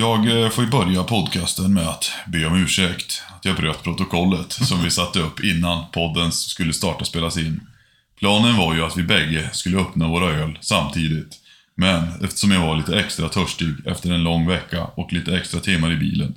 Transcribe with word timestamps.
Jag 0.00 0.42
eh, 0.42 0.50
får 0.50 0.64
ju 0.64 0.70
börja 0.70 1.04
podcasten 1.04 1.74
med 1.74 1.88
att 1.88 2.10
be 2.26 2.46
om 2.46 2.56
ursäkt 2.56 3.22
att 3.36 3.44
jag 3.44 3.56
bröt 3.56 3.82
protokollet 3.82 4.52
som 4.68 4.82
vi 4.82 4.90
satte 4.90 5.20
upp 5.20 5.44
innan 5.44 5.84
podden 5.92 6.32
skulle 6.32 6.72
starta 6.72 7.04
spelas 7.04 7.36
in. 7.36 7.60
Planen 8.18 8.56
var 8.56 8.74
ju 8.74 8.84
att 8.84 8.96
vi 8.96 9.02
bägge 9.02 9.50
skulle 9.52 9.78
öppna 9.78 10.08
våra 10.08 10.30
öl 10.30 10.58
samtidigt. 10.60 11.36
Men 11.74 12.24
eftersom 12.24 12.50
jag 12.50 12.60
var 12.60 12.76
lite 12.76 13.00
extra 13.00 13.28
törstig 13.28 13.74
efter 13.86 14.12
en 14.12 14.22
lång 14.22 14.46
vecka 14.46 14.84
och 14.84 15.12
lite 15.12 15.36
extra 15.36 15.60
timmar 15.60 15.92
i 15.92 15.96
bilen 15.96 16.34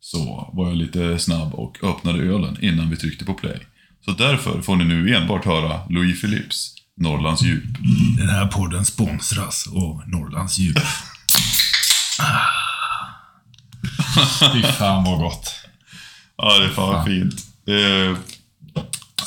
så 0.00 0.50
var 0.52 0.68
jag 0.68 0.76
lite 0.76 1.18
snabb 1.18 1.54
och 1.54 1.84
öppnade 1.84 2.18
ölen 2.18 2.58
innan 2.60 2.90
vi 2.90 2.96
tryckte 2.96 3.24
på 3.24 3.34
play. 3.34 3.58
Så 4.04 4.10
därför 4.10 4.62
får 4.62 4.76
ni 4.76 4.84
nu 4.84 5.16
enbart 5.16 5.44
höra 5.44 5.80
Louis 5.88 6.20
Philips 6.20 6.74
Norrlands 6.96 7.42
djup. 7.42 7.64
Den 8.18 8.28
här 8.28 8.46
podden 8.46 8.84
sponsras 8.84 9.68
av 9.68 10.02
Norrlands 10.06 10.58
djup. 10.58 10.76
Fy 14.52 14.62
fan 14.62 15.04
vad 15.04 15.18
gott. 15.18 15.54
Ja, 16.36 16.58
det 16.58 16.64
är 16.64 16.68
fan 16.68 16.92
Fan. 16.92 17.04
fint. 17.06 17.34
Eh, 17.68 18.18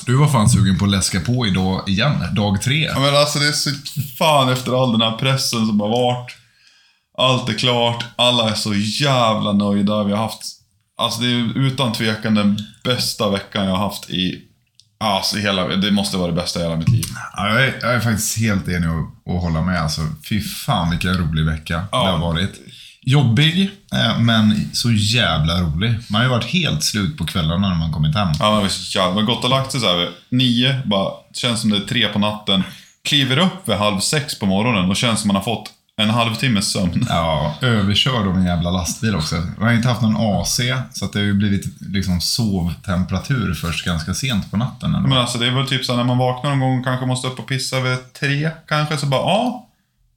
Du 0.06 0.16
var 0.16 0.28
fan 0.28 0.50
sugen 0.50 0.78
på 0.78 0.86
att 0.86 0.92
läska 0.92 1.20
på 1.20 1.48
idag 1.48 1.90
igen, 1.90 2.24
dag 2.36 2.62
tre. 2.62 2.84
Ja, 2.84 3.00
men 3.00 3.16
alltså 3.16 3.40
det 3.40 3.48
är 3.48 3.52
så 3.52 3.70
fan 4.18 4.50
efter 4.50 4.84
all 4.84 4.92
den 4.92 5.02
här 5.02 5.18
pressen 5.18 5.66
som 5.68 5.80
har 5.80 5.90
varit. 5.90 6.32
Allt 7.18 7.50
är 7.50 7.54
klart, 7.54 8.06
alla 8.16 8.50
är 8.50 8.54
så 8.54 8.74
jävla 9.04 9.52
nöjda. 9.54 10.04
Vi 10.04 10.12
har 10.12 10.20
haft, 10.24 10.42
alltså 10.98 11.22
det 11.22 11.28
är 11.28 11.58
utan 11.58 11.94
tvekan 11.94 12.36
den 12.36 12.58
bästa 12.84 13.30
veckan 13.30 13.66
jag 13.66 13.72
har 13.76 13.86
haft 13.90 14.10
i, 14.10 14.42
alltså 15.00 15.38
hela, 15.38 15.68
det 15.68 15.92
måste 15.92 16.18
vara 16.18 16.28
det 16.28 16.42
bästa 16.42 16.60
i 16.60 16.64
hela 16.64 16.76
mitt 16.76 16.90
liv. 16.90 17.06
Ja, 17.36 17.50
jag, 17.50 17.64
är, 17.64 17.80
jag 17.82 17.94
är 17.94 18.00
faktiskt 18.00 18.38
helt 18.38 18.68
enig 18.68 18.88
att, 18.88 19.36
att 19.36 19.42
hålla 19.42 19.62
med. 19.62 19.82
Alltså, 19.82 20.02
fy 20.30 20.42
fan 20.42 20.90
vilken 20.90 21.14
rolig 21.18 21.46
vecka 21.46 21.86
Ja. 21.92 22.04
det 22.06 22.12
har 22.12 22.18
varit. 22.20 22.52
Jobbig, 23.10 23.72
eh, 23.94 24.20
men 24.20 24.70
så 24.74 24.92
jävla 24.92 25.62
rolig. 25.62 25.96
Man 26.10 26.22
har 26.22 26.24
ju 26.24 26.30
varit 26.30 26.46
helt 26.46 26.84
slut 26.84 27.18
på 27.18 27.26
kvällarna 27.26 27.70
när 27.70 27.76
man 27.76 27.94
kommit 27.94 28.16
hem. 28.16 28.28
Ja, 28.40 28.52
men 28.52 28.60
vi 28.60 28.66
är 28.66 28.70
så 28.70 28.98
jävla, 28.98 29.14
man 29.14 29.26
har 29.26 29.34
gått 29.34 29.44
och 29.44 29.50
lagt 29.50 29.72
sig 29.72 29.82
så 29.82 29.88
här 29.88 29.98
vid 29.98 30.10
nio, 30.30 30.82
bara, 30.86 31.12
känns 31.34 31.62
som 31.62 31.70
det 31.70 31.78
är 31.78 31.82
tre 31.82 32.08
på 32.08 32.20
natten. 32.20 32.64
Kliver 33.04 33.38
upp 33.38 33.70
vid 33.70 33.76
halv 33.76 34.00
sex 34.00 34.40
på 34.40 34.46
morgonen 34.46 34.90
och 34.90 34.96
känns 34.96 35.20
som 35.20 35.28
man 35.28 35.36
har 35.36 35.44
fått 35.44 35.72
en 35.98 36.10
halvtimmes 36.10 36.72
sömn. 36.72 37.06
Ja, 37.10 37.56
överkörd 37.62 38.28
av 38.28 38.38
en 38.38 38.46
jävla 38.46 38.72
lastbil 38.72 39.16
också. 39.16 39.36
Man 39.36 39.68
har 39.68 39.74
inte 39.74 39.88
haft 39.88 40.02
någon 40.02 40.42
AC, 40.42 40.60
så 40.92 41.06
att 41.06 41.14
det 41.14 41.20
har 41.20 41.26
ju 41.26 41.34
blivit 41.34 41.82
liksom 41.82 42.22
sovtemperatur 42.22 43.54
först 43.54 43.86
ganska 43.86 44.14
sent 44.14 44.52
på 44.52 44.58
natten. 44.58 44.96
ändå. 44.96 45.10
Men 45.10 45.18
alltså 45.18 45.38
det 45.38 45.48
är 45.48 45.52
väl 45.52 45.68
typ 45.68 45.86
så 45.86 45.96
när 45.96 46.04
man 46.04 46.18
vaknar 46.18 46.50
någon 46.50 46.60
gång 46.60 46.80
och 46.80 46.86
kanske 46.86 47.06
måste 47.06 47.28
upp 47.28 47.40
och 47.40 47.48
pissa 47.48 47.80
vid 47.80 48.14
tre, 48.14 48.50
kanske, 48.68 48.98
så 48.98 49.06
bara 49.06 49.22
ja. 49.22 49.64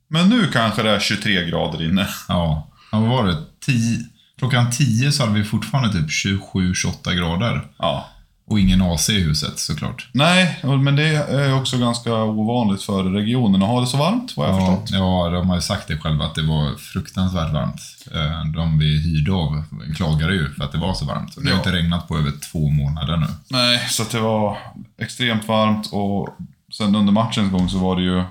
Men 0.09 0.29
nu 0.29 0.47
kanske 0.53 0.83
det 0.83 0.91
är 0.91 1.01
23 1.01 1.45
grader 1.45 1.83
inne. 1.91 2.09
Ja, 2.29 2.70
ja 2.93 3.01
vad 3.01 3.09
var 3.09 3.27
det? 3.27 3.37
Tio, 3.67 3.99
klockan 4.39 4.71
10 4.71 5.13
så 5.13 5.23
hade 5.27 5.39
vi 5.39 5.45
fortfarande 5.45 5.93
typ 5.93 6.09
27-28 6.55 7.15
grader. 7.15 7.67
Ja. 7.79 8.07
Och 8.47 8.61
ingen 8.61 8.83
AC 8.83 9.09
i 9.11 9.21
huset 9.21 9.59
såklart. 9.59 10.09
Nej, 10.13 10.59
men 10.85 10.97
det 10.97 11.03
är 11.17 11.55
också 11.61 11.79
ganska 11.79 12.15
ovanligt 12.15 12.83
för 12.83 13.05
regionen 13.05 13.63
att 13.63 13.69
ha 13.69 13.81
det 13.81 13.87
så 13.87 13.97
varmt, 13.97 14.37
vad 14.37 14.49
jag 14.49 14.55
Ja, 14.55 14.67
förstått. 14.67 14.91
ja, 14.91 15.31
de 15.31 15.49
har 15.49 15.57
ju 15.57 15.63
sagt 15.63 15.89
det 15.89 15.99
själva 15.99 16.25
att 16.25 16.35
det 16.35 16.43
var 16.43 16.79
fruktansvärt 16.79 17.53
varmt. 17.53 17.81
Eh, 18.15 18.45
De 18.55 18.79
vi 18.79 19.01
hyrde 19.03 19.33
av 19.33 19.65
klagade 19.97 20.35
ju 20.35 20.51
för 20.55 20.65
att 20.65 20.73
det 20.73 20.79
var 20.79 20.95
så 20.95 21.05
varmt. 21.05 21.35
Det 21.37 21.43
har 21.43 21.51
Ja. 21.51 21.57
inte 21.57 21.73
regnat 21.73 22.09
på 22.09 22.19
över 22.19 22.33
två 22.53 22.71
månader 22.71 23.17
nu. 23.17 23.27
Nej, 23.51 23.79
så 23.89 24.05
det 24.11 24.21
var 24.21 24.59
extremt 25.03 25.49
varmt 25.49 25.89
och 25.93 26.29
sen 26.73 26.95
under 26.97 27.13
matchens 27.13 27.53
gång 27.53 27.69
så 27.69 27.79
var 27.79 27.97
det 27.97 28.03
ju... 28.03 28.23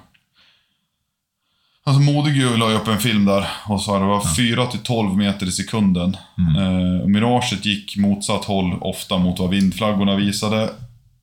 Alltså 1.89 2.01
Modig 2.01 2.57
la 2.57 2.69
ju 2.69 2.75
upp 2.75 2.87
en 2.87 2.99
film 2.99 3.25
där 3.25 3.47
och 3.65 3.81
sa 3.81 3.95
att 3.95 4.01
det 4.01 4.05
var 4.05 4.35
4 4.35 4.65
till 4.65 4.79
12 4.79 5.17
meter 5.17 5.45
i 5.45 5.51
sekunden. 5.51 6.17
Eh, 6.57 7.01
och 7.01 7.09
Miraget 7.09 7.65
gick 7.65 7.97
motsatt 7.97 8.45
håll 8.45 8.77
ofta 8.81 9.17
mot 9.17 9.39
vad 9.39 9.49
vindflaggorna 9.49 10.15
visade. 10.15 10.69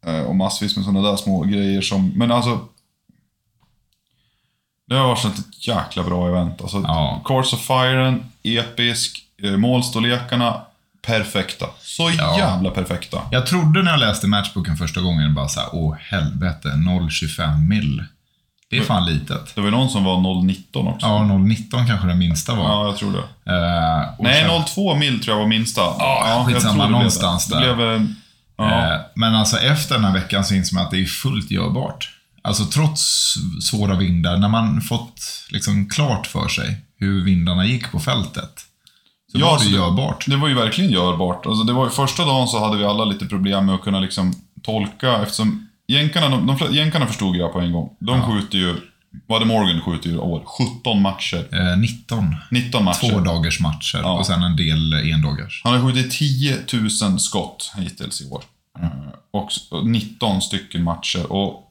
Eh, 0.06 0.20
och 0.20 0.36
massvis 0.36 0.76
med 0.76 0.84
sådana 0.84 1.08
där 1.10 1.16
små 1.16 1.42
grejer 1.42 1.80
som... 1.80 2.08
Men 2.16 2.32
alltså... 2.32 2.60
Det 4.88 4.94
har 4.94 5.06
varit 5.08 5.24
ett 5.24 5.66
jäkla 5.68 6.02
bra 6.02 6.28
event. 6.28 6.62
Alltså, 6.62 6.80
Ja. 6.86 7.22
Course 7.24 7.56
of 7.56 7.62
Firen, 7.62 8.24
episk. 8.42 9.22
Eh, 9.42 9.56
målstorlekarna, 9.56 10.60
perfekta. 11.02 11.66
Så 11.80 12.10
Ja. 12.18 12.38
jävla 12.38 12.70
perfekta. 12.70 13.22
Jag 13.30 13.46
trodde 13.46 13.82
när 13.82 13.90
jag 13.90 14.00
läste 14.00 14.26
matchboken 14.26 14.76
första 14.76 15.00
gången 15.00 15.34
bara 15.34 15.48
såhär, 15.48 15.68
åh 15.72 15.96
helvete, 16.00 16.68
0,25 16.68 17.68
mil. 17.68 18.04
Det 18.70 18.78
är 18.78 18.82
fan 18.82 19.04
litet. 19.06 19.54
Det 19.54 19.60
var 19.60 19.70
någon 19.70 19.88
som 19.90 20.04
var 20.04 20.16
0,19 20.16 20.88
också. 20.94 21.06
Ja, 21.06 21.18
0,19 21.18 21.86
kanske 21.86 22.06
den 22.06 22.18
minsta 22.18 22.54
var. 22.54 22.64
Ja, 22.64 22.86
jag 22.86 22.96
tror 22.96 23.12
det. 23.12 23.18
Och 24.18 24.24
Nej, 24.24 24.42
sen- 24.42 24.50
0,2 24.50 24.98
mil 24.98 25.20
tror 25.24 25.36
jag 25.36 25.42
var 25.42 25.48
minsta. 25.48 25.80
Ja, 25.80 26.24
jag 26.28 26.46
skitsamma, 26.46 26.72
tror 26.74 26.82
det 26.82 26.88
blev 26.88 26.90
någonstans 26.90 27.46
det. 27.46 27.58
där. 27.60 27.66
Det 27.68 27.74
blev, 27.74 27.94
eh, 27.94 28.02
ja. 28.56 28.94
Eh, 28.94 29.00
Men 29.14 29.34
alltså 29.34 29.56
efter 29.58 29.94
den 29.94 30.04
här 30.04 30.12
veckan 30.12 30.44
så 30.44 30.54
inser 30.54 30.74
man 30.74 30.84
att 30.84 30.90
det 30.90 31.00
är 31.00 31.04
fullt 31.04 31.50
görbart. 31.50 32.10
Alltså 32.42 32.64
trots 32.64 33.34
svåra 33.62 33.94
vindar, 33.96 34.36
när 34.36 34.48
man 34.48 34.80
fått 34.80 35.20
liksom 35.50 35.88
klart 35.88 36.26
för 36.26 36.48
sig 36.48 36.80
hur 36.98 37.24
vindarna 37.24 37.64
gick 37.66 37.92
på 37.92 38.00
fältet. 38.00 38.60
Så 39.32 39.38
Ja, 39.38 39.46
var 39.46 39.58
det 39.58 39.64
så 39.64 39.70
det- 39.70 39.76
görbart. 39.76 40.24
Det 40.26 40.36
var 40.36 40.48
ju 40.48 40.54
verkligen 40.54 40.90
görbart. 40.90 41.46
Alltså, 41.46 41.64
det 41.64 41.72
var 41.72 41.84
ju, 41.84 41.90
första 41.90 42.24
dagen 42.24 42.48
så 42.48 42.64
hade 42.64 42.76
vi 42.76 42.84
alla 42.84 43.04
lite 43.04 43.26
problem 43.26 43.66
med 43.66 43.74
att 43.74 43.82
kunna 43.82 44.00
liksom 44.00 44.34
tolka 44.62 45.22
eftersom 45.22 45.68
jänkarna, 45.86 46.28
de, 46.28 46.46
de, 46.46 46.74
jänkarna 46.74 47.06
förstod 47.06 47.36
jag 47.36 47.52
på 47.52 47.60
en 47.60 47.72
gång. 47.72 47.96
De 47.98 48.22
skjuter 48.22 48.58
ju, 48.58 48.74
vad 49.26 49.38
hade 49.38 49.52
Morgan 49.52 49.80
skjuter 49.80 50.10
ju 50.10 50.18
år? 50.18 50.42
17 50.80 51.02
matcher. 51.02 51.48
Eh, 51.52 51.78
19. 51.78 52.36
19 52.50 52.84
matcher. 52.84 53.10
Två 53.10 53.20
dagars 53.20 53.60
matcher 53.60 53.98
Ja. 54.02 54.18
och 54.18 54.26
sen 54.26 54.42
en 54.42 54.56
del 54.56 54.92
endagars. 55.12 55.60
Han 55.64 55.74
har 55.80 55.92
skjutit 55.92 56.10
10 56.12 56.56
000 57.02 57.20
skott 57.20 57.72
hittills 57.76 58.20
i 58.20 58.30
år. 58.30 58.42
Eh, 58.82 58.88
Och 59.30 59.48
s- 59.52 59.68
och 59.70 59.86
19 59.86 60.40
stycken 60.42 60.84
matcher. 60.84 61.32
Och 61.32 61.62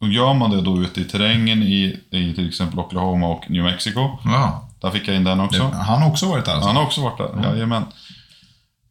och 0.00 0.08
gör 0.08 0.34
man 0.34 0.50
det 0.50 0.60
då 0.60 0.82
ute 0.82 1.00
i 1.00 1.04
terrängen 1.04 1.62
i, 1.62 2.00
i 2.10 2.32
till 2.34 2.48
exempel 2.48 2.78
Oklahoma 2.78 3.26
och 3.28 3.50
New 3.50 3.64
Mexico. 3.64 4.00
Ja, 4.24 4.68
Där 4.80 4.90
fick 4.90 5.08
jag 5.08 5.16
in 5.16 5.24
den 5.24 5.40
också. 5.40 5.68
det, 5.70 5.76
han 5.76 6.02
har 6.02 6.08
också 6.10 6.26
varit 6.28 6.44
där 6.44 6.52
alltså. 6.52 6.66
Han 6.66 6.76
har 6.76 6.82
också 6.82 7.00
varit 7.00 7.18
där, 7.18 7.50
jajamän. 7.52 7.82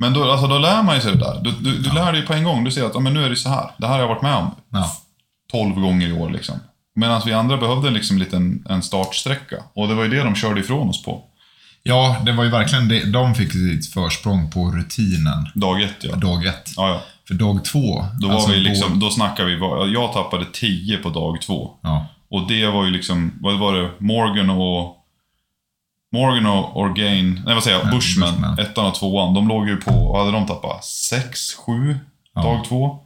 Men 0.02 0.14
då, 0.14 0.32
alltså, 0.32 0.48
då 0.48 0.58
lär 0.58 0.84
man 0.84 0.96
ju 0.96 1.02
sig 1.02 1.12
det 1.12 1.20
där. 1.20 1.40
Du, 1.44 1.52
du, 1.52 1.78
du 1.78 1.94
lär 1.94 2.12
dig 2.14 2.22
på 2.22 2.34
en 2.34 2.44
gång. 2.44 2.64
Du 2.64 2.72
ser 2.72 2.84
att 2.86 2.94
ja, 2.94 3.00
men 3.00 3.14
nu 3.14 3.26
är 3.26 3.30
det 3.30 3.36
så 3.36 3.50
här. 3.50 3.72
Det 3.78 3.88
här 3.88 3.94
har 3.94 4.00
jag 4.02 4.08
varit 4.08 4.22
med 4.22 4.36
om 4.36 4.56
Ja. 4.72 4.92
12 5.52 5.76
gånger 5.76 6.08
i 6.08 6.14
år. 6.14 6.30
Liksom. 6.30 6.60
Medan 6.96 7.22
vi 7.26 7.34
andra 7.34 7.58
behövde 7.58 7.90
liksom 7.90 8.18
lite 8.18 8.36
en, 8.36 8.66
en 8.70 8.84
startsträcka. 8.84 9.56
Och 9.74 9.88
det 9.88 9.96
var 9.96 10.04
ju 10.04 10.10
det 10.10 10.24
de 10.24 10.36
körde 10.36 10.60
ifrån 10.60 10.90
oss 10.90 11.04
på. 11.04 11.24
ja, 11.84 12.18
det 12.26 12.32
var 12.32 12.44
ju 12.44 12.50
verkligen 12.50 12.88
det. 12.88 13.06
De 13.06 13.36
fick 13.36 13.52
sitt 13.52 13.94
försprång 13.94 14.52
på 14.52 14.72
rutinen. 14.72 15.48
Dag 15.56 15.82
ett, 15.82 15.98
ja. 16.00 16.16
Dag 16.16 16.46
ett. 16.46 16.70
Ja, 16.76 16.90
ja. 16.90 17.02
För 17.28 17.34
dag 17.34 17.66
två. 17.66 18.06
Då, 18.22 18.28
var 18.28 18.36
alltså 18.36 18.52
vi 18.52 18.58
liksom, 18.60 19.00
då 19.00 19.10
snackar 19.10 19.46
vi, 19.46 19.54
jag 19.94 20.14
tappade 20.14 20.46
10 20.54 20.98
på 20.98 21.10
dag 21.10 21.42
två. 21.42 21.72
Ja. 21.82 22.08
Och 22.30 22.48
det 22.48 22.68
var 22.68 22.86
ju 22.86 22.92
liksom, 22.92 23.34
vad 23.42 23.60
var 23.60 23.74
det, 23.74 23.90
Morgan 24.00 24.50
och... 24.50 24.98
Morgan 26.12 26.46
och 26.46 26.78
Orgain, 26.80 27.42
nej 27.46 27.54
vad 27.56 27.64
säger 27.64 27.78
jag, 27.80 27.90
Bushman, 27.92 28.32
Bushman. 28.34 28.60
ettan 28.60 28.86
och 28.86 28.96
tvåan, 28.96 29.34
de 29.34 29.48
låg 29.48 29.68
ju 29.70 29.78
på, 29.78 29.92
vad 29.92 30.20
hade 30.20 30.32
de 30.32 30.46
tappat? 30.48 30.86
6, 30.86 31.40
7 31.56 32.00
Ja. 32.34 32.42
dag 32.42 32.66
två. 32.66 33.00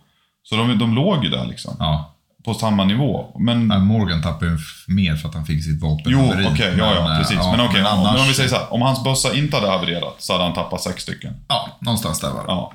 Så 0.44 0.56
de, 0.56 0.78
de 0.80 0.96
låg 0.96 1.24
ju 1.24 1.30
där 1.30 1.46
liksom, 1.46 1.76
ja. 1.80 2.14
på 2.44 2.54
samma 2.54 2.84
nivå. 2.84 3.36
Men, 3.40 3.68
Nej, 3.68 3.80
Morgan 3.80 4.22
tappade 4.22 4.52
ju 4.52 4.58
mer 4.88 5.16
för 5.16 5.30
att 5.30 5.36
han 5.36 5.46
fick 5.46 5.64
sitt 5.64 5.82
vapen 5.82 6.04
jo, 6.12 6.20
okej, 6.32 6.44
haveri. 6.44 6.78
ja, 6.80 6.94
ja, 6.96 7.08
Men, 7.08 7.18
precis. 7.22 7.38
eh, 7.38 7.52
men 7.52 7.60
okej, 7.68 7.82
men 7.84 7.92
om, 7.92 8.00
annars- 8.00 8.12
men 8.14 8.22
om 8.22 8.28
vi 8.28 8.34
säger 8.34 8.50
så 8.50 8.56
här, 8.56 8.74
om 8.74 8.82
hans 8.82 9.04
bössa 9.04 9.34
inte 9.36 9.56
hade 9.58 9.70
havererat 9.70 10.16
så 10.18 10.34
hade 10.34 10.44
han 10.46 10.54
tappat 10.54 10.82
sex 10.82 11.04
stycken. 11.04 11.34
Ja, 11.48 11.70
någonstans 11.80 12.20
där 12.20 12.30
var 12.30 12.40
det. 12.44 12.52
Ja. 12.52 12.74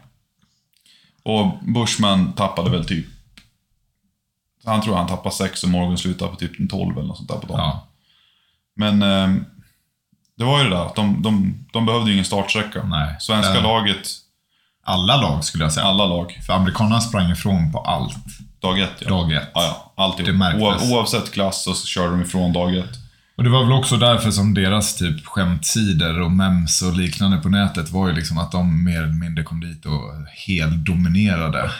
Och 1.22 1.58
Bushman 1.74 2.32
tappade 2.32 2.70
väl 2.70 2.84
typ... 2.84 3.06
Han 4.64 4.80
tror 4.82 4.96
han 4.96 5.06
tappade 5.06 5.34
sex 5.34 5.62
och 5.64 5.68
Morgan 5.70 5.98
slutade 5.98 6.30
på 6.30 6.36
typ 6.36 6.60
en 6.60 6.68
12 6.68 6.98
eller 6.98 7.08
något 7.08 7.16
sånt 7.16 7.28
där 7.28 7.36
på 7.38 7.46
dagen. 7.46 7.60
Ja. 7.60 7.86
Men 8.76 9.02
ehm, 9.02 9.44
det 10.40 10.46
var 10.46 10.58
ju 10.58 10.64
det 10.64 10.76
där 10.76 10.86
att 10.86 10.94
de, 10.96 11.22
de, 11.22 11.54
de 11.72 11.86
behövde 11.86 12.06
ju 12.06 12.12
ingen 12.12 12.24
startsträcka. 12.24 12.82
Nej. 12.82 13.16
Svenska 13.20 13.54
Eh. 13.56 13.62
laget, 13.62 14.08
Alla 14.84 15.16
lag 15.16 15.44
skulle 15.44 15.64
jag 15.64 15.72
säga. 15.72 15.86
alla 15.86 16.06
lag, 16.06 16.40
För 16.46 16.52
amerikanerna 16.52 17.00
sprang 17.00 17.30
ifrån 17.30 17.72
på 17.72 17.78
allt. 17.78 18.16
dag 18.62 18.80
ett 18.80 18.90
ja. 19.00 19.08
Dag 19.08 19.32
ett. 19.32 19.48
Ja, 19.54 19.62
ja. 19.96 20.04
Alltid. 20.04 20.26
Det 20.26 20.32
märktes. 20.32 20.62
Oav, 20.62 20.92
oavsett 20.92 21.32
klass 21.32 21.64
så 21.64 21.74
körde 21.74 22.10
de 22.10 22.22
ifrån 22.22 22.52
dag 22.52 22.76
ett. 22.76 22.90
Och 23.36 23.44
det 23.44 23.50
var 23.50 23.62
väl 23.64 23.72
också 23.72 23.96
därför 23.96 24.30
som 24.30 24.54
deras 24.54 24.96
typ 24.96 25.26
skämtsidor 25.26 26.20
och 26.20 26.30
mems 26.32 26.82
och 26.82 26.96
liknande 26.96 27.36
på 27.36 27.48
nätet 27.48 27.90
var 27.90 28.08
ju 28.08 28.14
liksom 28.14 28.38
att 28.38 28.52
de 28.52 28.84
mer 28.84 28.96
eller 29.02 29.20
mindre 29.24 29.44
kom 29.44 29.60
dit 29.60 29.86
och 29.86 30.02
helt 30.46 30.84
dominerade. 30.86 31.70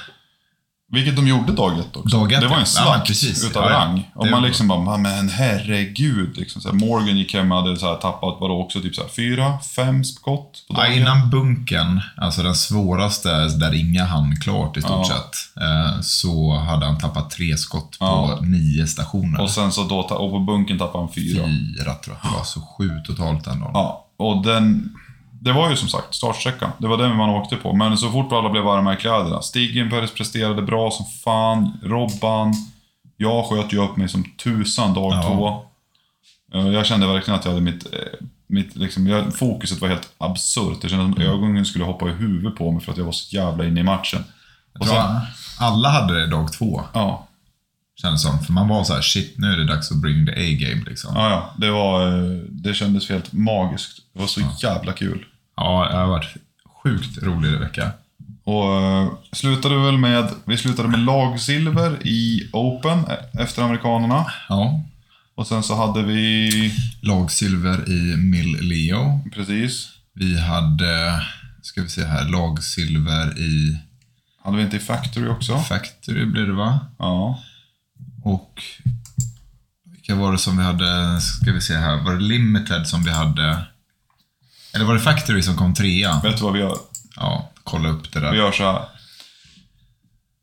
Vilket 0.93 1.17
de 1.17 1.29
gjorde 1.29 1.53
dag 1.53 1.79
ett 1.79 1.97
också. 1.97 2.17
Dag 2.19 2.33
ett, 2.33 2.41
det 2.41 2.47
var 2.49 2.55
en 2.57 2.61
ja. 2.61 2.67
slakt 2.67 2.89
Ja, 2.99 3.05
precis. 3.07 3.45
utav 3.45 3.65
Ja, 3.65 3.71
ja. 3.71 3.77
rang. 3.79 4.11
Och 4.15 4.27
man 4.27 4.43
liksom 4.43 4.69
bara, 4.69 4.97
men 4.97 5.29
herregud. 5.29 6.37
Liksom, 6.37 6.63
så 6.63 6.69
här, 6.69 6.77
Morgan 6.77 7.17
gick 7.19 7.35
hem 7.35 7.53
och 7.53 7.63
hade 7.63 7.77
så 7.77 7.87
här, 7.87 7.95
tappat, 7.97 8.37
vadå, 8.41 8.63
också 8.63 8.81
typ 8.81 8.95
så 8.95 9.03
här, 9.03 9.09
fyra, 9.09 9.59
fem 9.77 10.05
skott 10.05 10.65
på 10.69 10.75
Ja, 10.75 10.83
dagen. 10.83 10.93
innan 10.99 11.31
bunken, 11.31 12.01
alltså 12.17 12.43
den 12.43 12.55
svåraste 12.55 13.49
där 13.49 13.75
inga 13.75 14.05
hann 14.05 14.37
klart 14.37 14.77
i 14.77 14.81
stort 14.81 14.91
Ja. 14.91 15.05
sett, 15.05 15.63
eh, 15.63 16.01
så 16.01 16.53
hade 16.55 16.87
han 16.87 16.99
tappat 16.99 17.31
tre 17.31 17.57
skott 17.57 17.99
på 17.99 18.05
Ja. 18.05 18.39
nio 18.43 18.87
stationer. 18.87 19.41
Och 19.41 19.51
sen 19.51 19.73
så 19.73 19.85
då, 19.85 19.99
och 19.99 20.31
på 20.31 20.39
bunken 20.39 20.79
tappade 20.79 21.05
han 21.05 21.13
fyra. 21.15 21.45
Fyra 21.47 21.95
tror 21.95 22.17
jag 22.23 22.33
det 22.33 22.37
var, 22.39 22.45
så 22.45 22.61
sju 22.61 22.91
totalt 23.07 23.45
den 23.45 23.61
dagen. 23.61 23.71
Ja, 23.75 24.07
och 24.17 24.45
den... 24.45 24.95
Det 25.43 25.53
var 25.53 25.71
ju 25.71 25.77
som 25.77 25.89
sagt 25.89 26.15
startsträckan. 26.15 26.71
Det 26.79 26.87
var 26.89 26.97
den 26.97 27.17
man 27.17 27.31
åkte 27.31 27.57
på. 27.57 27.73
Men 27.73 27.99
så 27.99 28.11
fort 28.11 28.33
alla 28.33 28.51
blev 28.51 28.65
varma 28.65 28.95
i 28.95 28.97
kläderna. 28.97 29.43
Stiggenbergs 29.43 30.15
presterade 30.15 30.63
bra 30.63 30.91
som 30.91 31.07
fan. 31.25 31.79
Robban. 31.83 32.55
Jag 33.17 33.45
sköt 33.47 33.73
ju 33.73 33.85
upp 33.85 33.97
mig 33.97 34.09
som 34.09 34.25
tusan 34.25 34.95
dag 34.95 35.13
Ja. 35.13 35.23
två. 35.23 35.63
Eh, 36.59 36.69
Jag 36.69 36.87
kände 36.87 37.07
verkligen 37.07 37.39
att 37.39 37.45
jag 37.45 37.53
hade 37.53 37.65
mitt... 37.65 37.87
eh, 37.95 38.27
mitt 38.47 38.77
liksom, 38.77 39.07
jag, 39.07 39.35
fokuset 39.35 39.81
var 39.81 39.89
helt 39.89 40.09
absurt. 40.19 40.79
Det 40.83 40.89
kändes 40.89 41.15
som 41.17 41.25
ögonen 41.27 41.65
skulle 41.65 41.85
hoppa 41.85 42.09
i 42.09 42.13
huvudet 42.13 42.59
på 42.59 42.71
mig 42.71 42.83
för 42.83 42.93
att 42.93 42.99
jag 42.99 43.05
var 43.05 43.13
så 43.13 43.37
jävla 43.37 43.65
inne 43.65 43.81
i 43.81 43.83
matchen. 43.83 44.25
Jag 44.73 44.83
Och 44.83 44.89
sen, 44.89 44.97
alla 45.59 45.89
hade 45.89 46.21
det 46.21 46.27
dag 46.27 46.53
två, 46.53 46.83
ja, 46.95 47.27
kändes 48.03 48.23
som. 48.23 48.39
För 48.39 48.53
man 48.53 48.69
var 48.69 48.85
så 48.85 48.95
här, 48.95 49.01
shit, 49.03 49.35
nu 49.39 49.53
är 49.53 49.57
det 49.57 49.67
dags 49.67 49.91
att 49.93 49.97
bring 49.97 50.27
the 50.27 50.33
A-game 50.33 50.83
liksom. 50.87 51.13
ja, 51.17 51.31
ja. 51.31 51.51
Det 51.57 51.71
var... 51.71 52.07
eh, 52.07 52.39
Det 52.49 52.75
kändes 52.75 53.09
helt 53.09 53.33
magiskt. 53.33 53.99
Det 54.13 54.21
var 54.21 54.27
så 54.27 54.41
jävla 54.63 54.93
kul. 54.93 55.25
Ja, 55.61 55.89
det 55.91 55.97
har 55.97 56.07
varit 56.07 56.37
sjukt 56.83 57.23
rolig 57.23 57.59
vecka. 57.59 57.93
Och 58.45 58.83
eh, 58.83 59.13
slutade 59.33 59.77
väl 59.85 59.99
med, 59.99 60.29
vi 60.45 60.57
slutade 60.57 60.89
med 60.89 61.01
lagsilver 61.01 62.07
i 62.07 62.51
Open 62.53 62.99
eh, 62.99 63.43
efter 63.43 63.63
amerikanerna. 63.63 64.27
Ja. 64.49 64.85
Och 65.35 65.47
sen 65.47 65.63
så 65.63 65.87
hade 65.87 66.03
vi, 66.03 66.75
Lagsilver 67.03 67.89
i 67.89 68.17
Mill 68.17 68.59
Leo. 68.61 69.21
precis, 69.35 69.89
Vi 70.15 70.41
hade, 70.41 71.23
ska 71.63 71.83
vi 71.83 71.89
se 71.89 72.05
här, 72.05 72.29
lagsilver 72.29 73.39
i 73.39 73.79
hade 74.45 74.57
vi 74.57 74.63
inte 74.63 74.77
i 74.77 74.81
Factory 74.81 75.29
också? 75.29 75.59
Factory 75.59 76.27
blir 76.27 76.47
det 76.47 76.53
va? 76.53 76.81
Ja. 76.99 77.43
Och 78.25 78.63
vilka 79.85 80.15
var 80.15 80.33
det 80.33 80.39
som 80.39 80.57
vi 80.57 80.63
hade, 80.63 81.21
ska 81.21 81.53
vi 81.53 81.61
se 81.61 81.77
här, 81.77 82.05
var 82.05 82.15
det 82.15 82.21
Limited 82.21 82.87
som 82.87 83.03
vi 83.03 83.11
hade? 83.11 83.65
Eller 84.75 84.85
var 84.85 84.95
det 84.95 85.01
Factory 85.01 85.43
som 85.43 85.57
kom 85.57 85.75
trea? 85.75 86.21
Vet 86.23 86.37
du 86.37 86.45
vad 86.45 86.53
vi 86.53 86.59
gör? 86.59 86.77
Ja, 87.17 87.51
kolla 87.65 87.89
upp 87.89 88.13
det 88.13 88.21
Vi 88.21 88.27
där. 88.27 88.33
gör 88.35 88.53
så 88.53 88.63
här. 88.63 88.85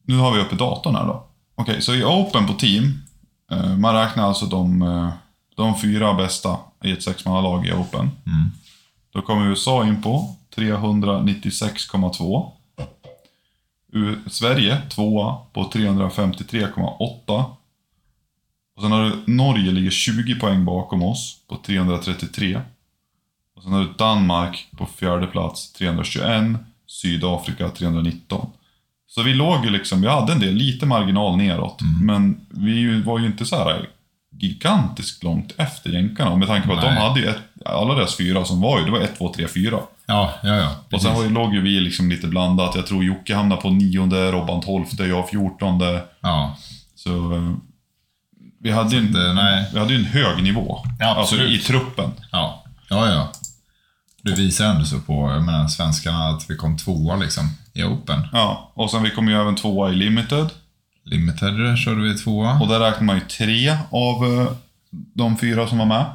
Nu 0.05 0.17
har 0.17 0.33
vi 0.33 0.39
uppe 0.41 0.55
datorn 0.55 0.95
här 0.95 1.05
då. 1.05 1.27
Okej, 1.55 1.81
så 1.81 1.95
i 1.95 2.03
Open 2.03 2.47
på 2.47 2.53
Team, 2.53 3.01
eh, 3.51 3.77
man 3.77 3.95
räknar 3.95 4.23
alltså 4.27 4.45
de, 4.45 4.81
eh, 4.81 5.09
de 5.55 5.79
fyra 5.79 6.13
bästa 6.13 6.57
i 6.83 6.91
ett 6.91 7.03
sexmannalag 7.03 7.67
i 7.67 7.71
Open. 7.71 7.99
Mm. 8.25 8.49
Då 9.13 9.21
kommer 9.21 9.45
USA 9.47 9.85
in 9.87 10.01
på 10.01 10.35
396,2. 10.55 12.51
U- 13.93 14.19
Sverige 14.29 14.81
tvåa 14.89 15.35
på 15.53 15.63
353,8. 15.71 17.45
Och 18.75 18.81
sen 18.83 18.91
har 18.91 19.03
du 19.03 19.33
Norge 19.33 19.71
ligger 19.71 19.89
20 19.91 20.39
poäng 20.39 20.65
bakom 20.65 21.03
oss 21.03 21.37
på 21.49 21.55
333. 21.65 22.61
Och 23.57 23.63
sen 23.63 23.71
har 23.71 23.79
du 23.79 23.93
Danmark 23.97 24.67
på 24.77 24.85
fjärde 24.85 25.27
plats 25.27 25.73
321. 25.73 26.43
Sydafrika 26.87 27.69
319. 27.69 28.49
Så 29.07 29.23
vi 29.23 29.33
låg 29.33 29.65
ju 29.65 29.71
liksom, 29.71 30.01
vi 30.01 30.07
hade 30.07 30.33
en 30.33 30.39
del, 30.39 30.53
lite 30.53 30.85
marginal 30.85 31.37
neråt. 31.37 31.79
Men 32.01 32.45
vi 32.49 33.01
var 33.01 33.19
ju 33.19 33.25
inte 33.25 33.45
så 33.45 33.55
här 33.55 33.89
gigantiskt 34.39 35.23
långt 35.23 35.53
efter 35.57 35.89
jänkarna. 35.89 36.35
Med 36.35 36.47
tanke 36.47 36.67
på 36.67 36.73
att 36.73 36.81
de 36.81 36.87
Nej. 36.93 37.07
hade 37.07 37.19
ju 37.19 37.25
ett, 37.27 37.37
alla 37.65 37.93
deras 37.95 38.17
fyra 38.17 38.45
som 38.45 38.61
var 38.61 38.79
ju, 38.79 38.85
det 38.85 38.91
var 38.91 38.99
1, 38.99 39.17
2, 39.17 39.33
3, 39.33 39.47
4. 39.47 39.79
Ja, 40.05 40.33
ja, 40.43 40.55
ja. 40.55 40.75
Och 40.91 41.01
sen 41.01 41.15
var 41.15 41.23
ju, 41.23 41.29
låg 41.29 41.53
ju 41.53 41.61
vi 41.61 41.79
liksom 41.79 42.09
lite 42.09 42.27
blandat. 42.27 42.75
Jag 42.75 42.87
tror 42.87 43.03
Jocke 43.03 43.35
hamnade 43.35 43.61
på 43.61 43.69
nionde, 43.69 44.31
Robban 44.31 44.61
tolfte, 44.61 45.03
jag 45.03 45.29
fjortonde. 45.29 46.01
Ja, 46.21 46.57
Så 46.95 47.33
eh, 47.35 47.53
vi 48.59 48.71
hade 48.71 48.95
ju 48.95 48.97
en, 48.97 49.13
det- 49.13 49.33
nej. 49.33 49.65
vi 49.73 49.79
hade 49.79 49.95
en 49.95 50.05
hög 50.05 50.43
nivå. 50.43 50.79
Ja, 50.99 51.15
alltså 51.15 51.35
i 51.43 51.57
truppen. 51.57 52.11
ja, 52.31 52.63
ja. 52.89 53.09
ja. 53.09 53.31
Det 54.21 54.35
visar 54.35 54.65
ändå 54.65 54.85
så 54.85 54.99
på, 54.99 55.31
jag 55.31 55.45
menar, 55.45 55.67
svenskarna 55.67 56.27
att 56.29 56.49
vi 56.49 56.55
kom 56.55 56.77
tvåa 56.77 57.15
liksom 57.15 57.49
i 57.73 57.83
Open. 57.83 58.27
Ja, 58.31 58.71
och 58.73 58.91
sen 58.91 59.03
vi 59.03 59.11
kom 59.11 59.27
ju 59.27 59.41
även 59.41 59.55
tvåa 59.55 59.91
i 59.91 59.95
Limited. 59.95 60.49
Limited 61.03 61.77
körde 61.77 62.01
vi 62.01 62.17
tvåa. 62.17 62.59
Och 62.59 62.67
där 62.67 62.79
räknar 62.79 63.03
man 63.03 63.15
ju 63.15 63.21
tre 63.21 63.77
av 63.89 64.25
eh, 64.25 64.51
de 64.89 65.37
fyra 65.37 65.67
som 65.67 65.77
var 65.77 65.85
med 65.85 66.05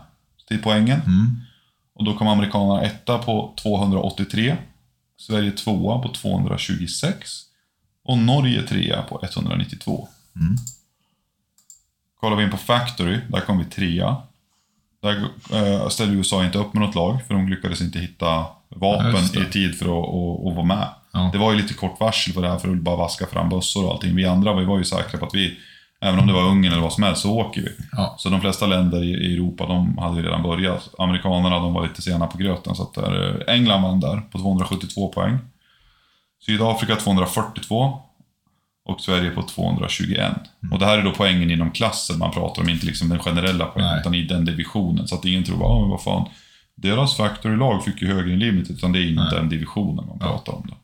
till 0.48 0.62
poängen. 0.62 1.00
Mm. 1.00 1.40
Och 1.94 2.04
då 2.04 2.14
kom 2.14 2.28
amerikanerna 2.28 2.82
etta 2.82 3.18
på 3.18 3.54
283. 3.62 4.56
Sverige 5.16 5.50
tvåa 5.50 5.98
på 5.98 6.08
226. 6.08 7.30
Och 8.04 8.18
Norge 8.18 8.62
trea 8.62 9.02
på 9.02 9.20
192. 9.24 10.08
Mm. 10.36 10.56
Kollar 12.20 12.36
vi 12.36 12.44
in 12.44 12.50
på 12.50 12.56
Factory, 12.56 13.20
där 13.28 13.40
kom 13.40 13.58
vi 13.58 13.64
trea. 13.64 14.16
Där 15.02 15.24
eh, 15.52 15.88
ställde 15.88 16.14
USA 16.14 16.44
inte 16.44 16.58
upp 16.58 16.74
med 16.74 16.82
något 16.82 16.94
lag, 16.94 17.18
för 17.26 17.34
de 17.34 17.48
lyckades 17.48 17.80
inte 17.80 17.98
hitta 17.98 18.44
Ja, 18.74 18.78
vapen 18.80 19.14
det. 19.32 19.40
i 19.40 19.44
tid 19.44 19.78
för 19.78 19.84
att, 19.84 20.08
att, 20.08 20.46
att 20.46 20.56
vara 20.56 20.66
med. 20.66 20.88
Ja. 21.12 21.30
Det 21.32 21.38
var 21.38 21.52
ju 21.52 21.58
lite 21.58 21.74
kort 21.74 22.00
varsel 22.00 22.34
på 22.34 22.40
det 22.40 22.48
här 22.48 22.58
för 22.58 22.68
att 22.68 22.76
bara 22.76 22.96
vaska 22.96 23.26
fram 23.26 23.48
bössor 23.48 23.84
och 23.84 23.92
allting. 23.92 24.16
Vi 24.16 24.26
andra 24.26 24.54
vi 24.54 24.64
var 24.64 24.78
ju 24.78 24.84
säkra 24.84 25.18
på 25.18 25.26
att 25.26 25.34
vi, 25.34 25.58
även 26.00 26.20
om 26.20 26.26
det 26.26 26.32
var 26.32 26.42
Ungern 26.42 26.72
eller 26.72 26.82
vad 26.82 26.92
som 26.92 27.02
helst, 27.04 27.22
så 27.22 27.38
åker 27.38 27.60
vi. 27.60 27.68
Ja. 27.92 28.14
Så 28.18 28.28
de 28.28 28.40
flesta 28.40 28.66
länder 28.66 29.04
i, 29.04 29.10
i 29.10 29.34
Europa, 29.34 29.66
de 29.66 29.98
hade 29.98 30.16
ju 30.20 30.26
redan 30.26 30.42
börjat. 30.42 30.90
Amerikanerna, 30.98 31.58
de 31.58 31.74
var 31.74 31.82
lite 31.82 32.02
sena 32.02 32.26
på 32.26 32.38
gröten. 32.38 32.74
Så 32.74 32.82
att 32.82 32.94
där, 32.94 33.44
eh, 33.48 33.54
England 33.54 33.82
vann 33.82 34.00
där 34.00 34.16
på 34.30 34.38
272 34.38 35.08
poäng. 35.08 35.38
Sydafrika 36.46 36.96
242. 36.96 38.00
Och 38.84 39.00
Sverige 39.00 39.30
på 39.30 39.42
221. 39.42 40.32
Och 40.72 40.78
det 40.78 40.86
här 40.86 40.98
är 40.98 41.02
då 41.02 41.12
poängen 41.16 41.50
inom 41.50 41.70
klassen 41.70 42.18
man 42.18 42.30
pratar 42.32 42.62
om, 42.62 42.68
inte 42.68 42.86
liksom 42.86 43.08
den 43.08 43.18
generella 43.18 43.64
poängen, 43.64 43.90
Nej. 43.90 44.00
utan 44.00 44.14
i 44.14 44.22
den 44.22 44.44
divisionen. 44.44 45.08
Så 45.08 45.14
att 45.14 45.24
ingen 45.24 45.44
tror, 45.44 45.58
ja 45.60 45.80
men 45.80 45.90
vad 45.90 46.02
fan, 46.02 46.28
deras 46.74 47.16
factory-lag 47.16 47.84
fick 47.84 48.02
ju 48.02 48.08
högre 48.14 48.32
än 48.32 48.38
limited, 48.38 48.76
utan 48.76 48.92
det 48.92 48.98
är 48.98 49.10
inom 49.10 49.24
Nej. 49.24 49.34
den 49.34 49.48
divisionen 49.48 50.06
man 50.06 50.16
Ja. 50.20 50.26
pratar 50.26 50.52
om. 50.52 50.66
Det. 50.70 50.74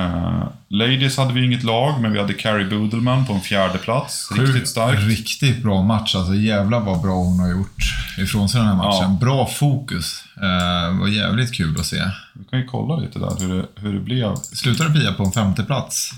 Uh, 0.00 0.44
ladies 0.68 1.16
hade 1.16 1.32
vi 1.34 1.44
inget 1.44 1.62
lag, 1.62 2.00
men 2.00 2.12
vi 2.12 2.18
hade 2.20 2.32
Carrie 2.34 2.66
Budelman 2.66 3.26
på 3.26 3.32
en 3.32 3.40
fjärde 3.40 3.78
plats. 3.78 4.30
Riktigt 4.32 4.68
starkt. 4.68 5.02
Riktigt 5.02 5.62
bra 5.62 5.82
match. 5.82 6.14
Alltså 6.14 6.34
jävlar 6.34 6.80
vad 6.80 7.02
bra 7.02 7.14
hon 7.14 7.38
har 7.40 7.50
gjort 7.50 7.76
ifrån 8.18 8.48
sig 8.48 8.58
den 8.60 8.68
här 8.68 8.76
matchen. 8.76 9.10
Ja. 9.12 9.18
Bra 9.20 9.46
fokus. 9.46 10.24
Eh, 10.36 10.98
var 11.00 11.08
jävligt 11.08 11.54
kul 11.54 11.76
att 11.80 11.86
se. 11.86 12.02
Vi 12.34 12.44
kan 12.44 12.58
ju 12.58 12.64
kolla 12.66 12.96
lite 12.96 13.18
där 13.18 13.36
hur 13.40 13.54
det, 13.54 13.66
hur 13.76 13.92
det 13.92 14.00
blev. 14.00 14.34
Slutade 14.36 14.90
Pia 14.90 15.12
på 15.12 15.24
en 15.24 15.32
femte 15.32 15.62
plats. 15.62 16.10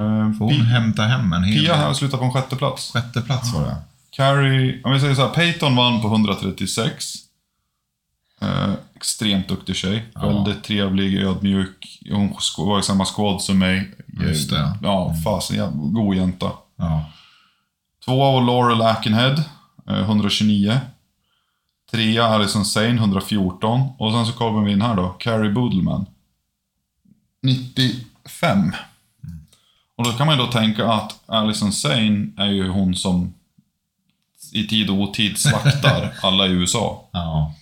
Uh, 0.00 0.32
Får 0.32 0.44
hon 0.44 0.60
hämta 0.60 1.02
hem 1.02 1.32
en 1.32 1.44
hel 1.44 1.58
Pia 1.58 1.72
del. 1.72 1.82
här 1.82 1.92
slutar 1.92 2.18
på 2.18 2.24
en 2.24 2.32
sjätte 2.32 2.56
plats. 2.56 2.92
Sjätte 2.92 3.20
plats 3.20 3.54
var 3.54 3.62
det. 3.62 3.76
Carrie, 4.10 4.80
om 4.84 4.92
vi 4.92 5.00
säger 5.00 5.14
så 5.14 5.22
här, 5.22 5.34
Peyton 5.34 5.76
vann 5.76 6.02
på 6.02 6.08
136. 6.08 7.14
Eh, 8.40 8.72
extremt 8.94 9.48
duktig 9.48 9.76
tjej. 9.76 10.04
Ja. 10.14 10.26
Väldigt 10.28 10.64
trevlig, 10.64 11.22
ödmjuk. 11.22 12.00
Hon 12.10 12.34
var 12.58 12.78
i 12.80 12.82
samma 12.82 13.04
squad 13.04 13.42
som 13.42 13.58
mig. 13.58 13.94
Just 14.20 14.50
det. 14.50 14.78
Ja, 14.82 15.14
fasen. 15.24 15.56
Ja, 15.56 15.70
god 15.74 16.16
jänta. 16.16 16.52
Ja. 16.76 17.04
Tvåa 18.04 18.32
var 18.32 18.40
Laurel 18.40 18.82
Ackenhead, 18.82 19.36
eh, 19.88 20.00
129. 20.00 20.80
Trea 21.90 22.24
Alison 22.24 22.64
Sane, 22.64 22.94
114. 22.94 23.88
Och 23.98 24.12
sen 24.12 24.26
så 24.26 24.32
kommer 24.32 24.64
vi 24.64 24.72
in 24.72 24.82
här 24.82 24.94
då, 24.96 25.08
Carrie 25.08 25.50
Budelman. 25.50 26.06
95. 27.42 28.72
Och 30.00 30.06
då 30.06 30.12
kan 30.12 30.26
man 30.26 30.38
ju 30.38 30.44
då 30.44 30.52
tänka 30.52 30.92
att 30.92 31.20
Alison 31.26 31.72
Sane 31.72 32.26
är 32.36 32.46
ju 32.46 32.68
hon 32.68 32.94
som 32.94 33.34
i 34.52 34.66
tid 34.66 34.90
och 34.90 34.96
otid 34.96 35.38
slaktar 35.38 36.12
alla 36.22 36.46
i 36.46 36.50
USA. 36.50 37.08
ja. 37.12 37.54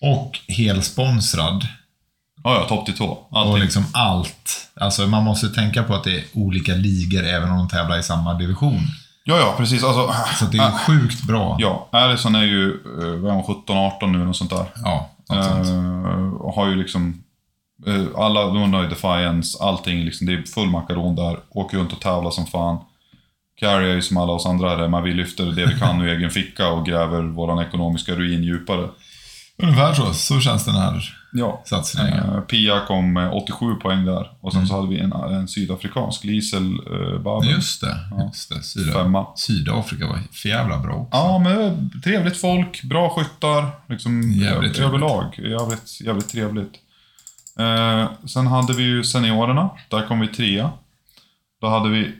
Och 0.00 0.38
helsponsrad. 0.48 1.66
Ja, 2.44 2.54
ja, 2.54 2.68
topp 2.68 2.86
till 2.86 2.96
tå. 2.96 3.06
Och 3.30 3.38
Allting. 3.40 3.62
liksom 3.62 3.84
allt. 3.92 4.68
Alltså 4.80 5.06
man 5.06 5.24
måste 5.24 5.48
tänka 5.48 5.82
på 5.82 5.94
att 5.94 6.04
det 6.04 6.16
är 6.18 6.24
olika 6.34 6.74
ligor 6.74 7.24
även 7.24 7.50
om 7.50 7.58
de 7.58 7.68
tävlar 7.68 7.98
i 7.98 8.02
samma 8.02 8.34
division. 8.34 8.80
Ja, 9.24 9.38
ja, 9.38 9.54
precis. 9.56 9.84
Alltså, 9.84 10.14
Så 10.38 10.44
det 10.44 10.58
är 10.58 10.70
sjukt 10.70 11.22
bra. 11.22 11.56
ja, 11.60 11.88
Alison 11.92 12.34
är 12.34 12.42
ju, 12.42 12.68
eh, 12.70 13.20
vad 13.20 13.30
är 13.30 13.34
hon, 13.34 13.42
17-18 13.66 14.12
nu, 14.12 14.18
något 14.24 14.36
sånt 14.36 14.50
där. 14.50 14.66
Ja, 14.84 15.10
något 15.28 15.44
sånt. 15.44 15.66
Eh, 15.68 16.28
och 16.40 16.52
har 16.54 16.68
ju 16.68 16.74
liksom 16.76 17.22
alla, 18.16 18.46
de 18.46 18.72
har 18.74 18.82
ju 18.82 18.88
Defiance, 18.88 19.58
allting 19.64 20.04
liksom, 20.04 20.26
det 20.26 20.32
är 20.32 20.42
full 20.42 20.68
makaron 20.68 21.16
där. 21.16 21.38
Åker 21.50 21.78
runt 21.78 21.92
och 21.92 22.00
tävlar 22.00 22.30
som 22.30 22.46
fan. 22.46 22.78
Carrie 23.60 23.90
är 23.90 23.94
ju 23.94 24.02
som 24.02 24.16
alla 24.16 24.32
oss 24.32 24.46
andra 24.46 24.72
är 24.72 24.76
det, 24.76 24.88
men 24.88 25.02
vi 25.02 25.12
lyfter 25.14 25.44
det 25.44 25.66
vi 25.66 25.78
kan 25.78 26.00
ur 26.00 26.08
egen 26.08 26.30
ficka 26.30 26.68
och 26.68 26.86
gräver 26.86 27.22
våran 27.22 27.58
ekonomiska 27.66 28.14
ruin 28.14 28.42
djupare. 28.44 28.88
Ungefär 29.62 29.94
så. 29.94 30.12
Så 30.14 30.40
känns 30.40 30.64
den 30.64 30.74
här 30.74 31.02
Ja. 31.32 31.62
satsningen. 31.64 32.18
Eh, 32.18 32.40
Pia 32.40 32.80
kom 32.86 33.12
med 33.12 33.32
87 33.32 33.74
poäng 33.74 34.04
där. 34.04 34.30
Och 34.40 34.52
sen 34.52 34.66
så 34.66 34.74
hade 34.76 34.88
vi 34.88 34.98
en, 35.00 35.12
en 35.12 35.48
sydafrikansk, 35.48 36.24
Liesel 36.24 36.62
uh, 36.90 37.20
Babel. 37.22 37.50
Just 37.50 37.80
det. 37.80 37.96
Just 38.26 38.48
det. 38.54 38.62
Syda, 38.62 38.92
Femma. 38.92 39.26
Sydafrika 39.36 40.06
var 40.06 40.18
för 40.32 40.48
jävla 40.48 40.78
bra 40.78 40.94
också. 40.94 41.16
Ja, 41.16 41.38
men 41.38 41.90
trevligt 42.04 42.36
folk, 42.40 42.82
bra 42.82 43.10
skyttar. 43.10 43.70
Liksom, 43.88 44.22
Jävligt 44.32 44.78
överlag. 44.78 45.38
Jävligt, 45.38 46.00
jävligt 46.00 46.28
trevligt. 46.28 46.72
Eh, 47.58 48.10
sen 48.26 48.46
hade 48.46 48.72
vi 48.72 48.82
ju 48.82 49.04
seniorerna. 49.04 49.70
Där 49.88 50.06
kom 50.06 50.20
vi 50.20 50.28
trea. 50.28 50.70
Då 51.60 51.68
hade 51.68 51.88
vi... 51.88 52.14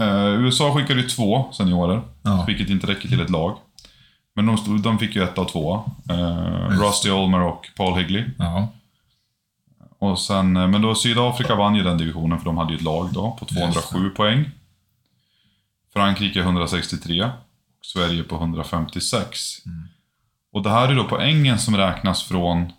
Eh, 0.00 0.26
USA 0.26 0.74
skickade 0.74 1.00
ju 1.00 1.08
två 1.08 1.52
seniorer, 1.52 2.02
Ja. 2.22 2.44
vilket 2.46 2.68
inte 2.70 2.86
räcker 2.86 3.08
till 3.08 3.20
ett 3.20 3.30
lag. 3.30 3.56
Men 4.34 4.46
de, 4.46 4.58
stod, 4.58 4.80
de 4.82 4.98
fick 4.98 5.16
ju 5.16 5.22
ett 5.22 5.38
av 5.38 5.44
två. 5.44 5.84
Eh. 6.10 6.68
Rusty 6.80 7.10
Olmer 7.10 7.40
och 7.40 7.68
Paul 7.76 7.98
Higley. 7.98 8.24
Ja. 8.38 8.68
och 9.98 10.18
sen, 10.18 10.56
eh, 10.56 10.68
men 10.68 10.82
då 10.82 10.94
Sydafrika 10.94 11.54
vann 11.54 11.74
ju 11.74 11.82
den 11.82 11.98
divisionen 11.98 12.38
för 12.38 12.44
de 12.44 12.56
hade 12.58 12.70
ju 12.72 12.76
ett 12.76 12.82
lag 12.82 13.12
då 13.12 13.30
på 13.40 13.44
207 13.44 14.10
poäng. 14.10 14.50
Frankrike 15.92 16.40
163 16.40 17.22
och 17.24 17.30
Sverige 17.86 18.22
på 18.22 18.34
156. 18.36 19.38
Och 20.52 20.62
det 20.62 20.70
här 20.70 20.88
är 20.88 20.94
då 20.94 21.04
poängen 21.04 21.58
som 21.58 21.76
räknas 21.76 22.22
från, 22.22 22.72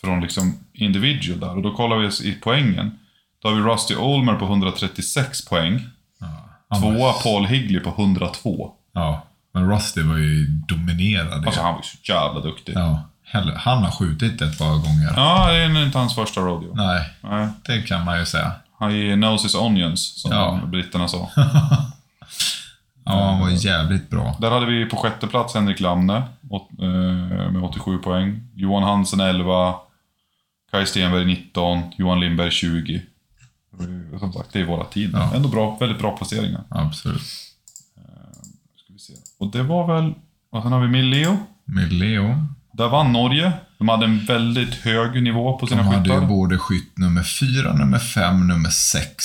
från 0.00 0.20
liksom 0.20 0.54
individual 0.72 1.40
där. 1.40 1.56
Och 1.56 1.62
då 1.62 1.74
kollar 1.74 1.96
vi 1.96 2.06
i 2.28 2.32
poängen. 2.42 2.98
Då 3.42 3.48
har 3.48 3.54
vi 3.56 3.62
Rusty 3.62 3.96
Olmer 3.96 4.34
på 4.34 4.44
136 4.44 5.44
poäng. 5.48 5.80
Var- 6.68 6.80
Tvåa 6.80 7.12
Paul 7.12 7.46
Higley 7.46 7.80
på 7.80 7.90
102. 7.90 8.70
Ja, 8.94 9.22
men 9.54 9.70
Rusty 9.70 10.02
var 10.02 10.16
ju 10.16 10.46
dominerad. 10.46 11.44
Alltså 11.46 11.60
han 11.62 11.72
var 11.74 11.80
ju 11.80 11.84
så 12.06 12.12
jävla 12.12 12.40
duktig. 12.40 12.72
Ja, 12.76 13.02
ja, 13.32 13.42
han 13.56 13.82
har 13.82 13.90
skjutit 13.90 14.42
ett 14.42 14.58
par 14.58 14.70
gånger. 14.70 15.12
det 15.52 15.80
är 15.80 15.84
inte 15.86 15.98
hans 15.98 16.14
första 16.14 16.40
rodeo. 16.40 16.74
Nej, 16.74 17.04
Nej. 17.20 17.48
det 17.66 17.82
kan 17.82 18.04
man 18.04 18.18
ju 18.18 18.26
säga. 18.26 18.52
Han 18.78 18.90
är 18.92 19.14
knows 19.16 19.44
his 19.44 19.54
onions, 19.54 20.20
som 20.22 20.30
Ja. 20.32 20.60
britterna 20.66 21.08
sa. 21.08 21.30
Ja, 23.04 23.24
han 23.30 23.40
var 23.40 23.50
jävligt 23.50 24.10
bra. 24.10 24.36
Där 24.40 24.50
hade 24.50 24.66
vi 24.66 24.86
på 24.86 24.96
sjätte 24.96 25.26
plats 25.26 25.54
Henrik 25.54 25.80
Lamne 25.80 26.16
eh, 26.16 27.50
med 27.52 27.62
87 27.64 27.98
poäng. 27.98 28.40
Johan 28.54 28.82
Hansen 28.82 29.20
11. 29.20 29.74
Kai 30.70 30.86
Stenberg 30.86 31.24
19. 31.24 31.82
Johan 31.96 32.20
Lindberg 32.20 32.50
20. 32.50 33.02
Eh, 34.12 34.18
Som 34.18 34.32
sagt, 34.32 34.52
det 34.52 34.60
är 34.60 34.64
våra 34.64 34.84
tid. 34.84 35.10
Ja. 35.12 35.34
Ändå 35.34 35.48
bra, 35.48 35.76
väldigt 35.80 35.98
bra 35.98 36.16
placeringar. 36.16 36.62
Absolut. 36.68 37.22
Ska 37.22 38.92
vi 38.92 38.98
se. 38.98 39.12
Och 39.38 39.50
det 39.50 39.62
var 39.62 39.94
väl... 39.94 40.14
Och 40.50 40.62
sen 40.62 40.72
har 40.72 40.80
vi 40.80 40.88
Milleo. 40.88 41.36
Med 41.64 41.92
Leo. 41.92 42.46
Där 42.72 42.88
vann 42.88 43.12
Norge. 43.12 43.52
De 43.78 43.88
hade 43.88 44.04
en 44.04 44.24
väldigt 44.24 44.74
hög 44.74 45.22
nivå 45.22 45.58
på 45.58 45.66
De 45.66 45.70
sina 45.70 45.82
hade 45.82 45.96
ju 45.96 46.02
skyttar. 46.14 46.26
både 46.26 46.58
skytt 46.58 46.98
nummer 46.98 47.22
fyra, 47.22 47.72
nummer 47.72 47.98
fem, 47.98 48.48
nummer 48.48 48.70
sex. 48.70 49.24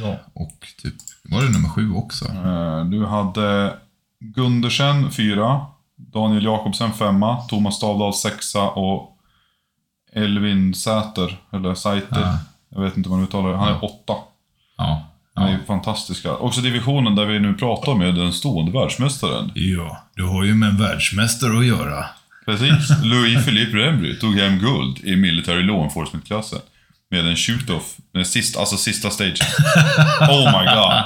Ja. 0.00 0.16
Och 0.32 0.52
typ, 0.82 0.94
var 1.24 1.42
det 1.42 1.50
nummer 1.50 1.68
sju 1.68 1.92
också? 1.92 2.24
Eh, 2.24 2.84
Du 2.84 3.06
hade 3.06 3.74
Gundersen 4.20 5.10
4, 5.12 5.66
Daniel 5.96 6.44
Jakobsen 6.44 6.92
5, 6.92 7.20
Thomas 7.48 7.76
Stavdal 7.76 8.14
6 8.14 8.54
och 8.74 9.16
Elvin 10.14 10.74
Säter, 10.74 11.36
eller 11.52 11.74
Säter, 11.74 12.20
Ja. 12.20 12.38
jag 12.68 12.80
vet 12.82 12.96
inte 12.96 13.08
vad 13.08 13.18
man 13.18 13.26
uttalar 13.28 13.50
det, 13.50 13.56
han 13.56 13.68
är 13.68 13.84
8. 13.84 14.14
Ja. 14.76 15.06
Han 15.34 15.48
är 15.48 15.52
ju 15.52 15.64
fantastiska. 15.66 16.36
Också 16.36 16.60
divisionen 16.60 17.14
där 17.14 17.24
vi 17.26 17.38
nu 17.40 17.54
pratar 17.54 17.94
med 17.94 18.14
den 18.14 18.32
stående 18.32 18.72
världsmästaren. 18.72 19.50
ja 19.54 20.02
du 20.16 20.24
har 20.24 20.44
ju 20.44 20.54
med 20.54 20.68
en 20.68 20.76
världsmästare 20.78 21.58
att 21.58 21.66
göra. 21.66 22.04
Precis. 22.44 22.90
Louis 23.04 23.44
Philippe 23.44 23.76
Rembry 23.76 24.18
tog 24.18 24.34
hem 24.34 24.58
guld 24.58 24.98
i 25.04 25.16
Military 25.16 25.62
Law 25.62 25.82
Enforcement-klassen. 25.84 26.58
Med 27.10 27.26
en 27.26 27.36
shoot-off, 27.36 27.96
den 28.14 28.24
sista, 28.24 28.60
alltså 28.60 28.76
sista 28.76 29.10
stagen. 29.10 29.36
Oh 30.20 30.44
my 30.60 30.66
god. 30.66 31.02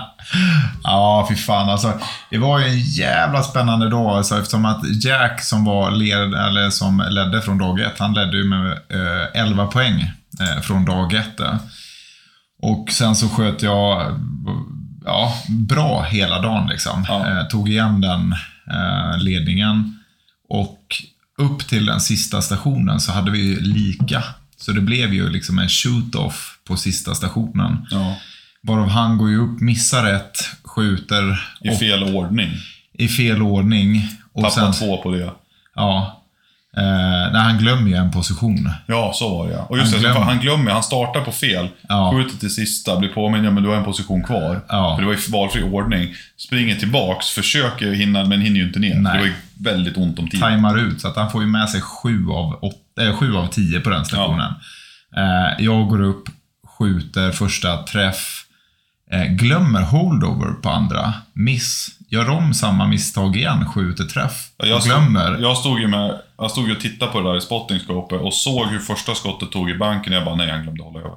Ja, 0.83 1.27
fy 1.31 1.37
fan 1.37 1.69
alltså. 1.69 1.93
Det 2.31 2.39
var 2.39 2.59
ju 2.59 2.65
en 2.65 2.81
jävla 2.81 3.43
spännande 3.43 3.89
dag 3.91 4.17
alltså, 4.17 4.39
eftersom 4.39 4.65
att 4.65 5.05
Jack 5.05 5.43
som 5.43 5.65
var 5.65 5.91
led, 5.91 6.35
eller 6.35 6.71
som 6.71 7.05
ledde 7.11 7.43
från 7.43 7.59
dag 7.59 7.81
ett, 7.81 7.99
han 7.99 8.15
ledde 8.15 8.37
ju 8.37 8.45
med 8.45 8.67
eh, 8.73 9.41
11 9.43 9.67
poäng 9.67 10.11
eh, 10.41 10.61
från 10.63 10.85
dag 10.85 11.15
ett. 11.15 11.41
eh. 11.41 11.57
Och 12.63 12.91
sen 12.91 13.17
så 13.17 13.29
sköt 13.29 13.63
jag 13.63 14.21
ja, 15.05 15.35
bra 15.49 16.03
hela 16.03 16.41
dagen 16.41 16.67
liksom. 16.69 17.05
Ja. 17.09 17.27
Eh, 17.29 17.47
tog 17.47 17.69
igen 17.69 18.01
den 18.01 18.33
eh, 18.71 19.19
ledningen. 19.19 19.99
Och 20.49 20.79
upp 21.39 21.69
till 21.69 21.87
den 21.87 22.01
sista 22.01 22.43
stationen 22.43 23.01
så 23.01 23.13
hade 23.13 23.31
vi 23.31 23.39
ju 23.39 23.61
lika. 23.61 24.23
Så 24.65 24.73
det 24.73 24.81
blev 24.81 25.15
ju 25.15 25.29
liksom 25.31 25.59
en 25.59 25.69
shoot-off 25.69 26.59
på 26.69 26.77
sista 26.77 27.15
stationen. 27.15 27.87
Ja. 27.91 28.17
Varav 28.61 28.89
han 28.89 29.19
går 29.19 29.31
ju 29.31 29.37
upp, 29.39 29.61
missar 29.61 30.07
ett, 30.13 30.39
skjuter 30.65 31.41
I 31.61 31.69
och, 31.71 31.79
fel 31.79 32.03
ordning. 32.17 32.51
i 32.99 33.09
fel 33.09 33.43
ordning. 33.43 34.09
Och 34.33 34.43
Tappade 34.43 34.73
sen, 34.73 34.87
två 34.89 35.03
på 35.03 35.11
det. 35.11 35.31
ja. 35.75 36.21
Eh, 36.77 37.33
när 37.33 37.39
han 37.41 37.59
glömmer 37.59 37.89
ju 37.91 37.95
en 37.97 38.11
position. 38.11 38.71
Ja, 38.87 39.13
så 39.15 39.39
var 39.39 39.47
det 39.49 39.53
ja. 39.55 39.61
Och 39.71 39.79
just 39.79 39.93
Han 39.95 40.03
det, 40.03 40.09
glömmer. 40.09 40.27
han 40.27 40.39
glömmer, 40.41 40.71
han 40.71 40.83
startar 40.83 41.21
på 41.21 41.33
fel, 41.33 41.69
Ja. 41.89 42.13
skjuter 42.15 42.39
till 42.39 42.55
sista, 42.55 42.97
blir 42.99 43.09
påmind, 43.09 43.47
ja 43.47 43.51
men 43.51 43.63
du 43.63 43.69
har 43.69 43.77
en 43.77 43.85
position 43.85 44.23
kvar. 44.25 44.61
Ja. 44.69 44.97
För 44.97 45.03
det 45.03 45.07
var 45.07 45.15
i 45.15 45.31
valfri 45.31 45.63
ordning. 45.63 46.15
Springer 46.37 46.77
tillbaks, 46.77 47.27
försöker 47.31 47.93
hinna, 47.93 48.25
men 48.25 48.41
hinner 48.41 48.57
ju 48.61 48.67
inte 48.67 48.79
ner. 48.79 48.95
Nej. 48.95 49.13
Det 49.13 49.19
var 49.19 49.27
ju 49.27 49.35
väldigt 49.61 49.97
ont 49.97 50.19
om 50.19 50.29
tid. 50.29 50.41
Tajmar 50.41 50.79
ut, 50.79 51.01
så 51.01 51.09
att 51.09 51.17
han 51.17 51.31
får 51.31 51.43
ju 51.43 51.49
med 51.49 51.69
sig 51.71 51.81
sju 51.81 52.29
av, 52.31 52.59
åt, 52.65 52.99
äh, 53.01 53.17
sju 53.17 53.37
av 53.37 53.47
tio 53.47 53.81
på 53.81 53.91
den 53.91 54.05
stationen. 54.05 54.53
Eh, 55.17 55.65
jag 55.65 55.89
går 55.89 56.03
upp, 56.03 56.29
skjuter 56.79 57.31
första 57.33 57.83
träff. 57.83 58.41
Eh, 59.11 59.25
glömmer 59.25 59.83
holdover 59.83 60.53
på 60.53 60.71
andra. 60.71 61.15
Miss. 61.33 61.89
Gör 62.09 62.31
om 62.31 62.55
samma 62.55 62.87
misstag 62.87 63.37
igen, 63.37 63.67
skjuter 63.67 64.05
träff. 64.05 64.51
Ja, 64.57 64.67
Jag 64.67 64.77
och 64.77 64.83
stod, 64.83 64.93
glömmer. 64.95 65.39
jag 65.41 65.57
stod 65.57 65.81
ju 65.81 65.87
med, 65.87 66.21
jag 66.39 66.51
stod 66.51 66.71
och 66.71 66.81
tittade 66.81 67.13
på 67.13 67.21
det 67.21 67.29
där 67.29 67.37
i 67.37 67.41
spottingskåpet 67.41 68.21
och 68.21 68.35
såg 68.35 68.67
hur 68.67 68.79
första 68.79 69.15
skottet 69.15 69.51
tog 69.51 69.71
i 69.71 69.75
banken. 69.75 70.13
Jag 70.13 70.25
bara, 70.25 70.35
nej 70.35 70.51
han 70.51 70.63
glömde 70.63 70.83
hålla 70.83 70.99
över. 70.99 71.17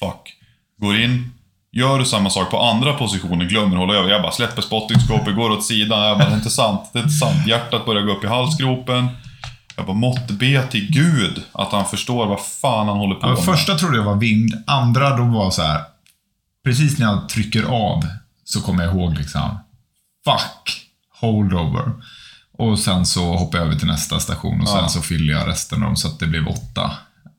Fuck. 0.00 0.34
Går 0.80 0.96
in, 0.96 1.32
gör 1.72 2.04
samma 2.04 2.30
sak 2.30 2.50
på 2.50 2.60
andra 2.62 2.92
positionen, 2.92 3.48
glömmer 3.48 3.76
hålla 3.76 3.94
över. 3.94 4.10
Jag 4.10 4.22
bara 4.22 4.32
släpper 4.32 4.62
spottingskåpet, 4.62 5.36
går 5.36 5.50
åt 5.50 5.64
sidan. 5.64 6.00
Jag 6.08 6.18
bara, 6.18 6.28
det 6.28 6.34
är 6.34 6.36
inte 6.36 6.50
sant, 6.50 6.90
det 6.92 6.98
är 6.98 7.02
inte 7.02 7.14
sant. 7.14 7.46
Hjärtat 7.46 7.86
börjar 7.86 8.02
gå 8.02 8.12
upp 8.12 8.24
i 8.24 8.26
halsgropen. 8.26 9.08
Jag 9.76 9.86
bara, 9.86 9.96
måtte 9.96 10.32
be 10.32 10.62
till 10.62 10.90
Gud 10.92 11.42
att 11.52 11.72
han 11.72 11.84
förstår 11.86 12.26
vad 12.26 12.40
fan 12.40 12.88
han 12.88 12.96
håller 12.98 13.14
på 13.14 13.26
Ja, 13.26 13.30
med. 13.34 13.44
första 13.44 13.74
trodde 13.78 13.96
jag 13.96 14.04
var 14.04 14.16
vind, 14.16 14.54
andra 14.66 15.16
då 15.16 15.24
var 15.24 15.50
så 15.50 15.62
här. 15.62 15.80
Precis 16.64 16.98
när 16.98 17.06
jag 17.06 17.28
trycker 17.28 17.62
av 17.62 18.04
så 18.44 18.60
kommer 18.60 18.84
jag 18.84 18.94
ihåg 18.94 19.14
liksom. 19.18 19.58
Fuck! 20.24 20.80
Holdover. 21.20 21.92
Och 22.58 22.78
sen 22.78 23.06
så 23.06 23.36
hoppar 23.36 23.58
jag 23.58 23.66
över 23.66 23.78
till 23.78 23.86
nästa 23.86 24.20
station 24.20 24.60
och 24.60 24.68
sen 24.68 24.78
Ja. 24.82 24.88
så 24.88 25.02
fyller 25.02 25.32
jag 25.32 25.48
resten 25.48 25.82
av 25.82 25.86
dem 25.88 25.96
så 25.96 26.08
att 26.08 26.18
det 26.18 26.26
blev 26.26 26.48
åtta. 26.48 26.90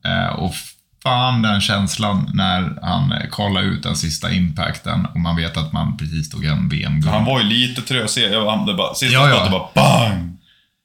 Eh, 0.06 0.34
och 0.38 0.54
fan 1.02 1.42
den 1.42 1.60
känslan 1.60 2.30
när 2.34 2.78
han 2.82 3.12
eh, 3.12 3.28
kallar 3.32 3.62
ut 3.62 3.82
den 3.82 3.96
sista 3.96 4.30
impacten 4.32 5.06
och 5.06 5.20
man 5.20 5.36
vet 5.36 5.56
att 5.56 5.72
man 5.72 5.96
precis 5.96 6.30
tog 6.30 6.44
en 6.44 6.68
VM-guld. 6.68 7.14
Han 7.14 7.24
var 7.24 7.40
ju 7.40 7.44
lite 7.46 7.82
trösig. 7.82 8.34
Han- 8.34 8.66
det 8.66 8.74
bara, 8.74 8.94
sista 8.94 9.14
Ja, 9.14 9.28
ja. 9.28 9.34
skottet 9.34 9.50
bara 9.52 9.68
BANG! 9.74 10.36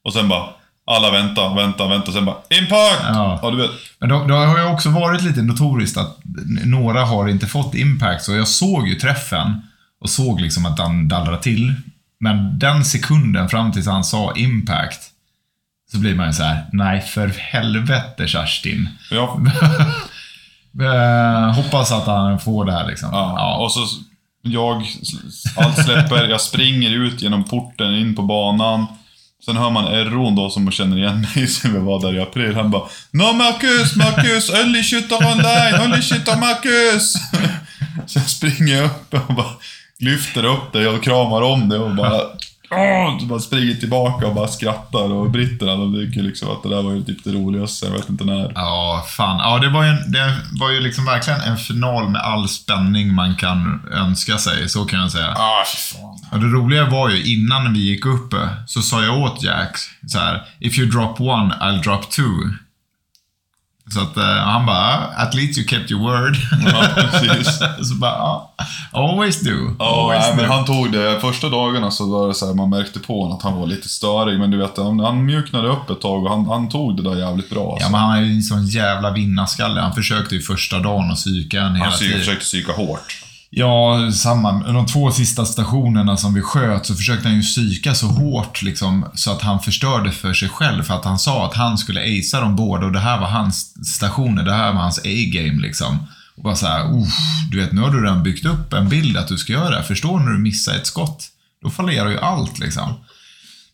Och 0.06 0.14
sen 0.14 0.28
bara, 0.28 0.46
alla 0.88 1.12
vänta, 1.12 1.54
vänta, 1.54 1.88
vänta. 1.88 2.12
Sen 2.12 2.26
bara, 2.26 2.36
IMPACT! 2.50 3.02
Ja. 3.04 3.40
ja 3.42 3.52
du 3.52 3.58
vet. 3.58 3.72
Men 4.00 4.10
då 4.10 4.16
har 4.36 4.60
jag 4.60 4.74
också 4.74 4.90
varit 4.90 5.22
lite 5.24 5.42
notoriskt 5.42 5.98
att 5.98 6.18
några 6.66 7.06
har 7.06 7.28
inte 7.28 7.48
fått 7.48 7.76
impact, 7.76 8.24
så 8.24 8.36
jag 8.36 8.48
såg 8.48 8.88
ju 8.88 8.96
träffen 8.96 9.62
och 10.02 10.10
såg 10.10 10.42
liksom 10.42 10.66
att 10.66 10.80
han 10.80 11.08
dallrade 11.08 11.42
till. 11.42 11.74
Men 12.20 12.60
den 12.60 12.86
sekunden 12.86 13.50
fram 13.50 13.72
tills 13.72 13.88
han 13.88 14.04
sa 14.04 14.34
impact, 14.36 15.00
så 15.96 16.02
blir 16.02 16.16
man 16.16 16.28
ju 16.28 16.34
så 16.34 16.44
här: 16.44 16.66
nej 16.72 17.02
för 17.02 17.28
helvete 17.28 18.28
Kerstin. 18.28 18.90
Jag, 19.12 19.52
Eh, 20.82 21.54
hoppas 21.54 21.92
att 21.92 22.06
han 22.06 22.40
får 22.40 22.66
det 22.66 22.72
här 22.72 22.88
liksom. 22.88 23.10
Ja, 23.12 23.58
och 23.58 23.72
så 23.72 23.80
jag, 24.42 24.86
allt 25.58 25.86
släpper, 25.86 26.28
jag 26.28 26.42
springer 26.42 26.90
ut 26.90 27.22
genom 27.22 27.44
porten 27.44 27.96
in 27.96 28.16
på 28.16 28.22
banan. 28.22 28.86
Sen 29.46 29.58
hör 29.58 29.70
man 29.70 29.88
Erron 29.88 30.36
då 30.36 30.50
som 30.50 30.72
känner 30.72 30.98
igen 30.98 31.28
mig 31.36 31.48
sen 31.62 31.74
vi 31.74 31.80
var 31.80 32.02
där 32.02 32.16
i 32.16 32.22
april. 32.22 32.56
Han 32.56 32.72
bara 32.72 32.84
No 33.12 33.34
Marcus, 33.34 33.96
Marcus, 33.96 34.50
only 34.50 34.84
shooter 34.84 35.16
online, 35.16 35.86
only 35.86 36.02
shooter 36.02 36.38
Marcus! 36.38 37.14
Så 38.06 38.20
jag 38.20 38.30
springer 38.30 38.84
upp 38.84 39.14
och 39.14 39.36
bara 39.36 39.52
lyfter 40.00 40.46
upp 40.46 40.74
det 40.74 40.88
och 40.88 41.04
kramar 41.04 41.42
om 41.42 41.70
det 41.70 41.78
och 41.78 41.96
bara 41.96 42.22
Åh! 42.72 43.20
Så 43.20 43.26
bara 43.26 43.40
springer 43.40 43.74
tillbaka 43.74 44.28
och 44.28 44.36
bara 44.36 44.48
skrattar 44.48 45.12
och 45.14 45.30
britterna 45.30 45.76
de 45.76 45.94
tycker 45.94 46.22
liksom 46.22 46.50
att 46.52 46.64
det 46.64 46.70
där 46.70 46.82
var 46.82 46.92
ju 46.92 47.04
typ 47.04 47.24
det 47.24 47.32
roligaste, 47.32 47.86
jag 47.86 47.94
vet 47.94 48.10
inte 48.10 48.24
när. 48.24 48.52
Ja, 48.56 49.06
fan. 49.08 49.38
Ja, 49.38 49.60
det 49.60 49.70
var 49.70 49.84
ju, 49.84 49.90
en, 49.90 50.12
det 50.12 50.38
var 50.60 50.72
ju 50.72 50.80
liksom 50.80 51.06
verkligen 51.06 51.42
en 51.42 51.58
final 51.58 52.10
med 52.10 52.22
all 52.22 52.50
spänning 52.50 53.14
man 53.14 53.36
kan 53.36 53.82
önska 53.92 54.38
sig, 54.38 54.70
så 54.70 54.86
kan 54.86 55.00
jag 55.00 55.12
säga. 55.12 55.34
Ah, 55.36 55.64
fy 55.74 55.78
fan. 55.78 56.20
Och 56.32 56.40
det 56.40 56.48
roliga 56.48 56.90
var 56.90 57.10
ju 57.10 57.36
innan 57.36 57.74
vi 57.74 57.80
gick 57.80 58.06
upp 58.06 58.34
så 58.68 58.82
sa 58.82 59.04
jag 59.04 59.18
åt 59.18 59.44
Jack 59.44 59.78
så 60.08 60.20
här: 60.20 60.44
If 60.60 60.78
you 60.78 60.92
drop 60.92 61.22
one, 61.22 61.56
I'll 61.62 61.84
drop 61.84 62.10
two. 62.10 62.65
Så 63.94 64.02
att 64.02 64.18
eh, 64.18 64.24
han 64.24 64.66
bara, 64.66 64.94
at 64.96 65.34
least 65.34 65.58
you 65.58 65.68
kept 65.68 65.92
your 65.92 66.02
word. 66.02 66.36
Ja, 66.66 66.88
precis. 66.96 67.58
så 67.90 67.96
bara, 67.96 68.12
ja, 68.12 68.54
always 68.92 69.42
do. 69.42 69.76
Ja, 69.80 70.02
always 70.04 70.24
nej, 70.28 70.36
men 70.36 70.46
do. 70.46 70.52
han 70.56 70.66
tog 70.66 70.92
det. 70.92 71.20
Första 71.20 71.50
dagarna 71.50 71.92
så 71.92 72.12
var 72.12 72.28
det 72.28 72.34
så 72.34 72.48
här, 72.48 72.54
man 72.54 72.70
märkte 72.70 73.00
på 73.00 73.22
honom 73.22 73.38
att 73.38 73.44
han 73.44 73.60
var 73.60 73.68
lite 73.68 73.90
störig. 73.90 74.40
Men 74.40 74.52
du 74.52 74.58
vet, 74.58 74.78
han, 74.78 75.00
han 75.00 75.26
mjuknade 75.26 75.68
upp 75.68 75.90
ett 75.90 76.02
tag 76.02 76.24
och 76.24 76.30
han, 76.30 76.46
han 76.46 76.70
tog 76.70 76.98
det 76.98 77.10
där 77.10 77.16
jävligt 77.20 77.50
bra. 77.50 77.64
Ja, 77.64 77.74
Alltså. 77.74 77.92
men 77.92 78.00
han 78.02 78.18
är 78.18 78.22
ju 78.22 78.32
en 78.36 78.42
sån 78.44 78.66
jävla 78.68 79.12
vinnarskalle. 79.12 79.82
Han 79.82 79.94
försökte 79.94 80.36
ju 80.36 80.42
första 80.42 80.80
dagen 80.80 81.12
att 81.12 81.18
psyka 81.18 81.62
en 81.62 81.76
hela 81.76 81.90
han 81.90 82.00
tiden. 82.00 82.20
försökte 82.20 82.44
psyka 82.44 82.72
hårt. 82.74 83.22
Ja, 83.58 84.12
samma. 84.12 84.52
De 84.52 84.86
två 84.86 85.12
sista 85.12 85.46
stationerna 85.46 86.18
som 86.18 86.34
vi 86.34 86.42
sköt 86.42 86.86
så 86.86 86.96
försökte 86.96 87.28
han 87.28 87.38
ju 87.38 87.42
psyka 87.42 87.94
så 87.94 88.08
hårt 88.08 88.62
liksom, 88.62 89.06
så 89.14 89.32
att 89.32 89.42
han 89.42 89.60
förstörde 89.60 90.12
för 90.12 90.34
sig 90.34 90.50
själv. 90.50 90.84
För 90.84 90.94
att 90.94 91.06
han 91.06 91.20
sa 91.20 91.46
att 91.46 91.54
han 91.54 91.78
skulle 91.78 92.02
acea 92.02 92.42
dem 92.42 92.56
båda 92.56 92.86
och 92.86 92.92
det 92.92 93.00
här 93.00 93.20
var 93.20 93.28
hans 93.28 93.88
stationer, 93.96 94.44
det 94.44 94.54
här 94.54 94.74
var 94.74 94.82
hans 94.82 95.00
A-game 95.00 95.62
liksom. 95.62 96.08
Och 96.38 96.44
bara 96.44 96.56
såhär, 96.56 97.06
du 97.52 97.60
vet, 97.60 97.72
nu 97.72 97.82
har 97.82 97.92
du 97.92 98.04
redan 98.04 98.24
byggt 98.24 98.46
upp 98.46 98.74
en 98.74 98.90
bild 98.90 99.18
att 99.18 99.28
du 99.28 99.38
ska 99.38 99.54
göra 99.54 99.70
det 99.70 99.76
här. 99.76 99.84
Förstår 99.84 100.20
när 100.20 100.32
du 100.32 100.40
missar 100.40 100.76
ett 100.76 100.88
skott? 100.88 101.28
Då 101.64 101.70
fallerar 101.70 102.10
ju 102.10 102.20
allt 102.20 102.60
liksom. 102.60 102.94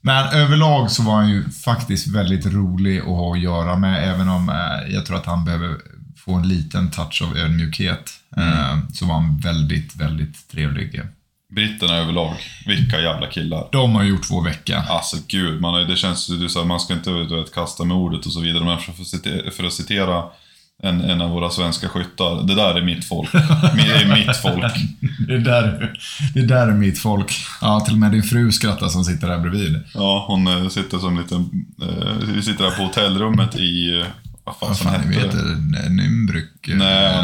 Men 0.02 0.28
överlag 0.28 0.92
så 0.92 1.04
var 1.04 1.16
han 1.16 1.30
ju 1.30 1.50
faktiskt 1.50 2.08
väldigt 2.08 2.46
rolig 2.46 3.00
att 3.00 3.06
ha 3.06 3.34
att 3.34 3.42
göra 3.42 3.78
med, 3.78 4.14
även 4.14 4.30
om 4.30 4.50
eh, 4.50 4.94
jag 4.94 5.06
tror 5.06 5.18
att 5.18 5.26
han 5.26 5.46
behöver 5.46 5.78
få 6.26 6.34
en 6.34 6.48
liten 6.48 6.92
touch 6.92 7.22
av 7.22 7.38
ödmjukhet. 7.38 8.12
Eh, 8.38 8.78
så 8.94 9.06
var 9.06 9.14
han 9.14 9.38
väldigt, 9.38 9.96
väldigt 9.96 10.48
trevlig. 10.52 11.02
Britterna 11.56 11.98
överlag, 11.98 12.36
vilka 12.66 13.02
jävla 13.02 13.28
killar. 13.28 13.70
De 13.72 13.96
har 13.96 14.04
gjort 14.04 14.32
vår 14.32 14.44
vecka. 14.44 14.84
Alltså 14.90 15.18
gud, 15.28 15.62
man, 15.62 15.88
det 15.88 15.96
känns 15.96 16.30
ju 16.30 16.50
så 16.50 16.60
här, 16.60 16.66
man 16.66 16.80
ska 16.80 16.94
inte 16.94 17.10
du 17.10 17.36
vet, 17.36 17.54
kasta 17.54 17.84
med 17.84 17.98
ordet 17.98 18.26
och 18.26 18.34
så 18.34 18.40
vidare. 18.40 18.64
Men 18.64 18.80
för, 18.80 18.92
att 18.92 19.08
citera, 19.08 19.52
för 19.52 19.64
att 19.64 19.74
citera 19.74 20.24
en, 20.84 21.02
en 21.02 21.22
av 21.22 21.30
våra 21.30 21.50
svenska 21.50 21.90
skyttar, 21.90 22.48
det 22.48 22.56
där 22.56 22.76
är 22.76 22.82
mitt 22.82 23.06
folk. 23.06 23.32
Det 23.32 23.92
är 24.02 24.16
mitt 24.16 24.38
folk. 24.38 24.76
Det 25.28 25.40
där, 25.40 25.94
det 26.34 26.42
där 26.42 26.68
är 26.68 26.74
mitt 26.74 27.00
folk. 27.00 27.32
Ja, 27.62 27.80
till 27.80 27.94
och 27.94 28.00
med 28.00 28.12
din 28.12 28.24
fru 28.24 28.52
skrattar 28.52 28.88
som 28.88 29.04
sitter 29.04 29.28
där 29.28 29.40
bredvid. 29.40 29.80
Ja, 29.94 30.26
hon 30.28 30.48
eh, 30.48 30.68
sitter 30.68 30.98
som 30.98 31.18
en 31.18 31.24
liten... 31.24 31.66
Eh, 31.82 32.28
vi 32.36 32.42
sitter 32.42 32.64
här 32.64 32.72
på 32.72 32.84
hotellrummet 32.84 33.56
i... 33.56 34.04
Vad 34.60 34.80
fan 34.80 35.02
ni 35.02 35.16
hette 35.16 35.28
vet 35.28 35.32
det? 35.32 35.56
det? 35.56 35.90
Nürnberg? 35.90 36.44
eh, 36.72 36.78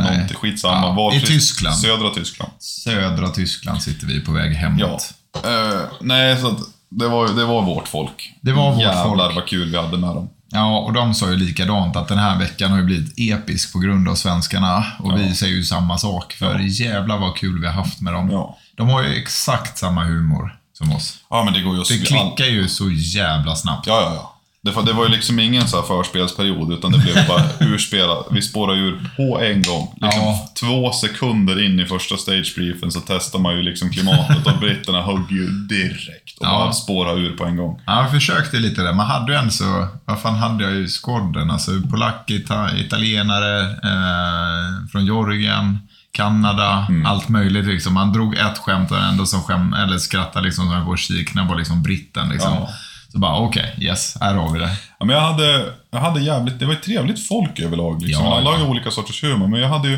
Nej. 0.04 0.28
Skitsamma. 0.36 0.96
Ja, 0.98 1.14
I 1.14 1.22
Tyskland. 1.22 1.76
Södra 1.78 2.10
Tyskland. 2.10 2.52
Södra 2.60 3.28
Tyskland 3.30 3.82
sitter 3.84 4.08
vi 4.08 4.20
på 4.20 4.32
väg 4.32 4.54
Ja. 4.54 4.58
hemåt. 4.58 5.14
Eh, 5.36 5.80
nej, 6.02 6.38
så 6.42 6.48
att 6.48 6.58
det 6.90 7.08
var, 7.08 7.28
det 7.28 7.46
var 7.46 7.62
vårt 7.62 7.88
folk. 7.88 8.34
Det 8.42 8.52
var 8.52 8.72
vårt 8.72 8.82
Jävlar 8.82 9.26
folk. 9.26 9.36
vad 9.36 9.48
kul 9.48 9.72
vi 9.72 9.78
hade 9.78 9.98
med 9.98 10.10
dem. 10.10 10.30
Ja, 10.52 10.78
och 10.80 10.94
de 10.94 11.14
sa 11.14 11.30
ju 11.30 11.36
likadant 11.36 11.96
att 11.96 12.08
den 12.08 12.18
här 12.18 12.40
veckan 12.40 12.72
har 12.72 12.78
ju 12.78 12.84
blivit 12.84 13.14
episk 13.18 13.74
på 13.74 13.80
grund 13.80 14.10
av 14.10 14.16
svenskarna. 14.16 14.86
Och 15.00 15.12
Ja. 15.12 15.16
vi 15.16 15.34
säger 15.36 15.54
ju 15.56 15.64
samma 15.64 15.98
sak, 15.98 16.34
för 16.34 16.60
Ja. 16.60 16.62
jävlar 16.66 17.18
vad 17.18 17.36
kul 17.36 17.60
vi 17.62 17.68
har 17.68 17.74
haft 17.74 18.02
med 18.02 18.14
dem. 18.14 18.30
Ja. 18.32 18.58
De 18.78 18.90
har 18.90 19.04
ju 19.04 19.16
exakt 19.16 19.78
samma 19.78 20.04
humor 20.04 20.56
som 20.78 20.92
oss. 20.92 21.18
Ja, 21.30 21.44
men 21.44 21.54
det 21.54 21.62
går 21.62 21.76
ju. 21.76 21.84
Det 21.84 22.06
klickar 22.06 22.46
ju 22.46 22.68
så 22.68 22.90
jävla 22.92 23.56
snabbt. 23.56 23.88
Ja, 23.88 24.02
ja, 24.02 24.14
ja. 24.16 24.34
Det, 24.76 24.86
det 24.86 24.94
var 24.94 25.04
ju 25.06 25.12
liksom 25.12 25.40
ingen 25.40 25.68
så 25.68 25.76
här 25.82 25.84
förspelsperiod, 25.88 26.72
utan 26.74 26.92
det 26.92 26.98
blev 26.98 27.28
bara 27.28 27.44
urspelat. 27.60 28.28
Vi 28.32 28.42
spårade 28.42 28.80
ur 28.80 29.10
på 29.18 29.40
en 29.42 29.62
gång. 29.64 29.98
Liksom 30.02 30.22
Ja. 30.22 30.50
Två 30.60 30.92
sekunder 30.92 31.66
in 31.66 31.80
i 31.80 31.86
första 31.86 32.18
stagebriefen 32.18 32.92
så 32.92 33.00
testar 33.08 33.40
man 33.40 33.56
ju 33.56 33.62
liksom 33.64 33.90
klimatet 33.90 34.48
och 34.48 34.60
britterna 34.60 35.02
högg 35.02 35.32
ju 35.32 35.48
direkt 35.48 36.38
och 36.40 36.46
Ja. 36.46 36.50
bara 36.60 36.74
spårade 36.74 37.22
ur 37.22 37.38
på 37.38 37.46
en 37.46 37.56
gång. 37.58 37.82
Ja, 37.86 38.02
jag 38.02 38.12
försökte 38.12 38.58
lite 38.58 38.82
där. 38.82 38.94
Man 38.94 39.08
hade 39.08 39.32
ju 39.32 39.38
ändå 39.38 39.52
så, 39.52 39.88
vad 40.06 40.20
fan 40.22 40.36
hade 40.36 40.64
jag 40.64 40.74
i 40.74 40.88
squaden? 40.88 41.52
Alltså 41.52 41.72
polack, 41.92 42.30
ita, 42.32 42.78
italienare, 42.78 43.62
eh, 43.62 44.88
från 44.92 45.06
Georgien, 45.06 45.80
Kanada, 46.12 46.86
Mm. 46.90 47.06
allt 47.06 47.30
möjligt 47.30 47.66
liksom. 47.66 47.94
Man 47.94 48.14
drog 48.14 48.36
ett 48.36 48.58
skämt 48.58 48.92
och 48.92 48.98
ändå 48.98 49.26
som 49.26 49.42
skämt, 49.44 49.76
eller 49.76 49.98
skrattade 49.98 50.46
liksom 50.46 50.66
som 50.72 50.86
vår 50.86 50.98
kikna 50.98 51.44
var 51.46 51.56
liksom 51.56 51.84
britten 51.84 52.30
liksom. 52.30 52.54
Ja. 52.54 52.70
Så 53.18 53.22
bara, 53.22 53.40
okej, 53.40 53.76
yes, 53.78 54.18
här 54.22 54.36
har 54.36 54.52
vi 54.54 54.60
det. 54.60 54.70
Ja, 55.00 55.06
men 55.06 55.16
jag 55.16 55.22
hade, 55.22 55.74
jag 55.92 56.00
hade 56.00 56.22
jävligt, 56.22 56.60
det 56.60 56.66
var 56.66 56.74
ett 56.74 56.84
trevligt 56.84 57.28
folk 57.28 57.60
överlag. 57.60 58.02
Liksom. 58.02 58.26
Ja, 58.26 58.38
Alla 58.38 58.50
har 58.50 58.58
ju 58.58 58.64
ja. 58.64 58.70
olika 58.70 58.92
sorters 58.92 59.24
humor, 59.24 59.48
men 59.48 59.60
jag 59.60 59.70
hade 59.70 59.90
ju 59.90 59.98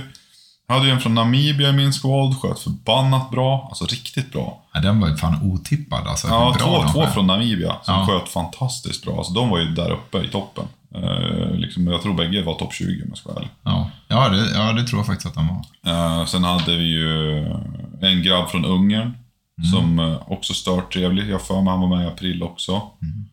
jag 0.68 0.76
hade 0.76 0.88
ju 0.88 0.92
en 0.94 1.00
från 1.00 1.16
Namibia 1.16 1.70
i 1.70 1.74
min 1.74 1.94
squad, 1.94 2.42
sköt 2.42 2.60
förbannat 2.60 3.32
bra. 3.32 3.68
Alltså 3.70 3.86
riktigt 3.86 4.32
bra. 4.32 4.64
Ja, 4.74 4.80
den 4.80 5.00
var 5.00 5.08
ju 5.10 5.16
fan 5.16 5.52
otippad 5.52 6.08
alltså. 6.08 6.28
Ja, 6.28 6.56
två, 6.60 6.84
två 6.94 7.08
från 7.08 7.28
Namibia 7.28 7.76
som 7.84 7.94
Ja. 7.94 8.08
sköt 8.08 8.30
fantastiskt 8.30 9.06
bra. 9.06 9.18
Alltså, 9.18 9.34
de 9.34 9.50
var 9.50 9.60
ju 9.60 9.66
där 9.66 9.92
uppe 9.92 10.18
i 10.18 10.28
toppen. 10.28 10.64
Eh, 10.96 11.52
liksom, 11.52 11.88
jag 11.88 12.02
tror 12.02 12.14
bägge 12.14 12.44
var 12.44 12.54
topp 12.54 12.74
20 12.74 13.02
om 13.04 13.08
jag 13.10 13.18
ska 13.18 13.30
vara 13.30 13.38
ärlig. 13.40 13.52
Ja, 13.64 13.90
ja 14.08 14.30
det, 14.30 14.52
ja, 14.56 14.74
det 14.74 14.84
tror 14.84 15.00
jag 15.00 15.06
faktiskt 15.06 15.28
att 15.28 15.34
de 15.34 15.48
var. 15.48 16.20
Eh, 16.20 16.26
sen 16.26 16.44
hade 16.44 16.76
vi 16.78 16.84
ju 16.84 17.38
en 18.02 18.24
grabb 18.24 18.50
från 18.50 18.66
Ungern 18.66 19.14
Mm. 19.60 19.72
som 19.72 20.00
eh, 20.00 20.18
också 20.32 20.54
stört 20.54 20.94
trevlig. 20.94 21.30
Jag 21.30 21.42
för 21.42 21.62
mig 21.62 21.72
han 21.72 21.82
var 21.82 21.98
med 21.98 22.06
i 22.06 22.08
april 22.08 22.44
också. 22.44 22.72
Mm. 23.02 23.26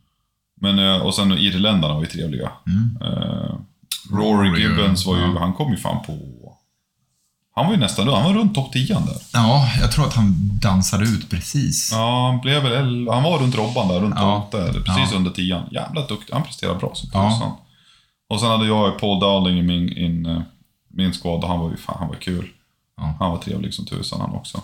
Men, 0.60 0.78
eh, 0.78 0.96
och 1.02 1.14
sen 1.14 1.32
irländarna 1.32 1.94
var 1.94 2.00
ju 2.00 2.06
trevliga. 2.06 2.50
Eh, 3.00 3.54
Rory 4.10 4.48
Rory, 4.50 4.62
Gibbons 4.62 5.06
var 5.06 5.16
ju, 5.16 5.22
ja. 5.22 5.38
han 5.38 5.52
kom 5.52 5.70
ju 5.70 5.76
fan 5.76 6.04
på... 6.06 6.18
Han 7.54 7.66
var 7.66 7.72
ju 7.72 7.78
nästan, 7.78 8.08
han 8.08 8.24
var 8.24 8.34
runt 8.34 8.54
topp 8.54 8.72
10 8.72 8.94
där. 8.94 9.16
Ja, 9.32 9.68
jag 9.80 9.92
tror 9.92 10.06
att 10.06 10.14
han 10.14 10.34
dansade 10.62 11.04
ut 11.04 11.30
precis. 11.30 11.90
Ja, 11.92 12.26
han 12.30 12.40
blev 12.40 12.62
väl, 12.62 13.08
han 13.08 13.22
var 13.22 13.38
runt 13.38 13.54
Robban 13.56 13.88
där, 13.88 14.00
runt 14.00 14.14
Ja. 14.18 14.46
8 14.48 14.68
eller 14.68 14.80
precis 14.80 15.10
Ja. 15.12 15.16
under 15.16 15.30
10 15.30 15.62
Jävla 15.70 16.06
duktig, 16.06 16.34
han 16.34 16.42
presterade 16.42 16.78
bra 16.78 16.94
som 16.94 17.10
Ja. 17.12 17.30
tusan. 17.30 17.52
Och 18.28 18.40
sen 18.40 18.50
hade 18.50 18.66
jag 18.66 18.98
Paul 18.98 19.20
Darling 19.20 19.58
i 19.58 19.62
min, 19.62 19.96
in, 19.96 20.42
min 20.88 21.12
squad 21.12 21.42
och 21.44 21.48
han 21.48 21.60
var 21.60 21.70
ju 21.70 21.76
fan, 21.76 21.96
han 21.98 22.08
var 22.08 22.14
kul. 22.14 22.48
Ja. 22.96 23.14
Han 23.18 23.30
var 23.30 23.38
trevlig 23.38 23.74
som 23.74 23.84
tusan 23.86 24.20
han 24.20 24.30
också. 24.30 24.60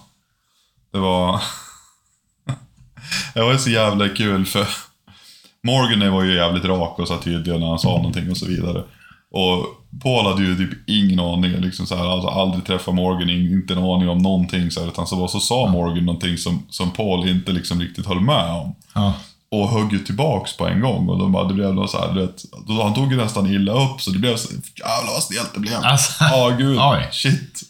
Det 0.93 0.99
var... 0.99 1.43
det 3.35 3.41
var 3.41 3.57
så 3.57 3.71
jävla 3.71 4.09
kul 4.09 4.47
för 4.47 4.67
Morgan 5.67 6.13
var 6.13 6.23
ju 6.23 6.35
jävligt 6.35 6.65
rak 6.65 6.99
och 6.99 7.09
så 7.09 7.19
tydlig 7.19 7.61
när 7.61 7.67
han 7.67 7.79
sa 7.79 7.89
någonting 7.97 8.31
och 8.31 8.37
så 8.37 8.47
vidare. 8.47 8.85
Och 9.31 9.67
Paul 10.03 10.27
hade 10.27 10.43
ju 10.43 10.57
typ 10.57 10.89
ingen 10.89 11.21
aning, 11.21 11.53
liksom 11.53 11.87
så 11.87 11.97
här, 11.97 12.07
alltså 12.13 12.29
aldrig 12.29 12.67
träffat 12.67 12.95
Morgan, 12.95 13.31
in- 13.31 13.53
inte 13.53 13.75
en 13.75 13.79
aning 13.85 14.09
om 14.09 14.19
någonting 14.19 14.71
så 14.71 14.81
här, 14.81 14.89
utan 14.89 15.07
så, 15.07 15.17
var, 15.17 15.29
så 15.29 15.41
sa 15.41 15.67
Morgan 15.69 16.05
någonting 16.05 16.39
som, 16.39 16.67
som 16.71 16.91
Paul 16.91 17.29
inte 17.29 17.53
liksom 17.53 17.81
riktigt 17.81 18.07
höll 18.07 18.21
med 18.21 18.51
om. 18.53 18.75
Ja. 18.95 19.13
Och 19.51 19.69
högg 19.69 19.93
ju 19.93 19.99
tillbaks 19.99 20.57
på 20.57 20.67
en 20.69 20.81
gång 20.81 21.09
och 21.09 21.19
de 21.19 21.33
bara, 21.33 21.45
det 21.49 21.55
blev 21.55 21.87
så 21.87 21.99
här, 21.99 22.13
vet, 22.15 22.43
han 22.83 22.95
tog 22.95 23.13
ju 23.13 23.17
nästan 23.17 23.47
illa 23.47 23.73
upp 23.73 24.01
så 24.01 24.11
det 24.11 24.19
blev 24.19 24.37
så, 24.37 24.49
jävlar 24.55 25.13
vad 25.15 25.23
stelt 25.23 25.55
det 25.55 25.61
blev. 25.61 25.75
Alltså. 25.83 26.25
Ja, 26.25 26.49
gud. 26.59 26.79
Oj. 26.81 27.09
Shit. 27.13 27.61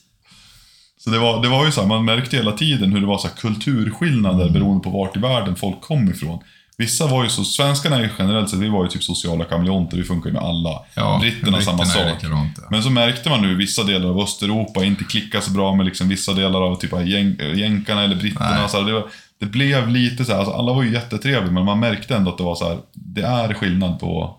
Så 1.05 1.11
det 1.11 1.19
var, 1.19 1.43
det 1.43 1.49
var 1.49 1.65
ju 1.67 1.73
så 1.73 1.81
här, 1.81 1.88
man 1.88 2.05
märkte 2.05 2.37
hela 2.37 2.53
tiden 2.53 2.93
hur 2.93 3.01
det 3.01 3.07
var 3.07 3.19
så 3.19 3.29
här 3.29 3.35
kulturskillnader 3.35 4.41
Mm. 4.43 4.53
beroende 4.53 4.85
på 4.85 4.91
vart 4.91 5.17
i 5.17 5.21
världen 5.21 5.57
folk 5.57 5.81
kom 5.81 6.11
ifrån. 6.11 6.38
Vissa 6.77 7.07
var 7.07 7.23
ju 7.25 7.29
så, 7.29 7.45
svenskarna 7.45 7.97
är 7.97 8.01
ju 8.01 8.09
generellt 8.19 8.51
sett, 8.51 8.59
vi 8.59 8.69
var 8.69 8.83
ju 8.85 8.88
typ 8.91 9.03
sociala 9.03 9.45
kameleonter, 9.45 9.97
vi 9.97 10.05
funkar 10.05 10.31
ju 10.31 10.35
med 10.35 10.43
alla. 10.43 10.81
Ja, 10.95 11.19
Britterna 11.21 11.61
samma 11.61 11.85
sak. 11.85 12.23
Men 12.71 12.83
så 12.83 12.91
märkte 12.91 13.31
man 13.31 13.43
nu 13.43 13.55
vissa 13.55 13.83
delar 13.83 14.09
av 14.09 14.21
Östeuropa 14.21 14.85
inte 14.85 15.05
klickar 15.05 15.41
så 15.41 15.51
bra 15.51 15.75
med 15.75 15.87
liksom 15.87 16.09
vissa 16.09 16.33
delar 16.33 16.62
av 16.62 16.77
typ 16.77 16.93
av 16.93 17.09
jän, 17.09 17.38
jänkarna 17.55 18.03
eller 18.03 18.17
britterna. 18.17 18.51
Nej. 18.61 18.69
Så 18.69 18.79
här, 18.79 18.87
det, 18.87 18.93
var, 18.93 19.07
det 19.41 19.47
blev 19.47 19.88
lite 19.88 20.25
så 20.25 20.33
här, 20.33 20.38
alltså 20.38 20.55
alla 20.55 20.73
var 20.73 20.83
ju 20.83 20.93
jättetrevliga 20.93 21.53
men 21.53 21.65
man 21.65 21.81
märkte 21.81 22.17
ändå 22.17 22.31
att 22.31 22.38
det 22.38 22.45
var 22.45 22.55
så 22.55 22.69
här, 22.69 22.79
det 22.93 23.23
är 23.23 23.55
skillnad 23.55 24.01
på 24.01 24.37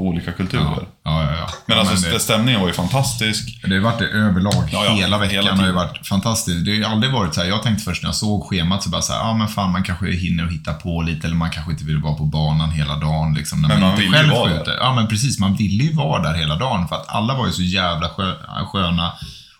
olika 0.00 0.32
kulturer. 0.32 0.86
Ja, 1.04 1.22
ja, 1.22 1.36
ja. 1.38 1.48
Men 1.66 1.78
alltså 1.78 2.10
det, 2.10 2.20
stämningen 2.20 2.60
var 2.60 2.68
ju 2.68 2.74
fantastisk. 2.74 3.60
det 3.62 3.74
har 3.74 3.80
varit 3.80 3.98
det 3.98 4.08
överlag. 4.08 4.68
Ja, 4.72 4.84
ja, 4.84 4.92
hela 4.92 5.18
veckan 5.18 5.44
hela 5.44 5.56
har 5.56 5.66
ju 5.66 5.72
varit 5.72 6.06
fantastiskt. 6.06 6.64
Det 6.64 6.70
har 6.70 6.76
ju 6.76 6.84
aldrig 6.84 7.12
varit 7.12 7.34
så 7.34 7.40
här. 7.40 7.48
Jag 7.48 7.62
tänkte 7.62 7.84
först 7.84 8.02
när 8.02 8.08
jag 8.08 8.16
såg 8.16 8.44
schemat 8.44 8.82
så 8.82 8.90
bara 8.90 9.02
så 9.02 9.12
här, 9.12 9.20
ja 9.20 9.34
men 9.34 9.48
fan 9.48 9.72
man 9.72 9.82
kanske 9.82 10.10
hinner 10.10 10.44
att 10.44 10.52
hitta 10.52 10.72
på 10.72 11.02
lite 11.02 11.26
eller 11.26 11.36
man 11.36 11.50
kanske 11.50 11.72
inte 11.72 11.84
vill 11.84 11.98
vara 11.98 12.14
på 12.14 12.24
banan 12.24 12.70
hela 12.70 12.96
dagen 12.96 13.34
liksom. 13.34 13.62
När 13.62 13.68
Men 13.68 13.80
man, 13.80 13.88
man 13.88 13.98
vill 13.98 14.12
ju 14.12 14.30
vara 14.30 14.64
där. 14.64 14.76
Ja 14.80 14.94
men 14.94 15.08
precis, 15.08 15.38
man 15.38 15.54
ville 15.56 15.84
ju 15.84 15.92
vara 15.92 16.22
där 16.22 16.34
hela 16.34 16.56
dagen 16.56 16.88
för 16.88 16.96
att 16.96 17.08
alla 17.08 17.34
var 17.34 17.46
ju 17.46 17.52
så 17.52 17.62
jävla 17.62 18.08
skö, 18.08 18.32
sköna 18.72 19.12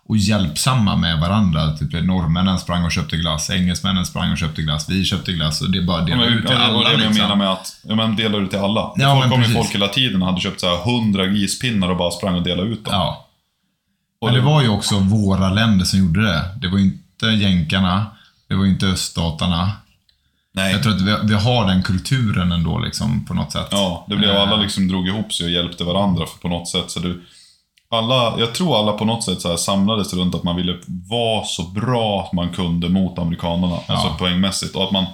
och 0.09 0.16
hjälpsamma 0.16 0.97
med 0.97 1.21
varandra. 1.21 1.77
Typ 1.77 1.92
norrmännen 2.05 2.59
sprang 2.59 2.85
och 2.85 2.92
köpte 2.92 3.16
glass, 3.16 3.51
engelsmännen 3.51 4.07
sprang 4.07 4.33
och 4.33 4.38
köpte 4.38 4.62
glass, 4.62 4.88
vi 4.88 5.05
köpte 5.05 5.33
glass 5.33 5.61
och 5.61 5.71
det 5.71 5.83
bara 5.83 5.99
Ja, 5.99 6.05
delade 6.05 6.31
men, 6.31 6.38
ut 6.38 6.47
till 6.47 6.57
ja, 6.57 6.66
det 6.66 6.73
var 6.73 6.81
alla 6.81 6.88
det 6.88 6.90
jag 6.92 7.01
liksom. 7.01 7.23
menar 7.23 7.37
med 7.37 7.53
att, 7.53 7.77
ja 7.83 7.94
men 7.94 8.16
delar 8.16 8.40
ut 8.40 8.51
till 8.51 8.59
alla. 8.59 8.92
Ja, 8.97 9.21
folk 9.21 9.33
kom 9.33 9.42
ju 9.42 9.55
folk 9.55 9.75
hela 9.75 9.88
tiden 9.88 10.23
och 10.23 10.29
hade 10.29 10.40
köpt 10.40 10.61
så 10.61 10.66
här 10.66 10.94
100 10.94 11.27
ispinnar 11.27 11.88
och 11.88 11.97
bara 11.97 12.11
sprang 12.11 12.35
och 12.35 12.42
delade 12.42 12.68
ut 12.68 12.85
dem. 12.85 12.94
Ja. 12.94 13.29
och 14.21 14.29
Men 14.29 14.35
det 14.35 14.40
var 14.40 14.62
ju 14.62 14.68
också 14.68 14.99
våra 14.99 15.51
länder 15.51 15.85
som 15.85 15.99
gjorde 15.99 16.23
det. 16.23 16.44
Det 16.61 16.68
var 16.68 16.79
ju 16.79 16.85
inte 16.85 17.27
jänkarna, 17.27 18.07
det 18.49 18.55
var 18.55 18.64
ju 18.64 18.71
inte 18.71 18.87
öststaterna. 18.87 19.73
Nej. 20.53 20.73
Jag 20.73 20.83
tror 20.83 20.94
att 20.94 21.01
vi, 21.01 21.16
vi 21.23 21.35
har 21.35 21.66
den 21.66 21.83
kulturen 21.83 22.53
ändå 22.53 22.79
liksom 22.79 23.25
på 23.25 23.35
något 23.35 23.53
sätt. 23.53 23.68
Ja, 23.71 24.05
det 24.09 24.16
blev 24.16 24.31
Eh, 24.31 24.42
alla 24.42 24.57
liksom 24.57 24.88
drog 24.88 25.09
ihop 25.09 25.33
sig 25.33 25.47
och 25.47 25.53
hjälpte 25.53 25.85
varandra 25.85 26.27
för 26.27 26.38
på 26.38 26.49
något 26.49 26.68
sätt. 26.68 26.90
Så 26.90 27.01
du, 27.01 27.25
alla, 27.90 28.38
jag 28.38 28.55
tror 28.55 28.79
alla 28.79 28.92
på 28.92 29.05
något 29.05 29.24
sätt 29.24 29.40
så 29.40 29.48
här 29.48 29.57
samlades 29.57 30.14
runt 30.14 30.35
att 30.35 30.42
man 30.42 30.57
ville 30.57 30.77
vara 31.11 31.44
så 31.44 31.62
bra 31.62 32.31
man 32.33 32.53
kunde 32.53 32.88
mot 32.88 33.18
amerikanerna. 33.18 33.79
Alltså 33.87 34.14
poängmässigt. 34.18 34.77
Och 34.77 34.85
att 34.85 34.90
man... 34.90 35.07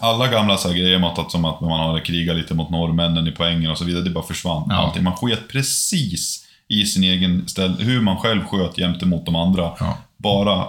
Alla 0.00 0.28
gamla 0.28 0.56
så 0.56 0.68
här 0.68 0.74
grejer 0.74 0.98
med 0.98 1.08
att, 1.08 1.30
som 1.30 1.44
att 1.44 1.60
man 1.60 1.80
hade 1.80 2.00
krigat 2.00 2.36
lite 2.36 2.54
mot 2.54 2.70
norrmännen 2.70 3.28
i 3.28 3.30
poängen 3.30 3.70
och 3.70 3.78
så 3.78 3.84
vidare, 3.84 4.04
det 4.04 4.10
bara 4.10 4.24
försvann. 4.24 4.66
Ja. 4.68 4.74
Allting. 4.74 5.04
Man 5.04 5.16
sket 5.16 5.48
precis 5.48 6.46
i 6.68 6.86
sin 6.86 7.04
egen 7.04 7.48
ställ, 7.48 7.76
hur 7.78 8.00
man 8.00 8.16
själv 8.16 8.44
sköt 8.44 8.78
jämte 8.78 9.06
mot 9.06 9.26
de 9.26 9.36
andra. 9.36 9.70
Ja. 9.80 9.98
Bara 10.16 10.66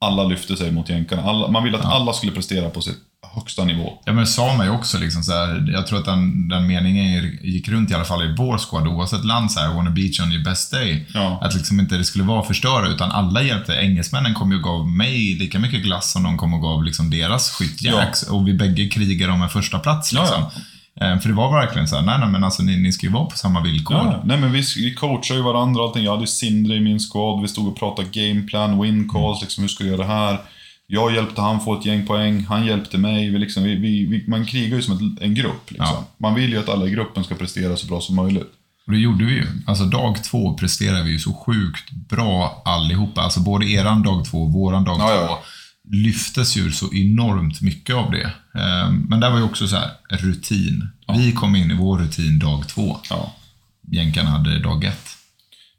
alla 0.00 0.24
lyfte 0.24 0.56
sig 0.56 0.72
mot 0.72 0.88
jänkarna. 0.88 1.22
Alla, 1.22 1.48
man 1.48 1.64
ville 1.64 1.78
att 1.78 1.84
alla 1.84 2.12
skulle 2.12 2.32
prestera 2.32 2.70
på 2.70 2.80
sitt 2.80 2.98
högsta 3.34 3.64
nivå. 3.64 3.92
Ja, 4.04 4.12
men 4.12 4.26
sa 4.26 4.56
man 4.56 4.66
ju 4.66 4.72
också 4.72 4.98
liksom 4.98 5.22
så 5.22 5.32
här, 5.32 5.70
jag 5.72 5.86
tror 5.86 5.98
att 5.98 6.04
den, 6.04 6.48
den 6.48 6.66
meningen 6.66 7.38
gick 7.42 7.68
runt 7.68 7.90
i 7.90 7.94
alla 7.94 8.04
fall 8.04 8.22
i 8.22 8.34
vår 8.38 8.58
squad, 8.58 8.86
oavsett 8.88 9.24
land 9.24 9.52
så 9.52 9.60
här, 9.60 9.74
wanna 9.74 9.90
beach 9.90 10.20
on 10.20 10.32
your 10.32 10.44
best 10.44 10.72
day. 10.72 11.06
Ja. 11.14 11.38
Att 11.42 11.54
liksom 11.54 11.80
inte 11.80 11.96
det 11.96 12.04
skulle 12.04 12.24
vara 12.24 12.42
förstöra, 12.42 12.88
utan 12.88 13.10
alla 13.10 13.42
hjälpte. 13.42 13.72
Engelsmännen 13.74 14.34
kom 14.34 14.50
ju 14.50 14.56
och 14.56 14.62
gav 14.62 14.88
mig 14.88 15.34
lika 15.34 15.58
mycket 15.58 15.82
glass 15.82 16.12
som 16.12 16.22
de 16.22 16.36
kom 16.38 16.54
och 16.54 16.60
gav 16.60 16.84
liksom 16.84 17.10
deras 17.10 17.50
skytt 17.50 17.82
Jacks. 17.82 18.22
Och 18.22 18.48
vi 18.48 18.54
bägge 18.54 18.88
krigar 18.88 19.28
om 19.28 19.42
en 19.42 19.48
första 19.48 19.78
plats 19.78 20.12
Ja, 20.12 20.20
liksom. 20.20 20.62
Eh, 21.00 21.18
För 21.18 21.28
det 21.28 21.34
var 21.34 21.52
verkligen 21.52 21.88
så 21.88 21.96
här, 21.96 22.02
nej, 22.02 22.18
nej 22.18 22.28
men 22.28 22.44
alltså 22.44 22.62
ni, 22.62 22.76
ni 22.76 22.92
ska 22.92 23.06
ju 23.06 23.12
vara 23.12 23.24
på 23.24 23.36
samma 23.36 23.60
villkor. 23.60 23.96
Ja, 23.96 24.22
nej 24.24 24.36
men 24.36 24.52
vi, 24.52 24.62
vi 24.76 24.94
coachar 24.94 25.34
ju 25.34 25.42
varandra 25.42 25.82
allting. 25.82 26.04
Jag 26.04 26.14
hade 26.14 26.26
Sindre 26.26 26.76
i 26.76 26.80
min 26.80 26.98
squad, 26.98 27.42
vi 27.42 27.48
stod 27.48 27.68
och 27.68 27.78
pratade 27.78 28.08
gameplan, 28.12 28.82
win 28.82 29.08
calls, 29.08 29.42
liksom 29.42 29.64
hur 29.64 29.68
ska 29.68 29.84
vi 29.84 29.90
göra 29.90 30.02
det 30.02 30.12
här? 30.12 30.38
Jag 30.86 31.14
hjälpte 31.14 31.40
han 31.40 31.60
få 31.60 31.78
ett 31.78 31.86
gäng 31.86 32.06
poäng, 32.06 32.44
han 32.48 32.66
hjälpte 32.66 32.98
mig. 32.98 33.30
Vi 33.30 33.38
liksom, 33.38 33.62
vi, 33.62 33.74
vi, 34.06 34.24
man 34.28 34.46
krigar 34.46 34.76
ju 34.76 34.82
som 34.82 34.94
ett, 35.16 35.22
en 35.22 35.34
grupp. 35.34 35.70
Liksom. 35.70 35.86
Ja. 35.90 36.08
Man 36.18 36.34
vill 36.34 36.50
ju 36.50 36.58
att 36.58 36.68
alla 36.68 36.86
i 36.86 36.90
gruppen 36.90 37.24
ska 37.24 37.34
prestera 37.34 37.76
så 37.76 37.86
bra 37.86 38.00
som 38.00 38.16
möjligt. 38.16 38.50
Och 38.86 38.92
det 38.92 38.98
gjorde 38.98 39.24
vi 39.24 39.32
ju. 39.32 39.46
Alltså 39.66 39.84
dag 39.84 40.24
två 40.24 40.54
presterade 40.54 41.02
vi 41.02 41.10
ju 41.10 41.18
så 41.18 41.32
sjukt 41.34 41.90
bra 41.90 42.62
allihopa. 42.64 43.20
Alltså 43.22 43.40
både 43.40 43.66
eran 43.66 44.02
dag 44.02 44.24
två 44.24 44.42
och 44.42 44.52
våran 44.52 44.84
dag 44.84 44.96
Ja, 44.98 45.06
två 45.08 45.14
ja. 45.14 45.42
lyftes 45.92 46.56
ju 46.56 46.72
så 46.72 46.94
enormt 46.94 47.60
mycket 47.60 47.96
av 47.96 48.10
det. 48.10 48.32
Eh, 48.60 48.90
Men 49.08 49.20
där 49.20 49.30
var 49.30 49.38
ju 49.38 49.44
också 49.44 49.68
så 49.68 49.76
här, 49.76 49.90
rutin. 50.10 50.88
Vi 51.16 51.32
kom 51.32 51.56
in 51.56 51.70
i 51.70 51.74
vår 51.74 51.98
rutin 51.98 52.38
dag 52.38 52.68
två. 52.68 52.96
Jänkarna 53.92 54.30
hade 54.30 54.58
dag 54.58 54.84
ett. 54.84 55.08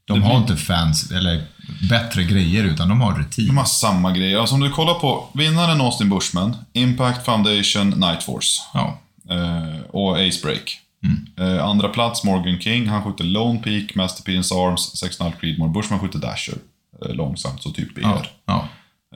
De 0.08 0.20
Det 0.20 0.26
har 0.26 0.30
blir- 0.39 0.41
inte 0.52 0.63
fans, 0.63 1.12
eller 1.12 1.44
bättre 1.89 2.23
grejer, 2.23 2.63
utan 2.63 2.89
de 2.89 3.01
har 3.01 3.13
rutin. 3.13 3.47
De 3.47 3.58
har 3.58 3.65
samma 3.65 4.12
grejer. 4.12 4.39
Alltså 4.39 4.56
om 4.56 4.62
du 4.62 4.69
kollar 4.69 4.93
på 4.93 5.28
vinnaren 5.34 5.82
Austin 5.82 6.10
Bushman, 6.10 6.56
Impact 6.73 7.25
Foundation 7.25 7.89
Nightforce. 7.89 8.62
Ja. 8.73 8.99
Eh, 9.30 9.82
och 9.89 10.17
Ace 10.17 10.39
Break. 10.43 10.80
Mm. 11.04 11.58
Eh, 11.58 11.65
andra 11.65 11.89
plats 11.89 12.23
Morgan 12.23 12.60
King, 12.60 12.88
han 12.88 13.04
skjuter 13.04 13.23
Lone 13.23 13.60
Peak, 13.60 13.95
Masterpiece 13.95 14.51
Arms, 14.51 15.04
6,5 15.04 15.32
Creedmore. 15.39 15.69
Bushman 15.69 15.99
skjuter 15.99 16.19
Dasher. 16.19 16.58
Eh, 17.01 17.15
långsamt, 17.15 17.63
så 17.63 17.71
typ 17.71 17.95
BR. 17.95 18.01
Ja. 18.01 18.21
ja. 18.45 18.67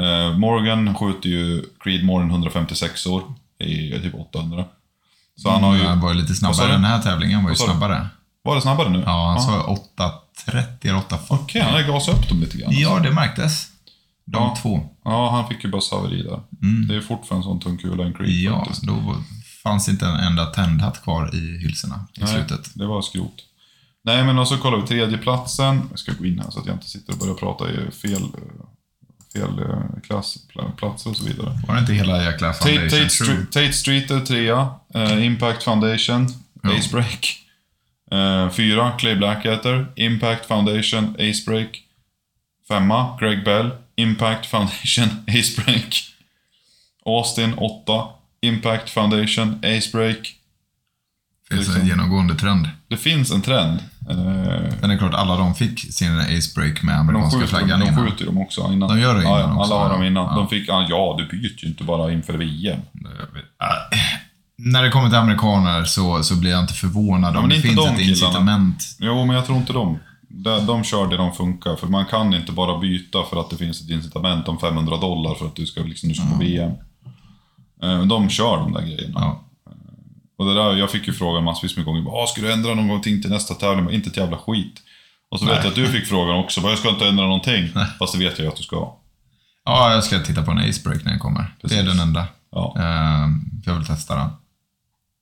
Eh, 0.05 0.37
Morgan 0.37 0.95
skjuter 0.95 1.29
ju 1.29 1.63
Creedmore 1.83 2.25
156 2.25 3.05
år 3.05 3.23
i 3.59 3.99
typ 3.99 4.15
800. 4.15 4.65
Så 5.35 5.49
han 5.49 5.63
har 5.63 5.73
ju... 5.73 5.79
Mm, 5.79 5.89
han 5.89 6.01
var 6.01 6.13
ju 6.13 6.21
lite 6.21 6.35
snabbare. 6.35 6.71
Den 6.71 6.83
här 6.83 7.01
tävlingen 7.01 7.43
var 7.43 7.49
ju 7.49 7.55
snabbare. 7.55 8.07
Var 8.43 8.55
det 8.55 8.61
snabbare 8.61 8.89
nu? 8.89 9.03
Ja, 9.05 9.27
han 9.27 9.41
sa 9.41 9.63
8 9.63 10.11
30 10.45 10.87
eller 10.87 10.99
840. 10.99 11.43
Okej, 11.43 11.61
han 11.61 11.71
hade 11.71 11.83
gasat 11.83 12.15
upp 12.15 12.29
dem 12.29 12.39
lite 12.39 12.57
grann. 12.57 12.71
Ja, 12.73 12.99
det 12.99 13.11
märktes. 13.11 13.67
De 14.25 14.43
ja. 14.43 14.57
två. 14.61 14.89
Ja, 15.03 15.31
han 15.31 15.47
fick 15.47 15.63
ju 15.63 15.69
bara 15.69 15.81
haveri 15.91 16.23
där. 16.23 16.39
Mm. 16.61 16.87
Det 16.87 16.95
är 16.95 17.01
fortfarande 17.01 17.47
en 17.47 17.51
sån 17.51 17.59
tung 17.59 17.77
kula 17.77 18.03
en 18.03 18.13
creep. 18.13 18.29
Ja, 18.29 18.59
faktiskt. 18.59 18.87
då 18.87 19.15
fanns 19.63 19.89
inte 19.89 20.05
en 20.05 20.15
enda 20.15 20.45
tändhatt 20.45 21.03
kvar 21.03 21.35
i 21.35 21.57
hylsorna 21.57 22.05
i 22.13 22.19
Nej, 22.19 22.33
slutet. 22.33 22.71
det 22.73 22.85
var 22.85 23.01
skrot. 23.01 23.45
Nej, 24.03 24.23
men 24.23 24.39
alltså, 24.39 24.53
och 24.53 24.57
så 24.57 24.63
kollar 24.63 24.77
vi 24.81 24.87
tredjeplatsen. 24.87 25.81
Jag 25.89 25.99
ska 25.99 26.11
gå 26.13 26.25
in 26.25 26.39
här 26.39 26.49
så 26.49 26.59
att 26.59 26.65
jag 26.65 26.75
inte 26.75 26.89
sitter 26.89 27.13
och 27.13 27.19
börjar 27.19 27.33
prata 27.33 27.71
i 27.71 27.91
fel, 27.91 28.21
fel 29.33 29.59
eh, 29.59 30.01
klassplatser 30.03 31.09
och 31.09 31.17
så 31.17 31.25
vidare. 31.25 31.61
Var 31.67 31.75
det 31.75 31.81
inte 31.81 31.93
hela 31.93 32.23
jäkla 32.23 32.53
Foundation? 32.53 32.89
Tate, 32.89 33.09
Tate, 33.09 33.45
Tate 33.45 33.73
Street 33.73 34.11
är 34.11 34.19
trea. 34.19 34.69
Uh, 34.95 35.25
Impact 35.25 35.63
Foundation. 35.63 36.27
Jo. 36.63 36.71
Acebreak. 36.71 37.48
Eh, 38.11 38.49
fyra, 38.49 38.91
Clay 38.91 39.15
Blackadder, 39.15 39.85
Impact 39.95 40.45
Foundation, 40.45 41.15
Ace 41.19 41.45
Break. 41.45 41.83
Femma, 42.67 43.17
Greg 43.19 43.43
Bell, 43.45 43.71
Impact 43.95 44.45
Foundation, 44.45 45.07
Ace 45.27 45.61
Break. 45.65 46.03
Austin, 47.05 47.53
åtta, 47.57 48.07
Impact 48.41 48.89
Foundation, 48.89 49.59
Ace 49.63 49.89
Break. 49.91 50.35
Det 51.49 51.55
så 51.55 51.61
liksom- 51.61 51.81
en 51.81 51.87
genomgående 51.87 52.35
trend. 52.35 52.69
Det 52.87 52.97
finns 52.97 53.31
en 53.31 53.41
trend. 53.41 53.79
Eh, 54.09 54.15
Men 54.81 54.89
det 54.89 54.93
är 54.93 54.97
klart, 54.97 55.13
alla 55.13 55.35
de 55.37 55.55
fick 55.55 55.93
sin 55.93 56.19
ace 56.19 56.51
break 56.55 56.83
med 56.83 56.95
de 56.95 56.99
amerikanska 56.99 57.39
skjuter, 57.39 57.57
flaggan 57.57 57.79
de 57.79 57.87
innan. 57.87 58.05
skjuter 58.09 58.25
dem 58.25 58.37
också 58.37 58.61
innan. 58.73 58.89
De 58.89 58.99
gör 58.99 59.15
det 59.15 59.21
innan 59.21 59.39
ja, 59.39 59.55
också, 59.59 59.73
Alla 59.73 59.83
har 59.83 59.89
dem 59.93 60.03
innan. 60.03 60.25
Ja. 60.25 60.35
De 60.35 60.47
fick, 60.49 60.69
ja, 60.69 60.85
ja, 60.89 61.15
du 61.19 61.25
byter 61.37 61.63
ju 61.63 61.67
inte 61.69 61.83
bara 61.83 62.11
inför 62.11 62.33
VM. 62.37 62.79
När 64.61 64.83
det 64.83 64.89
kommer 64.89 65.09
till 65.09 65.17
amerikaner 65.17 65.83
så, 65.83 66.23
så 66.23 66.35
blir 66.35 66.51
jag 66.51 66.59
inte 66.59 66.73
förvånad 66.73 67.35
Ja, 67.35 67.39
om 67.39 67.43
men 67.43 67.49
det 67.49 67.55
inte 67.55 67.67
finns 67.67 67.79
ett 67.91 67.99
incitament. 67.99 68.83
Jo, 68.99 69.25
men 69.25 69.35
jag 69.35 69.45
tror 69.45 69.57
inte 69.57 69.73
de. 69.73 69.99
De, 70.29 70.65
de 70.65 70.83
kör 70.83 71.07
det 71.07 71.17
de 71.17 71.31
funkar. 71.33 71.75
För 71.75 71.87
man 71.87 72.05
kan 72.05 72.33
inte 72.33 72.51
bara 72.51 72.79
byta 72.79 73.23
för 73.23 73.39
att 73.39 73.49
det 73.49 73.57
finns 73.57 73.81
ett 73.81 73.89
incitament 73.89 74.47
om 74.47 74.59
500 74.59 74.97
dollar 74.97 75.35
för 75.35 75.45
att 75.45 75.55
du 75.55 75.65
ska, 75.65 75.81
liksom, 75.81 76.09
du 76.09 76.15
ska 76.15 76.25
på 76.25 76.37
VM. 76.37 76.71
Eh, 77.83 78.01
De 78.01 78.29
kör 78.29 78.57
de 78.57 78.73
där 78.73 78.81
grejerna. 78.81 79.13
Ja. 79.19 79.43
Och 80.37 80.45
det 80.45 80.53
där, 80.53 80.75
jag 80.75 80.89
fick 80.91 81.07
ju 81.07 81.13
frågan 81.13 81.43
massvis 81.43 81.75
med 81.77 81.85
gånger. 81.85 82.01
Bara, 82.01 82.23
"Ah, 82.23 82.27
ska 82.27 82.41
du 82.41 82.51
ändra 82.53 82.73
någonting 82.75 83.21
till 83.21 83.31
nästa 83.31 83.53
tävling? 83.53 83.85
Men 83.85 83.93
inte 83.93 84.09
ett 84.09 84.17
jävla 84.17 84.37
skit. 84.37 84.73
Och 85.31 85.39
så 85.39 85.45
vet 85.45 85.53
Nej. 85.53 85.63
jag 85.63 85.69
att 85.69 85.75
du 85.75 85.87
fick 85.87 86.05
frågan 86.07 86.35
också. 86.35 86.61
Bara, 86.61 86.71
jag 86.71 86.79
ska 86.79 86.89
inte 86.89 87.07
ändra 87.07 87.23
någonting. 87.25 87.69
Fast 87.99 88.13
det 88.13 88.19
vet 88.19 88.37
jag 88.37 88.43
ju 88.45 88.47
att 88.51 88.55
du 88.57 88.63
ska. 88.63 88.93
ja, 89.65 89.93
jag 89.93 90.03
ska 90.03 90.19
titta 90.19 90.43
på 90.43 90.51
en 90.51 90.57
ace 90.69 90.81
break 90.89 91.05
när 91.05 91.11
jag 91.11 91.21
kommer. 91.21 91.41
Det 91.61 91.67
är 91.67 91.69
Precis. 91.69 91.85
den 91.97 91.99
enda. 92.07 92.27
Ja, 92.51 92.73
Uh, 92.77 93.29
jag 93.65 93.75
vill 93.75 93.85
testa 93.85 94.15
den. 94.15 94.29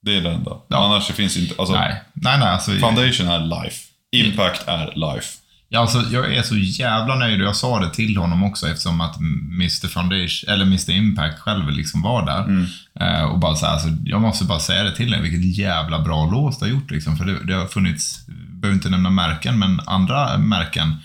Det 0.07 0.17
är 0.17 0.21
det 0.21 0.31
enda. 0.31 0.51
Ja. 0.67 0.85
Annars 0.85 1.07
det 1.07 1.13
finns 1.13 1.37
inte... 1.37 1.55
Alltså, 1.59 1.75
Nej, 1.75 2.01
nej, 2.13 2.39
nej. 2.39 2.47
Alltså, 2.47 2.71
Foundation 2.71 3.27
är 3.27 3.39
life. 3.63 3.77
Impact 4.11 4.67
är 4.67 4.85
life. 4.95 5.27
Ja, 5.69 5.79
alltså, 5.79 6.03
jag 6.11 6.33
är 6.33 6.41
så 6.41 6.55
jävla 6.57 7.15
nöjd 7.15 7.41
och 7.41 7.47
jag 7.47 7.55
sa 7.55 7.79
det 7.79 7.93
till 7.93 8.17
honom 8.17 8.43
också 8.43 8.67
eftersom 8.67 9.01
att 9.01 9.17
Mr 9.19 9.87
Foundation, 9.87 10.53
eller 10.53 10.65
Mr 10.65 10.91
Impact 10.91 11.39
själv 11.39 11.69
liksom 11.71 12.01
var 12.01 12.25
där. 12.25 12.43
Mm. 12.43 12.65
Eh, 12.99 13.23
och 13.23 13.39
bara 13.39 13.55
så 13.55 13.65
här, 13.65 13.73
alltså, 13.73 13.87
jag 14.05 14.21
måste 14.21 14.45
bara 14.45 14.59
säga 14.59 14.83
det 14.83 14.95
till 14.95 15.11
dig, 15.11 15.21
vilket 15.21 15.57
jävla 15.57 15.99
bra 15.99 16.25
lås 16.25 16.59
du 16.59 16.65
har 16.65 16.71
gjort 16.71 16.91
liksom. 16.91 17.17
För 17.17 17.25
det, 17.25 17.45
det 17.45 17.53
har 17.53 17.65
funnits, 17.67 18.25
behöver 18.27 18.75
inte 18.75 18.89
nämna 18.89 19.09
märken, 19.09 19.59
men 19.59 19.79
andra 19.85 20.37
märken 20.37 20.95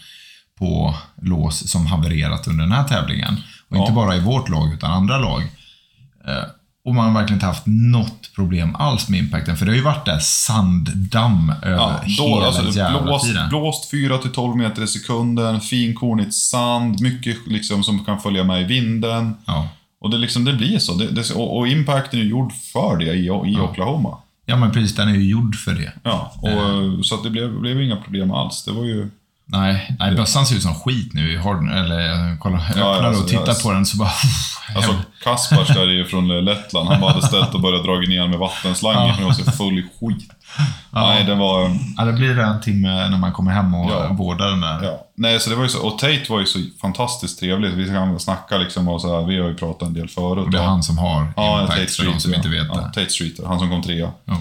på 0.59 0.95
lås 1.23 1.69
som 1.71 1.87
havererat 1.87 2.49
under 2.49 2.65
den 2.65 2.73
här 2.73 2.85
tävlingen. 2.85 3.35
Och 3.69 3.77
Ja. 3.77 3.81
inte 3.81 3.93
bara 3.93 4.17
i 4.17 4.21
vårt 4.21 4.49
lag, 4.49 4.73
utan 4.75 4.91
andra 4.93 5.19
lag. 5.19 5.43
Eh, 6.29 6.45
och 6.85 6.95
man 6.95 7.05
har 7.07 7.21
verkligen 7.21 7.37
inte 7.37 7.47
haft 7.47 7.67
något 7.67 8.35
problem 8.35 8.77
alls 8.77 9.09
med 9.09 9.21
impacten, 9.21 9.57
för 9.57 9.67
det 9.67 9.73
har 9.73 9.77
ju 9.77 9.83
varit 9.83 10.07
där 10.07 10.19
sanddamm 10.19 11.53
över 11.63 11.77
Ja, 11.77 12.01
då, 12.19 12.25
hela 12.35 12.47
alltså, 12.47 12.79
jävla 12.79 13.03
blåst, 13.03 13.27
tiden. 13.27 13.49
blåst 13.49 13.93
4-12 13.93 14.57
meter 14.57 14.83
i 14.83 14.87
sekunden, 14.87 15.61
finkornigt 15.61 16.35
sand, 16.35 17.01
mycket 17.01 17.37
liksom 17.47 17.85
som 17.85 18.05
kan 18.05 18.21
följa 18.21 18.45
med 18.45 18.61
i 18.63 18.65
vinden. 18.65 19.35
Ja. 19.47 19.69
Och 20.01 20.11
det, 20.11 20.19
liksom, 20.19 20.45
det 20.45 20.53
blir 20.53 20.79
så. 20.79 20.95
Det, 20.95 21.07
det, 21.11 21.31
och, 21.35 21.59
och 21.59 21.69
impacten 21.69 22.21
är 22.21 22.25
gjord 22.25 22.53
för 22.53 22.97
det 22.97 23.13
i, 23.15 23.27
i 23.27 23.57
Oklahoma. 23.61 24.17
ja, 24.47 24.57
men 24.57 24.73
precis, 24.73 24.95
den 24.97 25.09
är 25.09 25.15
ju 25.15 25.29
gjord 25.31 25.57
för 25.57 25.73
det. 25.73 25.93
Ja, 26.03 26.33
och, 26.37 27.07
så 27.07 27.15
att 27.15 27.23
det 27.23 27.31
blev, 27.31 27.61
blev 27.61 27.83
inga 27.83 27.97
problem 27.97 28.31
alls. 28.31 28.65
Det 28.65 28.73
var 28.73 28.85
ju... 28.85 29.11
Nej, 29.53 29.97
nej 29.99 30.15
bössan 30.15 30.47
ser 30.47 30.57
ut 30.57 30.63
som 30.63 30.75
skit 30.75 31.15
nu. 31.15 31.39
Har 31.39 31.55
den, 31.55 31.69
eller 31.69 32.31
eh, 32.31 32.37
kolla, 32.39 32.63
jag 32.69 32.79
Ja, 32.79 32.95
öppnar 32.95 33.09
alltså, 33.09 33.23
och 33.23 33.29
tittar 33.29 33.63
på 33.63 33.73
den 33.73 33.87
så 33.87 33.97
bara... 33.97 34.13
Alltså 34.77 34.95
Kaspars 35.25 35.69
där 35.69 35.81
är 35.81 35.91
ju 35.93 36.05
från 36.13 36.45
Lettland, 36.45 36.89
han 36.89 37.01
bara 37.01 37.13
hade 37.13 37.27
ställt 37.27 37.55
och 37.55 37.61
börjat 37.61 37.85
dra 37.85 37.93
ner 37.95 38.29
med 38.29 38.39
vattenslangen 38.39 39.07
Ja. 39.09 39.13
för 39.15 39.19
den 39.21 39.27
var 39.27 39.35
så 39.35 39.51
full 39.53 39.79
i 39.79 39.83
skit. 39.83 40.31
Nej, 40.91 41.25
det 41.25 41.35
var... 41.35 41.77
ja, 41.97 42.05
det 42.05 42.13
blir 42.13 42.39
en 42.39 42.61
timme 42.61 43.09
när 43.09 43.19
man 43.19 43.33
kommer 43.33 43.51
hem 43.53 43.75
och 43.75 43.91
Ja. 43.91 44.13
vårdar 44.13 44.47
den 44.51 44.61
där. 44.61 44.83
Ja. 44.83 45.07
Nej, 45.17 45.41
så 45.41 45.51
det 45.51 45.57
var 45.57 45.63
ju 45.63 45.69
så, 45.69 45.87
och 45.87 45.99
Tate 45.99 46.25
var 46.29 46.41
ju 46.41 46.47
så 46.47 46.59
fantastiskt 46.81 47.41
trevligt. 47.41 47.73
Vi 47.75 47.87
kan 47.89 48.21
snacka 48.21 48.59
liksom 48.59 48.89
och 48.89 49.01
så 49.01 49.21
här, 49.21 49.27
vi 49.27 49.41
har 49.41 49.49
ju 49.49 49.55
pratat 49.55 49.89
en 49.89 49.95
del 49.95 50.09
förut. 50.09 50.45
Och 50.45 50.51
det 50.51 50.59
är 50.59 50.63
han 50.63 50.83
som 50.83 50.99
har 50.99 51.33
Ja, 51.37 51.61
impact, 51.61 51.81
Tate 51.81 51.93
för 51.93 52.05
de 52.05 52.21
som 52.21 52.35
inte 52.35 52.49
vet 52.49 52.67
ja. 52.69 52.75
det. 52.75 52.81
Ja, 52.81 52.89
Tate 52.89 53.11
Streeter, 53.11 53.47
han 53.47 53.59
som 53.59 53.69
kom 53.71 53.83
trea. 53.83 54.11
Ja. 54.25 54.37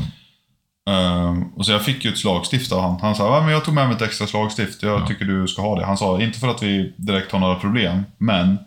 Ehm, 0.89 1.43
och 1.43 1.65
så 1.65 1.71
jag 1.71 1.85
fick 1.85 2.05
ju 2.05 2.11
ett 2.11 2.17
slagstift 2.17 2.71
av 2.71 2.81
han. 2.81 2.99
Han 3.01 3.15
sa, 3.15 3.41
men 3.41 3.51
jag 3.53 3.65
tog 3.65 3.73
med 3.73 3.87
mig 3.87 3.95
ett 3.95 4.01
extra 4.01 4.27
slagstift. 4.27 4.83
Jag 4.83 5.01
Ja. 5.01 5.07
tycker 5.07 5.25
du 5.25 5.47
ska 5.47 5.61
ha 5.61 5.79
det. 5.79 5.85
Han 5.85 5.97
sa, 5.97 6.21
inte 6.21 6.39
för 6.39 6.47
att 6.47 6.63
vi 6.63 6.93
direkt 6.97 7.31
har 7.31 7.39
några 7.39 7.55
problem, 7.55 8.03
men 8.17 8.57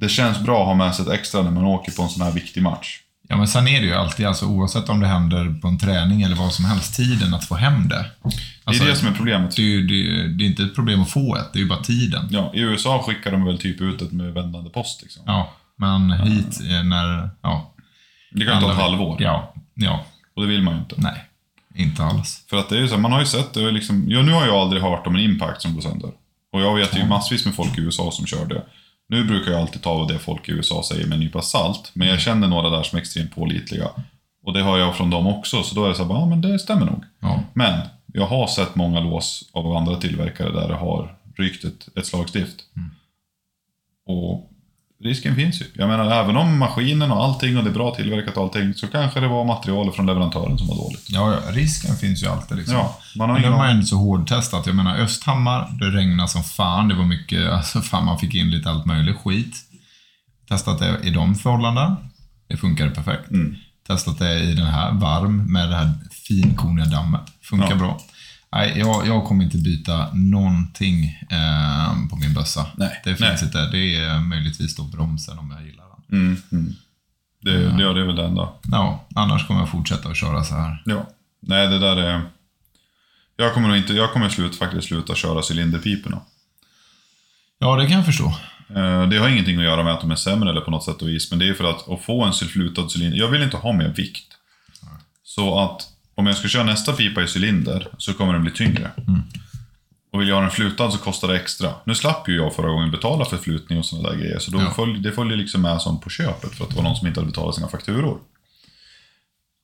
det 0.00 0.08
känns 0.08 0.40
bra 0.40 0.60
att 0.60 0.66
ha 0.66 0.74
med 0.74 0.94
sig 0.94 1.02
ett 1.06 1.12
extra 1.12 1.42
när 1.42 1.50
man 1.50 1.64
åker 1.64 1.92
på 1.92 2.02
en 2.02 2.08
sån 2.08 2.22
här 2.22 2.32
viktig 2.32 2.62
match. 2.62 2.98
ja, 3.28 3.36
men 3.36 3.48
sen 3.48 3.68
är 3.68 3.80
det 3.80 3.86
ju 3.86 3.94
alltid, 3.94 4.26
alltså, 4.26 4.46
oavsett 4.46 4.88
om 4.88 5.00
det 5.00 5.06
händer 5.06 5.60
på 5.62 5.68
en 5.68 5.78
träning 5.78 6.22
eller 6.22 6.36
vad 6.36 6.52
som 6.52 6.64
helst, 6.64 6.96
tiden 6.96 7.34
att 7.34 7.44
få 7.44 7.54
hem 7.54 7.88
det. 7.88 8.04
Alltså, 8.64 8.84
det 8.84 8.88
är 8.88 8.92
det 8.92 8.98
som 8.98 9.08
är 9.08 9.12
problemet. 9.12 9.56
det, 9.56 9.62
är 9.62 9.66
ju, 9.66 9.86
det, 9.86 9.94
är- 10.24 10.28
det 10.28 10.44
är 10.44 10.46
inte 10.46 10.62
ett 10.62 10.74
problem 10.74 11.02
att 11.02 11.10
få 11.10 11.36
ett, 11.36 11.52
det 11.52 11.58
är 11.58 11.60
ju 11.60 11.68
bara 11.68 11.82
tiden. 11.82 12.28
Ja, 12.30 12.50
I 12.54 12.60
USA 12.60 13.02
skickar 13.06 13.32
de 13.32 13.44
väl 13.44 13.58
typ 13.58 13.80
ut 13.80 14.02
ett 14.02 14.12
med 14.12 14.32
vändande 14.34 14.70
post. 14.70 15.02
Liksom. 15.02 15.22
Ja, 15.26 15.52
men 15.78 16.10
hit 16.12 16.60
eh, 16.70 16.82
när... 16.84 17.30
Ja, 17.42 17.72
Det 18.32 18.44
kan 18.44 18.54
ju 18.54 18.60
ta 18.60 18.72
ett 18.72 18.78
halvår. 18.78 19.16
Ja, 19.22 19.54
ja, 19.74 20.04
Och 20.36 20.42
det 20.42 20.48
vill 20.48 20.62
man 20.62 20.74
ju 20.74 20.80
inte. 20.80 20.94
nej. 20.98 21.24
Inte 21.74 22.04
alls. 22.04 22.44
För 22.50 22.56
att 22.56 22.68
det 22.68 22.76
är 22.76 22.80
ju 22.80 22.88
så, 22.88 22.94
här, 22.94 23.00
man 23.00 23.12
har 23.12 23.20
ju 23.20 23.26
sett 23.26 23.54
det. 23.54 23.70
Liksom, 23.70 24.04
ja, 24.08 24.22
nu 24.22 24.32
har 24.32 24.46
jag 24.46 24.54
aldrig 24.54 24.82
hört 24.82 25.06
om 25.06 25.14
en 25.14 25.20
impact 25.20 25.62
som 25.62 25.74
går 25.74 25.80
sönder. 25.80 26.10
Och 26.52 26.60
jag 26.60 26.74
vet 26.74 26.96
ju 26.96 27.06
massvis 27.06 27.44
med 27.44 27.54
folk 27.54 27.78
i 27.78 27.80
USA 27.80 28.10
som 28.10 28.26
kör 28.26 28.46
det. 28.46 28.62
Nu 29.08 29.24
brukar 29.24 29.50
jag 29.50 29.60
alltid 29.60 29.82
ta 29.82 30.06
det 30.06 30.18
folk 30.18 30.48
i 30.48 30.52
USA 30.52 30.82
säger 30.82 31.06
med 31.06 31.14
en 31.14 31.20
nypa 31.20 31.42
salt. 31.42 31.90
Men 31.92 32.08
jag 32.08 32.20
känner 32.20 32.48
några 32.48 32.70
där 32.70 32.82
som 32.82 32.96
är 32.96 33.00
extremt 33.00 33.34
pålitliga. 33.34 33.88
Och 34.42 34.52
det 34.52 34.62
har 34.62 34.78
jag 34.78 34.96
från 34.96 35.10
dem 35.10 35.26
också. 35.26 35.62
Så 35.62 35.74
då 35.74 35.84
är 35.84 35.88
det 35.88 35.94
så 35.94 36.04
här, 36.04 36.14
ja 36.14 36.26
men 36.26 36.40
det 36.40 36.58
stämmer 36.58 36.86
nog. 36.86 37.04
Ja. 37.20 37.42
Men 37.52 37.80
jag 38.06 38.26
har 38.26 38.46
sett 38.46 38.74
många 38.74 39.00
lås 39.00 39.50
av 39.52 39.76
andra 39.76 39.96
tillverkare 39.96 40.52
där 40.52 40.68
det 40.68 40.74
har 40.74 41.16
rykt 41.36 41.64
ett, 41.64 41.88
ett 41.98 42.06
slagstift. 42.06 42.56
Och 44.06 44.50
risken 45.02 45.36
finns 45.36 45.60
ju. 45.60 45.64
Jag 45.74 45.88
menar, 45.88 46.10
även 46.10 46.36
om 46.36 46.58
maskinen 46.58 47.10
och 47.10 47.24
allting 47.24 47.58
och 47.58 47.64
det 47.64 47.70
är 47.70 47.74
bra 47.74 47.94
tillverkat 47.94 48.36
och 48.36 48.42
allting, 48.42 48.74
så 48.74 48.86
kanske 48.86 49.20
det 49.20 49.28
var 49.28 49.44
materialet 49.44 49.94
från 49.94 50.06
leverantören 50.06 50.58
som 50.58 50.66
var 50.66 50.76
dåligt. 50.76 51.06
Ja, 51.08 51.32
ja, 51.32 51.52
risken 51.52 51.96
finns 51.96 52.22
ju 52.22 52.26
alltid 52.26 52.56
liksom. 52.56 52.74
Ja, 52.76 52.98
man 53.16 53.30
har 53.30 53.38
Men 53.40 53.50
de 53.50 53.58
har 53.58 53.66
ändå 53.66 53.86
så 53.86 53.96
hårdtestat. 53.96 54.66
Jag 54.66 54.76
menar 54.76 54.96
Östhammar, 54.98 55.68
det 55.80 55.86
regnade 55.86 56.28
som 56.28 56.44
fan. 56.44 56.88
Det 56.88 56.94
var 56.94 57.04
mycket, 57.04 57.48
alltså 57.52 57.80
fan 57.80 58.04
man 58.04 58.18
fick 58.18 58.34
in 58.34 58.50
lite 58.50 58.70
allt 58.70 58.86
möjligt 58.86 59.16
skit. 59.16 59.56
Testat 60.48 60.78
det 60.78 60.98
i 61.02 61.10
de 61.10 61.34
förhållanden. 61.34 61.96
Det 62.48 62.56
funkade 62.56 62.90
perfekt. 62.90 63.30
Mm. 63.30 63.56
Testat 63.86 64.18
det 64.18 64.40
i 64.40 64.54
den 64.54 64.66
här 64.66 64.92
varm 64.92 65.52
med 65.52 65.68
det 65.68 65.76
här 65.76 65.92
finkorniga 66.28 66.86
dammet. 66.86 67.20
Funkar 67.42 67.70
Ja. 67.70 67.76
bra. 67.76 68.00
Nej, 68.56 68.78
jag, 68.78 69.06
jag 69.06 69.24
kommer 69.24 69.44
inte 69.44 69.58
byta 69.58 70.08
någonting 70.14 71.04
eh, 71.30 72.08
på 72.10 72.16
min 72.16 72.34
bössa. 72.34 72.66
Nej, 72.76 73.00
Det 73.04 73.16
finns 73.16 73.20
nej. 73.20 73.44
inte. 73.44 73.66
Det 73.70 73.96
är 73.96 74.18
möjligtvis 74.18 74.76
då 74.76 74.82
bromsen 74.82 75.38
om 75.38 75.50
jag 75.50 75.66
gillar 75.66 75.84
den. 76.08 76.18
Mm, 76.20 76.42
mm. 76.52 76.74
Det, 77.42 77.52
det, 77.76 77.82
ja, 77.82 77.92
det 77.92 78.00
är 78.00 78.04
väl 78.04 78.16
det 78.16 78.24
enda. 78.24 78.48
Ja, 78.62 79.06
annars 79.14 79.46
kommer 79.46 79.60
jag 79.60 79.70
fortsätta 79.70 80.08
att 80.08 80.16
köra 80.16 80.44
så 80.44 80.54
här. 80.54 80.82
Ja. 80.84 81.06
Nej, 81.40 81.66
det 81.68 81.78
där 81.78 81.96
är... 81.96 82.20
Jag 83.36 83.54
kommer 83.54 83.68
nog 83.68 83.76
inte... 83.76 83.92
Jag 83.92 84.12
kommer 84.12 84.28
slut, 84.28 84.56
faktiskt 84.56 84.88
sluta 84.88 85.14
köra 85.14 85.42
cylinderpiporna. 85.50 86.20
Ja, 87.58 87.76
det 87.76 87.86
kan 87.86 87.96
jag 87.96 88.06
förstå. 88.06 88.26
Eh, 88.76 89.08
Det 89.08 89.18
har 89.18 89.28
ingenting 89.28 89.58
att 89.58 89.64
göra 89.64 89.82
med 89.82 89.92
att 89.92 90.00
de 90.00 90.10
är 90.10 90.16
sämre 90.16 90.50
eller 90.50 90.60
på 90.60 90.70
något 90.70 90.84
sätt 90.84 91.02
och 91.02 91.08
vis, 91.08 91.30
men 91.30 91.38
det 91.38 91.48
är 91.48 91.54
för 91.54 91.70
att, 91.70 91.88
att 91.88 92.02
få 92.02 92.24
en 92.24 92.32
sulflutad 92.32 92.88
cylinder. 92.96 93.18
Jag 93.18 93.28
vill 93.28 93.42
inte 93.42 93.56
ha 93.56 93.72
mer 93.72 93.88
vikt. 93.88 94.32
Så 95.22 95.58
att 95.60 95.88
om 96.16 96.26
jag 96.26 96.36
ska 96.36 96.48
köra 96.48 96.64
nästa 96.64 96.92
pipa 96.92 97.22
i 97.22 97.26
cylinder 97.36 97.88
så 97.98 98.14
kommer 98.14 98.32
den 98.32 98.42
bli 98.42 98.50
tyngre. 98.52 98.90
Och 100.12 100.20
vill 100.20 100.28
jag 100.28 100.34
ha 100.36 100.42
den 100.42 100.50
flutad 100.50 100.90
så 100.90 100.98
kostar 100.98 101.28
det 101.28 101.36
extra. 101.36 101.74
Nu 101.84 101.94
slapp 101.94 102.28
ju 102.28 102.36
jag 102.36 102.54
förra 102.54 102.68
gången 102.70 102.90
betala 102.90 103.24
för 103.24 103.36
flutning 103.36 103.78
och 103.78 103.86
sådana 103.86 104.08
där 104.10 104.16
grejer, 104.16 104.38
så 104.38 104.50
då 104.50 104.58
Ja. 104.60 104.70
följ, 104.70 104.98
det 105.00 105.12
följer 105.12 105.36
liksom 105.36 105.62
med 105.62 105.80
som 105.82 106.00
på 106.00 106.10
köpet 106.10 106.54
för 106.54 106.64
att 106.64 106.70
det 106.70 106.76
var 106.76 106.82
någon 106.82 106.96
som 106.96 107.06
inte 107.06 107.20
hade 107.20 107.30
betalat 107.30 107.54
sina 107.54 107.68
fakturor. 107.68 108.18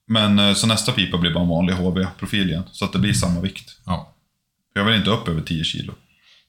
Men 0.06 0.38
eh, 0.38 0.54
så 0.54 0.66
nästa 0.66 0.92
pipa 0.92 1.18
blir 1.18 1.30
bara 1.34 1.42
en 1.42 1.48
vanlig 1.48 1.74
HV-profil 1.74 2.48
igen, 2.50 2.62
så 2.72 2.84
att 2.84 2.92
det 2.92 2.98
blir 2.98 3.12
samma 3.12 3.40
vikt. 3.40 3.70
Ja. 3.84 4.12
Jag 4.74 4.84
vill 4.84 4.94
inte 4.94 5.10
upp 5.10 5.28
över 5.28 5.40
10 5.40 5.64
kilo. 5.64 5.94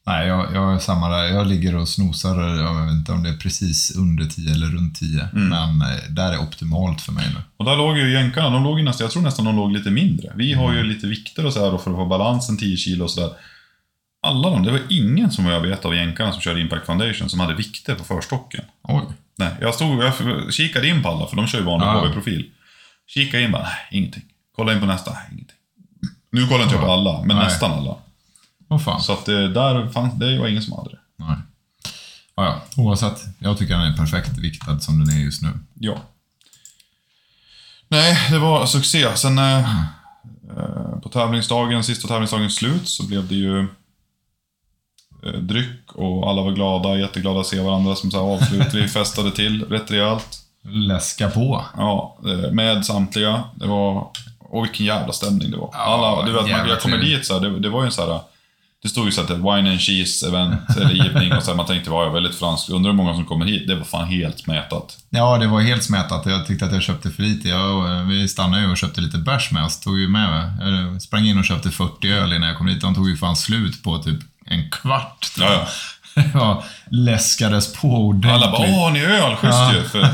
Nej, 0.06 0.28
jag, 0.28 0.54
jag 0.54 0.74
är 0.74 0.80
samma 0.80 1.10
där. 1.10 1.24
Jag 1.24 1.48
ligger 1.48 1.76
och 1.76 1.90
snosar, 1.90 2.40
jag 2.58 2.86
vet 2.86 2.92
inte 2.92 3.12
om 3.12 3.24
det 3.24 3.30
är 3.30 3.38
precis 3.38 3.96
under 3.96 4.26
10 4.26 4.52
eller 4.52 4.68
runt 4.68 5.00
10. 5.00 5.28
Men 5.34 5.82
eh, 5.82 5.88
där 6.10 6.34
är 6.34 6.38
optimalt 6.38 7.02
för 7.02 7.12
mig 7.12 7.26
nu. 7.34 7.42
Och 7.58 7.66
där 7.66 7.76
låg 7.78 7.98
ju 7.98 8.14
jänkarna, 8.14 8.50
de 8.50 8.64
låg 8.64 8.84
nästan, 8.84 9.06
jag 9.06 9.12
tror 9.12 9.24
nästan 9.24 9.46
de 9.46 9.56
låg 9.56 9.72
lite 9.72 9.90
mindre. 9.92 10.32
Vi 10.36 10.54
har 10.54 10.74
ju 10.74 10.84
lite 10.84 11.08
vikter 11.08 11.46
och 11.46 11.54
så 11.54 11.64
här 11.66 11.72
då 11.72 11.78
för 11.78 11.92
att 11.92 11.98
få 11.98 12.06
balansen 12.06 12.58
10 12.58 12.78
kilo 12.78 13.04
och 13.04 13.12
sådär. 13.12 13.30
Alla 14.28 14.50
de, 14.50 14.64
det 14.64 14.72
var 14.72 14.82
ingen 14.90 15.32
som 15.32 15.46
jag 15.46 15.62
vet 15.62 15.86
av 15.86 15.96
jänkarna 15.96 16.32
som 16.32 16.42
körde 16.42 16.62
Impact 16.62 16.86
Foundation 16.86 17.30
som 17.30 17.40
hade 17.40 17.54
vikter 17.54 17.96
på 17.96 18.04
förstocken. 18.04 18.66
Oj. 18.84 19.04
Nej, 19.36 19.50
jag 19.62 19.76
stod, 19.76 20.04
jag 20.04 20.14
kikade 20.54 20.88
in 20.88 21.04
på 21.04 21.10
alla 21.10 21.28
för 21.28 21.36
de 21.36 21.48
kör 21.48 21.60
ju 21.60 21.66
vanlig 21.66 21.88
Ja. 21.88 22.00
HV-profil. 22.00 22.46
Kikade 23.08 23.44
in 23.44 23.52
bara, 23.52 23.64
nej, 23.64 23.72
ingenting. 23.92 24.24
Kolla 24.56 24.74
in 24.74 24.80
på 24.80 24.86
nästa, 24.86 25.12
nej, 25.12 25.22
ingenting. 25.32 25.58
Nu 26.32 26.48
kollar 26.48 26.64
inte 26.64 26.76
jag 26.76 26.86
på 26.86 26.92
alla, 26.92 27.22
men 27.24 27.36
Nej. 27.38 27.46
nästan 27.46 27.72
alla. 27.72 27.96
Fan. 28.80 29.02
Så 29.02 29.14
att 29.14 29.26
det, 29.26 29.48
där 29.48 29.88
fanns, 29.88 30.14
det 30.14 30.40
var 30.40 30.48
ingen 30.48 30.62
som 30.62 30.74
hade 30.74 30.90
det. 30.90 31.00
Nej. 31.16 31.38
Ja, 32.36 32.46
ja, 32.46 32.84
oavsett. 32.84 33.24
Jag 33.40 33.58
tycker 33.58 33.78
den 33.78 33.94
är 33.94 33.98
perfekt 33.98 34.38
viktad 34.38 34.80
som 34.80 35.06
den 35.06 35.18
är 35.18 35.22
just 35.22 35.42
nu. 35.42 35.50
Ja. 35.74 35.98
Nej, 37.88 38.18
det 38.32 38.38
var 38.38 38.66
succé. 38.66 39.16
Sen 39.16 39.38
eh, 39.38 39.60
eh, 40.58 41.00
på 41.04 41.10
tävlingsdagen, 41.10 41.84
sista 41.84 42.08
tävlingsdagens 42.08 42.56
slut, 42.56 42.90
så 42.90 43.08
blev 43.08 43.28
det 43.28 43.36
ju 43.36 43.60
eh, 45.26 45.40
dryck 45.40 45.92
och 45.94 46.30
alla 46.30 46.42
var 46.42 46.52
glada, 46.52 46.98
jätteglada 46.98 47.40
att 47.40 47.48
se 47.48 47.60
varandra 47.60 47.96
som 47.96 48.12
så 48.12 48.18
här 48.18 48.34
avslut. 48.36 48.74
Vi 48.74 48.88
festade 48.88 49.32
till 49.32 49.64
rätt 49.64 49.92
rejält. 49.92 50.40
Läska 50.62 51.30
på. 51.30 51.66
Ja, 51.78 52.18
eh, 52.26 52.52
med 52.52 52.86
samtliga. 52.86 53.44
Det 53.56 53.68
var... 53.68 54.08
Och 54.40 54.64
vilken 54.64 54.86
jävla 54.86 55.14
stämning 55.14 55.52
det 55.52 55.58
var. 55.58 55.70
Ja, 55.74 55.80
Alla, 55.80 56.26
du 56.26 56.32
vet, 56.32 56.42
man, 56.42 56.70
jag 56.70 56.82
kommer 56.82 56.98
dit 56.98 57.26
så 57.26 57.34
här, 57.34 57.42
det, 57.42 57.60
det 57.60 57.70
var 57.70 57.82
ju 57.82 57.86
en 57.86 57.92
så 57.92 58.12
här... 58.12 58.20
Det 58.84 58.90
stod 58.90 59.06
ju 59.06 59.12
så 59.12 59.22
att 59.22 59.28
det 59.28 59.36
wine 59.36 59.70
and 59.72 59.80
cheese 59.82 60.28
event, 60.28 60.78
eller 60.78 61.06
evening, 61.06 61.34
och 61.34 61.44
så 61.44 61.50
här, 61.52 61.58
man 61.58 61.66
tänkte 61.66 61.90
var 61.90 62.04
jag 62.04 62.12
väldigt 62.14 62.36
franskt. 62.36 62.70
Undrar 62.70 62.92
hur 62.92 62.98
många 62.98 63.14
som 63.14 63.26
kommer 63.26 63.46
hit. 63.46 63.68
Det 63.68 63.76
var 63.76 63.84
fan 63.84 64.08
helt 64.08 64.40
smetat. 64.40 64.98
Ja, 65.10 65.38
det 65.38 65.48
var 65.48 65.62
helt 65.62 65.84
smetat. 65.84 66.26
Jag 66.26 66.48
tyckte 66.48 66.66
att 66.66 66.74
jag 66.74 66.82
köpte 66.82 67.10
för 67.12 67.24
lite. 67.24 67.50
Jag, 67.50 68.04
vi 68.04 68.28
stannade 68.28 68.64
ju 68.64 68.72
och 68.72 68.78
köpte 68.78 69.02
lite 69.02 69.18
bärs 69.18 69.52
med 69.52 69.64
oss. 69.66 69.80
Tog 69.80 70.00
ju 70.00 70.08
med, 70.08 70.54
jag 70.62 71.02
sprang 71.02 71.26
in 71.26 71.38
och 71.38 71.46
köpte 71.46 71.72
40 71.72 72.12
öl 72.12 72.34
innan 72.34 72.48
jag 72.50 72.58
kom 72.58 72.68
dit. 72.68 72.82
De 72.82 72.96
tog 72.96 73.10
ju 73.10 73.18
fan 73.18 73.36
slut 73.36 73.84
på 73.84 73.98
typ 73.98 74.20
en 74.46 74.70
kvart. 74.70 75.32
tror 75.36 75.48
jag. 75.48 75.68
Ja, 76.16 76.24
Ja, 76.34 76.64
läskades 76.92 77.74
på 77.74 77.88
ordentligt. 77.88 78.34
Alla 78.34 78.52
bara 78.52 78.68
“Åh, 78.70 78.84
har 78.84 78.92
ni 78.92 79.00
öl? 79.06 79.36
Schysst 79.36 79.54
Ja. 79.54 79.74
ju!” 79.74 79.84
För, 79.84 80.10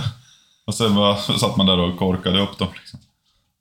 Och 0.68 0.74
sen 0.74 0.96
bara, 0.96 1.18
satt 1.18 1.58
man 1.58 1.66
där 1.66 1.80
och 1.80 2.00
korkade 2.00 2.40
upp 2.42 2.58
dem. 2.60 2.68
Liksom. 2.76 3.00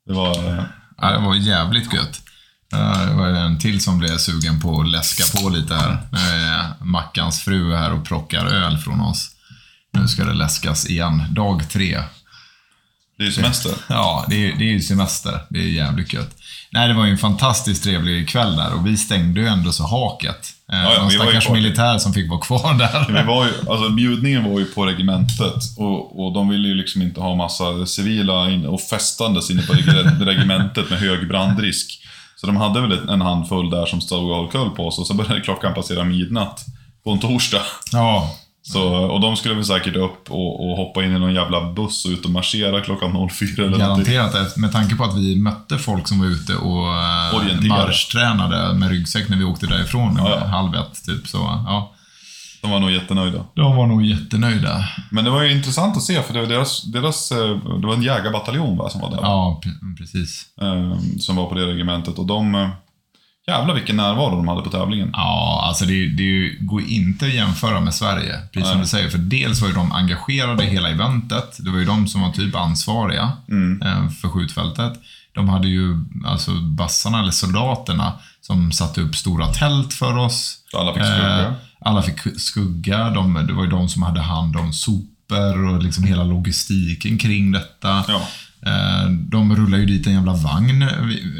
Det 0.06 0.12
var... 0.12 0.30
eh, 0.58 0.62
Ja, 1.00 1.10
det 1.10 1.18
var 1.18 1.34
jävligt 1.34 1.94
gött. 1.94 2.20
Ja, 2.72 3.04
Det 3.08 3.14
var 3.14 3.26
en 3.28 3.58
till 3.58 3.80
som 3.80 3.98
blev 3.98 4.18
sugen 4.18 4.60
på 4.60 4.80
att 4.80 4.88
läska 4.88 5.38
på 5.40 5.48
lite 5.48 5.74
här. 5.74 5.98
Nu 6.12 6.18
är 6.18 6.84
Mackans 6.84 7.40
fru 7.40 7.74
här 7.74 7.92
och 7.92 8.04
plockar 8.04 8.46
öl 8.46 8.78
från 8.78 9.00
oss. 9.00 9.30
Nu 9.92 10.08
ska 10.08 10.24
det 10.24 10.34
läskas 10.34 10.86
igen. 10.86 11.22
Dag 11.30 11.70
tre. 11.70 11.98
Det 13.18 13.24
är 13.24 13.26
ju 13.26 13.32
semester. 13.32 13.72
Ja, 13.88 14.26
det 14.28 14.46
är, 14.46 14.56
det 14.58 14.64
är 14.64 14.72
ju 14.72 14.80
semester. 14.80 15.40
Det 15.48 15.58
är 15.58 15.62
jävligt 15.68 16.12
gött. 16.12 16.36
Nej, 16.70 16.88
det 16.88 16.94
var 16.94 17.04
ju 17.04 17.10
en 17.12 17.18
fantastiskt 17.18 17.82
trevlig 17.84 18.28
kväll 18.28 18.56
där 18.56 18.72
och 18.74 18.86
vi 18.86 18.96
stängde 18.96 19.40
ju 19.40 19.46
ändå 19.46 19.72
så 19.72 19.86
haket. 19.86 20.52
Eh, 20.72 20.78
ja, 20.78 20.84
Någon 20.94 21.04
var 21.04 21.10
ju 21.12 21.18
stackars 21.18 21.48
militär 21.50 21.98
som 21.98 22.12
fick 22.12 22.30
vara 22.30 22.40
kvar 22.40 22.74
där. 22.78 23.06
Vi 23.08 23.22
var 23.26 23.46
ju, 23.46 23.52
alltså 23.70 23.88
bjudningen 23.90 24.44
var 24.52 24.58
ju 24.58 24.64
på 24.64 24.86
regementet 24.86 25.54
och, 25.76 26.24
och 26.26 26.32
de 26.34 26.48
ville 26.48 26.68
ju 26.68 26.74
liksom 26.74 27.02
inte 27.02 27.20
ha 27.20 27.34
massa 27.36 27.86
civila 27.86 28.50
in, 28.50 28.66
och 28.66 28.80
festandes 28.80 29.50
inne 29.50 29.62
på 29.62 29.72
reg- 29.72 30.24
regementet 30.24 30.90
med 30.90 30.98
hög 31.00 31.28
brandrisk. 31.28 32.00
Så 32.40 32.46
de 32.46 32.56
hade 32.56 32.80
väl 32.80 33.08
en 33.08 33.20
handfull 33.20 33.70
där 33.70 33.86
som 33.86 34.00
stod 34.00 34.30
och 34.30 34.36
höll 34.36 34.48
koll 34.48 34.70
på 34.70 34.86
oss 34.86 34.98
och 34.98 35.06
så 35.06 35.14
började 35.14 35.40
klockan 35.40 35.74
passera 35.74 36.04
midnatt 36.04 36.64
på 37.04 37.10
en 37.10 37.18
torsdag. 37.18 37.62
Ja, 37.92 38.30
Så, 38.62 38.88
och 38.94 39.20
de 39.20 39.36
skulle 39.36 39.54
väl 39.54 39.64
säkert 39.64 39.96
upp 39.96 40.30
och, 40.30 40.70
och 40.70 40.76
hoppa 40.76 41.04
in 41.04 41.16
i 41.16 41.18
någon 41.18 41.34
jävla 41.34 41.72
buss 41.72 42.04
och 42.04 42.10
ut 42.10 42.24
och 42.24 42.30
marschera 42.30 42.80
klockan 42.80 43.28
04 43.30 43.64
eller 43.66 43.78
någonting. 43.78 44.14
garanterat. 44.14 44.34
eh, 44.56 44.60
Med 44.60 44.72
tanke 44.72 44.96
på 44.96 45.04
att 45.04 45.16
vi 45.16 45.36
mötte 45.36 45.78
folk 45.78 46.08
som 46.08 46.18
var 46.18 46.26
ute 46.26 46.54
och 46.56 46.86
eh, 46.94 47.34
Orienterade. 47.36 47.68
marschtränade 47.68 48.74
med 48.74 48.90
ryggsäck 48.90 49.28
när 49.28 49.36
vi 49.36 49.44
åkte 49.44 49.66
därifrån 49.66 50.14
Ja, 50.18 50.30
ja. 50.40 50.46
halv 50.46 50.74
ett, 50.74 51.04
typ. 51.06 51.28
Så, 51.28 51.38
ja. 51.66 51.92
De 52.62 52.70
var 52.70 52.80
nog 52.80 52.90
jättenöjda. 52.90 53.44
De 53.54 53.76
var 53.76 53.86
nog 53.86 54.04
jättenöjda. 54.04 54.84
Men 55.10 55.24
det 55.24 55.30
var 55.30 55.42
ju 55.42 55.52
intressant 55.52 55.96
att 55.96 56.02
se, 56.02 56.22
för 56.22 56.34
det 56.34 56.40
var, 56.40 56.46
deras, 56.46 56.82
deras, 56.82 57.32
eh, 57.32 57.56
det 57.80 57.86
var 57.86 57.94
en 57.94 58.02
jägarbataljon 58.02 58.76
va, 58.76 58.90
som 58.90 59.00
var 59.00 59.10
där. 59.10 59.18
Ja, 59.22 59.60
pre- 59.64 59.96
precis. 59.98 60.42
eh, 60.60 60.98
Som 61.18 61.36
var 61.36 61.46
på 61.46 61.54
det 61.54 61.66
regementet. 61.66 62.18
Och 62.18 62.26
de... 62.26 62.54
eh, 62.54 62.68
Jävlar 63.48 63.74
vilken 63.74 63.96
närvaro 63.96 64.36
de 64.36 64.48
hade 64.48 64.62
på 64.62 64.70
tävlingen. 64.70 65.10
Ja, 65.12 65.64
alltså 65.68 65.84
det, 65.84 66.08
det 66.08 66.56
går 66.60 66.82
inte 66.82 67.26
att 67.26 67.34
jämföra 67.34 67.80
med 67.80 67.94
Sverige, 67.94 68.40
precis 68.52 68.70
som 68.70 68.80
du 68.80 68.86
säger. 68.86 69.08
För 69.08 69.18
dels 69.18 69.60
var 69.60 69.68
ju 69.68 69.74
de 69.74 69.92
engagerade 69.92 70.64
i 70.64 70.66
hela 70.70 70.88
eventet. 70.90 71.56
Det 71.58 71.70
var 71.70 71.78
ju 71.78 71.84
de 71.84 72.08
som 72.08 72.20
var 72.20 72.30
typ 72.32 72.56
ansvariga 72.56 73.32
Mm. 73.48 73.82
eh, 73.82 74.08
för 74.08 74.28
skjutfältet. 74.28 74.92
De 75.34 75.48
hade 75.48 75.68
ju, 75.68 76.04
alltså 76.26 76.50
bassarna, 76.54 77.20
eller 77.20 77.30
soldaterna, 77.30 78.12
som 78.40 78.72
satte 78.72 79.00
upp 79.00 79.16
stora 79.16 79.46
tält 79.46 79.94
för 79.94 80.16
oss. 80.16 80.58
Alla 80.76 80.94
fick 80.94 81.02
skugga. 81.04 81.54
Alla 81.80 82.02
fick 82.02 82.40
skugga. 82.40 83.10
De, 83.10 83.46
det 83.46 83.52
var 83.52 83.64
ju 83.64 83.70
de 83.70 83.88
som 83.88 84.02
hade 84.02 84.20
hand 84.20 84.56
om 84.56 84.72
sopor 84.72 85.64
och 85.68 85.82
liksom 85.82 86.04
hela 86.04 86.24
logistiken 86.24 87.18
kring 87.18 87.52
detta. 87.52 88.04
Ja. 88.08 88.20
Eh, 88.66 89.10
De 89.10 89.56
rullar 89.56 89.78
ju 89.78 89.86
dit 89.86 90.06
en 90.06 90.12
jävla 90.12 90.32
vagn, 90.34 90.88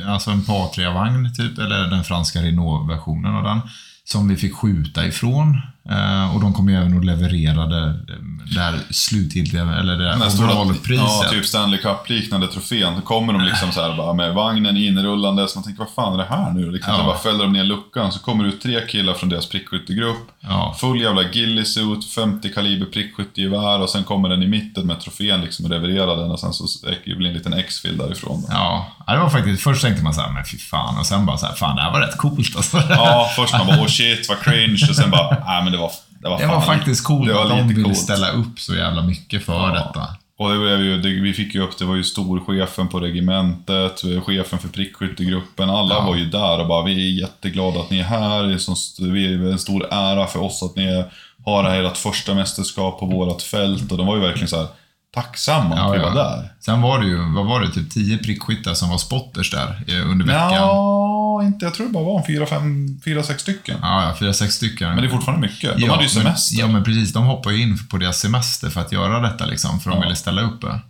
alltså 0.07 0.31
en 0.31 0.45
Patria-vagn 0.45 1.35
typ, 1.35 1.59
eller 1.59 1.91
den 1.91 2.05
franska 2.05 2.43
Renault-versionen 2.43 3.35
av 3.35 3.45
den, 3.45 3.61
som 4.05 4.29
vi 4.29 4.37
fick 4.37 4.55
skjuta 4.55 5.07
ifrån. 5.07 5.61
Eh, 5.91 6.35
Och 6.35 6.41
de 6.41 6.53
kom 6.53 6.69
ju 6.69 6.77
även 6.77 6.97
och 6.97 7.05
levererade 7.05 7.87
eh, 7.87 8.55
det 8.55 8.61
här 8.61 8.79
slutgiltiga, 8.91 9.63
eller 9.63 9.97
det 9.97 10.05
där 10.05 10.13
här 10.13 10.41
overallpriset. 10.45 11.07
Ja, 11.07 11.25
typ 11.31 11.47
Stanley 11.47 11.81
Cup-liknande 11.81 12.47
trofén. 12.47 12.95
Då 12.95 13.01
kommer 13.01 13.33
de 13.33 13.43
liksom 13.45 13.73
så 13.73 13.81
här 13.83 13.97
bara 13.97 14.13
med 14.13 14.35
vagnen 14.35 14.77
inrullande. 14.77 15.49
Så 15.49 15.59
man 15.59 15.65
tänker, 15.65 15.79
vad 15.85 15.91
fan 15.95 16.13
är 16.15 16.19
det 16.19 16.29
här 16.37 16.51
nu? 16.53 16.71
Liksom, 16.71 16.93
Ja. 16.93 16.99
Så 16.99 17.05
bara 17.05 17.19
fäller 17.19 17.39
de 17.45 17.53
ner 17.53 17.65
luckan, 17.65 18.13
så 18.13 18.19
kommer 18.21 18.45
det 18.45 18.51
ut 18.51 18.61
tre 18.63 18.81
killar 18.89 19.15
från 19.15 19.29
deras 19.29 19.49
prickskyttegrupp. 19.49 20.29
Ja. 20.41 20.77
Full 20.81 21.01
jävla 21.01 21.23
ghillie-suit, 21.23 22.05
50 22.15 22.53
kaliber 22.55 22.87
prickskyttegevär 22.87 23.81
och 23.83 23.91
sen 23.91 24.05
kommer 24.05 24.29
den 24.29 24.43
i 24.43 24.47
mitten 24.47 24.87
med 24.87 25.01
trofén 25.01 25.41
liksom 25.41 25.65
och 25.65 25.71
levererar 25.71 26.17
den 26.17 26.31
och 26.31 26.41
sen 26.41 26.53
så 26.53 26.65
blir 27.05 27.19
det 27.19 27.29
en 27.29 27.33
liten 27.35 27.53
X-fil 27.53 27.97
därifrån. 27.99 28.41
Då. 28.41 28.47
Ja, 28.51 28.87
ja, 29.07 29.13
det 29.13 29.19
var 29.19 29.31
faktiskt, 29.31 29.63
först 29.63 29.83
tänkte 29.83 30.05
man 30.05 30.15
så 30.15 30.21
här, 30.21 30.31
men 30.33 30.45
fy 30.45 30.59
fan, 30.59 30.99
och 30.99 31.07
sen 31.07 31.27
bara 31.27 31.37
så 31.39 31.47
här, 31.47 31.55
fan 31.55 31.77
det 31.77 31.83
här 31.83 31.91
var 31.93 32.01
rätt 32.01 32.17
coolt 32.17 32.57
alltså. 32.57 32.83
Ja, 32.89 33.31
först 33.37 33.53
man 33.53 33.67
bara 33.67 33.77
oh 33.81 33.87
shit 33.87 34.29
vad 34.29 34.41
cringe 34.41 34.87
och 34.91 34.97
sen 34.97 35.11
bara, 35.11 35.45
nej 35.47 35.63
men 35.65 35.73
det 35.73 35.78
var, 35.79 35.91
det 36.23 36.29
var 36.29 36.39
Det 36.39 36.47
var 36.47 36.61
faktiskt 36.61 37.05
coolt 37.05 37.29
det 37.29 37.43
att 37.43 37.49
de 37.49 37.69
ville 37.69 37.83
coolt. 37.85 37.99
ställa 37.99 38.31
upp 38.31 38.61
så 38.61 38.75
jävla 38.75 39.03
mycket 39.03 39.45
för 39.45 39.53
Ja. 39.53 39.75
detta. 39.75 40.07
Och 40.39 40.51
det 40.53 40.59
blev 40.59 40.81
ju, 40.81 40.99
det, 41.03 41.09
vi 41.09 41.33
fick 41.33 41.55
ju 41.55 41.61
upp, 41.63 41.79
det 41.79 41.85
var 41.85 41.97
ju 41.97 42.05
storchefen 42.05 42.89
på 42.89 43.01
regementet, 43.01 44.03
chefen 44.27 44.59
för 44.59 44.69
prickskyttegruppen. 44.69 45.71
Alla 45.71 45.95
Ja. 45.95 46.01
var 46.07 46.17
ju 46.17 46.25
där 46.25 46.61
och 46.61 46.67
bara, 46.69 46.85
vi 46.85 46.93
är 46.93 47.21
jätteglada 47.21 47.81
att 47.81 47.91
ni 47.91 47.99
är 47.99 48.05
här. 48.05 48.43
Det 48.43 48.55
är, 48.55 48.59
så, 48.59 48.75
vi 49.05 49.35
är 49.35 49.53
en 49.53 49.59
stor 49.59 49.87
ära 49.91 50.27
för 50.27 50.41
oss 50.43 50.63
att 50.63 50.77
ni 50.77 51.05
har 51.45 51.63
det 51.63 51.71
här 51.71 51.85
ert 51.85 51.97
första 51.97 52.35
mästerskap 52.35 53.01
på 53.01 53.07
vårt 53.07 53.43
fält. 53.43 53.93
Och 53.93 53.99
de 53.99 54.07
var 54.07 54.17
ju 54.17 54.23
verkligen 54.23 54.49
så 54.49 54.57
här 54.57 54.67
tacksamma 55.15 55.75
att 55.75 55.79
Ja, 55.81 55.91
vi 55.91 55.99
ja. 55.99 56.05
var 56.09 56.15
där. 56.15 56.53
Sen 56.61 56.83
var 56.83 56.99
det 57.01 57.07
ju, 57.07 57.35
vad 57.35 57.47
var 57.47 57.61
det, 57.61 57.71
typ 57.71 57.91
10 57.91 58.19
prickskyttar 58.19 58.75
som 58.75 58.89
var 58.91 58.99
spotters 58.99 59.51
där 59.51 59.83
eh, 59.89 60.11
under 60.11 60.27
veckan. 60.27 60.53
Ja, 60.53 61.08
Ja, 61.41 61.47
inte, 61.47 61.65
jag 61.65 61.75
tror 61.75 61.87
det 61.87 61.93
bara 61.93 62.05
var 62.05 62.19
en 62.21 62.27
fyra, 62.27 62.47
fem, 62.47 63.01
fyra, 63.05 63.23
sex 63.23 63.43
stycken. 63.43 63.79
ja, 63.83 64.17
fyra, 64.19 64.33
sex 64.33 64.55
stycken. 64.55 64.89
Men 64.89 64.97
det 64.99 65.07
är 65.07 65.11
fortfarande 65.11 65.47
mycket. 65.49 65.77
De 65.77 65.83
ja, 65.83 65.91
hade 65.93 66.03
ju 66.03 66.09
semester. 66.09 66.57
Men, 66.57 66.67
ja, 66.67 66.73
men 66.73 66.85
precis. 66.85 67.13
De 67.13 67.25
hoppade 67.27 67.55
ju 67.57 67.63
in 67.63 67.79
på 67.91 67.97
deras 67.99 68.19
semester 68.21 68.71
för 68.71 68.81
att 68.81 68.93
göra 68.93 69.21
detta 69.21 69.47
liksom, 69.47 69.81
för 69.81 69.91
de 69.91 69.97
Ja. 69.97 70.03
ville 70.03 70.17
ställa 70.17 70.43
upp. 70.43 70.61
det. 70.61 70.81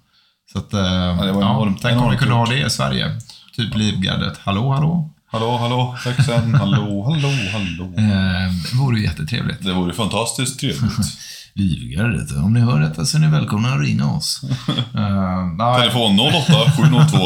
Så 0.52 0.58
att, 0.58 0.72
eh, 0.74 0.80
det 1.24 1.32
var 1.32 1.42
ja, 1.42 1.50
enormt- 1.50 1.78
tänk 1.82 2.02
om 2.02 2.10
vi 2.10 2.16
kunde 2.16 2.34
ha 2.34 2.46
det 2.46 2.66
i 2.66 2.70
Sverige. 2.70 3.20
Typ 3.56 3.76
Livgardet. 3.76 4.38
Hallå, 4.44 4.72
hallå? 4.72 5.10
Hallå, 5.30 5.56
hallå, 5.58 5.96
sexen, 6.04 6.54
hallå, 6.60 7.02
hallå, 7.04 7.28
hallå. 7.52 7.84
Eh, 7.98 8.52
det 8.70 8.76
vore 8.78 8.98
ju 8.98 9.04
jättetrevligt. 9.04 9.64
Det 9.64 9.72
vore 9.72 9.92
fantastiskt 9.94 10.60
trevligt. 10.60 10.92
Livgardet, 11.54 12.32
om 12.36 12.52
ni 12.52 12.60
hör 12.60 12.80
detta 12.80 13.04
så 13.04 13.16
är 13.16 13.20
ni 13.20 13.26
välkomna 13.26 13.68
att 13.74 13.80
ringa 13.80 14.10
oss. 14.10 14.40
Eh, 14.94 15.46
nej. 15.58 15.80
Telefon 15.80 16.20
08 16.20 16.72
702 16.76 17.18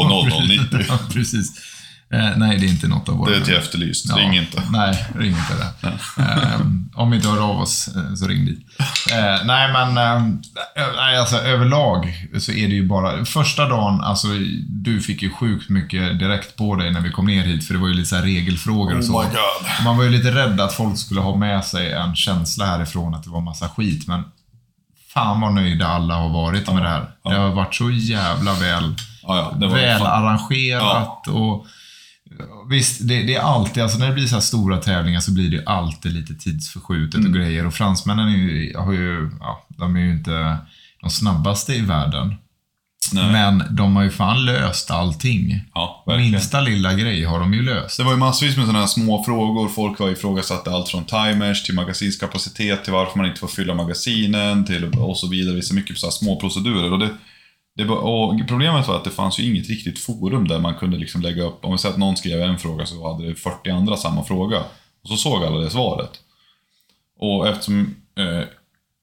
0090. 0.49 0.85
Ja, 0.89 0.99
precis. 1.13 1.51
Eh, 2.13 2.29
nej, 2.37 2.57
det 2.57 2.65
är 2.65 2.69
inte 2.69 2.87
något 2.87 3.09
av 3.09 3.17
våra... 3.17 3.29
Det 3.29 3.35
är 3.37 3.41
till 3.41 3.53
efterlyst. 3.55 4.05
Ja, 4.09 4.15
Ring 4.15 4.37
inte. 4.37 4.61
Nej, 4.69 5.05
ring 5.19 5.29
inte 5.29 5.53
det. 5.81 5.87
Eh, 6.23 6.59
om 6.95 7.11
vi 7.11 7.15
inte 7.17 7.29
hör 7.29 7.49
av 7.49 7.59
oss, 7.59 7.87
eh, 7.95 8.13
så 8.15 8.27
ring 8.27 8.45
dit. 8.45 8.59
Eh, 9.11 9.45
nej, 9.45 9.71
men 9.73 9.87
eh, 9.97 10.27
nej, 10.95 11.17
alltså, 11.17 11.37
överlag 11.37 12.13
så 12.39 12.51
är 12.51 12.67
det 12.67 12.73
ju 12.73 12.87
bara... 12.87 13.25
Första 13.25 13.69
dagen, 13.69 14.01
alltså 14.01 14.27
du 14.69 15.01
fick 15.01 15.21
ju 15.21 15.29
sjukt 15.29 15.69
mycket 15.69 16.19
direkt 16.19 16.55
på 16.55 16.75
dig 16.75 16.91
när 16.93 17.01
vi 17.01 17.11
kom 17.11 17.25
ner 17.25 17.43
hit, 17.43 17.67
för 17.67 17.73
det 17.73 17.79
var 17.79 17.87
ju 17.87 17.93
lite 17.93 18.09
så 18.09 18.15
regelfrågor 18.17 18.97
och 18.97 19.05
så. 19.05 19.13
Oh 19.13 19.23
my 19.23 19.29
god. 19.29 19.85
Man 19.85 19.97
var 19.97 20.03
ju 20.03 20.09
lite 20.09 20.31
rädd 20.35 20.61
att 20.61 20.73
folk 20.73 20.97
skulle 20.97 21.21
ha 21.21 21.35
med 21.35 21.65
sig 21.65 21.91
en 21.93 22.15
känsla 22.15 22.65
härifrån 22.65 23.13
att 23.15 23.23
det 23.23 23.29
var 23.29 23.41
massa 23.41 23.69
skit, 23.69 24.07
men 24.07 24.23
fan 25.13 25.41
vad 25.41 25.53
nöjda 25.53 25.87
alla 25.87 26.13
har 26.15 26.29
varit 26.29 26.73
med 26.73 26.83
det 26.83 26.89
här. 26.89 27.09
Det 27.23 27.35
har 27.35 27.49
varit 27.49 27.75
så 27.75 27.89
jävla 27.91 28.53
väl, 28.53 28.95
Ja, 29.23 29.53
ja, 29.61 29.67
väl 29.67 29.99
fan- 29.99 30.23
arrangerat 30.25 31.27
och 31.27 31.65
Visst, 32.69 33.07
det, 33.07 33.23
det 33.23 33.35
är 33.35 33.41
alltid, 33.41 33.83
alltså 33.83 33.97
när 33.97 34.07
det 34.07 34.13
blir 34.13 34.27
så 34.27 34.35
här 34.35 34.41
stora 34.41 34.77
tävlingar 34.77 35.19
så 35.19 35.31
blir 35.33 35.51
det 35.51 35.63
alltid 35.65 36.13
lite 36.13 36.33
tidsförskjutet 36.35 37.15
Mm. 37.19 37.31
och 37.31 37.37
grejer. 37.37 37.65
Och 37.65 37.73
fransmännen 37.73 38.27
är 38.27 38.37
ju, 38.37 38.77
har 38.77 38.93
ju, 38.93 39.29
ja, 39.39 39.67
de 39.69 39.95
är 39.95 39.99
ju 39.99 40.11
inte 40.11 40.57
de 41.01 41.09
snabbaste 41.09 41.73
i 41.73 41.81
världen. 41.81 42.35
Nej. 43.13 43.31
Men 43.31 43.63
de 43.75 43.95
har 43.95 44.03
ju 44.03 44.09
fan 44.09 44.45
löst 44.45 44.91
allting. 44.91 45.61
Ja, 45.73 46.03
verkligen. 46.07 46.31
Minsta 46.31 46.61
lilla 46.61 46.93
grej 46.93 47.23
har 47.23 47.39
de 47.39 47.53
ju 47.53 47.61
löst. 47.61 47.97
Det 47.97 48.03
var 48.03 48.11
ju 48.11 48.17
massvis 48.17 48.57
med 48.57 48.65
sådana 48.65 48.79
här 48.79 48.87
små 48.87 49.23
frågor. 49.23 49.67
Folk 49.69 49.99
var 49.99 50.09
ifrågasatte 50.09 50.71
allt 50.71 50.89
från 50.89 51.05
timers 51.05 51.63
till 51.63 51.75
magasinskapacitet 51.75 52.83
till 52.83 52.93
varför 52.93 53.17
man 53.17 53.27
inte 53.27 53.39
får 53.39 53.47
fylla 53.47 53.73
magasinen 53.73 54.65
till 54.65 54.85
och 54.85 55.17
så 55.17 55.27
vidare. 55.29 55.55
Det 55.55 55.71
är 55.71 55.75
mycket 55.75 55.97
så 55.97 56.11
små 56.11 56.39
procedurer. 56.39 56.91
Och 56.91 56.99
det, 56.99 57.09
det 57.75 57.83
var, 57.83 57.97
och 57.97 58.47
problemet 58.47 58.87
var 58.87 58.95
att 58.95 59.03
det 59.03 59.09
fanns 59.09 59.39
ju 59.39 59.51
inget 59.51 59.69
riktigt 59.69 59.99
forum 59.99 60.47
där 60.47 60.59
man 60.59 60.75
kunde 60.75 60.97
liksom 60.97 61.21
lägga 61.21 61.43
upp, 61.43 61.65
om 61.65 61.71
vi 61.71 61.77
säger 61.77 61.93
att 61.93 61.99
någon 61.99 62.17
skrev 62.17 62.41
en 62.41 62.59
fråga 62.59 62.85
så 62.85 63.11
hade 63.11 63.27
det 63.29 63.35
40 63.35 63.69
andra 63.69 63.97
samma 63.97 64.23
fråga. 64.23 64.59
Och 65.03 65.09
så 65.09 65.15
såg 65.15 65.43
alla 65.43 65.57
det 65.57 65.69
svaret. 65.69 66.19
Och 67.19 67.47
eftersom 67.47 67.95
eh, 68.17 68.43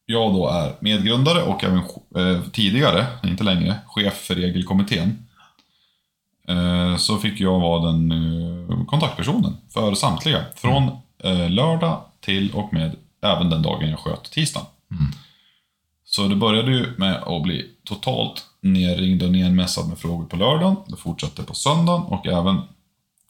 jag 0.06 0.34
då 0.34 0.48
är 0.48 0.72
medgrundare 0.80 1.42
och 1.42 1.64
även 1.64 1.78
eh, 2.16 2.42
tidigare, 2.52 3.06
inte 3.24 3.44
längre, 3.44 3.76
chef 3.86 4.14
för 4.14 4.34
regelkommittén. 4.34 5.26
Eh, 6.48 6.96
så 6.96 7.18
fick 7.18 7.40
jag 7.40 7.60
vara 7.60 7.92
den 7.92 8.12
eh, 8.12 8.84
kontaktpersonen 8.86 9.56
för 9.74 9.94
samtliga. 9.94 10.44
Från 10.54 10.88
eh, 11.24 11.50
lördag 11.50 12.02
till 12.20 12.52
och 12.54 12.72
med 12.72 12.96
även 13.22 13.50
den 13.50 13.62
dagen 13.62 13.90
jag 13.90 13.98
sköt 13.98 14.30
tisdagen. 14.30 14.66
Så 16.04 16.28
det 16.28 16.36
började 16.36 16.70
ju 16.70 16.94
med 16.98 17.22
att 17.22 17.42
bli 17.42 17.66
totalt 17.84 18.46
nerringd 18.60 19.22
och 19.22 19.32
nermässad 19.32 19.88
med 19.88 19.98
frågor 19.98 20.24
på 20.24 20.36
lördagen. 20.36 20.76
Det 20.86 20.96
fortsatte 20.96 21.42
på 21.42 21.54
söndagen 21.54 22.02
och 22.02 22.26
även 22.26 22.60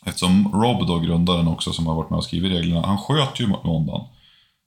eftersom 0.07 0.53
Rob 0.53 0.87
då, 0.87 0.99
grundaren 0.99 1.49
också 1.49 1.73
som 1.73 1.87
har 1.87 1.95
varit 1.95 2.11
med 2.11 2.17
och 2.17 2.25
skrivit 2.25 2.53
reglerna, 2.53 2.87
han 2.87 2.99
sköt 2.99 3.41
ju 3.41 3.47
måndagen. 3.47 4.07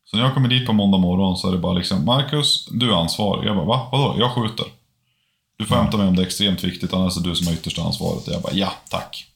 Så 0.05 0.17
när 0.17 0.23
jag 0.23 0.33
kommer 0.33 0.49
dit 0.49 0.65
på 0.65 0.73
måndag 0.73 0.97
morgon 0.97 1.37
så 1.37 1.47
är 1.47 1.51
det 1.51 1.57
bara 1.57 1.73
liksom 1.73 2.05
Marcus, 2.05 2.67
du 2.71 2.91
är 2.91 2.95
ansvarig. 2.95 3.49
Jag 3.49 3.55
bara, 3.55 3.65
va? 3.65 3.87
Vadå? 3.91 4.15
Jag 4.19 4.31
skjuter. 4.31 4.65
Du 5.57 5.65
får 5.65 5.75
hämta 5.75 5.97
mig 5.97 6.07
om 6.07 6.15
det 6.15 6.21
är 6.21 6.25
extremt 6.25 6.63
viktigt, 6.63 6.93
annars 6.93 7.17
är 7.17 7.21
det 7.21 7.29
du 7.29 7.35
som 7.35 7.47
har 7.47 7.53
yttersta 7.53 7.81
ansvaret. 7.81 8.27
Och 8.27 8.33
jag 8.33 8.41
bara, 8.41 8.53
ja, 8.53 8.73
tack. 8.89 9.27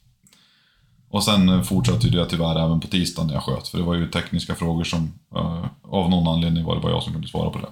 Och 1.10 1.24
sen 1.24 1.48
eh, 1.48 1.62
fortsatte 1.62 2.06
ju 2.06 2.18
det 2.18 2.26
tyvärr 2.26 2.64
även 2.64 2.80
på 2.80 2.86
tisdagen 2.86 3.26
när 3.26 3.34
jag 3.34 3.42
sköt. 3.42 3.68
För 3.68 3.78
det 3.78 3.84
var 3.84 3.94
ju 3.94 4.10
tekniska 4.10 4.54
frågor 4.54 4.84
som, 4.84 5.12
eh, 5.36 5.64
av 5.82 6.10
någon 6.10 6.28
anledning 6.28 6.64
var 6.64 6.74
det 6.74 6.80
bara 6.80 6.92
jag 6.92 7.02
som 7.02 7.12
kunde 7.12 7.28
svara 7.28 7.50
på 7.50 7.58
det. 7.58 7.68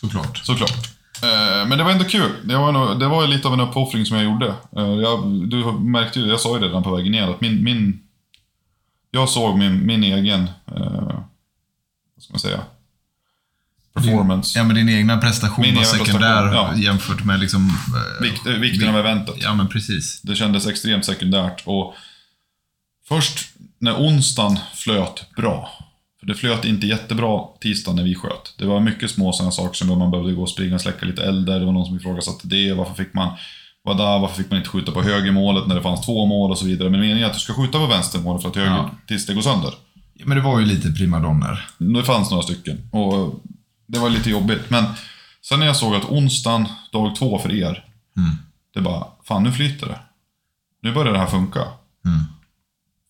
Såklart. 0.00 0.38
Såklart. 0.38 1.01
Eh, 1.22 1.68
Men 1.68 1.78
det 1.78 1.84
var 1.84 1.90
ändå 1.90 2.04
kul. 2.04 2.32
Det 2.44 2.56
var, 2.56 2.72
nog, 2.72 3.00
det 3.00 3.08
var 3.08 3.26
lite 3.26 3.48
av 3.48 3.54
en 3.54 3.60
uppoffring 3.60 4.06
som 4.06 4.16
jag 4.16 4.24
gjorde. 4.24 4.46
Eh, 4.76 4.82
Jag, 4.82 5.48
du 5.48 5.72
märkte 5.72 6.20
ju, 6.20 6.26
jag 6.26 6.40
sa 6.40 6.54
ju 6.54 6.60
det 6.60 6.68
redan 6.68 6.82
på 6.82 6.96
vägen 6.96 7.12
ner, 7.12 7.30
att 7.30 7.40
min... 7.40 7.64
min 7.64 7.98
jag 9.14 9.28
såg 9.28 9.58
min, 9.58 9.86
min 9.86 10.04
egen, 10.04 10.42
eh, 10.42 11.22
vad 12.14 12.22
ska 12.22 12.32
man 12.32 12.40
säga, 12.40 12.60
performance. 13.94 14.58
Ja, 14.58 14.64
men 14.64 14.76
din 14.76 14.88
egna 14.88 15.18
prestation 15.18 15.62
Min 15.62 15.74
var 15.74 15.82
sekundär 15.84 16.42
prestation, 16.42 16.76
ja. 16.80 16.82
jämfört 16.82 17.24
med 17.24 17.40
liksom... 17.40 17.78
Vikt, 18.20 18.46
vikten 18.46 18.88
av 18.88 18.98
eventet. 18.98 19.34
Ja, 19.38 19.54
men 19.54 19.68
precis. 19.68 20.20
Det 20.22 20.34
kändes 20.34 20.66
extremt 20.66 21.04
sekundärt. 21.04 21.62
Och 21.64 21.94
först 23.08 23.48
när 23.78 23.94
onsdagen 23.94 24.58
flöt 24.74 25.26
bra. 25.36 25.70
För 26.22 26.26
det 26.26 26.34
flöt 26.34 26.64
inte 26.64 26.86
jättebra 26.86 27.40
tisdagen 27.60 27.96
när 27.96 28.02
vi 28.04 28.14
sköt. 28.14 28.54
Det 28.58 28.66
var 28.66 28.80
mycket 28.80 29.10
små 29.10 29.32
sådana 29.32 29.52
saker 29.52 29.74
som 29.74 29.98
man 29.98 30.10
behövde 30.10 30.32
gå 30.32 30.42
och 30.42 30.48
springa 30.50 30.74
och 30.74 30.80
släcka 30.80 31.06
lite 31.06 31.24
elder. 31.24 31.60
Det 31.60 31.66
var 31.66 31.72
någon 31.72 31.86
som 31.86 31.96
ifrågasatte 31.96 32.46
det. 32.48 32.72
Varför 32.72 32.94
fick 32.94 33.14
man 33.14 33.36
vara 33.82 33.96
där? 33.96 34.18
Varför 34.18 34.36
fick 34.42 34.50
man 34.50 34.58
inte 34.58 34.70
skjuta 34.70 34.92
på 34.92 35.02
högermålet 35.02 35.66
när 35.66 35.74
det 35.74 35.82
fanns 35.82 36.00
två 36.06 36.26
mål 36.26 36.50
och 36.50 36.58
så 36.58 36.66
vidare. 36.66 36.90
Men 36.90 37.00
meningen 37.00 37.22
är 37.22 37.26
att 37.26 37.34
du 37.34 37.40
ska 37.40 37.54
skjuta 37.54 37.78
på 37.78 37.86
vänstermålet 37.86 38.42
för 38.42 38.48
att 38.48 38.56
höger, 38.56 38.70
Ja. 38.70 38.90
tills 39.06 39.26
det 39.26 39.34
går 39.34 39.42
sönder. 39.42 39.74
Ja, 40.14 40.24
men 40.26 40.36
det 40.36 40.42
var 40.42 40.60
ju 40.60 40.66
lite 40.66 40.92
primadonner. 40.92 41.68
Det 41.78 42.02
fanns 42.04 42.30
några 42.30 42.42
stycken. 42.42 42.88
Och 42.92 43.40
det 43.86 43.98
var 43.98 44.10
lite 44.10 44.30
jobbigt. 44.30 44.70
Men 44.70 44.84
sen 45.48 45.58
när 45.58 45.66
jag 45.66 45.76
såg 45.76 45.94
att 45.94 46.04
onsdagen, 46.04 46.68
dag 46.92 47.16
två 47.16 47.38
för 47.38 47.52
er. 47.52 47.84
Mm. 48.16 48.30
Det 48.74 48.80
bara, 48.80 49.04
fan 49.24 49.42
nu 49.42 49.52
flyter 49.52 49.86
det. 49.86 49.98
Nu 50.82 50.92
börjar 50.92 51.12
det 51.12 51.18
här 51.18 51.26
funka. 51.26 51.60
Mm. 52.06 52.20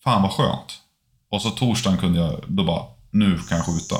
Fan 0.03 0.21
vad 0.21 0.31
skönt. 0.31 0.79
Och 1.29 1.41
så 1.41 1.49
torsdagen 1.49 1.97
kunde 1.99 2.19
jag, 2.19 2.39
då 2.47 2.63
bara, 2.63 2.83
nu 3.13 3.37
kan 3.49 3.57
jag 3.57 3.65
skjuta. 3.65 3.95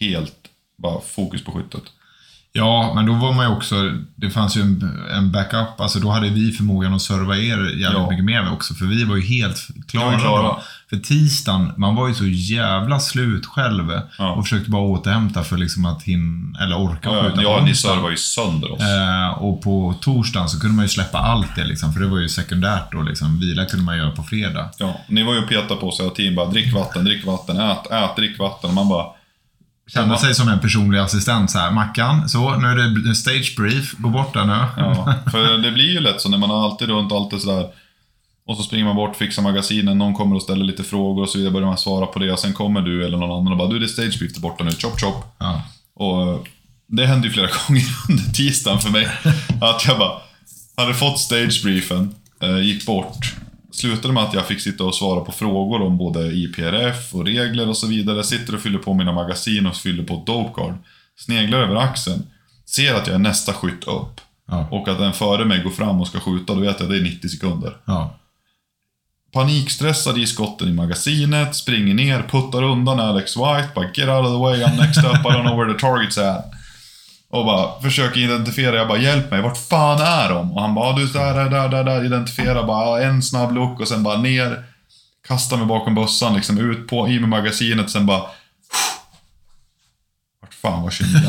Helt, 0.00 0.34
bara 0.82 1.00
fokus 1.00 1.44
på 1.44 1.52
skyttet. 1.52 1.82
Ja, 2.52 2.92
men 2.94 3.06
då 3.06 3.12
var 3.12 3.32
man 3.32 3.46
ju 3.50 3.56
också... 3.56 3.92
Det 4.16 4.30
fanns 4.30 4.56
ju 4.56 4.60
en, 4.60 4.98
en 5.10 5.32
backup. 5.32 5.80
Alltså 5.80 5.98
då 5.98 6.10
hade 6.10 6.28
vi 6.28 6.52
förmågan 6.52 6.94
att 6.94 7.02
serva 7.02 7.36
er 7.36 7.40
jävligt 7.58 7.80
Ja. 7.82 8.10
mycket 8.10 8.24
mer 8.24 8.52
också. 8.52 8.74
För 8.74 8.84
vi 8.84 9.04
var 9.04 9.16
ju 9.16 9.22
helt 9.22 9.66
klara. 9.88 10.10
Var 10.10 10.18
klara. 10.20 10.56
För 10.90 10.96
tisdagen, 10.96 11.72
man 11.76 11.94
var 11.94 12.08
ju 12.08 12.14
så 12.14 12.26
jävla 12.26 13.00
slut 13.00 13.46
själv. 13.46 14.00
Ja. 14.18 14.32
Och 14.32 14.44
försökte 14.44 14.70
bara 14.70 14.82
återhämta 14.82 15.42
för 15.42 15.56
liksom 15.56 15.84
att 15.84 16.02
hinna, 16.02 16.58
eller 16.64 16.78
orka 16.78 17.08
Ja, 17.08 17.22
skjuta 17.22 17.42
ja 17.42 17.62
ni 17.64 17.74
servar 17.74 18.10
ju 18.10 18.16
sönder 18.16 18.72
oss. 18.72 18.80
Eh, 18.80 19.42
och 19.42 19.62
på 19.62 19.94
torsdagen 20.00 20.48
så 20.48 20.60
kunde 20.60 20.76
man 20.76 20.84
ju 20.84 20.88
släppa 20.88 21.18
allt 21.18 21.56
det 21.56 21.64
liksom, 21.64 21.92
för 21.92 22.00
det 22.00 22.06
var 22.06 22.18
ju 22.18 22.28
sekundärt 22.28 22.92
då 22.92 23.02
liksom. 23.02 23.40
Vila 23.40 23.64
kunde 23.64 23.84
man 23.84 23.98
göra 23.98 24.10
på 24.10 24.22
fredag. 24.22 24.70
Ja, 24.78 25.00
ni 25.08 25.22
var 25.22 25.34
ju 25.34 25.42
och 25.42 25.48
petade 25.48 25.80
på 25.80 25.88
oss 25.88 26.00
hela 26.00 26.10
tiden. 26.10 26.34
Bara, 26.34 26.50
drick 26.50 26.74
vatten, 26.74 27.04
drick 27.04 27.26
vatten, 27.26 27.60
ät, 27.60 27.90
ät, 27.90 28.16
drick 28.16 28.38
vatten. 28.38 28.70
Och 28.70 28.74
man 28.74 28.88
bara, 28.88 29.06
Kände 29.88 30.18
sig 30.18 30.34
som 30.34 30.48
en 30.48 30.60
personlig 30.60 30.98
assistent 30.98 31.50
så 31.50 31.58
här. 31.58 31.70
Mackan, 31.70 32.28
så 32.28 32.56
nu 32.56 32.66
är 32.66 33.08
det 33.08 33.14
stage 33.14 33.54
brief, 33.56 33.92
gå 33.98 34.08
bort 34.08 34.34
där 34.34 34.44
nu. 34.44 34.64
Ja, 34.76 35.14
för 35.30 35.58
det 35.58 35.70
blir 35.72 35.92
ju 35.92 36.00
lätt 36.00 36.20
så 36.20 36.28
när 36.28 36.38
man 36.38 36.50
har 36.50 36.64
alltid 36.64 36.88
runt 36.88 37.12
alltid 37.12 37.40
sådär. 37.40 37.66
Och 38.46 38.56
så 38.56 38.62
springer 38.62 38.84
man 38.84 38.96
bort, 38.96 39.16
fixar 39.16 39.42
magasinen, 39.42 39.98
någon 39.98 40.14
kommer 40.14 40.36
och 40.36 40.42
ställer 40.42 40.64
lite 40.64 40.84
frågor 40.84 41.22
och 41.22 41.28
så 41.28 41.38
vidare, 41.38 41.52
börjar 41.52 41.66
man 41.66 41.78
svara 41.78 42.06
på 42.06 42.18
det. 42.18 42.32
Och 42.32 42.38
sen 42.38 42.52
kommer 42.52 42.80
du 42.80 43.04
eller 43.04 43.18
någon 43.18 43.30
annan 43.30 43.52
och 43.52 43.58
bara 43.58 43.68
du 43.68 43.78
det 43.78 43.86
är 43.86 43.88
stage 43.88 44.40
borta 44.40 44.64
nu, 44.64 44.70
chop 44.70 45.00
chop. 45.00 45.24
Ja. 45.38 45.62
Och 45.94 46.22
eh, 46.22 46.38
det 46.86 47.06
hände 47.06 47.26
ju 47.26 47.32
flera 47.32 47.46
gånger 47.68 47.84
under 48.08 48.24
tisdagen 48.24 48.80
för 48.80 48.90
mig. 48.90 49.08
Att 49.60 49.86
jag 49.86 49.98
bara 49.98 50.20
hade 50.76 50.94
fått 50.94 51.18
stage 51.18 51.62
briefen, 51.64 52.14
eh, 52.42 52.58
gick 52.58 52.86
bort. 52.86 53.34
Slutade 53.72 54.14
med 54.14 54.22
att 54.22 54.34
jag 54.34 54.46
fick 54.46 54.60
sitta 54.60 54.84
och 54.84 54.94
svara 54.94 55.20
på 55.20 55.32
frågor 55.32 55.82
om 55.82 55.98
både 55.98 56.32
IPRF 56.32 57.14
och 57.14 57.24
regler 57.24 57.68
och 57.68 57.76
så 57.76 57.86
vidare. 57.86 58.24
Sitter 58.24 58.54
och 58.54 58.60
fyller 58.60 58.78
på 58.78 58.94
mina 58.94 59.12
magasin 59.12 59.66
och 59.66 59.76
fyller 59.76 60.04
på 60.04 60.14
ett 60.14 60.26
dope 60.26 60.60
card. 60.60 60.74
Sneglar 61.18 61.58
över 61.58 61.76
axeln. 61.76 62.22
Ser 62.66 62.94
att 62.94 63.06
jag 63.06 63.14
är 63.14 63.18
nästa 63.18 63.52
skytt 63.52 63.84
upp. 63.84 64.20
Ja. 64.48 64.68
Och 64.70 64.88
att 64.88 64.98
den 64.98 65.12
före 65.12 65.44
mig 65.44 65.62
går 65.62 65.70
fram 65.70 66.00
och 66.00 66.06
ska 66.06 66.20
skjuta, 66.20 66.54
då 66.54 66.60
vet 66.60 66.80
jag 66.80 66.82
att 66.82 66.90
det 66.90 66.96
är 66.96 67.02
90 67.02 67.28
sekunder. 67.28 67.76
Ja. 67.84 68.18
Panikstressad 69.32 70.18
i 70.18 70.26
skotten 70.26 70.68
i 70.68 70.72
magasinet, 70.72 71.54
springer 71.56 71.94
ner, 71.94 72.22
puttar 72.22 72.62
undan 72.62 73.00
Alex 73.00 73.36
White, 73.36 73.68
bara 73.74 73.86
get 73.94 74.08
out 74.08 74.24
of 74.26 74.32
the 74.32 74.38
way, 74.42 74.62
I'm 74.64 74.76
next 74.76 74.98
up, 74.98 75.14
I 75.14 75.28
don't 75.28 75.42
know 75.46 75.58
where 75.60 75.72
the 75.74 75.86
target's 75.86 76.36
at. 76.36 76.44
Och 77.30 77.44
bara 77.44 77.80
försöker 77.80 78.20
identifiera, 78.20 78.76
jag 78.76 78.88
bara 78.88 78.98
hjälp 78.98 79.30
mig, 79.30 79.42
vart 79.42 79.58
fan 79.68 80.00
är 80.00 80.28
de? 80.28 80.52
Och 80.52 80.60
han 80.62 80.74
bara, 80.74 80.88
"Ja, 80.90 80.96
du 80.98 81.06
där, 81.06 81.34
där, 81.34 81.50
där, 81.50 81.68
där, 81.68 81.84
där, 81.84 82.04
identifiera 82.04 82.66
bara 82.66 83.00
"Ja, 83.00 83.06
en 83.06 83.22
snabb 83.22 83.52
look 83.54 83.80
och 83.80 83.88
sen 83.88 84.02
bara 84.02 84.18
ner. 84.18 84.64
Kasta 85.28 85.56
mig 85.56 85.66
bakom 85.66 85.94
bössan 85.94 86.34
liksom, 86.34 86.58
ut 86.58 86.88
på, 86.88 87.08
i 87.08 87.20
med 87.20 87.28
magasinet, 87.28 87.90
sen 87.90 88.06
bara... 88.06 88.20
Vart 90.40 90.54
fan 90.54 90.82
var 90.82 90.90
29 90.90 91.20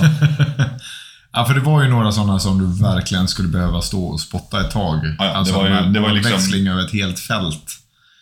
Ja, 1.33 1.45
för 1.45 1.53
det 1.53 1.59
var 1.59 1.83
ju 1.83 1.89
några 1.89 2.11
sådana 2.11 2.39
som 2.39 2.57
du 2.57 2.83
verkligen 2.83 3.27
skulle 3.27 3.47
behöva 3.49 3.81
stå 3.81 4.03
och 4.07 4.19
spotta 4.21 4.61
ett 4.61 4.71
tag. 4.71 4.99
Ja, 5.05 5.15
ja, 5.19 5.25
det 5.25 5.33
alltså 5.33 5.53
var 5.53 5.67
ju- 5.69 5.91
det 5.93 5.99
var 5.99 6.11
liksom- 6.11 6.31
växling 6.33 6.67
över 6.67 6.85
ett 6.85 6.93
helt 6.93 7.19
fält. 7.19 7.63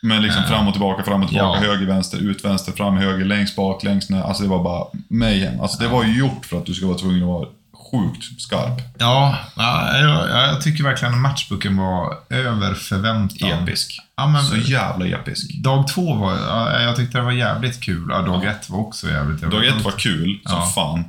Men 0.02 0.22
liksom 0.22 0.44
fram 0.44 0.68
och 0.68 0.74
tillbaka, 0.74 1.04
fram 1.04 1.24
och 1.24 1.30
tillbaka, 1.30 1.60
Ja. 1.64 1.72
höger, 1.72 1.86
vänster, 1.86 2.18
ut, 2.18 2.46
vänster, 2.46 2.72
fram, 2.72 2.98
höger, 2.98 3.26
längst 3.26 3.56
bak, 3.56 3.84
längst 3.84 4.10
ner. 4.10 4.22
Alltså 4.22 4.44
det 4.44 4.50
var 4.50 4.64
bara 4.64 4.86
mayhem. 5.10 5.62
Alltså 5.62 5.82
det 5.84 5.88
var 5.88 6.04
ju 6.04 6.18
gjort 6.20 6.46
för 6.46 6.58
att 6.58 6.66
du 6.66 6.74
ska 6.74 6.86
vara 6.88 6.98
tvungen 6.98 7.22
att 7.22 7.28
vara 7.28 7.48
sjukt 7.92 8.42
skarp. 8.42 8.82
Ja, 9.00 9.36
ja, 9.56 9.98
jag, 9.98 10.30
jag 10.30 10.62
tycker 10.62 10.84
verkligen 10.84 11.14
att 11.14 11.20
matchbooken 11.20 11.78
var 11.78 12.14
över 12.30 12.74
förväntan. 12.74 13.50
Episk. 13.50 14.00
Ja, 14.18 14.28
men 14.28 14.44
Så 14.44 14.56
jävla 14.58 15.06
episk. 15.06 15.64
dag 15.64 15.88
två 15.88 16.14
var, 16.16 16.32
ja, 16.48 16.82
jag 16.82 16.96
tyckte 16.96 17.18
det 17.18 17.24
var 17.24 17.32
jävligt 17.32 17.82
kul. 17.82 18.08
Ja, 18.10 18.22
dag 18.22 18.46
ett 18.46 18.70
var 18.70 18.80
också 18.80 19.08
jävligt 19.10 19.42
Dag 19.42 19.66
ett 19.66 19.82
var 19.84 19.92
kul 19.92 20.40
som 20.46 20.56
Ja. 20.60 20.72
fan. 20.76 21.04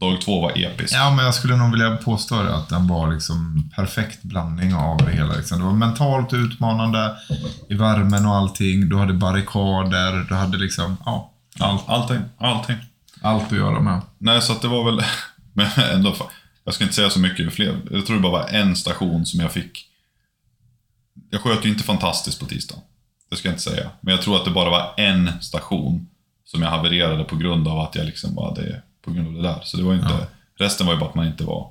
Dag 0.00 0.20
två 0.20 0.40
var 0.40 0.58
episk. 0.58 0.94
Ja, 0.94 1.10
men 1.14 1.24
jag 1.24 1.34
skulle 1.34 1.56
nog 1.56 1.70
vilja 1.70 1.96
påstå 1.96 2.42
det, 2.42 2.54
att 2.54 2.68
den 2.68 2.86
var 2.88 3.12
liksom 3.12 3.70
perfekt 3.76 4.22
blandning 4.22 4.74
av 4.74 4.96
det 4.98 5.10
hela. 5.12 5.34
Liksom. 5.34 5.58
Det 5.58 5.64
var 5.64 5.72
mentalt 5.72 6.32
utmanande 6.32 7.16
i 7.68 7.74
värmen 7.74 8.26
och 8.26 8.34
allting. 8.34 8.88
Du 8.88 8.96
hade 8.98 9.12
barrikader, 9.14 10.26
du 10.28 10.34
hade 10.34 10.58
liksom, 10.58 10.96
ja, 11.04 11.32
allt, 11.58 11.88
Allting, 11.88 12.20
allting. 12.38 12.76
allt 13.22 13.52
att 13.52 13.58
göra 13.58 13.80
med. 13.80 14.00
Nej, 14.18 14.42
så 14.42 14.52
att 14.52 14.62
det 14.62 14.68
var 14.68 14.84
väl... 14.84 15.04
Men 15.52 15.66
ändå, 15.94 16.14
jag 16.64 16.74
ska 16.74 16.84
inte 16.84 16.96
säga 16.96 17.10
så 17.10 17.20
mycket 17.20 17.52
fler. 17.52 17.80
Jag 17.90 18.06
tror 18.06 18.16
det 18.16 18.22
bara 18.22 18.32
var 18.32 18.48
en 18.48 18.76
station 18.76 19.26
som 19.26 19.40
jag 19.40 19.52
fick... 19.52 19.86
Jag 21.30 21.40
sköt 21.40 21.64
ju 21.64 21.68
inte 21.68 21.84
fantastiskt 21.84 22.40
på 22.40 22.46
tisdagen. 22.46 22.82
Det 23.30 23.36
ska 23.36 23.48
jag 23.48 23.52
inte 23.52 23.62
säga. 23.62 23.90
Men 24.00 24.14
jag 24.14 24.22
tror 24.22 24.36
att 24.36 24.44
det 24.44 24.50
bara 24.50 24.70
var 24.70 24.94
en 24.96 25.42
station 25.42 26.06
som 26.44 26.62
jag 26.62 26.70
havererade 26.70 27.24
på 27.24 27.36
grund 27.36 27.68
av 27.68 27.80
att 27.80 27.94
jag 27.94 28.06
liksom 28.06 28.34
var 28.34 28.54
det 28.54 28.82
på 29.04 29.10
grund 29.10 29.28
av 29.28 29.34
det 29.34 29.42
där. 29.42 29.60
Så 29.64 29.76
det 29.76 29.82
var 29.82 29.92
ju 29.92 29.98
inte... 29.98 30.26
Resten 30.58 30.86
var 30.86 30.94
ju 30.94 31.00
bara 31.00 31.08
att 31.08 31.14
man 31.14 31.26
inte 31.26 31.44
var 31.44 31.70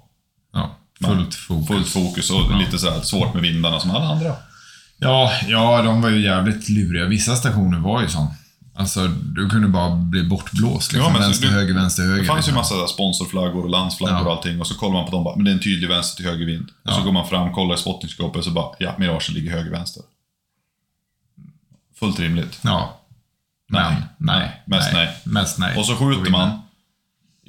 Ja, 0.53 0.77
fullt 1.05 1.35
fokus. 1.35 1.67
fullt 1.67 1.87
fokus 1.89 2.31
och 2.31 2.57
lite 2.57 2.79
så 2.79 2.89
här 2.91 3.01
svårt 3.01 3.33
med 3.33 3.43
vindarna 3.43 3.79
som 3.79 3.91
alla 3.91 4.05
andra. 4.05 4.35
Ja, 4.97 5.31
ja, 5.47 5.81
de 5.81 6.01
var 6.01 6.09
ju 6.09 6.21
jävligt 6.21 6.69
luriga. 6.69 7.05
Vissa 7.05 7.35
stationer 7.35 7.79
var 7.79 8.01
ju 8.01 8.07
sån. 8.07 8.27
Alltså, 8.75 9.07
du 9.07 9.49
kunde 9.49 9.67
bara 9.67 9.95
bli 9.95 10.23
bortblåst. 10.23 10.93
Liksom. 10.93 11.13
Ja, 11.13 11.19
vänster, 11.19 11.47
du- 11.47 11.53
höger, 11.53 11.73
vänster, 11.73 12.03
höger. 12.03 12.19
Det 12.21 12.25
fanns 12.25 12.37
ju 12.37 12.39
liksom. 12.39 12.55
massa 12.55 12.73
så 12.75 12.79
här 12.79 12.87
sponsorflaggor 12.87 13.63
och 13.63 13.69
landsflaggor 13.69 14.17
Ja. 14.17 14.25
och 14.25 14.31
allting 14.31 14.59
och 14.61 14.67
så 14.67 14.75
kollar 14.75 14.93
man 14.93 15.05
på 15.05 15.11
dem 15.11 15.23
bara, 15.23 15.35
men 15.35 15.45
det 15.45 15.51
är 15.51 15.53
en 15.53 15.59
tydlig 15.59 15.89
vänster 15.89 16.15
till 16.17 16.25
höger 16.31 16.45
vind. 16.45 16.69
Och 16.85 16.93
så 16.93 16.99
Ja. 16.99 17.03
går 17.03 17.11
man 17.11 17.27
fram, 17.27 17.53
kollar 17.53 17.75
i 17.75 17.77
spottningsskåpet 17.77 18.37
och 18.37 18.43
så 18.43 18.51
bara, 18.51 18.75
ja, 18.79 18.95
miragen 18.97 19.33
ligger 19.33 19.51
höger, 19.51 19.71
vänster. 19.71 20.03
Fullt 21.99 22.19
rimligt. 22.19 22.59
Ja. 22.63 22.99
Men, 23.69 23.93
Nej. 23.93 24.01
nej. 24.17 24.63
Mest 24.65 24.93
nej. 24.93 25.09
Mest 25.23 25.57
nej. 25.59 25.77
Och 25.77 25.85
så 25.85 25.95
skjuter 25.95 26.31
man 26.31 26.61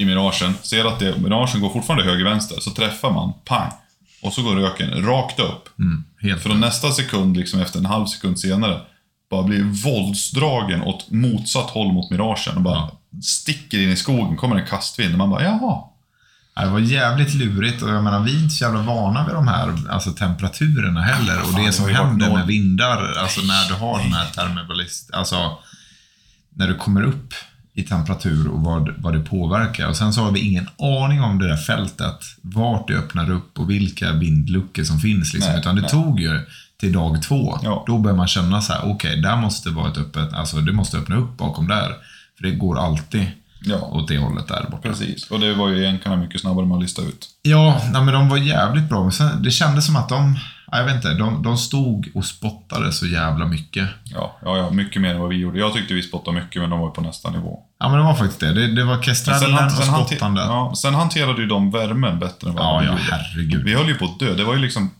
i 0.00 0.04
miragen, 0.04 0.54
ser 0.62 0.84
att 0.84 0.98
det, 0.98 1.18
miragen 1.18 1.60
går 1.60 1.70
fortfarande 1.70 2.04
höger, 2.04 2.24
vänster, 2.24 2.60
så 2.60 2.70
träffar 2.70 3.10
man, 3.10 3.32
pang. 3.44 3.72
Och 4.22 4.32
så 4.32 4.42
går 4.42 4.56
röken 4.56 5.06
rakt 5.06 5.40
upp. 5.40 5.78
Mm, 5.78 6.04
helt 6.20 6.42
För 6.42 6.48
då 6.48 6.54
nästa 6.54 6.90
sekund, 6.90 7.36
liksom 7.36 7.60
efter 7.60 7.78
en 7.78 7.86
halv 7.86 8.06
sekund 8.06 8.38
senare, 8.38 8.80
bara 9.30 9.42
blir 9.42 9.62
våldsdragen 9.62 10.82
åt 10.82 11.10
motsatt 11.10 11.70
håll 11.70 11.92
mot 11.92 12.10
miragen 12.10 12.56
och 12.56 12.62
bara 12.62 12.90
sticker 13.22 13.78
in 13.78 13.90
i 13.90 13.96
skogen, 13.96 14.36
kommer 14.36 14.56
en 14.56 14.66
kastvind 14.66 15.12
och 15.12 15.18
man 15.18 15.30
bara, 15.30 15.42
jaha. 15.42 15.78
Ja, 16.54 16.64
Det 16.64 16.70
var 16.70 16.78
jävligt 16.78 17.34
lurigt 17.34 17.82
och 17.82 17.90
jag 17.90 18.04
menar, 18.04 18.20
vi 18.20 18.36
är 18.36 18.38
inte 18.38 18.54
så 18.54 18.64
jävla 18.64 18.82
vana 18.82 19.26
vid 19.26 19.34
de 19.34 19.48
här 19.48 19.74
alltså, 19.90 20.10
temperaturerna 20.10 21.02
heller. 21.02 21.40
Och 21.40 21.46
fan, 21.46 21.60
det 21.60 21.66
det 21.66 21.72
som 21.72 21.88
händer 21.88 22.28
noll. 22.28 22.38
med 22.38 22.46
vindar, 22.46 23.12
alltså 23.12 23.40
när 23.40 23.68
du 23.68 23.74
har 23.74 23.98
den 23.98 24.12
här 24.12 24.26
termobalist, 24.26 25.10
alltså 25.14 25.58
när 26.54 26.68
du 26.68 26.74
kommer 26.74 27.02
upp 27.02 27.34
i 27.80 27.82
temperatur 27.82 28.48
och 28.48 28.60
vad, 28.60 28.94
vad 28.98 29.12
det 29.12 29.20
påverkar. 29.20 29.88
Och 29.88 29.96
sen 29.96 30.12
så 30.12 30.20
har 30.24 30.32
vi 30.32 30.40
ingen 30.40 30.68
aning 30.78 31.22
om 31.22 31.38
det 31.38 31.48
där 31.48 31.56
fältet, 31.56 32.16
vart 32.42 32.88
det 32.88 32.94
öppnar 32.94 33.30
upp 33.30 33.58
och 33.58 33.70
vilka 33.70 34.12
vindluckor 34.12 34.84
som 34.84 34.98
finns. 34.98 35.34
Liksom. 35.34 35.52
Nej, 35.52 35.60
Utan 35.60 35.74
det 35.74 35.80
nej. 35.82 35.90
tog 35.90 36.20
ju 36.20 36.40
till 36.80 36.92
dag 36.92 37.22
två. 37.22 37.58
Ja. 37.62 37.84
Då 37.86 37.98
börjar 37.98 38.16
man 38.16 38.28
känna 38.28 38.60
så 38.60 38.72
här, 38.72 38.80
okej, 38.84 39.20
där 39.22 39.36
måste 39.36 39.70
vara 39.70 39.90
ett 39.90 39.98
öppet, 39.98 40.32
alltså 40.32 40.56
det 40.56 40.72
måste 40.72 40.96
öppna 40.98 41.16
upp 41.16 41.36
bakom 41.36 41.68
där. 41.68 41.88
För 42.36 42.42
det 42.42 42.50
går 42.50 42.78
alltid 42.78 43.26
Ja, 43.64 43.76
åt 43.76 44.08
det 44.08 44.18
hållet 44.18 44.48
där 44.48 44.66
borta. 44.70 44.88
precis. 44.88 45.30
Och 45.30 45.40
det 45.40 45.54
var 45.54 45.68
ju 45.68 45.82
egentligen 45.84 46.20
mycket 46.20 46.40
snabbare 46.40 46.66
man 46.66 46.80
listade 46.80 47.08
ut. 47.08 47.28
Ja, 47.42 47.80
nej, 47.92 48.02
men 48.02 48.14
de 48.14 48.28
var 48.28 48.36
jävligt 48.36 48.88
bra. 48.88 49.02
Men 49.02 49.12
sen, 49.12 49.42
det 49.42 49.50
kändes 49.50 49.86
som 49.86 49.96
att 49.96 50.08
de, 50.08 50.38
jag 50.78 50.84
vet 50.84 50.94
inte, 50.94 51.14
de, 51.14 51.42
de 51.42 51.56
stod 51.56 52.10
och 52.14 52.24
spottade 52.24 52.92
så 52.92 53.06
jävla 53.06 53.46
mycket. 53.46 53.88
Ja, 54.04 54.38
ja, 54.44 54.56
ja, 54.58 54.70
mycket 54.70 55.02
mer 55.02 55.14
än 55.14 55.20
vad 55.20 55.28
vi 55.28 55.36
gjorde. 55.36 55.58
Jag 55.58 55.72
tyckte 55.74 55.94
vi 55.94 56.02
spottade 56.02 56.40
mycket, 56.40 56.62
men 56.62 56.70
de 56.70 56.80
var 56.80 56.90
på 56.90 57.00
nästa 57.00 57.30
nivå. 57.30 57.60
Ja, 57.80 57.88
men 57.88 57.98
det 57.98 58.04
var 58.04 58.14
faktiskt 58.14 58.40
det. 58.40 58.52
Det, 58.52 58.66
det 58.74 58.84
var 58.84 58.94
han- 58.94 59.66
och 59.66 59.82
hante- 59.84 60.06
spottande. 60.08 60.40
Ja, 60.40 60.46
ja, 60.70 60.74
sen 60.76 60.94
hanterade 60.94 61.40
ju 61.42 61.46
de 61.48 61.70
värmen 61.70 62.18
bättre 62.18 62.48
än 62.48 62.54
vad 62.54 62.64
ja, 62.64 62.78
vi 62.80 62.86
gjorde. 62.86 63.00
herregud. 63.10 63.64
Vi 63.64 63.74
höll 63.74 63.88
ju 63.88 63.94
på 63.94 64.04
att 64.04 64.18
dö. 64.18 64.34
Det 64.34 64.44
var 64.44 64.54
ju 64.54 64.60
liksom 64.60 64.90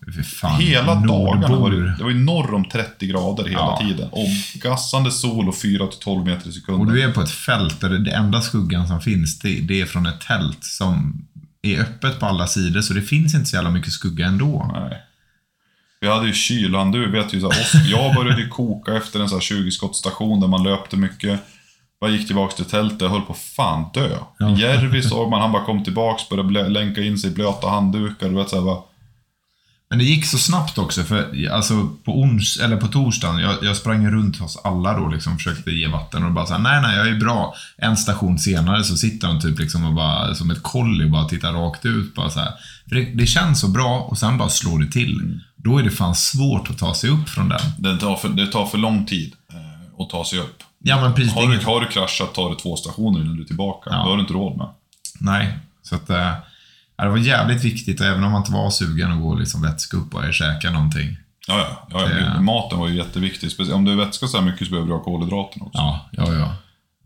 fan, 0.41 0.61
hela 0.61 0.95
dagarna. 0.95 1.47
Var 1.47 1.69
det, 1.69 1.77
nordbor. 1.77 1.95
det 1.97 2.03
var 2.03 2.11
ju 2.11 2.19
norr 2.19 2.53
om 2.53 2.65
30 2.69 3.07
grader 3.07 3.43
hela 3.43 3.59
Ja. 3.59 3.79
tiden. 3.81 4.09
Och 4.11 4.27
gassande 4.61 5.11
sol 5.11 5.47
och 5.49 5.55
4-12 5.55 6.25
meter 6.25 6.47
i 6.47 6.49
Och 6.49 6.53
sekunden. 6.53 6.87
du 6.95 7.01
är 7.03 7.11
på 7.11 7.21
ett 7.21 7.31
fält 7.31 7.81
där 7.81 7.89
det 7.89 8.11
enda 8.11 8.41
skuggan 8.41 8.87
som 8.87 9.01
finns, 9.01 9.39
det, 9.39 9.59
det 9.61 9.81
är 9.81 9.85
från 9.85 10.05
ett 10.05 10.21
tält 10.21 10.63
som 10.63 11.25
är 11.61 11.79
öppet 11.81 12.19
på 12.19 12.25
alla 12.25 12.47
sidor. 12.47 12.81
Så 12.81 12.93
det 12.93 13.01
finns 13.01 13.33
inte 13.35 13.45
så 13.49 13.55
jävla 13.55 13.69
mycket 13.71 13.91
skugga 13.93 14.25
ändå. 14.25 14.71
Nej. 14.73 15.01
Vi 16.01 16.07
hade 16.07 16.27
ju 16.27 16.33
kylan, 16.33 16.91
du 16.91 17.11
vet 17.11 17.33
ju 17.33 17.41
så 17.41 17.51
här, 17.51 17.91
Jag 17.91 18.15
började 18.15 18.47
koka 18.47 18.95
efter 18.95 19.19
en 19.19 19.29
sån 19.29 19.35
här 19.35 19.41
20 19.41 19.71
skottstation 19.71 20.39
där 20.39 20.47
man 20.47 20.63
löpte 20.63 20.97
mycket. 20.97 21.39
Jag 21.99 22.11
gick 22.11 22.27
tillbaks 22.27 22.55
till 22.55 22.65
tältet 22.65 23.01
och 23.01 23.09
höll 23.09 23.21
på 23.21 23.33
att 23.33 23.39
fan 23.39 23.85
dö. 23.93 24.17
Ja. 24.37 24.57
Järvi 24.57 25.01
såg 25.01 25.29
man, 25.29 25.41
han 25.41 25.51
bara 25.51 25.65
kom 25.65 25.83
tillbaks, 25.83 26.29
började 26.29 26.69
länka 26.69 27.01
in 27.01 27.17
sig 27.17 27.29
i 27.29 27.33
blöta 27.33 27.69
handdukar. 27.69 28.29
Du 28.29 28.35
vet 28.35 28.49
så 28.49 28.55
här, 28.55 28.63
va? 28.63 28.83
Men 29.89 29.99
det 29.99 30.05
gick 30.05 30.25
så 30.25 30.37
snabbt 30.37 30.77
också, 30.77 31.03
för 31.03 31.49
alltså 31.51 31.89
på, 32.05 32.21
ons, 32.21 32.57
eller 32.57 32.77
på 32.77 32.87
torsdagen, 32.87 33.39
jag, 33.39 33.63
jag 33.63 33.77
sprang 33.77 34.11
runt 34.11 34.37
hos 34.37 34.57
alla 34.63 34.99
då 34.99 35.07
liksom, 35.07 35.37
försökte 35.37 35.71
ge 35.71 35.87
vatten 35.87 36.23
och 36.23 36.31
bara 36.31 36.45
såhär, 36.45 36.61
nej 36.61 36.81
nej, 36.81 36.97
jag 36.97 37.07
är 37.07 37.19
bra. 37.19 37.55
En 37.77 37.97
station 37.97 38.39
senare 38.39 38.83
så 38.83 38.97
sitter 38.97 39.27
de 39.27 39.39
typ 39.39 39.59
liksom 39.59 39.85
och 39.85 39.93
bara, 39.93 40.35
som 40.35 40.51
ett 40.51 40.63
kolli, 40.63 41.09
bara 41.09 41.27
tittar 41.27 41.53
rakt 41.53 41.85
ut. 41.85 42.15
Bara 42.15 42.29
så 42.29 42.39
här. 42.39 42.51
För 42.89 42.95
det, 42.95 43.05
det 43.13 43.25
känns 43.25 43.59
så 43.59 43.67
bra 43.67 43.99
och 43.99 44.17
sen 44.17 44.37
bara 44.37 44.49
slår 44.49 44.79
det 44.79 44.91
till. 44.91 45.39
Då 45.63 45.77
är 45.77 45.83
det 45.83 45.91
fan 45.91 46.15
svårt 46.15 46.69
att 46.69 46.77
ta 46.77 46.93
sig 46.93 47.09
upp 47.09 47.29
från 47.29 47.49
den. 47.49 47.59
Det 47.77 47.97
tar 47.97 48.15
för, 48.15 48.29
det 48.29 48.47
tar 48.47 48.65
för 48.65 48.77
lång 48.77 49.05
tid 49.05 49.33
eh, 49.53 50.01
att 50.01 50.09
ta 50.09 50.25
sig 50.25 50.39
upp. 50.39 50.63
Ja 50.83 51.01
men 51.01 51.13
precis, 51.13 51.33
Har 51.33 51.47
du, 51.47 51.65
har 51.65 51.81
du 51.81 51.87
kraschat 51.87 52.33
tar 52.33 52.49
det 52.49 52.55
två 52.55 52.75
stationer 52.75 53.21
innan 53.21 53.35
du 53.35 53.43
är 53.43 53.47
tillbaka. 53.47 53.89
Ja. 53.89 53.95
Det 53.95 54.09
har 54.09 54.15
du 54.15 54.21
inte 54.21 54.33
råd 54.33 54.57
med. 54.57 54.67
Nej, 55.19 55.57
så 55.83 55.95
att 55.95 56.09
eh, 56.09 56.33
ja, 56.97 57.03
det 57.03 57.09
var 57.09 57.17
jävligt 57.17 57.63
viktigt, 57.63 58.01
även 58.01 58.23
om 58.23 58.31
man 58.31 58.41
inte 58.41 58.51
var 58.51 58.69
sugen 58.69 59.11
att 59.11 59.21
gå 59.21 59.29
och 59.29 59.39
liksom 59.39 59.61
vätska 59.61 59.97
upp 59.97 60.15
och 60.15 60.33
käka 60.33 60.71
någonting. 60.71 61.17
Ja, 61.47 61.85
ja. 61.89 62.09
ja, 62.09 62.41
Maten 62.41 62.79
var 62.79 62.87
ju 62.87 62.97
jätteviktig. 62.97 63.51
Speciellt 63.51 63.75
om 63.75 63.85
du 63.85 63.95
vätskar 63.95 64.27
så 64.27 64.37
här 64.37 64.45
mycket 64.45 64.67
så 64.67 64.71
behöver 64.71 64.89
du 64.89 64.95
ha 64.95 65.03
kolhydraterna 65.03 65.65
också. 65.65 65.77
Ja, 65.81 66.09
ja, 66.11 66.33
ja. 66.33 66.55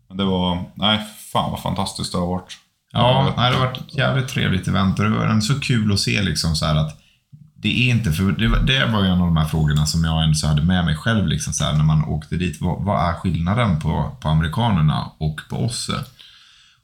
Men 0.08 0.16
det 0.16 0.24
var, 0.24 0.64
nej, 0.74 1.06
fan 1.32 1.50
vad 1.50 1.62
fantastiskt 1.62 2.12
det 2.12 2.18
har 2.18 2.26
varit. 2.26 2.56
Ja, 2.92 3.34
nej, 3.36 3.50
det 3.50 3.56
har 3.56 3.66
varit 3.66 3.78
ett 3.78 3.94
jävligt 3.94 4.28
trevligt 4.28 4.68
event 4.68 4.98
och 4.98 5.04
det 5.04 5.10
var 5.10 5.40
så 5.40 5.60
kul 5.60 5.92
att 5.92 6.00
se 6.00 6.22
liksom 6.22 6.56
så 6.56 6.66
här 6.66 6.76
att 6.76 6.98
det 7.66 7.88
är 7.88 7.90
inte, 7.90 8.12
för 8.12 8.32
det 8.32 8.48
var, 8.48 8.58
det 8.58 8.86
var 8.86 9.04
en 9.04 9.20
av 9.20 9.26
de 9.26 9.36
här 9.36 9.44
frågorna 9.44 9.86
som 9.86 10.04
jag 10.04 10.24
ändå 10.24 10.46
hade 10.46 10.62
med 10.62 10.84
mig 10.84 10.96
själv 10.96 11.26
liksom 11.26 11.52
så 11.52 11.64
här, 11.64 11.72
när 11.72 11.84
man 11.84 12.04
åkte 12.04 12.36
dit. 12.36 12.60
Vad, 12.60 12.84
vad 12.84 13.08
är 13.08 13.14
skillnaden 13.14 13.80
på, 13.80 14.16
på 14.20 14.28
amerikanerna 14.28 15.10
och 15.18 15.40
på 15.50 15.56
oss? 15.56 15.90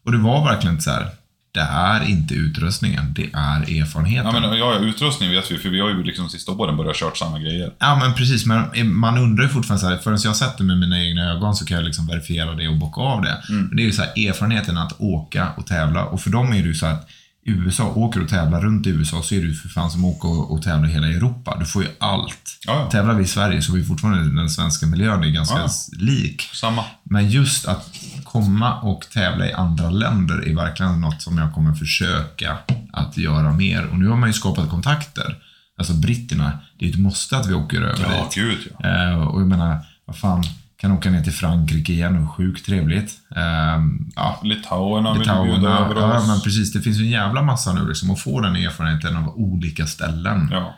Och 0.05 0.12
det 0.12 0.18
var 0.18 0.45
verkligen 0.45 0.80
så 0.80 0.91
här, 0.91 1.07
det 1.53 1.61
är 1.61 2.09
inte 2.09 2.35
utrustningen, 2.35 3.14
det 3.14 3.30
är 3.33 3.80
erfarenheten. 3.80 4.35
Ja, 4.35 4.41
men, 4.41 4.59
ja, 4.59 4.78
utrustning 4.78 5.30
vet 5.30 5.51
vi, 5.51 5.59
för 5.59 5.68
vi 5.68 5.80
har 5.80 5.89
ju 5.89 6.03
liksom 6.03 6.28
sista 6.28 6.53
åren 6.53 6.76
börjat 6.76 6.97
kört 6.97 7.16
samma 7.16 7.39
grejer. 7.39 7.72
Ja, 7.78 7.99
men 8.01 8.14
precis. 8.14 8.47
Men 8.47 8.95
man 8.95 9.18
undrar 9.18 9.45
ju 9.45 9.49
fortfarande 9.49 9.80
så 9.80 9.89
här, 9.89 9.97
förrän 9.97 10.18
jag 10.24 10.37
sett 10.37 10.59
det 10.59 10.64
med 10.64 10.78
mina 10.78 11.05
egna 11.05 11.33
ögon 11.33 11.55
så 11.55 11.64
kan 11.64 11.76
jag 11.76 11.85
liksom 11.85 12.07
verifiera 12.07 12.55
det 12.55 12.68
och 12.68 12.78
bocka 12.78 13.01
av 13.01 13.22
det. 13.22 13.43
Men 13.49 13.76
det 13.76 13.83
är 13.83 13.87
ju 13.87 13.93
så 13.93 14.03
här, 14.03 14.28
erfarenheten 14.28 14.78
att 14.78 15.01
åka 15.01 15.49
och 15.57 15.66
tävla. 15.66 16.05
Och 16.05 16.20
för 16.20 16.30
dem 16.30 16.53
är 16.53 16.62
det 16.62 16.68
ju 16.68 16.74
så 16.74 16.87
att 16.87 17.09
USA, 17.45 17.93
åker 17.95 18.22
och 18.22 18.28
tävlar 18.28 18.61
runt 18.61 18.86
i 18.86 18.90
USA 18.90 19.22
så 19.22 19.34
är 19.34 19.40
det 19.40 19.47
ju 19.47 19.55
för 19.55 19.68
fan 19.68 19.90
som 19.90 20.05
åka 20.05 20.28
och, 20.28 20.53
och 20.53 20.62
tävla 20.62 20.88
i 20.88 20.93
hela 20.93 21.07
Europa. 21.07 21.57
Du 21.61 21.64
får 21.66 21.82
ju 21.82 21.88
allt. 21.99 22.59
Ja, 22.66 22.72
ja. 22.84 22.90
Tävlar 22.90 23.14
vi 23.14 23.22
i 23.24 23.26
Sverige 23.26 23.62
så 23.62 23.72
är 23.72 23.76
vi 23.76 23.84
fortfarande 23.84 24.40
den 24.40 24.51
svenska 24.51 24.86
miljön 24.86 25.22
är 25.24 25.28
ganska 25.30 25.59
Ja. 25.59 25.68
lik. 25.99 26.43
Samma. 26.53 26.84
Men 27.05 27.30
just 27.30 27.66
att 27.68 27.90
komma 28.24 28.80
och 28.80 29.07
tävla 29.12 29.47
i 29.47 29.53
andra 29.53 29.90
länder 29.90 30.49
är 30.49 30.55
verkligen 30.55 31.01
något 31.01 31.22
som 31.22 31.38
jag 31.38 31.55
kommer 31.55 31.74
försöka 31.74 32.59
att 32.93 33.16
göra 33.16 33.53
mer. 33.53 33.86
Och 33.86 33.99
nu 33.99 34.09
har 34.09 34.16
man 34.16 34.28
ju 34.28 34.32
skapat 34.32 34.70
kontakter. 34.70 35.38
Alltså 35.78 35.93
britterna, 35.95 36.59
det 36.78 36.84
är 36.86 36.90
ett 36.90 36.99
måste 36.99 37.36
att 37.36 37.47
vi 37.49 37.55
åker 37.55 37.80
över 37.82 38.03
Ja, 38.16 38.24
dit. 38.24 38.34
gud 38.34 38.59
ja. 38.78 38.88
Eh, 39.11 39.22
och 39.28 39.40
jag 39.40 39.49
menar, 39.49 39.78
vad 40.05 40.16
fan, 40.18 40.45
Kan 40.83 40.93
åka 40.93 41.11
ner 41.11 41.22
till 41.22 41.33
Frankrike 41.33 41.93
igen 41.93 42.22
och 42.24 42.35
sjukt 42.37 42.66
trevligt. 42.66 43.12
Ehm, 43.37 44.11
ja, 44.16 44.41
Litauerna 44.43 45.12
vill 45.12 45.20
Litauen, 45.20 45.45
bjuda 45.61 45.70
ja, 45.70 45.78
över 45.78 46.01
ja, 46.01 46.18
oss. 46.18 46.26
men 46.28 46.41
precis. 46.41 46.72
Det 46.72 46.80
finns 46.80 46.99
ju 46.99 47.05
en 47.05 47.11
jävla 47.11 47.43
massa 47.43 47.72
nu 47.72 47.89
liksom, 47.89 48.11
att 48.11 48.20
få 48.20 48.41
den 48.41 48.57
erfarenheten 48.57 49.16
av 49.16 49.28
olika 49.37 49.87
ställen. 49.87 50.49
Ja. 50.53 50.74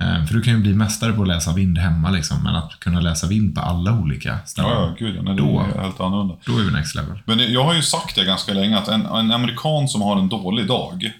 Ehm, 0.00 0.26
för 0.26 0.34
du 0.34 0.42
kan 0.42 0.52
ju 0.54 0.60
bli 0.60 0.74
mästare 0.74 1.12
på 1.12 1.22
att 1.22 1.28
läsa 1.28 1.52
vind 1.52 1.78
hemma 1.78 2.10
liksom, 2.10 2.44
men 2.44 2.56
att 2.56 2.80
kunna 2.80 3.00
läsa 3.00 3.26
vind 3.26 3.54
på 3.54 3.60
alla 3.60 3.92
olika 3.92 4.38
ställen, 4.46 4.70
Ja, 4.70 4.80
ja, 4.80 4.94
gud 4.98 5.16
ja. 5.16 5.22
Nej, 5.22 5.34
det 5.34 5.42
Då. 5.42 5.60
är 5.60 5.82
helt 5.82 6.00
annorlunda. 6.00 6.34
då 6.46 6.58
är 6.58 6.62
vi 6.64 6.70
next 6.70 6.94
level. 6.94 7.18
Men 7.24 7.52
jag 7.52 7.64
har 7.64 7.74
ju 7.74 7.82
sagt 7.82 8.14
det 8.14 8.24
ganska 8.24 8.52
länge, 8.54 8.78
att 8.78 8.88
en, 8.88 9.06
en 9.06 9.32
amerikan 9.32 9.88
som 9.88 10.02
har 10.02 10.16
en 10.18 10.28
dålig 10.28 10.66
dag 10.66 11.12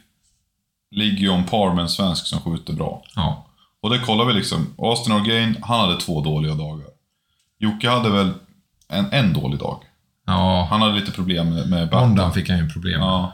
ligger 0.90 1.18
ju 1.18 1.28
om 1.28 1.44
par 1.44 1.74
med 1.74 1.82
en 1.82 1.88
svensk 1.88 2.26
som 2.26 2.40
skjuter 2.40 2.72
bra. 2.72 3.02
Ja, 3.16 3.46
Och 3.82 3.90
det 3.90 3.98
kollar 3.98 4.24
vi 4.24 4.32
liksom. 4.32 4.66
Austin 4.78 5.12
Orgain, 5.14 5.56
han 5.62 5.80
hade 5.80 6.00
två 6.00 6.20
dåliga 6.20 6.54
dagar. 6.54 6.86
Jocke 7.58 7.88
hade 7.90 8.10
väl 8.10 8.30
en, 8.88 9.12
en 9.12 9.32
dålig 9.32 9.58
dag. 9.58 9.82
ja. 10.26 10.66
Han 10.70 10.82
hade 10.82 10.94
lite 10.94 11.12
problem 11.12 11.54
med, 11.54 11.68
med 11.70 11.88
batten. 11.90 12.08
måndagen 12.08 12.32
fick 12.32 12.48
han 12.50 12.58
ju 12.58 12.68
problem. 12.68 13.00
Ja. 13.00 13.32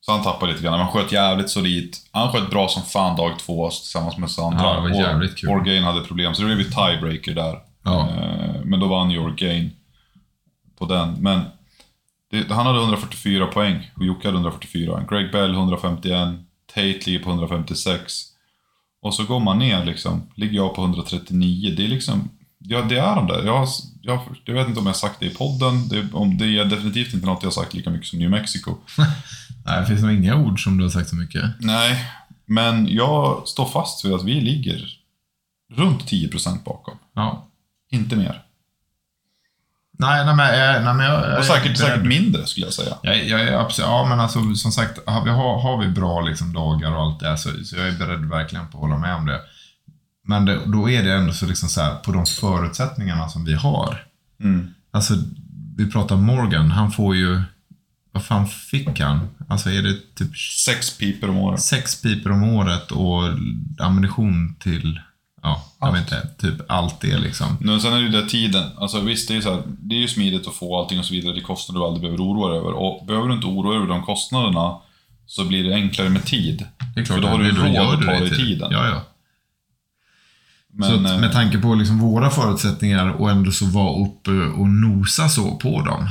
Så 0.00 0.12
han 0.12 0.22
tappade 0.22 0.52
lite 0.52 0.64
grann. 0.64 0.72
Men 0.72 0.80
han 0.80 0.92
sköt 0.92 1.12
jävligt 1.12 1.50
solid. 1.50 1.96
Han 2.12 2.32
sköt 2.32 2.50
bra 2.50 2.68
som 2.68 2.82
fan 2.82 3.16
dag 3.16 3.38
två 3.38 3.70
tillsammans 3.70 4.16
med 4.18 4.30
Sandra. 4.30 4.62
Ja, 4.64 4.74
det 4.74 4.80
var 4.80 4.90
jävligt 4.90 5.36
kul. 5.38 5.48
Orgain 5.50 5.82
hade 5.82 6.00
problem, 6.00 6.34
så 6.34 6.42
det 6.42 6.46
blev 6.46 6.58
ju 6.58 6.64
tiebreaker 6.64 7.34
där. 7.34 7.58
Ja. 7.84 8.08
Eh, 8.08 8.60
Men 8.64 8.80
då 8.80 8.86
vann 8.88 9.10
ju 9.10 9.18
Orgain 9.18 9.70
på 10.78 10.86
den. 10.86 11.12
Men 11.12 11.40
det, 12.30 12.50
han 12.54 12.66
hade 12.66 12.78
144 12.78 13.46
poäng 13.46 13.90
och 13.96 14.04
Jocke 14.06 14.28
hade 14.28 14.36
144. 14.38 15.04
Greg 15.10 15.32
Bell 15.32 15.54
151. 15.54 16.28
Tate 16.74 16.82
ligger 17.06 17.18
på 17.18 17.30
156. 17.30 18.12
Och 19.02 19.14
så 19.14 19.24
går 19.24 19.40
man 19.40 19.58
ner 19.58 19.84
liksom. 19.84 20.22
Ligger 20.34 20.56
jag 20.56 20.74
på 20.74 20.82
139. 20.82 21.74
Det 21.76 21.84
är 21.84 21.88
liksom... 21.88 22.30
Ja, 22.64 22.82
det 22.82 22.98
är 22.98 23.14
de 23.16 23.26
där. 23.26 23.42
Jag, 23.44 23.68
jag, 24.02 24.20
jag 24.44 24.54
vet 24.54 24.68
inte 24.68 24.80
om 24.80 24.86
jag 24.86 24.92
har 24.92 24.98
sagt 24.98 25.20
det 25.20 25.26
i 25.26 25.34
podden. 25.34 25.88
Det, 25.88 26.12
om, 26.12 26.38
det 26.38 26.44
är 26.58 26.64
definitivt 26.64 27.14
inte 27.14 27.26
något 27.26 27.42
jag 27.42 27.50
har 27.50 27.62
sagt 27.62 27.74
lika 27.74 27.90
mycket 27.90 28.06
som 28.06 28.18
New 28.18 28.30
Mexico. 28.30 28.74
Nej, 29.66 29.80
det 29.80 29.86
finns 29.86 30.02
nog 30.02 30.12
inga 30.12 30.36
ord 30.36 30.64
som 30.64 30.78
du 30.78 30.84
har 30.84 30.90
sagt 30.90 31.08
så 31.08 31.16
mycket. 31.16 31.44
Nej, 31.58 32.04
men 32.46 32.88
jag 32.94 33.48
står 33.48 33.66
fast 33.66 34.04
vid 34.04 34.12
att 34.12 34.24
vi 34.24 34.40
ligger 34.40 34.98
runt 35.72 36.10
10% 36.10 36.64
bakom. 36.64 36.98
Ja. 37.14 37.46
Inte 37.90 38.16
mer. 38.16 38.42
Nej, 39.98 40.24
nej, 40.24 40.34
men, 40.34 40.54
eh, 40.54 40.84
nej, 40.84 40.94
men 40.94 41.06
jag, 41.06 41.30
jag 41.30 41.38
Och 41.38 41.44
säkert, 41.44 41.62
beredd. 41.62 41.78
säkert 41.78 42.04
mindre 42.04 42.46
skulle 42.46 42.66
jag 42.66 42.74
säga. 42.74 42.94
Jag, 43.02 43.28
jag 43.28 43.40
är 43.40 43.58
absolut, 43.58 43.88
ja 43.88 44.06
men 44.08 44.20
alltså 44.20 44.54
som 44.54 44.72
sagt, 44.72 45.08
har 45.08 45.24
vi, 45.24 45.30
har, 45.30 45.60
har 45.60 45.78
vi 45.78 45.88
bra 45.88 46.20
liksom, 46.20 46.52
dagar 46.52 46.92
och 46.92 47.02
allt 47.02 47.20
det 47.20 47.38
så, 47.38 47.50
så 47.64 47.76
jag 47.76 47.88
är 47.88 47.92
beredd 47.92 48.24
verkligen 48.24 48.68
på 48.68 48.78
att 48.78 48.82
hålla 48.82 48.98
med 48.98 49.14
om 49.14 49.26
det. 49.26 49.40
Men 50.24 50.44
det, 50.44 50.60
då 50.66 50.90
är 50.90 51.02
det 51.02 51.12
ändå 51.12 51.32
så 51.32 51.46
liksom 51.46 51.68
så 51.68 51.80
här, 51.80 51.94
på 51.94 52.12
de 52.12 52.26
förutsättningarna 52.26 53.28
som 53.28 53.44
vi 53.44 53.54
har. 53.54 54.04
Mm. 54.40 54.74
Alltså, 54.90 55.14
vi 55.76 55.90
pratar 55.90 56.16
Morgan, 56.16 56.70
han 56.70 56.92
får 56.92 57.16
ju, 57.16 57.42
vad 58.12 58.24
fan 58.24 58.46
fick 58.48 59.00
han? 59.00 59.28
Alltså 59.48 59.70
är 59.70 59.82
det 59.82 60.14
typ 60.14 60.36
Sex 60.64 60.98
piper 60.98 61.30
om 61.30 61.36
året. 61.38 61.60
sex 61.60 62.02
piper 62.02 62.32
om 62.32 62.42
året 62.44 62.90
och 62.92 63.22
ammunition 63.78 64.54
till, 64.58 65.00
ja, 65.42 65.64
jag 65.80 65.88
Allt. 65.88 65.96
vet 65.96 66.02
inte, 66.12 66.28
typ 66.38 66.70
allt 66.70 67.00
det 67.00 67.18
liksom. 67.18 67.46
Nu, 67.60 67.80
sen 67.80 67.92
är 67.92 67.96
det 67.96 68.02
ju 68.02 68.08
det 68.08 68.28
tiden. 68.28 68.64
Alltså 68.78 69.00
visst, 69.00 69.28
det 69.28 69.36
är, 69.36 69.40
så 69.40 69.54
här, 69.54 69.62
det 69.66 69.94
är 69.94 69.98
ju 70.00 70.08
smidigt 70.08 70.46
att 70.48 70.54
få 70.54 70.80
allting 70.80 70.98
och 70.98 71.04
så 71.04 71.14
vidare. 71.14 71.32
Det 71.32 71.40
är 71.40 71.42
kostnader 71.42 71.80
du 71.80 71.86
aldrig 71.86 72.02
behöver 72.02 72.24
oroa 72.24 72.48
dig 72.50 72.58
över. 72.58 72.72
Och 72.72 73.06
behöver 73.06 73.28
du 73.28 73.34
inte 73.34 73.46
oroa 73.46 73.70
dig 73.72 73.76
över 73.82 73.88
de 73.94 74.02
kostnaderna 74.02 74.78
så 75.26 75.44
blir 75.44 75.64
det 75.64 75.74
enklare 75.74 76.08
med 76.08 76.24
tid. 76.24 76.66
Det 76.94 77.00
är 77.00 77.04
klart, 77.04 77.16
För 77.18 77.22
då 77.22 77.28
har 77.28 77.38
du 77.38 77.50
det- 77.50 77.58
råd 77.80 77.94
att 77.94 78.06
ta 78.06 78.12
dig 78.24 78.30
tiden. 78.36 78.68
Ja, 78.72 78.86
ja. 78.88 79.02
Men, 80.74 80.88
så 80.88 80.94
att, 80.94 81.10
eh, 81.10 81.20
med 81.20 81.32
tanke 81.32 81.58
på 81.58 81.74
liksom 81.74 81.98
våra 81.98 82.30
förutsättningar 82.30 83.08
och 83.08 83.30
ändå 83.30 83.50
så 83.50 83.66
vara 83.66 84.06
uppe 84.06 84.30
och 84.30 84.68
nosa 84.68 85.28
så 85.28 85.56
på 85.56 85.80
dem. 85.80 86.08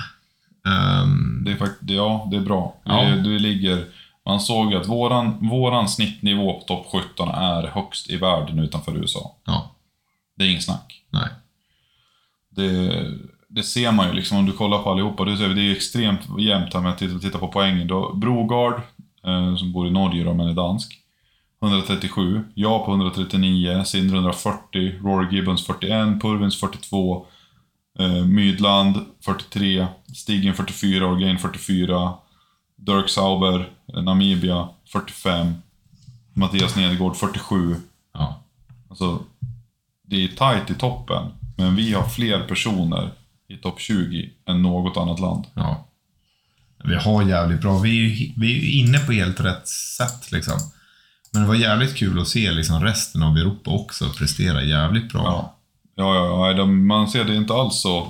Ehm, 0.68 1.44
det 1.46 1.52
är 1.52 1.56
faktiskt, 1.56 1.92
ja, 1.92 2.28
det 2.32 2.38
är 2.38 2.42
bra. 2.42 2.76
Ja. 2.84 3.04
Det, 3.04 3.22
det 3.22 3.40
ligger, 3.40 3.86
man 4.26 4.40
såg 4.40 4.72
ju 4.72 4.78
att 4.78 4.88
våran, 4.88 5.48
våran 5.50 5.90
snittnivå 5.90 6.54
på 6.54 6.66
topp 6.66 6.88
17 6.92 7.30
är 7.30 7.68
högst 7.68 8.10
i 8.10 8.18
världen 8.18 8.60
utanför 8.60 8.98
USA. 8.98 9.36
ja, 9.46 9.72
Det 10.36 10.44
är 10.44 10.50
ingen 10.50 10.62
snack. 10.62 11.04
nej. 11.10 11.30
Det, 12.56 13.06
det 13.48 13.64
ser 13.64 13.92
man 13.92 14.08
ju 14.08 14.14
liksom 14.14 14.38
om 14.38 14.46
du 14.46 14.52
kollar 14.52 14.84
på 14.84 14.92
allihopa. 14.92 15.26
Det, 15.26 15.32
är 15.32 15.72
extremt 15.72 16.40
jämnt 16.40 16.74
här 16.74 16.82
med 16.82 16.92
att 16.92 16.98
titta, 16.98 17.20
titta 17.20 17.38
på 17.38 17.48
poängen. 17.48 17.88
Då, 17.88 18.14
Brogard, 18.14 18.82
eh, 19.26 19.56
som 19.56 19.72
bor 19.72 19.88
i 19.88 19.92
Norge 19.92 20.24
då, 20.24 20.34
men 20.34 20.48
är 20.48 20.54
dansk. 20.54 21.01
137. 21.62 22.44
Jag 22.54 22.86
på 22.86 22.92
139. 22.92 23.84
Sindre 23.86 24.18
140. 24.18 25.00
Rory 25.04 25.36
Gibbons 25.36 25.66
41. 25.66 26.22
Purvins 26.22 26.60
42. 26.60 27.26
Eh, 28.00 28.26
Mydland 28.26 29.06
43. 29.26 29.88
Stigen 30.16 30.54
44. 30.54 31.08
Orgain 31.08 31.38
44. 31.40 32.14
Dirk 32.76 33.10
Sauber, 33.10 33.70
eh, 33.94 34.04
Namibia 34.04 34.70
45. 34.92 35.54
Mattias 36.34 36.76
Nedergård 36.76 37.16
47. 37.16 37.76
Ja. 38.14 38.44
Alltså, 38.90 39.20
det 40.08 40.24
är 40.24 40.28
tight 40.28 40.70
i 40.70 40.80
toppen, 40.80 41.32
men 41.58 41.76
vi 41.76 41.94
har 41.94 42.10
fler 42.10 42.48
personer 42.48 43.10
i 43.48 43.58
topp 43.58 43.80
20 43.80 44.30
än 44.46 44.62
något 44.62 44.98
annat 44.98 45.20
land. 45.20 45.46
ja. 45.54 45.88
Vi 46.84 46.96
har 46.96 47.24
jävligt 47.24 47.62
bra, 47.62 47.80
vi 47.80 47.90
är 47.90 48.10
ju 48.10 48.32
vi 48.38 48.58
är 48.58 48.84
inne 48.84 49.00
på 49.00 49.12
helt 49.12 49.40
rätt 49.40 49.68
sätt 49.68 50.32
liksom. 50.32 50.60
Men 51.34 51.42
det 51.42 51.48
var 51.48 51.56
jävligt 51.56 51.96
kul 51.98 52.22
att 52.22 52.28
se 52.28 52.52
liksom 52.52 52.84
resten 52.84 53.24
av 53.24 53.38
Europa 53.38 53.72
också 53.72 54.10
prestera 54.10 54.64
jävligt 54.64 55.12
bra. 55.12 55.24
Ja, 55.24 55.56
ja, 55.96 56.16
ja, 56.16 56.52
ja 56.58 56.66
man 56.66 57.08
ser 57.08 57.24
det 57.24 57.36
inte 57.36 57.54
alls 57.54 57.82
så... 57.82 58.08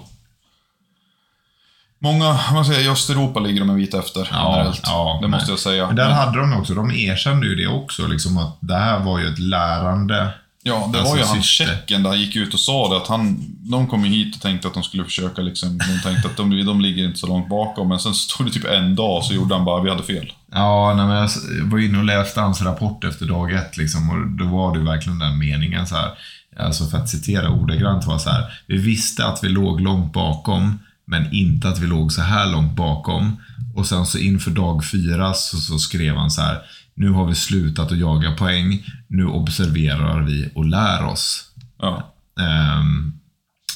Många, 2.03 2.39
man 2.53 2.65
säger 2.65 2.87
i 2.87 2.89
Östeuropa 2.89 3.39
ligger 3.39 3.59
de 3.59 3.69
en 3.69 3.75
bit 3.75 3.93
efter 3.93 4.29
generellt. 4.31 4.81
ja, 4.83 5.17
det 5.21 5.27
men- 5.27 5.31
måste 5.31 5.51
jag 5.51 5.59
säga. 5.59 5.87
Men 5.87 5.95
där 5.95 6.09
hade 6.09 6.39
de 6.39 6.53
också, 6.53 6.73
de 6.73 6.91
erkände 6.91 7.47
ju 7.47 7.55
det 7.55 7.67
också, 7.67 8.07
liksom 8.07 8.37
att 8.37 8.57
det 8.59 8.75
här 8.75 8.99
var 8.99 9.19
ju 9.19 9.27
ett 9.27 9.39
lärande. 9.39 10.33
Ja, 10.63 10.89
det 10.93 10.99
Alltså, 10.99 11.13
var 11.13 11.19
ju 11.19 11.25
han 11.25 11.43
syfte. 11.43 11.47
tjecken 11.73 12.03
där 12.03 12.09
han 12.09 12.19
gick 12.19 12.35
ut 12.35 12.53
och 12.53 12.59
sa 12.59 12.89
det 12.89 12.97
att 12.97 13.07
han, 13.07 13.37
de 13.59 13.87
kom 13.87 14.05
ju 14.05 14.11
hit 14.11 14.35
och 14.35 14.41
tänkte 14.41 14.67
att 14.67 14.73
de 14.73 14.83
skulle 14.83 15.03
försöka 15.03 15.41
liksom, 15.41 15.77
de 15.77 15.99
tänkte 16.03 16.27
att 16.29 16.37
de, 16.37 16.65
de 16.65 16.81
ligger 16.81 17.05
inte 17.05 17.19
så 17.19 17.27
långt 17.27 17.49
bakom, 17.49 17.87
men 17.89 17.99
sen 17.99 18.13
stod 18.13 18.47
det 18.47 18.51
typ 18.51 18.65
en 18.65 18.95
dag 18.95 19.23
så 19.23 19.33
gjorde 19.33 19.55
han 19.55 19.65
bara, 19.65 19.83
vi 19.83 19.89
hade 19.89 20.03
fel. 20.03 20.31
Ja, 20.51 20.93
nej, 20.97 21.05
men 21.05 21.15
jag 21.15 21.65
var 21.71 21.79
inne 21.79 21.97
och 21.97 22.03
läste 22.05 22.41
hans 22.41 22.61
rapport 22.61 23.03
efter 23.03 23.25
dag 23.25 23.51
ett 23.53 23.77
liksom, 23.77 24.09
och 24.09 24.27
då 24.27 24.45
var 24.45 24.77
det 24.77 24.83
verkligen 24.83 25.19
den 25.19 25.39
meningen 25.39 25.87
så 25.87 25.95
här. 25.95 26.11
Alltså 26.59 26.85
för 26.87 26.97
att 26.97 27.09
citera 27.09 27.49
ordagrant 27.49 28.05
var 28.05 28.17
så 28.17 28.29
här. 28.29 28.43
Vi 28.67 28.77
visste 28.77 29.25
att 29.25 29.43
vi 29.43 29.49
låg 29.49 29.81
långt 29.81 30.13
bakom, 30.13 30.79
men 31.05 31.33
inte 31.33 31.69
att 31.69 31.79
vi 31.79 31.87
låg 31.87 32.11
så 32.11 32.21
här 32.21 32.45
långt 32.51 32.75
bakom. 32.75 33.37
Och 33.75 33.87
sen 33.87 34.05
så 34.05 34.17
inför 34.17 34.51
dag 34.51 34.85
fyra 34.85 35.33
så, 35.33 35.57
så 35.57 35.79
skrev 35.79 36.15
han 36.15 36.31
så 36.31 36.41
här. 36.41 36.61
Nu 36.95 37.09
har 37.09 37.25
vi 37.25 37.35
slutat 37.35 37.91
att 37.91 37.97
jaga 37.97 38.31
poäng. 38.31 38.85
Nu 39.07 39.25
observerar 39.25 40.21
vi 40.21 40.49
och 40.55 40.65
lär 40.65 41.05
oss. 41.05 41.43
Ja, 41.79 42.11
Ehm, 42.39 43.13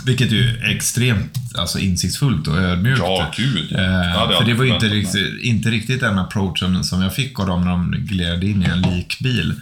vilket 0.05 0.31
ju 0.31 0.49
är 0.49 0.75
extremt 0.75 1.37
alltså, 1.57 1.79
insiktsfullt 1.79 2.47
och 2.47 2.57
ödmjukt. 2.57 2.99
ja 2.99 3.31
gud. 3.37 3.71
Eh, 3.71 4.37
för 4.37 4.45
det 4.45 4.53
var 4.53 4.65
inte 4.65 4.89
riktigt, 4.89 5.41
inte 5.41 5.69
riktigt 5.71 5.99
den 5.99 6.19
approachen 6.19 6.83
som 6.83 7.01
jag 7.01 7.15
fick 7.15 7.39
av 7.39 7.47
dem 7.47 7.61
när 7.61 7.71
de 7.71 7.91
gled 7.91 8.43
in 8.43 8.61
i 8.61 8.65
en 8.65 8.81
likbil 8.81 9.53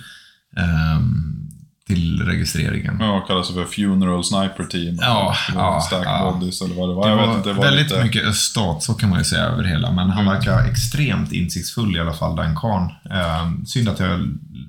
ehm, 0.58 1.43
till 1.88 2.22
registreringen. 2.26 2.98
Ja, 3.00 3.20
kallas 3.20 3.54
för 3.54 3.66
Funeral 3.66 4.24
Sniper 4.24 4.64
Team. 4.64 4.98
Ja, 5.02 5.36
ja, 5.56 5.82
Stack 5.82 6.06
ja. 6.06 6.32
Bodies 6.32 6.62
eller 6.62 6.76
vad 6.76 6.90
det 6.90 6.94
var. 6.94 7.10
Det 7.10 7.16
var, 7.16 7.36
inte, 7.36 7.50
det 7.50 7.54
var 7.54 7.64
väldigt 7.64 7.84
lite... 7.84 7.96
Mm. 7.96 8.08
mycket 8.08 8.26
öststat, 8.26 8.84
så 8.84 8.94
kan 8.94 9.10
man 9.10 9.20
ju 9.20 9.26
säga 9.26 9.44
över 9.44 9.64
hela. 9.64 9.92
Men 9.92 10.10
han 10.10 10.26
verkar 10.26 10.66
extremt 10.66 11.32
insiktsfull 11.32 11.96
i 11.96 12.00
alla 12.00 12.14
fall, 12.14 12.36
den 12.36 12.56
karln. 12.56 12.92
Ehm, 13.12 13.66
synd 13.66 13.90
att 13.90 14.00
jag 14.00 14.20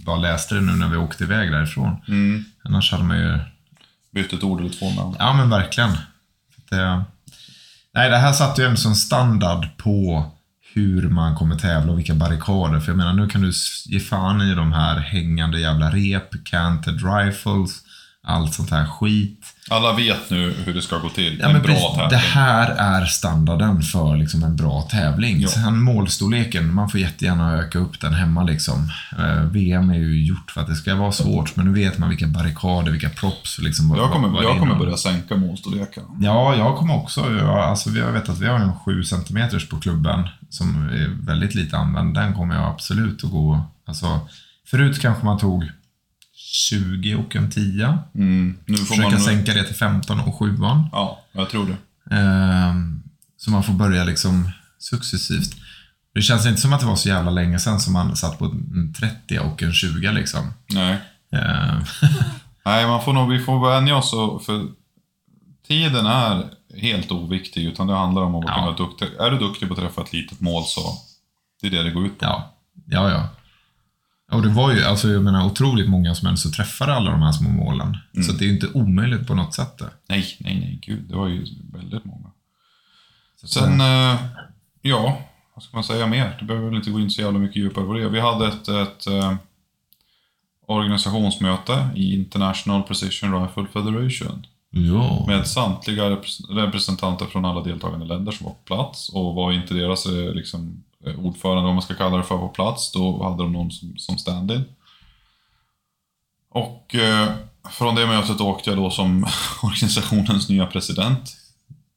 bara 0.04 0.16
läste 0.16 0.54
det 0.54 0.60
nu 0.60 0.72
när 0.72 0.88
vi 0.88 0.96
åkte 0.96 1.24
iväg 1.24 1.52
därifrån. 1.52 1.96
Mm. 2.08 2.44
Annars 2.64 2.92
hade 2.92 3.04
man 3.04 3.18
ju 3.18 3.38
Bytt 4.14 4.32
ett 4.32 4.42
ord 4.42 4.60
eller 4.60 4.70
två 4.70 4.90
med. 4.90 5.16
Ja, 5.18 5.32
men 5.32 5.50
verkligen. 5.50 5.90
Det, 6.70 7.04
nej, 7.94 8.10
det 8.10 8.16
här 8.16 8.32
satte 8.32 8.62
ju 8.62 8.66
ändå 8.66 8.76
som 8.76 8.94
standard 8.94 9.66
på 9.76 10.24
hur 10.74 11.08
man 11.08 11.34
kommer 11.34 11.56
tävla 11.56 11.92
och 11.92 11.98
vilka 11.98 12.14
barrikader. 12.14 12.80
För 12.80 12.88
jag 12.88 12.96
menar, 12.96 13.12
nu 13.12 13.28
kan 13.28 13.42
du 13.42 13.52
ge 13.86 14.00
fan 14.00 14.42
i 14.42 14.54
de 14.54 14.72
här 14.72 14.96
hängande 14.96 15.60
jävla 15.60 15.90
rep, 15.90 16.44
canted 16.44 17.00
rifles, 17.04 17.82
allt 18.22 18.54
sånt 18.54 18.70
här 18.70 18.86
skit. 18.86 19.53
Alla 19.70 19.92
vet 19.92 20.30
nu 20.30 20.54
hur 20.64 20.74
det 20.74 20.82
ska 20.82 20.98
gå 20.98 21.08
till. 21.08 21.38
Ja, 21.40 21.48
en 21.48 21.62
bra 21.62 21.62
precis, 21.62 21.84
tävling. 21.94 22.08
det 22.10 22.16
här 22.16 22.70
är 22.70 23.04
standarden 23.06 23.82
för 23.82 24.16
liksom 24.16 24.42
en 24.42 24.56
bra 24.56 24.82
tävling. 24.82 25.40
Ja. 25.40 25.48
Sen 25.48 25.82
målstorleken, 25.82 26.74
man 26.74 26.88
får 26.88 27.00
jättegärna 27.00 27.52
öka 27.52 27.78
upp 27.78 28.00
den 28.00 28.14
hemma. 28.14 28.42
Liksom. 28.42 28.88
Eh, 29.18 29.42
VM 29.44 29.90
är 29.90 29.94
ju 29.98 30.26
gjort 30.26 30.50
för 30.50 30.60
att 30.60 30.66
det 30.66 30.74
ska 30.74 30.94
vara 30.94 31.12
svårt, 31.12 31.56
men 31.56 31.66
nu 31.66 31.72
vet 31.72 31.98
man 31.98 32.08
vilka 32.08 32.26
barrikader, 32.26 32.92
vilka 32.92 33.08
props. 33.08 33.58
Liksom, 33.58 33.94
Jag 33.96 34.12
kommer, 34.12 34.42
jag 34.42 34.58
kommer 34.58 34.74
börja 34.74 34.96
sänka 34.96 35.36
målstorleken. 35.36 36.04
Ja, 36.20 36.54
jag 36.56 36.76
kommer 36.76 36.96
också. 36.96 37.20
Jag, 37.38 37.58
alltså, 37.58 37.90
jag 37.90 38.12
vet 38.12 38.28
att 38.28 38.40
vi 38.40 38.46
har 38.46 38.58
en 38.58 38.74
7 38.78 39.04
cm 39.04 39.48
på 39.70 39.76
klubben 39.80 40.28
som 40.50 40.88
är 40.88 41.26
väldigt 41.26 41.54
lite 41.54 41.76
använd. 41.76 42.14
Den 42.14 42.34
kommer 42.34 42.54
jag 42.54 42.64
absolut 42.64 43.24
att 43.24 43.30
gå... 43.30 43.64
Alltså, 43.86 44.20
förut 44.70 45.00
kanske 45.00 45.24
man 45.24 45.38
tog 45.38 45.70
20 46.54 47.14
och 47.14 47.36
en 47.36 47.50
10. 47.50 47.98
Mm. 48.14 48.58
Nu 48.66 48.76
får 48.76 48.84
Försöka 48.86 49.08
man... 49.10 49.20
sänka 49.20 49.54
det 49.54 49.64
till 49.64 49.74
15 49.76 50.20
och 50.20 50.38
7. 50.38 50.56
Ja, 50.92 51.20
jag 51.32 51.50
tror 51.50 51.66
det. 51.66 52.14
Ehm, 52.16 53.02
så 53.36 53.50
man 53.50 53.62
får 53.64 53.72
börja 53.72 54.04
liksom 54.04 54.50
successivt. 54.78 55.54
Det 56.14 56.22
känns 56.22 56.46
inte 56.46 56.60
som 56.60 56.72
att 56.72 56.80
det 56.80 56.86
var 56.86 56.96
så 56.96 57.08
jävla 57.08 57.30
länge 57.30 57.58
sedan 57.58 57.80
som 57.80 57.92
man 57.92 58.16
satt 58.16 58.38
på 58.38 58.44
en 58.44 58.94
30 58.98 59.38
och 59.38 59.62
en 59.62 59.72
20 59.72 60.12
liksom. 60.12 60.52
Nej. 60.70 60.96
Ehm, 61.32 61.80
Nej, 62.66 62.86
man 62.86 63.04
får 63.04 63.12
nog, 63.12 63.30
vi 63.30 63.38
får 63.38 63.70
vänja 63.70 63.96
oss 63.96 64.10
för 64.46 64.66
tiden 65.68 66.06
är 66.06 66.44
helt 66.76 67.10
oviktig, 67.12 67.64
utan 67.64 67.86
det 67.86 67.94
handlar 67.96 68.22
om 68.22 68.34
att 68.34 68.44
Ja. 68.46 68.60
vara 68.64 68.76
duktig. 68.76 69.06
Är 69.20 69.30
du 69.30 69.38
duktig 69.38 69.68
på 69.68 69.74
att 69.74 69.80
träffa 69.80 70.02
ett 70.02 70.12
litet 70.12 70.40
mål 70.40 70.64
så 70.66 70.80
det 71.60 71.66
är 71.66 71.70
det 71.70 71.82
det 71.82 71.90
går 71.90 72.06
ut 72.06 72.18
på. 72.18 72.24
ja, 72.26 72.54
ja, 72.86 73.10
ja. 73.10 73.28
Och 74.32 74.42
det 74.42 74.48
var 74.48 74.72
ju, 74.72 74.84
alltså 74.84 75.08
jag 75.08 75.22
menar, 75.22 75.46
otroligt 75.46 75.88
många 75.88 76.14
som 76.14 76.36
så 76.36 76.50
träffade 76.50 76.94
alla 76.94 77.10
de 77.10 77.22
här 77.22 77.32
små 77.32 77.48
målen. 77.48 77.96
Så 78.26 78.32
det 78.32 78.44
är 78.44 78.46
ju 78.46 78.54
inte 78.54 78.68
omöjligt 78.74 79.26
på 79.26 79.34
något 79.34 79.54
sätt. 79.54 79.78
Det. 79.78 79.90
Nej, 80.08 80.36
nej, 80.40 80.60
nej, 80.60 80.78
gud. 80.82 81.04
Det 81.08 81.16
var 81.16 81.28
ju 81.28 81.46
väldigt 81.72 82.04
många. 82.04 82.30
Sen, 83.44 83.80
eh, 83.80 84.16
ja, 84.82 85.18
vad 85.54 85.62
ska 85.62 85.76
man 85.76 85.84
säga 85.84 86.06
mer? 86.06 86.36
Det 86.40 86.44
behöver 86.44 86.68
väl 86.68 86.76
inte 86.76 86.90
gå 86.90 87.00
in 87.00 87.10
så 87.10 87.20
jävla 87.20 87.38
mycket 87.38 87.56
djupare 87.56 87.84
på 87.84 87.92
det. 87.92 88.08
Vi 88.08 88.20
hade 88.20 88.46
ett, 88.48 88.68
ett 88.68 89.06
eh, 89.06 89.34
organisationsmöte 90.66 91.88
i 91.94 92.14
International 92.14 92.82
Precision 92.82 93.42
Rifle 93.42 93.66
Federation. 93.72 94.46
Ja. 94.70 95.24
Med 95.26 95.46
samtliga 95.46 96.04
repres- 96.04 96.54
representanter 96.54 97.26
från 97.26 97.44
alla 97.44 97.62
deltagande 97.62 98.06
länder 98.06 98.32
som 98.32 98.44
var 98.44 98.52
på 98.52 98.64
plats. 98.64 99.08
Och 99.08 99.34
var 99.34 99.52
inte 99.52 99.74
deras 99.74 100.06
eh, 100.06 100.34
liksom, 100.34 100.82
ordförande, 101.18 101.68
om 101.68 101.74
man 101.74 101.82
ska 101.82 101.94
kalla 101.94 102.16
det 102.16 102.22
för, 102.22 102.38
på 102.38 102.48
plats, 102.48 102.92
då 102.92 103.22
hade 103.24 103.42
de 103.42 103.52
någon 103.52 103.70
som, 103.70 103.98
som 103.98 104.18
stand-in. 104.18 104.64
Och 106.50 106.94
eh, 106.94 107.28
från 107.70 107.94
det 107.94 108.06
mötet 108.06 108.40
åkte 108.40 108.70
jag 108.70 108.78
då 108.78 108.90
som 108.90 109.26
organisationens 109.62 110.48
nya 110.48 110.66
president. 110.66 111.36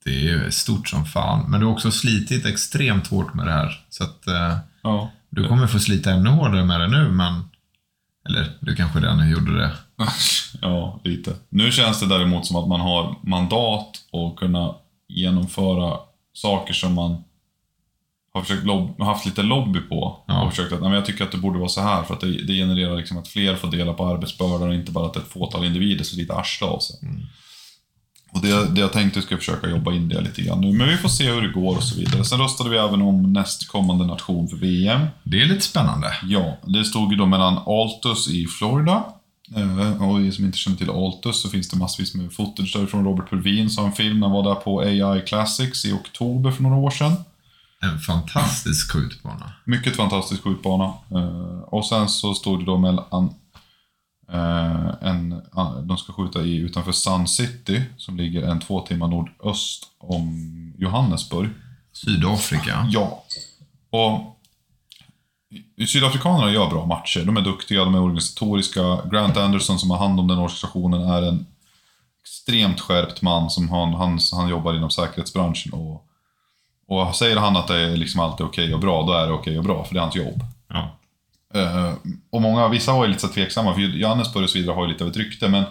Det 0.05 0.10
är 0.10 0.20
ju 0.20 0.51
stort 0.51 0.88
som 0.88 1.05
fan. 1.05 1.51
Men 1.51 1.60
du 1.60 1.66
har 1.66 1.74
också 1.74 1.91
slitit 1.91 2.45
extremt 2.45 3.08
hårt 3.08 3.34
med 3.34 3.45
det 3.47 3.51
här. 3.53 3.86
Så 3.89 4.03
att 4.03 4.28
eh, 4.28 4.58
Ja. 4.84 5.12
du 5.30 5.47
kommer 5.47 5.68
få 5.68 5.80
slita 5.80 6.12
ännu 6.12 6.30
hårdare 6.30 6.66
med 6.66 6.80
det 6.80 6.88
nu, 6.88 7.12
men... 7.12 7.43
Eller, 8.30 8.58
du 8.60 8.76
kanske 8.76 8.99
redan 8.99 9.30
gjorde 9.30 9.58
det. 9.58 9.72
ja, 10.62 10.99
lite. 11.03 11.36
Nu 11.49 11.72
känns 11.72 11.99
det 11.99 12.05
däremot 12.05 12.45
som 12.45 12.55
att 12.55 12.68
man 12.68 12.80
har 12.82 13.16
mandat 13.24 13.89
att 14.12 14.36
kunna 14.39 14.76
genomföra 15.08 15.97
saker 16.34 16.74
som 16.74 16.93
man 16.93 17.24
har 18.38 18.44
försökt 18.44 18.66
lobb- 18.66 19.02
haft 19.02 19.26
lite 19.26 19.44
lobby 19.44 19.80
på. 19.80 20.24
Ja. 20.28 20.42
Och 20.42 20.50
försökt 20.50 20.74
att, 20.74 20.80
nej, 20.82 20.90
men 20.90 20.96
jag 20.98 21.06
tycker 21.06 21.24
att 21.24 21.32
det 21.32 21.38
borde 21.38 21.60
vara 21.60 21.70
så 21.70 21.82
här 21.82 22.04
för 22.04 22.14
att 22.14 22.22
det, 22.22 22.32
det 22.32 22.54
genererar 22.54 22.98
liksom 22.98 23.18
att 23.18 23.28
fler 23.28 23.56
får 23.56 23.68
dela 23.68 23.94
på 23.94 24.06
arbetsbördan 24.06 24.68
och 24.68 24.76
inte 24.76 24.92
bara 24.92 25.06
att 25.06 25.16
ett 25.16 25.28
fåtal 25.28 25.66
individer 25.66 26.04
så 26.04 26.16
lite 26.18 26.36
arsla 26.36 26.68
av 26.68 26.80
sig. 26.80 26.96
Och 28.32 28.42
det, 28.42 28.68
det 28.76 28.82
jag 28.82 28.94
tänkte 28.94 29.22
ska 29.22 29.34
jag 29.34 29.40
försöka 29.40 29.70
jobba 29.70 29.94
in 29.94 30.10
det 30.10 30.22
lite 30.22 30.42
grann 30.42 30.62
nu. 30.62 30.74
Men 30.74 30.90
vi 30.90 30.98
får 30.98 31.10
se 31.10 31.32
hur 31.32 31.42
det 31.42 31.54
går 31.54 31.76
och 31.78 31.84
så 31.84 32.00
vidare. 32.00 32.24
Sen 32.24 32.40
röstade 32.40 32.70
vi 32.70 32.78
även 32.78 33.02
om 33.02 33.34
nästkommande 33.34 34.06
nation 34.06 34.48
för 34.48 34.58
VM. 34.58 35.08
Det 35.24 35.42
är 35.42 35.46
lite 35.46 35.62
spännande. 35.62 36.08
Ja, 36.24 36.58
det 36.66 36.84
stod 36.86 37.12
ju 37.12 37.18
då 37.18 37.26
mellan 37.26 37.58
Altus 37.58 38.30
i 38.30 38.48
Florida. 38.60 39.04
Eh, 39.56 40.04
och 40.04 40.20
vi 40.20 40.32
som 40.32 40.46
inte 40.46 40.58
känner 40.58 40.78
till 40.78 40.90
Altus 40.90 41.42
så 41.42 41.50
finns 41.50 41.70
det 41.70 41.78
massvis 41.78 42.16
med 42.16 42.34
footage 42.34 42.74
därifrån. 42.76 43.06
Robert 43.06 43.30
Purvin 43.30 43.70
sa 43.70 43.86
en 43.86 43.92
film, 43.92 44.22
han 44.22 44.32
var 44.32 44.44
där 44.44 44.56
på 44.56 44.80
AI 44.80 45.22
Classics 45.22 45.86
i 45.86 45.92
oktober 45.92 46.52
för 46.52 46.64
några 46.64 46.76
år 46.76 46.90
sedan. 46.92 47.14
En 47.82 48.00
fantastisk 48.00 48.92
skjutbana. 48.92 49.54
Mycket 49.66 49.96
fantastisk 49.96 50.44
skjutbana. 50.44 50.94
Eh, 51.12 51.60
och 51.60 51.86
sen 51.86 52.10
så 52.10 52.34
stod 52.34 52.60
det 52.60 52.66
då 52.66 52.78
mellan 52.78 53.34
eh, 54.32 54.88
en, 55.02 55.42
an- 55.52 55.88
de 55.88 55.98
ska 55.98 56.14
skjuta 56.14 56.42
i, 56.42 56.56
utanför 56.56 56.92
Sun 56.92 57.28
City, 57.28 57.84
som 57.98 58.18
ligger 58.18 58.44
en 58.44 58.60
två 58.60 58.82
timmar 58.82 59.08
nordöst 59.08 59.84
om 59.98 60.74
Johannesburg. 60.78 61.50
Sydafrika. 61.94 62.88
Ja. 62.92 63.24
Och 63.90 64.40
Sydafrikanerna 65.88 66.52
gör 66.52 66.70
bra 66.70 66.86
matcher. 66.86 67.26
De 67.26 67.38
är 67.38 67.42
duktiga, 67.42 67.84
de 67.86 67.96
är 67.96 68.02
organisatoriska. 68.02 68.82
Grant 69.12 69.38
Anderson 69.38 69.80
som 69.80 69.92
har 69.92 69.98
hand 69.98 70.20
om 70.20 70.28
den 70.28 70.38
organisationen 70.38 71.02
är 71.02 71.22
en 71.22 71.46
extremt 72.22 72.80
skärpt 72.80 73.22
man 73.22 73.50
som 73.50 73.70
han, 73.70 73.94
han, 73.94 74.20
han 74.32 74.50
jobbar 74.50 74.74
inom 74.74 74.90
säkerhetsbranschen. 74.90 75.74
Och, 75.74 76.07
och 76.88 77.16
säger 77.16 77.36
han 77.36 77.58
att 77.58 77.68
det 77.68 77.80
är 77.80 77.98
liksom 77.98 78.20
alltid 78.22 78.46
okej 78.46 78.74
och 78.74 78.80
bra, 78.80 79.04
då 79.04 79.14
är 79.14 79.28
det 79.28 79.34
okej 79.34 79.58
och 79.58 79.64
bra, 79.64 79.84
för 79.84 79.94
det 79.94 80.00
är 80.00 80.02
hans 80.02 80.16
jobb. 80.16 80.44
Ja. 80.68 80.98
Eh, 81.54 81.94
och 82.30 82.42
många, 82.42 82.68
vissa 82.68 82.94
var 82.94 83.04
ju 83.04 83.08
lite 83.08 83.22
så 83.22 83.28
tveksamma, 83.28 83.74
för 83.74 83.82
Johannesburg 83.82 84.44
och 84.44 84.50
så 84.50 84.58
vidare 84.58 84.76
har 84.76 84.86
ju 84.86 84.92
lite 84.92 85.04
av 85.04 85.10
ett 85.10 85.18
rykte, 85.18 85.48
men 85.48 85.64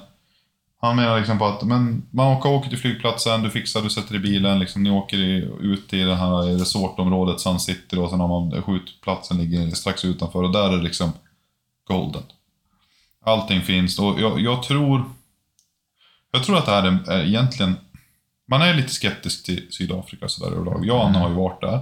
han 0.80 0.96
menar 0.96 1.18
liksom 1.18 1.38
på 1.38 1.46
att 1.46 1.62
men 1.62 2.06
man 2.10 2.36
åker, 2.36 2.48
åker 2.48 2.68
till 2.68 2.78
flygplatsen, 2.78 3.42
du 3.42 3.50
fixar, 3.50 3.82
du 3.82 3.90
sätter 3.90 4.14
i 4.14 4.18
bilen, 4.18 4.58
liksom, 4.58 4.82
ni 4.82 4.90
åker 4.90 5.18
i, 5.18 5.50
ut 5.60 5.92
i 5.92 6.02
det 6.02 6.14
här 6.14 6.58
resortområdet, 6.58 7.40
Sun 7.40 7.60
City, 7.60 7.96
och 7.96 8.10
sen 8.10 8.20
har 8.20 8.28
man 8.28 8.62
skjutplatsen 8.62 9.38
ligger 9.38 9.70
strax 9.70 10.04
utanför 10.04 10.42
och 10.42 10.52
där 10.52 10.72
är 10.72 10.76
det 10.76 10.82
liksom 10.82 11.12
golden. 11.88 12.22
Allting 13.24 13.62
finns 13.62 13.98
och 13.98 14.20
jag, 14.20 14.40
jag 14.40 14.62
tror... 14.62 15.04
Jag 16.32 16.44
tror 16.44 16.58
att 16.58 16.66
det 16.66 16.72
här 16.72 16.82
är, 16.82 17.10
är 17.10 17.26
egentligen... 17.26 17.76
Man 18.48 18.62
är 18.62 18.74
lite 18.74 18.88
skeptisk 18.94 19.44
till 19.44 19.66
Sydafrika 19.70 20.28
sådär 20.28 20.52
överlag. 20.56 20.86
Jan 20.86 21.14
har 21.14 21.28
ju 21.28 21.34
varit 21.34 21.60
där. 21.60 21.80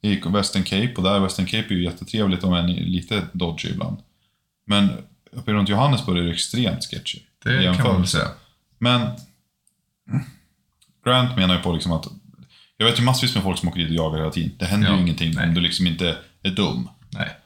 I 0.00 0.20
Western 0.28 0.62
Cape 0.62 0.92
och 0.96 1.02
där, 1.02 1.20
Western 1.20 1.46
Cape 1.46 1.66
är 1.68 1.72
ju 1.74 1.84
jättetrevligt 1.84 2.44
om 2.44 2.54
än 2.54 2.66
lite 2.72 3.22
dodgy 3.32 3.68
ibland. 3.68 3.96
Men 4.66 4.88
uppe 5.32 5.52
runt 5.52 5.68
Johannesburg 5.68 6.18
är 6.18 6.22
det 6.22 6.30
extremt 6.32 6.84
sketchy. 6.90 7.18
Det 7.44 7.76
kan 7.76 7.86
man 7.86 7.96
väl 7.96 8.06
säga. 8.06 8.28
Men 8.78 9.08
Grant 11.04 11.36
menar 11.36 11.56
ju 11.56 11.62
på 11.62 11.72
liksom 11.72 11.92
att 11.92 12.06
jag 12.76 12.86
vet 12.86 12.98
ju 13.00 13.04
massvis 13.04 13.34
med 13.34 13.42
folk 13.44 13.58
som 13.58 13.68
åker 13.68 13.80
dit 13.80 13.88
och 13.88 13.94
jagar 13.94 14.18
hela 14.18 14.30
tiden. 14.30 14.52
Det 14.58 14.64
händer 14.64 14.88
Ja, 14.88 14.94
ju 14.96 15.02
ingenting 15.02 15.32
nej. 15.34 15.48
om 15.48 15.54
du 15.54 15.60
liksom 15.60 15.86
inte 15.86 16.16
är 16.42 16.50
dum. 16.50 16.88
Nej. 17.10 17.36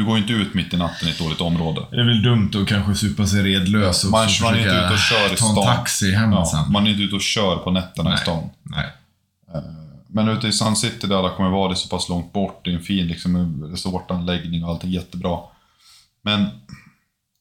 Du 0.00 0.04
går 0.06 0.16
ju 0.16 0.22
inte 0.22 0.32
ut 0.32 0.54
mitt 0.54 0.74
i 0.74 0.76
natten 0.76 1.08
i 1.08 1.10
ett 1.10 1.18
dåligt 1.18 1.40
område. 1.40 1.86
Det 1.90 2.00
är 2.00 2.04
väl 2.04 2.22
dumt 2.22 2.50
att 2.54 2.68
kanske 2.68 2.94
supa 2.94 3.26
sig 3.26 3.42
redlös 3.42 4.04
och 4.04 4.10
Man, 4.10 4.28
så 4.28 4.44
man 4.44 4.54
är 4.54 4.58
inte 4.58 4.70
försöka 4.70 4.84
ute 4.86 4.92
och 4.94 4.98
kör 4.98 5.34
i 5.34 5.36
ta 5.36 5.46
en 5.46 5.52
stan. 5.52 5.64
taxi 5.76 6.12
hem 6.12 6.32
Ja, 6.32 6.44
sen. 6.46 6.72
man 6.72 6.86
är 6.86 6.90
inte 6.90 7.02
ute 7.02 7.14
och 7.14 7.20
kör 7.22 7.56
på 7.56 7.70
nätterna 7.70 8.14
i 8.14 8.16
stan. 8.16 8.50
Nej. 8.62 8.86
Men 10.06 10.28
ute 10.28 10.48
i 10.48 10.52
Sun 10.52 10.76
City 10.76 11.06
där 11.06 11.16
alla 11.16 11.30
kommer 11.30 11.50
vara, 11.50 11.68
det 11.68 11.74
är 11.74 11.76
så 11.76 11.88
pass 11.88 12.08
långt 12.08 12.32
bort, 12.32 12.60
det 12.64 12.70
är 12.70 12.74
en 12.74 12.82
fin 12.82 13.06
liksom, 13.06 13.64
resortanläggning 13.70 14.64
och 14.64 14.70
allt 14.70 14.84
är 14.84 14.88
jättebra. 14.88 15.38
Men 16.22 16.46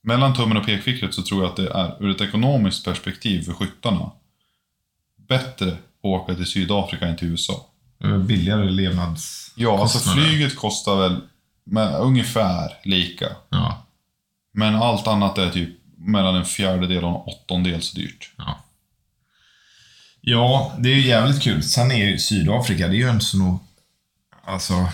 mellan 0.03 0.35
tummen 0.35 0.57
och 0.57 0.65
pekfickret 0.65 1.13
så 1.13 1.21
tror 1.21 1.41
jag 1.43 1.49
att 1.49 1.55
det 1.55 1.69
är, 1.69 2.03
ur 2.03 2.09
ett 2.11 2.21
ekonomiskt 2.21 2.85
perspektiv 2.85 3.41
för 3.41 3.53
skyttarna, 3.53 4.11
bättre 5.27 5.67
att 5.71 5.77
åka 6.01 6.35
till 6.35 6.45
Sydafrika 6.45 7.05
än 7.07 7.15
till 7.17 7.27
USA. 7.27 7.65
Billigare 8.25 8.69
levnads... 8.69 9.51
Ja, 9.55 9.81
alltså 9.81 10.09
flyget 10.09 10.55
kostar 10.55 10.95
väl 10.95 11.21
med, 11.71 11.95
ungefär 11.95 12.73
lika. 12.83 13.27
Ja. 13.49 13.85
Men 14.53 14.75
allt 14.75 15.07
annat 15.07 15.37
är 15.37 15.49
typ 15.49 15.69
mellan 15.97 16.35
en 16.35 16.45
fjärdedel 16.45 17.03
och 17.03 17.09
en 17.09 17.33
åttondel 17.33 17.81
så 17.81 17.95
dyrt. 17.95 18.31
Ja. 18.37 18.59
Ja, 20.21 20.75
det 20.79 20.89
är 20.89 20.95
ju 20.95 21.07
jävligt 21.07 21.41
kul. 21.41 21.63
Sen 21.63 21.91
är 21.91 22.05
ju 22.05 22.19
Sydafrika, 22.19 22.87
det 22.87 22.95
är 22.95 22.99
ju 22.99 23.09
en 23.09 23.21
så 23.21 23.37
nog... 23.37 23.59
Alltså, 24.45 24.89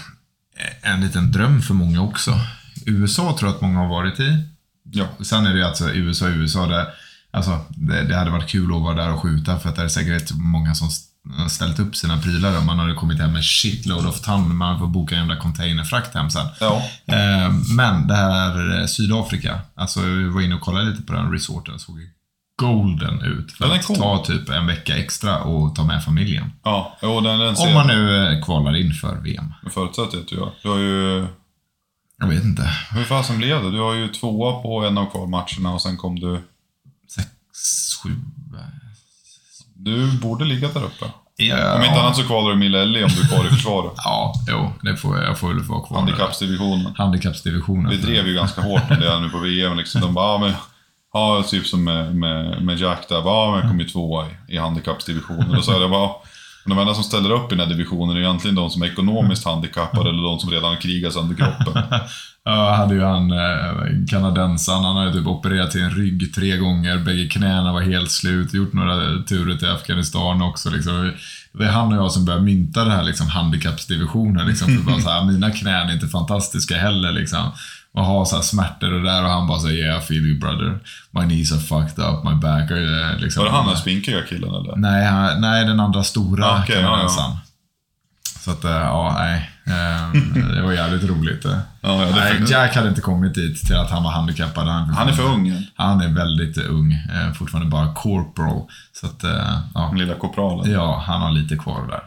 en 0.82 1.02
liten 1.02 1.32
dröm 1.32 1.62
för 1.62 1.74
många 1.74 2.02
också. 2.02 2.40
USA 2.86 3.38
tror 3.38 3.50
jag 3.50 3.56
att 3.56 3.62
många 3.62 3.80
har 3.80 3.88
varit 3.88 4.20
i. 4.20 4.44
Ja. 4.84 5.08
Sen 5.24 5.46
är 5.46 5.54
det 5.54 5.60
ju 5.60 5.66
alltså 5.66 5.90
USA, 5.90 6.28
USA 6.28 6.68
där... 6.68 6.88
Alltså, 7.32 7.66
det, 7.70 8.04
det 8.04 8.16
hade 8.16 8.32
varit 8.32 8.50
kul 8.50 8.76
att 8.76 8.82
vara 8.82 8.96
där 8.96 9.14
och 9.14 9.22
skjuta 9.22 9.60
för 9.60 9.70
att 9.70 9.76
det 9.76 9.84
är 9.84 9.88
säkert 9.88 10.32
många 10.32 10.76
som 10.76 10.90
ställt 11.50 11.80
upp 11.80 11.96
sina 11.96 12.18
prylar. 12.18 12.58
och 12.58 12.64
Man 12.66 12.80
hade 12.80 12.94
kommit 12.94 13.20
hem 13.20 13.34
med 13.34 13.44
shitload 13.46 14.06
of 14.06 14.22
ton. 14.22 14.56
Man 14.56 14.80
får 14.80 14.88
boka 14.88 15.16
en 15.16 15.22
jävla 15.22 15.38
containerfrakt 15.38 16.14
hem 16.16 16.30
sen. 16.30 16.48
Ja. 16.60 16.84
Eh, 17.06 17.52
Men 17.78 18.08
det 18.08 18.16
här 18.16 18.80
eh, 18.82 18.86
Sydafrika, 18.86 19.60
alltså 19.76 20.02
vi 20.02 20.24
var 20.30 20.42
inne 20.42 20.56
och 20.56 20.62
kollade 20.62 20.90
lite 20.90 21.02
på 21.02 21.14
den 21.14 21.32
resorten, 21.32 21.80
såg 21.80 21.96
golden 22.62 23.22
ut. 23.22 23.52
För 23.52 23.64
Den 23.66 23.74
är 23.76 23.80
att 23.80 23.86
cool. 23.86 23.98
ta 23.98 24.24
typ 24.26 24.50
en 24.50 24.68
vecka 24.68 24.98
extra 24.98 25.40
och 25.40 25.76
ta 25.76 25.84
med 25.84 26.04
familjen. 26.04 26.52
Ja, 26.64 26.98
jo, 27.02 27.22
den, 27.22 27.40
den 27.40 27.56
Om 27.58 27.74
man 27.74 27.88
nu 27.88 28.28
eh, 28.34 28.44
kvalar 28.46 28.76
in 28.76 28.94
för 28.94 29.16
VM. 29.22 29.54
jag. 29.64 29.74
Förutsätter 29.74 30.18
att 30.18 30.28
du 30.28 30.36
gör. 30.36 30.52
Du 30.64 30.70
har 30.70 30.78
ju... 30.78 31.28
Jag 32.20 32.28
vet 32.28 32.44
inte. 32.44 32.70
Hur 32.92 33.04
fasen 33.04 33.38
blev 33.38 33.64
det? 33.64 33.72
Du 33.72 33.80
har 33.80 33.94
ju 33.94 34.08
tvåa 34.08 34.62
på 34.62 34.86
en 34.86 34.98
av 34.98 35.12
kvalmatcherna 35.12 35.74
och 35.74 35.82
sen 35.82 35.98
kom 35.98 36.20
du... 36.20 36.42
Sex, 37.16 37.28
sju... 38.04 38.10
Du 39.86 40.12
borde 40.12 40.46
ligga 40.46 40.68
där 40.68 40.84
uppe. 40.84 41.06
Ja, 41.38 41.76
Om 41.76 41.84
inte 41.84 42.02
annat 42.02 42.16
så 42.16 42.24
kvalar 42.24 42.50
du 42.50 42.56
Millelli 42.58 43.04
om 43.04 43.10
du 43.10 43.22
är 43.22 43.28
kvar 43.28 43.46
i 43.46 43.50
försvaret. 43.50 43.94
Ja, 44.04 44.34
jo, 44.48 44.72
det 44.82 44.98
får 44.98 45.18
jag, 45.18 45.26
jag 45.26 45.40
får 45.40 45.48
väl 45.48 45.60
vara 45.60 45.82
kvar. 45.88 45.98
Handikappsdivisionen. 45.98 46.94
Handikappsdivisionen. 46.98 47.90
Vi 47.90 47.98
drev 47.98 48.28
ju 48.28 48.34
ganska 48.34 48.62
hårt 48.62 48.90
med 48.90 49.02
det 49.02 49.20
nu 49.20 49.30
på 49.30 49.40
VM. 49.40 49.78
Liksom. 49.78 50.02
De 50.02 50.14
bara, 50.14 50.32
ja, 50.32 50.38
men, 50.38 50.54
ja, 51.14 51.44
typ 51.48 51.68
som 51.68 51.84
med, 51.84 52.16
med, 52.16 52.62
med 52.62 52.78
Jack 52.80 53.10
där. 53.10 53.22
Bara, 53.22 53.46
ja, 53.46 53.52
men 53.52 53.60
jag 53.60 53.70
kom 53.70 53.80
ju 53.80 53.86
tvåa 53.86 54.26
i, 54.26 54.56
i 54.56 54.58
handikappsdivisionen. 54.58 55.56
Och 55.58 55.64
så 55.64 55.72
jag 55.72 55.92
bara, 55.92 56.10
Men 56.66 56.78
de 56.78 56.82
enda 56.82 56.94
som 56.94 57.04
ställer 57.04 57.32
upp 57.32 57.52
i 57.52 57.56
den 57.56 57.68
här 57.68 57.76
divisionen 57.76 58.18
är 58.18 58.22
egentligen 58.22 58.56
de 58.56 58.70
som 58.70 58.82
är 58.82 58.88
ekonomiskt 58.88 59.46
handikappade 59.46 60.10
eller 60.10 60.24
de 60.24 60.40
som 60.40 60.50
redan 60.50 60.70
har 60.70 60.82
krigat 60.82 61.14
sönder 61.14 61.36
kroppen. 61.36 61.84
Ja, 62.48 62.76
hade 62.76 62.94
ju 62.96 63.04
han 63.04 63.32
eh, 63.32 64.08
kanadensaren, 64.10 64.84
han 64.84 64.96
hade 64.98 65.14
typ 65.14 65.28
opererat 65.28 65.76
en 65.76 65.90
rygg 65.90 66.34
tre 66.36 66.58
gånger, 66.58 66.98
bägge 66.98 67.28
knäna 67.30 67.74
var 67.74 67.82
helt 67.82 68.12
slut, 68.12 68.54
gjort 68.54 68.74
några 68.74 69.24
turer 69.28 69.58
till 69.58 69.70
Afghanistan 69.70 70.42
också. 70.42 70.70
Liksom. 70.70 71.14
Det 71.52 71.66
var 71.66 71.66
han 71.66 71.94
och 71.94 71.98
jag 71.98 72.12
som 72.12 72.26
började 72.26 72.46
mynta 72.46 72.84
det 72.84 72.92
här 72.92 73.04
liksom, 73.04 73.28
handikappsdivisionen. 73.28 74.48
Liksom, 74.48 74.68
för 74.68 74.84
bara 74.84 75.02
så 75.02 75.10
här, 75.10 75.26
mina 75.26 75.52
knän 75.52 75.90
är 75.90 75.94
inte 75.94 76.08
fantastiska 76.08 76.78
heller. 76.78 77.12
Liksom. 77.12 77.52
Och 77.94 78.06
ha 78.06 78.26
så 78.26 78.36
här 78.36 78.44
smärtor 78.44 78.94
och 78.94 79.04
där 79.04 79.24
och 79.24 79.30
han 79.30 79.48
bara 79.48 79.60
så 79.60 79.70
yeah 79.70 79.98
I 79.98 80.02
feel 80.02 80.26
you 80.26 80.40
brother. 80.40 80.80
My 81.12 81.22
knees 81.22 81.52
are 81.52 81.60
fucked 81.60 82.06
up, 82.06 82.24
my 82.24 82.36
back 82.36 82.72
are... 82.72 83.18
Liksom, 83.18 83.44
Var 83.44 83.52
det 83.52 83.58
han 83.58 83.68
den 83.68 83.78
spinkiga 83.78 84.22
killen 84.22 84.50
eller? 84.50 84.76
Nej, 84.76 85.06
han, 85.06 85.42
nej, 85.42 85.66
den 85.66 85.80
andra 85.80 86.04
stora 86.04 86.46
Ah, 86.46 86.60
okej, 86.64 86.76
ja, 86.76 86.82
kanadensaren. 86.82 87.38
Så 88.40 88.52
att, 88.52 88.64
eh, 88.64 88.72
ja, 88.72 89.16
nej. 89.18 89.52
Eh, 89.68 90.22
Det 90.56 90.62
var 90.62 90.72
jävligt 90.74 91.04
roligt. 91.04 91.46
eh. 91.46 91.58
Ja, 91.82 92.02
ja, 92.02 92.06
det 92.06 92.16
nej, 92.16 92.52
Jack 92.52 92.76
hade 92.76 92.90
inte 92.90 93.02
kommit 93.02 93.34
dit 93.36 93.66
till 93.66 93.76
att 93.76 93.90
han 93.92 94.04
var 94.04 94.12
handikappad. 94.12 94.68
Han, 94.68 94.90
Han 94.90 95.08
är 95.08 95.14
för 95.14 95.24
ung. 95.24 95.68
Han 95.76 96.02
är 96.02 96.08
väldigt 96.08 96.58
ung. 96.58 96.94
eh, 96.94 97.34
Fortfarande 97.34 97.70
bara 97.72 97.94
corporal. 97.94 98.68
Så 98.94 99.06
att, 99.08 99.24
ja. 99.74 99.88
Den 99.90 99.98
lilla 100.00 100.16
korpralen. 100.16 100.72
ja, 100.72 101.04
han 101.08 101.22
har 101.22 101.32
lite 101.32 101.56
kvar 101.58 101.88
där. 101.88 102.04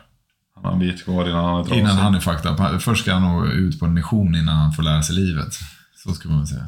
Han 0.55 0.65
har 0.65 0.73
en 0.73 0.79
bit 0.79 1.05
kvar 1.05 1.29
innan 1.29 1.45
han 1.45 1.61
är 1.61 1.65
trasig. 1.65 1.79
Innan 1.81 1.97
han 1.99 2.15
är 2.15 2.21
fucked 2.21 2.51
up. 2.51 2.83
Först 2.83 3.03
ska 3.03 3.13
han 3.15 3.23
nog 3.23 3.47
ut 3.49 3.81
på 3.81 3.87
en 3.87 3.95
mission 3.95 4.35
innan 4.35 4.57
han 4.57 4.73
får 4.73 4.83
lära 4.83 5.03
sig 5.03 5.15
livet. 5.15 5.59
Så 6.05 6.13
ska 6.15 6.29
man 6.29 6.47
säga. 6.47 6.65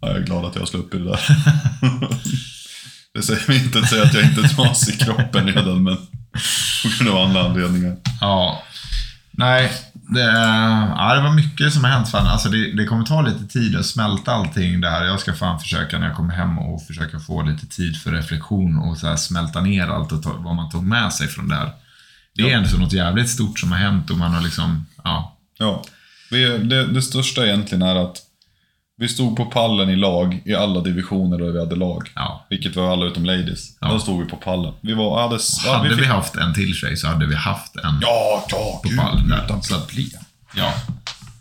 Ja, 0.00 0.08
jag 0.08 0.16
är 0.16 0.22
glad 0.22 0.44
att 0.44 0.54
jag 0.54 0.62
har 0.62 0.66
sluppit 0.66 1.00
det 1.04 1.10
där. 1.10 1.20
det 3.14 3.22
säger 3.22 3.48
mig 3.48 3.64
inte 3.64 3.78
att 3.78 3.88
säga 3.88 4.02
att 4.02 4.14
jag 4.14 4.24
inte 4.24 4.40
är 4.40 4.48
trasig 4.48 4.94
i 4.94 4.98
kroppen 4.98 5.46
redan, 5.46 5.82
men 5.82 5.96
på 6.82 7.04
grund 7.04 7.16
av 7.16 7.24
andra 7.24 7.44
anledningar. 7.44 7.96
Ja. 8.20 8.62
Nej, 9.30 9.72
det, 10.08 10.20
ja, 10.96 11.14
det 11.14 11.22
var 11.22 11.32
mycket 11.34 11.72
som 11.72 11.84
har 11.84 11.90
hänt. 11.90 12.08
Fan. 12.08 12.26
Alltså 12.26 12.48
det, 12.48 12.72
det 12.72 12.84
kommer 12.86 13.04
ta 13.04 13.22
lite 13.22 13.46
tid 13.46 13.76
att 13.76 13.86
smälta 13.86 14.32
allting 14.32 14.80
det 14.80 14.90
här. 14.90 15.04
Jag 15.04 15.20
ska 15.20 15.34
fan 15.34 15.60
försöka 15.60 15.98
när 15.98 16.06
jag 16.06 16.16
kommer 16.16 16.34
hem 16.34 16.58
och 16.58 16.86
försöka 16.86 17.18
få 17.20 17.42
lite 17.42 17.66
tid 17.66 17.96
för 17.96 18.10
reflektion 18.12 18.78
och 18.78 18.98
så 18.98 19.16
smälta 19.16 19.60
ner 19.60 19.88
allt 19.88 20.12
och 20.12 20.22
ta, 20.22 20.32
vad 20.32 20.54
man 20.54 20.70
tog 20.70 20.84
med 20.84 21.12
sig 21.12 21.28
från 21.28 21.48
det 21.48 21.54
här. 21.54 21.70
Det 22.34 22.42
är 22.42 22.48
Ja. 22.50 22.56
ändå 22.58 22.78
något 22.78 22.92
jävligt 22.92 23.28
stort 23.30 23.58
som 23.58 23.72
har 23.72 23.78
hänt 23.78 24.10
och 24.10 24.18
man 24.18 24.34
har 24.34 24.40
liksom, 24.42 24.86
ja. 25.04 25.36
Ja. 25.58 25.82
Vi, 26.30 26.58
det, 26.58 26.86
det 26.86 27.02
största 27.02 27.46
egentligen 27.46 27.82
är 27.82 27.96
att 27.96 28.16
vi 28.96 29.08
stod 29.08 29.36
på 29.36 29.44
pallen 29.44 29.90
i 29.90 29.96
lag 29.96 30.42
i 30.44 30.54
alla 30.54 30.80
divisioner 30.80 31.38
där 31.38 31.50
vi 31.52 31.58
hade 31.58 31.76
lag. 31.76 32.10
ja. 32.14 32.46
Vilket 32.50 32.76
var 32.76 32.92
alla 32.92 33.06
utom 33.06 33.24
ladies. 33.24 33.76
Ja. 33.80 33.88
Då 33.88 33.98
stod 33.98 34.22
vi 34.24 34.30
på 34.30 34.36
pallen. 34.36 34.74
Vi 34.80 34.94
var, 34.94 35.22
hade, 35.22 35.38
ja, 35.66 35.76
Hade 35.76 35.88
vi, 35.88 35.96
fick- 35.96 36.06
haft 36.06 36.36
en 36.36 36.54
till 36.54 36.74
tjej 36.74 36.96
så 36.96 37.08
hade 37.08 37.26
vi 37.26 37.34
haft 37.34 37.76
en 37.76 37.98
Ja, 38.02 38.44
ja, 38.48 38.80
på 38.82 38.88
gud, 38.88 38.98
pallen 38.98 39.28
där. 39.28 39.44
utan 39.44 39.60
problem. 39.60 40.20
ja, 40.56 40.72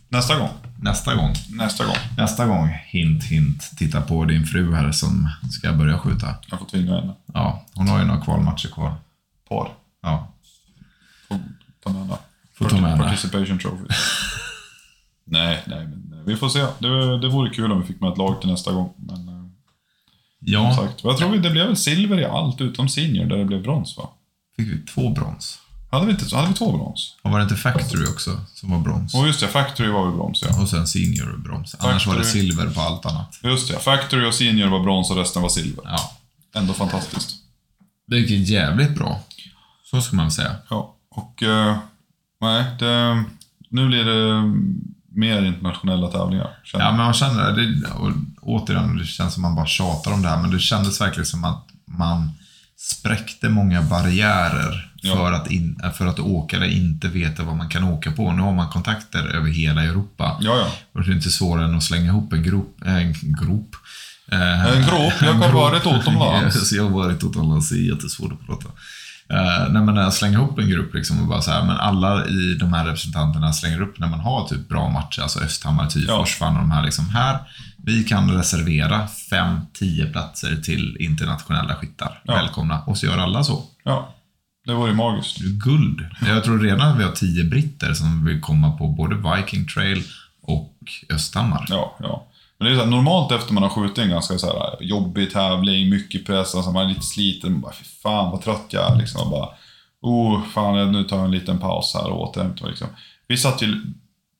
Nästa 0.10 0.40
gång. 0.40 0.50
nästa 0.80 1.16
gång. 1.16 1.34
Nästa 1.50 1.86
gång. 1.86 1.96
Nästa 2.18 2.46
gång, 2.46 2.70
hint 2.86 3.24
hint, 3.24 3.72
titta 3.78 4.02
på 4.02 4.26
din 4.26 4.46
fru 4.46 4.74
här 4.76 4.92
som 4.92 5.30
ska 5.52 5.74
börja 5.74 6.00
skjuta. 6.00 6.36
Jag 6.50 6.60
får 6.60 6.66
tvinga 6.66 6.96
henne. 7.00 7.14
Ja, 7.34 7.66
hon 7.74 7.88
har 7.88 8.00
ju 8.00 8.06
några 8.06 8.22
kvalmatcher 8.22 8.68
kvar. 8.70 8.96
Par. 9.50 9.70
Ja, 10.02 10.34
Får 11.28 11.40
ta 11.84 11.90
med 11.90 12.02
henne. 12.02 12.18
Får 12.58 12.70
ta 12.70 12.78
med 12.82 12.90
henne. 12.92 13.04
Participation 13.04 13.60
trophy. 13.60 13.86
nej, 15.26 15.64
nej, 15.68 15.86
men 15.88 16.13
vi 16.26 16.36
får 16.36 16.50
se. 16.50 16.66
Det, 16.80 17.20
det 17.20 17.30
vore 17.30 17.50
kul 17.50 17.72
om 17.72 17.82
vi 17.82 17.88
fick 17.88 18.02
med 18.02 18.12
ett 18.12 18.18
lag 18.18 18.42
till 18.42 18.50
nästa 18.50 18.72
gång. 18.72 18.94
Men 18.98 19.28
eh, 19.28 19.46
ja 20.40 20.74
som 20.74 20.86
sagt, 20.86 21.04
jag 21.04 21.18
tror 21.18 21.36
det 21.36 21.50
blev 21.50 21.66
väl 21.68 21.78
silver 21.78 22.20
i 22.20 22.26
allt 22.26 22.62
utom 22.62 22.90
senior 22.90 23.26
där 23.26 23.38
det 23.38 23.46
blev 23.46 23.62
brons 23.62 23.98
va? 23.98 24.10
fick 24.58 24.68
vi 24.68 24.78
två 24.78 25.10
brons. 25.10 25.60
Hade 25.92 26.06
vi, 26.06 26.12
inte, 26.12 26.36
hade 26.36 26.48
vi 26.48 26.54
två 26.54 26.72
brons? 26.72 27.16
Och 27.22 27.32
var 27.32 27.40
det 27.40 27.44
inte 27.44 27.56
Factory 27.56 28.06
också 28.06 28.42
som 28.54 28.72
var 28.72 28.80
brons? 28.80 29.16
Och 29.16 29.28
just 29.28 29.40
det, 29.40 29.48
Factory 29.48 29.90
var 29.90 30.06
väl 30.06 30.16
brons 30.16 30.44
ja. 30.50 30.62
Och 30.62 30.70
sen 30.70 30.88
Senior 30.88 31.38
brons. 31.38 31.76
Annars 31.80 32.08
var 32.08 32.14
det 32.16 32.24
Factory. 32.24 32.42
silver 32.42 32.70
på 32.70 32.82
allt 32.82 33.06
annat. 33.06 33.40
Just 33.44 33.68
det, 33.68 33.80
Factory 33.80 34.26
och 34.26 34.34
senior 34.34 34.70
var 34.70 34.80
brons 34.80 35.12
och 35.12 35.18
resten 35.18 35.42
var 35.42 35.50
silver. 35.50 35.84
Ja. 35.86 36.12
Ändå 36.56 36.74
fantastiskt. 36.74 37.36
Det 38.08 38.18
gick 38.18 38.50
jävligt 38.50 38.96
bra. 38.96 39.20
Så 39.84 40.02
ska 40.02 40.16
man 40.16 40.32
säga. 40.32 40.56
Ja, 40.70 40.96
och 41.10 41.44
eh, 41.44 41.78
nej, 42.42 42.66
det, 42.80 43.24
nu 43.70 43.88
blir 43.88 44.06
det 44.06 44.54
mer 45.14 45.44
internationella 45.46 46.08
tävlingar. 46.08 46.50
känner 46.64 46.86
Ja, 46.86 46.92
men 46.92 47.00
man 47.06 47.14
känner 47.14 47.52
det. 47.52 47.88
Och, 47.92 48.12
återigen, 48.42 48.98
det 48.98 49.06
känns 49.06 49.34
som 49.34 49.42
man 49.42 49.56
bara 49.56 49.66
tjatar 49.66 50.12
om 50.14 50.22
det 50.22 50.30
här, 50.30 50.42
men 50.42 50.52
det 50.52 50.60
kändes 50.60 51.02
verkligen 51.02 51.26
som 51.26 51.44
att 51.44 51.66
man 51.88 52.32
spräckte 52.78 53.50
många 53.50 53.82
barriärer 53.82 54.90
Ja. 55.06 55.16
för, 55.16 55.32
att 55.32 55.52
in, 55.52 55.80
för 55.98 56.08
att 56.08 56.20
åkare 56.20 56.74
inte 56.74 57.08
veta 57.08 57.44
vad 57.44 57.56
man 57.56 57.70
kan 57.70 57.84
åka 57.84 58.12
på. 58.12 58.32
Nu 58.34 58.42
har 58.42 58.54
man 58.54 58.70
kontakter 58.70 59.28
över 59.28 59.50
hela 59.50 59.84
Europa. 59.84 60.38
Ja, 60.42 60.58
ja. 60.58 60.68
Och 60.94 61.04
det 61.04 61.12
är 61.12 61.16
inte 61.16 61.30
svårare 61.30 61.66
än 61.66 61.76
att 61.78 61.84
slänga 61.84 62.06
ihop 62.06 62.34
en 62.34 62.44
grop. 62.44 62.78
äh, 62.86 62.96
En 62.98 63.14
grop. 63.14 63.76
Eh, 64.32 64.66
En 64.78 64.82
grop? 64.84 65.14
Jag 65.22 65.34
har 65.34 65.52
varit 65.52 65.88
utomlands. 65.88 66.72
Jag 66.74 66.84
har 66.84 66.90
varit 66.90 67.24
utomlands, 67.24 67.70
det 67.70 67.76
är 67.76 67.94
jättesvårt 67.94 68.32
att 68.32 68.46
prata. 68.46 68.66
Uh, 69.34 69.84
men 69.84 69.98
att 69.98 70.14
slänga 70.14 70.34
ihop 70.34 70.60
en 70.60 70.70
grupp 70.70 70.94
liksom 70.94 71.22
och 71.22 71.28
bara 71.28 71.42
så 71.42 71.52
här, 71.52 71.64
men 71.66 71.78
alla 71.78 72.26
i 72.26 72.56
de 72.60 72.74
här 72.74 72.86
representanterna 72.86 73.54
slänger 73.54 73.82
upp 73.82 74.00
när 74.00 74.08
man 74.08 74.20
har 74.20 74.48
typ 74.48 74.70
bra 74.70 74.90
matcher, 74.90 75.22
alltså 75.22 75.40
Östhammar, 75.40 75.88
Tyfors, 75.88 76.36
fan 76.36 76.56
och 76.56 76.62
de 76.62 76.72
här 76.72 76.84
liksom. 76.84 77.10
Här, 77.10 77.38
vi 77.78 78.04
kan 78.04 78.32
reservera 78.32 79.08
5-10 79.32 80.12
platser 80.12 80.56
till 80.56 80.98
internationella 81.00 81.76
skyttar. 81.76 82.22
Ja. 82.24 82.36
Välkomna. 82.36 82.82
Och 82.82 82.98
så 82.98 83.06
gör 83.06 83.18
alla 83.18 83.44
så. 83.44 83.64
ja. 83.84 84.10
Det 84.66 84.74
var 84.74 84.88
ju 84.88 84.94
magiskt. 84.94 85.38
Guld. 85.40 86.06
Jag 86.28 86.44
tror 86.44 86.60
redan 86.60 86.92
att 86.92 87.00
vi 87.00 87.04
har 87.04 87.12
10 87.12 87.44
britter 87.44 87.94
som 87.94 88.26
vill 88.26 88.42
komma 88.42 88.72
på 88.72 88.88
både 88.88 89.16
Viking 89.16 89.68
Trail 89.68 90.04
och 90.42 90.74
Östhammar. 91.10 91.66
Ja, 91.70 91.98
ja. 92.00 92.28
Men 92.58 92.68
det 92.68 92.74
är 92.74 92.78
så 92.78 92.84
här, 92.84 92.92
normalt 92.92 93.32
efter 93.32 93.54
man 93.54 93.64
har 93.64 93.70
skjutit 93.70 93.98
en 93.98 94.10
ganska 94.10 94.38
så 94.38 94.48
här, 94.48 94.78
jobbig 94.80 95.34
tävling, 95.34 95.90
mycket 95.90 96.26
press, 96.26 96.56
alltså 96.56 96.72
man 96.72 96.86
är 96.86 96.90
lite 96.90 97.02
sliten, 97.02 97.52
man 97.52 97.62
bara 97.62 97.74
fy 97.74 97.86
fan 97.86 98.32
vad 98.32 98.42
trött 98.42 98.66
jag 98.70 98.92
är 98.92 98.96
liksom. 98.96 99.22
Och 99.22 99.30
bara, 99.30 99.50
oh 100.02 100.42
fan 100.54 100.92
nu 100.92 101.04
tar 101.04 101.16
jag 101.16 101.26
en 101.26 101.32
liten 101.32 101.60
paus 101.60 101.94
här 101.94 102.10
och 102.12 102.22
återhämtar 102.22 102.68
liksom. 102.68 102.88
Vi 103.28 103.38
satt 103.38 103.62
ju 103.62 103.82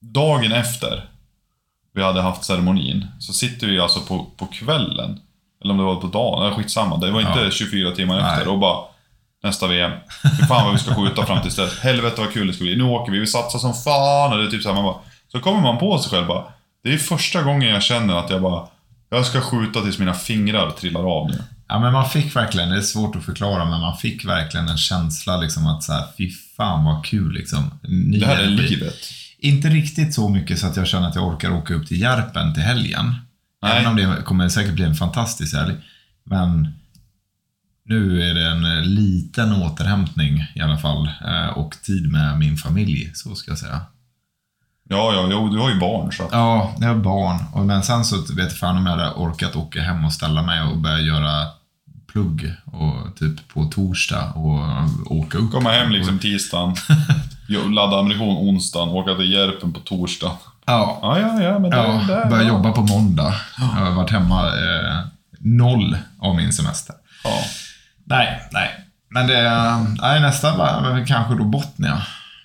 dagen 0.00 0.52
efter 0.52 1.08
vi 1.92 2.02
hade 2.02 2.22
haft 2.22 2.44
ceremonin, 2.44 3.06
så 3.18 3.32
sitter 3.32 3.66
vi 3.66 3.80
alltså 3.80 4.00
på, 4.00 4.26
på 4.36 4.46
kvällen, 4.46 5.20
eller 5.62 5.72
om 5.72 5.78
det 5.78 5.84
var 5.84 5.96
på 5.96 6.06
dagen, 6.06 6.42
eller 6.46 6.56
skitsamma, 6.56 6.96
det 6.96 7.10
var 7.10 7.20
inte 7.20 7.40
Ja. 7.40 7.50
24 7.50 7.90
timmar 7.90 8.20
Nej. 8.20 8.32
efter 8.32 8.48
och 8.48 8.58
bara 8.58 8.84
Nästa 9.44 9.66
VM. 9.66 9.92
Fy 10.22 10.46
fan 10.46 10.64
vad 10.64 10.72
vi 10.72 10.78
ska 10.78 10.94
skjuta 10.94 11.26
fram 11.26 11.42
tills 11.42 11.56
dess. 11.56 11.78
Helvete 11.78 12.20
vad 12.20 12.32
kul 12.32 12.46
det 12.46 12.52
ska 12.52 12.64
bli. 12.64 12.76
Nu 12.76 12.84
åker 12.84 13.12
vi, 13.12 13.18
vi 13.18 13.26
satsar 13.26 13.58
som 13.58 13.74
fan. 13.74 14.32
Och 14.32 14.38
det 14.38 14.44
är 14.44 14.50
typ 14.50 14.62
så 14.62 14.68
här, 14.68 14.74
man 14.74 14.84
bara, 14.84 14.96
så 15.32 15.40
kommer 15.40 15.60
man 15.60 15.78
på 15.78 15.98
sig 15.98 16.10
själv 16.10 16.26
bara. 16.26 16.44
Det 16.84 16.94
är 16.94 16.98
första 16.98 17.42
gången 17.42 17.68
jag 17.68 17.82
känner 17.82 18.14
att 18.14 18.30
jag 18.30 18.42
bara, 18.42 18.68
jag 19.10 19.26
ska 19.26 19.40
skjuta 19.40 19.80
tills 19.80 19.98
mina 19.98 20.14
fingrar 20.14 20.70
trillar 20.70 21.18
av 21.18 21.30
nu. 21.30 21.42
Ja, 21.68 21.78
men 21.80 21.92
man 21.92 22.10
fick 22.10 22.36
verkligen, 22.36 22.68
det 22.68 22.76
är 22.76 22.80
svårt 22.80 23.16
att 23.16 23.24
förklara, 23.24 23.64
men 23.64 23.80
man 23.80 23.96
fick 23.96 24.24
verkligen 24.24 24.68
en 24.68 24.76
känsla 24.78 25.36
liksom 25.36 25.66
att 25.66 25.82
så 25.82 25.92
här, 25.92 26.04
fy 26.18 26.30
fan 26.56 26.84
vad 26.84 27.04
kul 27.04 27.32
liksom. 27.32 27.70
Ny 27.82 28.18
Det 28.18 28.26
här 28.26 28.42
är 28.42 28.46
livet. 28.46 28.94
Inte 29.38 29.68
riktigt 29.68 30.14
så 30.14 30.28
mycket 30.28 30.58
så 30.58 30.66
att 30.66 30.76
jag 30.76 30.86
känner 30.86 31.08
att 31.08 31.14
jag 31.14 31.26
orkar 31.28 31.50
åka 31.50 31.74
upp 31.74 31.86
till 31.86 32.00
Järpen 32.00 32.54
till 32.54 32.62
helgen. 32.62 33.14
Nej. 33.62 33.72
Även 33.72 33.86
om 33.90 33.96
det 33.96 34.22
kommer 34.24 34.48
säkert 34.48 34.74
bli 34.74 34.84
en 34.84 34.94
fantastisk 34.94 35.54
helg. 35.54 35.74
Men 36.24 36.68
nu 37.84 38.30
är 38.30 38.34
det 38.34 38.46
en 38.48 38.94
liten 38.94 39.52
återhämtning 39.52 40.46
i 40.54 40.60
alla 40.60 40.78
fall. 40.78 41.10
eh, 41.26 41.46
Och 41.58 41.76
tid 41.82 42.10
med 42.12 42.38
min 42.38 42.56
familj, 42.56 43.10
så 43.14 43.34
ska 43.34 43.50
jag 43.50 43.58
säga. 43.58 43.80
Ja, 44.88 45.12
ja, 45.12 45.28
jo, 45.30 45.48
du 45.48 45.58
har 45.58 45.70
ju 45.70 45.78
barn 45.80 46.12
så 46.12 46.28
Ja, 46.32 46.72
jag 46.80 46.88
har 46.88 46.94
barn. 46.94 47.66
Men 47.66 47.82
sen 47.82 48.04
så 48.04 48.16
vet 48.16 48.38
jag 48.38 48.58
fan 48.58 48.76
om 48.76 48.86
jag 48.86 48.96
hade 48.96 49.10
orkat 49.10 49.56
åka 49.56 49.80
hem 49.80 50.04
och 50.04 50.12
ställa 50.12 50.42
mig 50.42 50.62
och 50.62 50.78
börja 50.78 50.98
göra 50.98 51.46
plugg 52.12 52.54
och 52.64 53.16
typ 53.16 53.48
på 53.48 53.64
torsdag 53.64 54.32
och 54.34 54.60
åka 55.16 55.38
upp. 55.38 55.52
komma 55.52 55.70
hem 55.70 55.90
liksom 55.90 56.18
tisdagen, 56.18 56.74
ladda 57.74 57.98
ammunition 57.98 58.36
onsdagen, 58.48 58.88
åka 58.88 59.14
till 59.14 59.32
Järpen 59.32 59.72
på 59.72 59.80
torsdag. 59.80 60.30
Ja, 60.66 60.98
Ja, 61.02 61.18
ja, 61.18 61.42
ja, 61.42 61.58
men 61.58 61.70
ja 61.70 62.00
det 62.08 62.30
börja 62.30 62.42
ja. 62.42 62.48
jobba 62.48 62.72
på 62.72 62.82
måndag. 62.82 63.34
Jag 63.58 63.64
har 63.64 63.90
varit 63.90 64.10
hemma 64.10 64.46
eh, 64.46 65.00
noll 65.38 65.96
av 66.18 66.36
min 66.36 66.52
semester. 66.52 66.94
Ja. 67.24 67.30
Nej, 68.04 68.48
nej. 68.52 68.70
Men 69.08 69.26
det, 69.26 69.42
nej, 70.02 70.20
nästa 70.20 70.56
var 70.56 71.06
kanske 71.06 71.34
då 71.34 71.44
Botnia. 71.44 72.02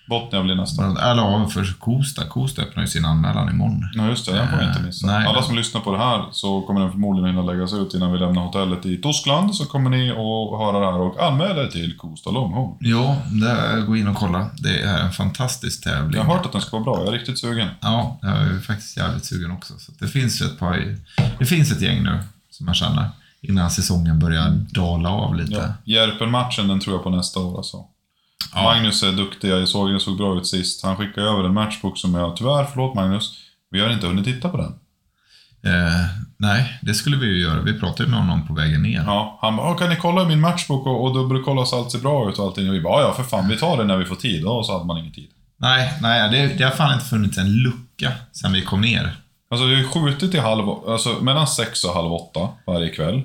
Botnia 0.09 0.43
blir 0.43 0.55
nästa. 0.55 0.85
Eller 0.85 1.23
ja, 1.23 1.47
för 1.47 1.79
Kosta. 1.79 2.25
Kosta 2.25 2.61
öppnar 2.61 2.83
ju 2.83 2.87
sin 2.87 3.05
anmälan 3.05 3.49
imorgon. 3.49 3.89
Ja, 3.93 4.07
just 4.07 4.25
det. 4.25 4.33
Den 4.33 4.47
får 4.47 4.57
vi 4.57 4.65
inte 4.65 4.81
missa. 4.81 5.07
Nej, 5.07 5.27
Alla 5.27 5.41
som 5.41 5.55
lyssnar 5.55 5.81
på 5.81 5.91
det 5.91 5.97
här 5.97 6.25
så 6.31 6.61
kommer 6.61 6.81
den 6.81 6.91
förmodligen 6.91 7.29
hinna 7.29 7.51
läggas 7.51 7.73
ut 7.73 7.93
innan 7.93 8.11
vi 8.11 8.19
lämnar 8.19 8.41
hotellet 8.41 8.85
i 8.85 9.01
Tyskland. 9.01 9.55
Så 9.55 9.65
kommer 9.65 9.89
ni 9.89 10.09
att 10.11 10.59
höra 10.59 10.79
det 10.79 10.85
här 10.91 11.01
och 11.01 11.23
anmäla 11.27 11.61
er 11.63 11.67
till 11.67 11.97
Kosta 11.97 12.31
Långhorn. 12.31 12.77
Ja, 12.79 13.17
det, 13.41 13.81
gå 13.81 13.97
in 13.97 14.07
och 14.07 14.15
kolla. 14.15 14.49
Det 14.57 14.81
är 14.81 14.99
en 14.99 15.11
fantastisk 15.11 15.83
tävling. 15.83 16.17
Jag 16.17 16.23
har 16.23 16.35
hört 16.35 16.45
att 16.45 16.51
den 16.51 16.61
ska 16.61 16.79
vara 16.79 16.83
bra. 16.83 16.99
Jag 16.99 17.07
är 17.07 17.11
riktigt 17.19 17.39
sugen. 17.39 17.67
Ja, 17.81 18.19
jag 18.21 18.31
är 18.31 18.59
faktiskt 18.59 18.97
jävligt 18.97 19.25
sugen 19.25 19.51
också. 19.51 19.73
Så 19.79 19.91
det 19.99 20.07
finns 20.07 20.41
ju 20.41 20.45
ett 20.45 20.59
par... 20.59 20.95
Det 21.39 21.45
finns 21.45 21.71
ett 21.71 21.81
gäng 21.81 22.03
nu 22.03 22.19
som 22.51 22.67
jag 22.67 22.75
känner 22.75 23.09
innan 23.41 23.69
säsongen 23.69 24.19
börjar 24.19 24.49
dala 24.49 25.09
av 25.09 25.35
lite. 25.35 25.53
Ja. 25.53 25.93
Järpen-matchen, 25.93 26.67
den 26.67 26.79
tror 26.79 26.95
jag 26.95 27.03
på 27.03 27.09
nästa 27.09 27.39
år 27.39 27.57
alltså. 27.57 27.85
Ja. 28.53 28.63
Magnus 28.63 29.03
är 29.03 29.11
duktig, 29.11 29.49
jag 29.49 29.67
såg 29.67 29.93
det 29.93 29.99
såg 29.99 30.17
bra 30.17 30.37
ut 30.37 30.47
sist. 30.47 30.83
Han 30.83 30.97
skickade 30.97 31.27
över 31.27 31.43
en 31.43 31.53
matchbook 31.53 31.97
som 31.97 32.13
jag, 32.13 32.35
tyvärr, 32.35 32.63
förlåt 32.65 32.95
Magnus, 32.95 33.33
vi 33.71 33.79
har 33.79 33.89
inte 33.89 34.07
hunnit 34.07 34.25
titta 34.25 34.49
på 34.49 34.57
den. 34.57 34.73
Eh, 35.73 36.05
nej, 36.37 36.79
det 36.81 36.93
skulle 36.93 37.17
vi 37.17 37.25
ju 37.25 37.41
göra. 37.41 37.61
Vi 37.61 37.79
pratade 37.79 38.09
med 38.09 38.19
honom 38.19 38.47
på 38.47 38.53
vägen 38.53 38.81
ner. 38.83 39.03
Ja, 39.07 39.39
han 39.41 39.55
bara, 39.57 39.67
"Ja, 39.69 39.73
kan 39.77 39.89
ni 39.89 39.95
kolla 39.95 40.25
min 40.25 40.39
matchbook 40.39 40.87
och, 40.87 41.03
och 41.03 41.13
dubbelkolla 41.13 41.65
så 41.65 41.77
allt 41.79 41.91
ser 41.91 41.99
bra 41.99 42.29
ut 42.29 42.39
och 42.39 42.45
allting? 42.45 42.69
Och 42.69 42.75
vi 42.75 42.81
bara, 42.81 43.01
"Ja, 43.01 43.13
för 43.13 43.23
fan, 43.23 43.47
vi 43.47 43.57
tar 43.57 43.77
det 43.77 43.83
när 43.83 43.97
vi 43.97 44.05
får 44.05 44.15
tid. 44.15 44.45
Och 44.45 44.65
så 44.65 44.73
hade 44.73 44.85
man 44.85 44.97
ingen 44.97 45.11
tid. 45.13 45.29
Nej, 45.57 45.93
nej 46.01 46.29
det, 46.31 46.57
det 46.57 46.63
har 46.63 46.71
fan 46.71 46.93
inte 46.93 47.05
funnits 47.05 47.37
en 47.37 47.53
lucka 47.53 48.11
sen 48.31 48.53
vi 48.53 48.61
kom 48.61 48.81
ner. 48.81 49.15
Alltså 49.51 49.65
vi 49.67 49.75
har 49.75 49.83
skjutit 49.83 50.31
till 50.31 50.39
halv, 50.41 50.69
alltså 50.69 51.09
mellan 51.21 51.47
sex 51.47 51.83
och 51.83 51.93
halv 51.93 52.13
åtta 52.13 52.49
varje 52.67 52.89
kväll. 52.89 53.21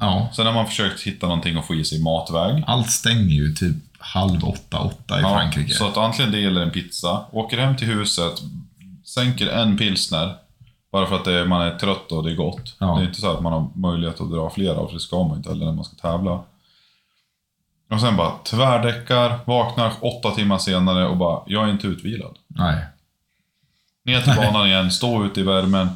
Ja, 0.00 0.28
Sen 0.32 0.46
har 0.46 0.52
man 0.52 0.66
försökt 0.66 1.00
hitta 1.02 1.26
någonting 1.26 1.56
att 1.58 1.66
få 1.66 1.74
i 1.74 1.84
sig 1.84 2.02
matväg. 2.02 2.64
allt 2.66 2.90
stänger 2.90 3.34
ju 3.34 3.54
typ 3.54 3.76
halv 4.02 4.44
åtta, 4.44 4.78
åtta 4.80 5.18
i 5.18 5.22
Frankrike. 5.22 5.74
Så 5.74 5.88
att 5.88 5.96
antingen 5.96 6.32
det 6.32 6.44
eller 6.44 6.62
en 6.62 6.70
pizza. 6.70 7.24
Åker 7.30 7.58
hem 7.58 7.76
till 7.76 7.86
huset, 7.86 8.42
sänker 9.04 9.46
en 9.46 9.76
pilsner. 9.76 10.34
Bara 10.92 11.06
för 11.06 11.16
att 11.16 11.24
det, 11.24 11.44
man 11.44 11.62
är 11.62 11.78
trött 11.78 12.12
och 12.12 12.22
det 12.22 12.30
är 12.30 12.36
gott. 12.36 12.76
Ja. 12.78 12.86
Det 12.86 13.02
är 13.02 13.06
inte 13.06 13.20
så 13.20 13.30
att 13.30 13.42
man 13.42 13.52
har 13.52 13.70
möjlighet 13.74 14.20
att 14.20 14.30
dra 14.30 14.50
flera, 14.50 14.86
för 14.86 14.94
det 14.94 15.00
ska 15.00 15.22
man 15.22 15.36
inte 15.36 15.48
heller 15.48 15.66
när 15.66 15.72
man 15.72 15.84
ska 15.84 15.96
tävla. 15.96 16.42
Och 17.90 18.00
sen 18.00 18.16
bara 18.16 18.32
tvärdäckar, 18.44 19.38
vaknar 19.44 19.92
åtta 20.00 20.30
timmar 20.30 20.58
senare 20.58 21.06
och 21.06 21.16
bara, 21.16 21.42
jag 21.46 21.68
är 21.68 21.72
inte 21.72 21.86
utvilad. 21.86 22.36
Nej. 22.46 22.84
Ner 24.04 24.20
till 24.20 24.34
banan 24.36 24.66
igen, 24.66 24.90
stå 24.90 25.24
ute 25.24 25.40
i 25.40 25.42
värmen. 25.42 25.88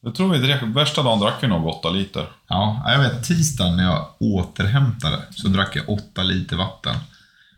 Jag 0.00 0.14
tror 0.14 0.28
vi 0.28 0.38
drack, 0.38 0.62
värsta 0.62 1.02
dagen 1.02 1.20
drack 1.20 1.34
vi 1.40 1.48
nog 1.48 1.66
åtta 1.66 1.90
liter. 1.90 2.26
Ja, 2.48 2.82
jag 2.86 2.98
vet 2.98 3.24
tisdagen 3.24 3.76
när 3.76 3.84
jag 3.84 4.06
återhämtade 4.18 5.22
så 5.30 5.48
drack 5.48 5.76
jag 5.76 5.88
åtta 5.88 6.22
liter 6.22 6.56
vatten. 6.56 6.94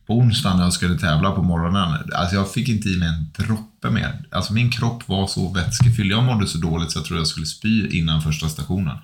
På 0.07 0.15
onsdagen 0.19 0.57
när 0.57 0.65
jag 0.65 0.73
skulle 0.73 0.99
tävla 0.99 1.31
på 1.31 1.43
morgonen, 1.43 2.11
alltså 2.15 2.37
jag 2.37 2.53
fick 2.53 2.69
inte 2.69 2.89
i 2.89 2.97
mig 2.99 3.09
en 3.09 3.45
droppe 3.47 3.91
mer. 3.91 4.25
Alltså 4.33 4.53
min 4.53 4.71
kropp 4.71 5.09
var 5.09 5.27
så 5.27 5.49
vätskefylld. 5.53 6.13
Jag 6.13 6.25
mådde 6.25 6.47
så 6.47 6.59
dåligt 6.59 6.91
så 6.91 6.99
jag 6.99 7.05
trodde 7.07 7.21
jag 7.21 7.27
skulle 7.27 7.47
spy 7.47 7.89
innan 7.99 8.23
första 8.23 8.49
stationen. 8.49 8.97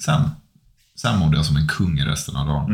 Sen, 0.00 0.30
sen 0.96 1.18
mådde 1.18 1.36
jag 1.36 1.46
som 1.46 1.56
en 1.56 1.68
kung 1.68 1.98
i 1.98 2.04
resten 2.04 2.36
av 2.36 2.46
dagen. 2.46 2.66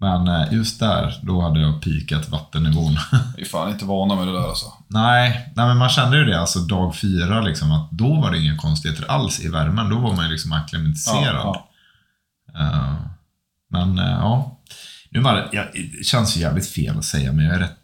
Men 0.00 0.28
eh, 0.28 0.52
just 0.52 0.80
där, 0.80 1.14
då 1.22 1.40
hade 1.42 1.60
jag 1.60 1.82
pikat 1.82 2.28
vattennivån. 2.28 2.96
Vi 3.36 3.42
är 3.42 3.46
fan 3.46 3.70
inte 3.70 3.84
vana 3.84 4.14
med 4.14 4.26
det 4.26 4.32
där 4.32 4.48
alltså. 4.48 4.66
nej, 4.88 5.52
nej, 5.56 5.66
men 5.66 5.76
man 5.76 5.88
kände 5.88 6.18
ju 6.18 6.24
det 6.24 6.40
alltså 6.40 6.58
dag 6.58 6.96
fyra, 6.96 7.40
liksom, 7.40 7.72
att 7.72 7.90
då 7.90 8.20
var 8.20 8.30
det 8.30 8.38
inga 8.38 8.56
konstigheter 8.56 9.10
alls 9.10 9.40
i 9.40 9.48
värmen. 9.48 9.90
Då 9.90 9.98
var 9.98 10.16
man 10.16 10.24
ju 10.24 10.30
liksom 10.30 10.52
acklimatiserad. 10.52 11.34
Ja, 11.34 11.70
Eh, 12.58 12.94
men 13.70 13.98
eh, 13.98 14.10
ja, 14.10 14.53
nu 15.14 15.20
var 15.20 15.34
det, 15.34 15.48
ja, 15.52 15.64
det 15.74 16.04
känns 16.04 16.36
jävligt 16.36 16.68
fel 16.68 16.98
att 16.98 17.04
säga, 17.04 17.32
men 17.32 17.44
jag 17.44 17.54
är 17.54 17.58
rätt 17.58 17.78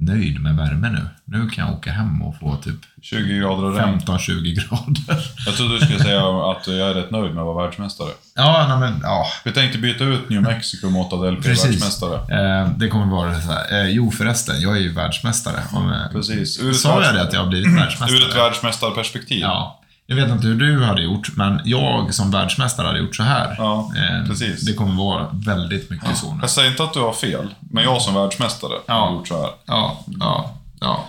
nöjd 0.00 0.40
med 0.40 0.56
värme 0.56 0.90
nu. 0.90 1.06
Nu 1.24 1.48
kan 1.48 1.66
jag 1.66 1.74
åka 1.74 1.92
hem 1.92 2.22
och 2.22 2.38
få 2.38 2.56
typ 2.56 2.80
20 3.02 3.38
grader 3.38 3.64
och 3.64 3.76
regn. 3.76 4.00
15-20 4.00 4.54
grader. 4.54 5.24
Jag 5.46 5.54
trodde 5.56 5.74
du 5.74 5.80
skulle 5.80 5.98
säga 5.98 6.50
att 6.50 6.66
jag 6.66 6.90
är 6.90 6.94
rätt 6.94 7.10
nöjd 7.10 7.34
med 7.34 7.40
att 7.40 7.46
vara 7.46 7.64
världsmästare. 7.64 8.08
ja, 8.34 8.66
nej, 8.68 8.90
men 8.90 9.00
ja. 9.02 9.26
Vi 9.44 9.52
tänkte 9.52 9.78
byta 9.78 10.04
ut 10.04 10.28
New 10.28 10.42
Mexico 10.42 10.90
mot 10.90 11.10
Precis. 11.42 11.64
världsmästare. 11.64 12.14
Eh, 12.14 12.70
det 12.76 12.88
kommer 12.88 13.06
vara 13.06 13.40
så 13.40 13.52
här. 13.52 13.80
Eh, 13.80 13.90
jo 13.90 14.10
förresten, 14.10 14.60
jag 14.60 14.76
är 14.76 14.80
ju 14.80 14.92
världsmästare. 14.92 15.62
Om, 15.72 15.92
eh, 15.92 16.12
Precis. 16.12 16.62
Ur 16.62 16.72
Sa 16.72 17.02
jag 17.02 17.14
det 17.14 17.22
att 17.22 17.32
jag 17.32 17.40
har 17.40 17.48
blivit 17.48 17.78
världsmästare? 17.80 18.18
Ur 18.18 18.28
ett 18.28 18.36
världsmästarperspektiv. 18.36 19.40
Ja. 19.40 19.81
Jag 20.12 20.24
vet 20.26 20.30
inte 20.34 20.46
hur 20.46 20.54
du 20.58 20.84
hade 20.84 21.02
gjort, 21.02 21.36
men 21.36 21.60
jag 21.64 22.14
som 22.14 22.30
världsmästare 22.30 22.86
hade 22.86 22.98
gjort 22.98 23.16
så 23.16 23.22
här. 23.22 23.54
Ja, 23.58 23.92
Eh, 23.96 24.26
precis. 24.28 24.60
Det 24.66 24.72
kommer 24.74 24.94
vara 25.04 25.26
väldigt 25.32 25.90
mycket 25.90 26.16
så 26.18 26.34
nu. 26.34 26.38
Jag 26.40 26.50
säger 26.50 26.70
inte 26.70 26.84
att 26.84 26.92
du 26.94 27.00
har 27.00 27.12
fel, 27.12 27.54
men 27.60 27.84
jag 27.84 28.02
som 28.02 28.14
världsmästare 28.14 28.72
Ja. 28.86 28.94
har 28.94 29.12
gjort 29.12 29.28
så 29.28 29.40
här. 29.42 29.50
Ja, 29.66 30.04
ja, 30.20 30.54
ja. 30.80 31.04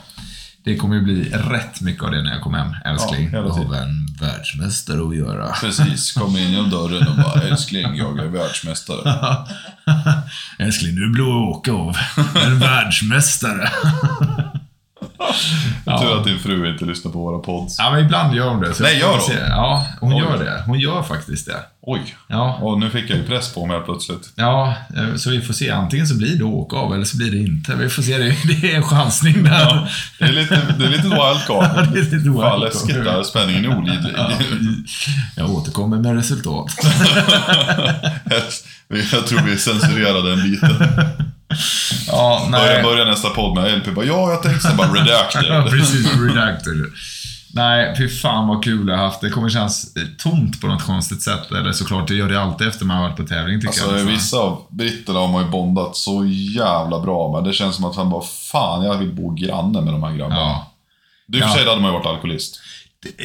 Det 0.65 0.75
kommer 0.77 0.95
ju 0.95 1.01
bli 1.01 1.29
rätt 1.29 1.81
mycket 1.81 2.03
av 2.03 2.11
det 2.11 2.21
när 2.21 2.31
jag 2.31 2.41
kommer 2.41 2.57
hem, 2.57 2.75
älskling. 2.85 3.29
Ja, 3.33 3.37
jag 3.39 3.49
har 3.49 3.75
en 3.75 4.07
världsmästare 4.21 5.07
att 5.07 5.15
göra. 5.15 5.47
Precis, 5.61 6.11
kom 6.11 6.37
in 6.37 6.51
genom 6.51 6.69
dörren 6.69 7.07
och 7.07 7.15
bara 7.15 7.41
älskling, 7.41 7.95
jag 7.95 8.19
är 8.19 8.27
världsmästare. 8.27 9.37
älskling, 10.59 10.95
du 10.95 11.09
blir 11.09 11.23
att 11.23 11.55
åka 11.57 11.71
av. 11.71 11.97
En 12.45 12.59
världsmästare. 12.59 13.69
Tur 15.86 16.17
att 16.19 16.24
din 16.26 16.39
fru 16.39 16.71
inte 16.71 16.86
lyssnar 16.86 17.11
på 17.11 17.19
våra 17.19 17.39
pods. 17.39 17.76
Ja, 17.80 17.91
men 17.91 18.05
ibland 18.05 18.36
gör 18.36 18.49
hon 18.49 18.61
det. 18.61 18.80
Nej, 18.80 18.99
gör 18.99 19.07
hon? 19.11 19.19
Ja, 19.49 19.88
hon 19.99 20.13
Oj. 20.13 20.19
gör 20.19 20.38
det. 20.45 20.63
Hon 20.65 20.80
gör 20.80 21.03
faktiskt 21.03 21.45
det. 21.45 21.57
Oj, 21.86 22.15
Ja, 22.28 22.57
och 22.61 22.80
nu 22.80 22.89
fick 22.89 23.09
jag 23.09 23.17
ju 23.17 23.24
press 23.24 23.53
på 23.53 23.65
mig 23.65 23.82
plötsligt. 23.86 24.30
ja, 24.36 24.76
eh, 24.97 25.15
så 25.15 25.30
vi 25.30 25.41
får 25.41 25.53
se. 25.53 25.71
Antingen 25.71 26.07
så 26.07 26.15
blir 26.17 26.38
det 26.38 26.43
åka 26.43 26.76
av 26.76 26.93
eller 26.93 27.05
så 27.05 27.17
blir 27.17 27.32
det 27.32 27.38
inte. 27.38 27.76
Vi 27.76 27.89
får 27.89 28.01
se. 28.03 28.17
Det 28.17 28.71
är 28.71 28.76
en 28.76 28.84
chansning 28.84 29.43
där. 29.43 29.51
Ja, 29.59 29.88
det 30.19 30.26
är 30.26 30.32
lite, 30.32 30.61
det 30.80 30.86
är 30.86 30.89
lite 30.89 31.03
wildcard. 31.03 31.88
det 31.93 31.99
är 31.99 32.03
lite 32.03 32.11
Fan 32.11 32.24
wildcard. 32.24 32.59
läskigt 32.61 32.95
där, 33.03 33.24
spänningen 33.24 33.65
är 33.65 33.78
olidlig. 33.78 34.13
Ja, 34.17 34.32
jag 35.36 35.49
återkommer 35.49 35.97
med 35.97 36.15
resultat. 36.15 36.71
Jag 39.11 39.28
tror 39.28 39.39
vi 39.41 39.57
censurerade 39.57 40.30
den 40.36 40.43
biten. 40.43 40.76
Ja, 42.07 42.47
Börja, 42.51 42.73
nej. 42.73 42.83
börja 42.83 43.05
nästa 43.05 43.29
podd 43.29 43.55
med 43.57 43.77
LP 43.77 43.95
bara 43.95 44.05
ja, 44.05 44.31
jag 44.31 44.43
tänkte 44.43 44.71
bara 44.77 44.87
Ja, 44.95 45.03
redacted. 45.03 45.69
precis. 45.79 46.07
Redacted. 46.21 46.73
Nej, 47.55 47.93
fy 47.97 48.09
fan 48.09 48.47
vad 48.47 48.63
kul 48.63 48.87
jag 48.87 48.97
har 48.97 49.05
haft. 49.05 49.21
Det 49.21 49.29
kommer 49.29 49.49
kännas 49.49 49.95
eh, 49.95 50.03
tomt 50.17 50.61
på 50.61 50.67
något 50.67 50.83
konstigt 50.83 51.21
sätt. 51.21 51.51
Eller 51.51 51.71
såklart, 51.71 52.07
det 52.07 52.15
gör 52.15 52.29
det 52.29 52.41
alltid 52.41 52.67
efter 52.67 52.85
man 52.85 52.97
har 52.97 53.03
varit 53.03 53.17
på 53.17 53.23
tävling 53.23 53.61
tycker 53.61 53.67
Alltså 53.83 53.97
jag. 53.97 54.05
vissa 54.05 54.37
av 54.37 54.65
britterna 54.69 55.19
har 55.19 55.27
man 55.27 55.43
ju 55.45 55.49
bondat 55.49 55.95
så 55.95 56.25
jävla 56.55 56.99
bra 56.99 57.31
med. 57.31 57.49
Det 57.49 57.53
känns 57.53 57.75
som 57.75 57.85
att 57.85 57.95
han 57.95 58.09
bara 58.09 58.23
fan, 58.51 58.83
jag 58.85 58.97
vill 58.97 59.13
bo 59.13 59.33
granne 59.33 59.81
med 59.81 59.93
de 59.93 60.03
här 60.03 60.13
grabbarna. 60.13 60.39
Ja. 60.41 60.71
Du 61.27 61.39
för 61.39 61.47
Ja. 61.47 61.53
sig, 61.53 61.65
hade 61.67 61.81
man 61.81 61.91
ju 61.91 61.97
varit 61.97 62.07
alkoholist. 62.07 62.59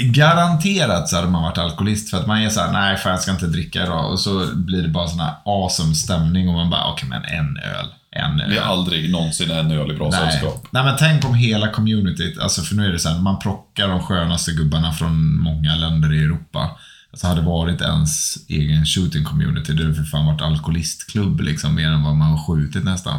Garanterat 0.02 1.08
så 1.08 1.16
hade 1.16 1.28
man 1.28 1.42
varit 1.42 1.58
alkoholist 1.58 2.10
för 2.10 2.18
att 2.18 2.26
man 2.26 2.38
är 2.42 2.48
såhär, 2.50 2.72
nej 2.72 2.96
fan 2.96 3.12
jag 3.12 3.20
ska 3.20 3.30
inte 3.30 3.46
dricka 3.46 3.82
idag. 3.82 4.10
Och 4.12 4.20
så 4.20 4.46
blir 4.54 4.82
det 4.82 4.88
bara 4.88 5.08
sån 5.08 5.20
här 5.20 5.34
awesome 5.44 5.94
stämning 5.94 6.48
och 6.48 6.54
man 6.54 6.70
bara, 6.70 6.92
okej 6.92 7.08
men 7.08 7.24
en 7.24 7.56
öl. 7.56 7.86
En 8.18 8.36
Det 8.36 8.44
öl. 8.44 8.52
är 8.52 8.60
aldrig 8.62 9.10
någonsin 9.12 9.50
en 9.50 9.70
öl 9.70 9.90
i 9.90 9.94
bra 9.94 10.08
Nej. 10.10 10.20
sällskap. 10.30 10.66
Nej 10.70 10.84
men 10.84 10.96
tänk 10.98 11.24
om 11.24 11.34
hela 11.34 11.70
communityt, 11.70 12.38
alltså 12.38 12.62
för 12.62 12.74
nu 12.74 12.86
är 12.86 12.92
det 12.92 12.98
så 12.98 13.08
här, 13.08 13.18
man 13.18 13.38
plockar 13.38 13.88
de 13.88 14.02
skönaste 14.02 14.52
gubbarna 14.52 14.92
från 14.92 15.36
många 15.40 15.74
länder 15.74 16.12
i 16.14 16.24
Europa. 16.24 16.70
Alltså 17.12 17.26
hade 17.26 17.40
varit 17.40 17.80
ens 17.80 18.34
egen 18.48 18.86
shooting 18.86 19.24
community, 19.24 19.72
det 19.72 19.82
hade 19.82 19.94
för 19.94 20.02
fan 20.02 20.26
varit 20.26 20.42
alkoholistklubb 20.42 21.40
liksom, 21.40 21.74
mer 21.74 21.88
än 21.88 22.02
vad 22.04 22.16
man 22.16 22.30
har 22.30 22.46
skjutit 22.46 22.84
nästan. 22.84 23.18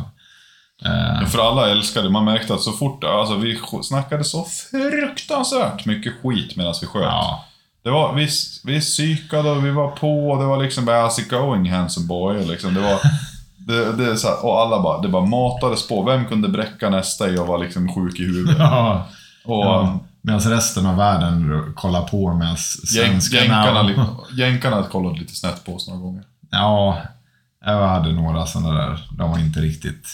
Eh, 0.86 0.92
Men 1.20 1.28
för 1.28 1.40
alla 1.52 1.70
älskade, 1.70 2.10
man 2.10 2.26
märkte 2.26 2.54
att 2.54 2.62
så 2.62 2.72
fort, 2.72 3.04
alltså 3.04 3.36
vi 3.38 3.60
snackade 3.84 4.24
så 4.24 4.46
fruktansvärt 4.72 5.86
mycket 5.86 6.14
skit 6.24 6.56
medan 6.56 6.74
vi 6.82 6.88
sköt. 6.88 7.04
ja. 7.04 7.46
Det 7.84 7.90
var, 7.90 8.16
vi, 8.16 8.30
vi 8.64 8.80
psykade 8.82 9.50
och 9.50 9.66
vi 9.66 9.70
var 9.72 9.92
på 9.92 10.30
och 10.30 10.40
det 10.40 10.46
var 10.46 10.64
liksom 10.64 10.86
bara 10.86 11.08
how's 11.08 11.20
it 11.22 11.30
going 11.30 11.72
handsome 11.72 12.08
boy? 12.08 12.46
Liksom, 12.48 12.74
det 12.74 12.82
var, 12.82 13.00
det, 13.70 13.94
det 13.94 14.12
är 14.12 14.16
så 14.16 14.28
här, 14.28 14.46
och 14.46 14.60
alla 14.62 14.82
bara, 14.82 15.02
det 15.02 15.10
bara 15.10 15.26
matades 15.26 15.88
på. 15.88 16.04
Vem 16.04 16.26
kunde 16.26 16.50
bräcka 16.50 16.90
nästa 16.90 17.30
i 17.30 17.38
och 17.38 17.48
vara 17.48 17.58
liksom 17.58 17.94
sjuk 17.96 18.20
i 18.20 18.24
huvudet? 18.24 18.56
ja. 18.60 19.08
Och 19.46 19.66
ja. 19.66 20.00
Medan 20.22 20.40
resten 20.40 20.86
av 20.86 20.96
världen 20.96 21.64
kollar 21.76 22.02
på 22.02 22.34
medan 22.34 22.58
svenskarna... 22.58 23.44
jänkarna, 23.44 24.08
jänkarna 24.38 24.84
kollade 24.84 25.20
lite 25.20 25.36
snett 25.36 25.66
på 25.66 25.76
oss 25.76 25.88
några 25.88 26.02
gånger. 26.02 26.24
Ja, 26.52 26.98
jag 27.66 27.88
hade 27.88 28.12
några 28.14 28.46
sådana 28.46 28.74
där. 28.74 29.08
De 29.18 29.32
var 29.32 29.40
inte 29.40 29.60
riktigt... 29.60 30.08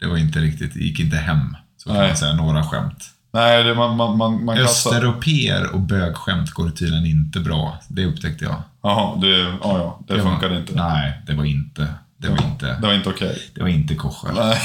Det 0.00 0.06
var 0.06 0.16
inte 0.16 0.38
riktigt, 0.38 0.74
det 0.74 0.80
gick 0.80 1.00
inte 1.00 1.16
hem. 1.16 1.56
Så 1.76 1.88
kan 1.88 1.98
Nej. 1.98 2.08
man 2.08 2.16
säga, 2.16 2.32
några 2.32 2.62
skämt. 2.64 3.04
Nej, 3.32 3.64
det, 3.64 3.74
man, 3.74 3.96
man, 3.96 4.16
man, 4.16 4.44
man. 4.44 4.58
Östeuropeer 4.58 5.74
och 5.74 5.80
bögskämt 5.80 6.50
går 6.50 6.70
tydligen 6.70 7.06
inte 7.06 7.40
bra. 7.40 7.78
Det 7.88 8.06
upptäckte 8.06 8.44
jag. 8.44 8.62
Jaha, 8.82 9.16
det, 9.20 9.38
ja, 9.38 9.58
ja, 9.62 10.00
det, 10.06 10.14
var- 10.14 10.30
funkade 10.30 10.58
inte. 10.58 10.74
Nej, 10.74 11.22
det 11.26 11.34
var 11.34 11.44
inte. 11.44 11.88
Det 12.22 12.28
var 12.28 12.44
inte. 12.52 12.66
Det 12.80 12.86
var 12.86 12.94
inte 12.94 13.08
okej. 13.08 13.38
Det 13.54 13.60
var 13.62 13.68
inte 13.68 13.94
korsel. 13.94 14.30
Nej. 14.34 14.58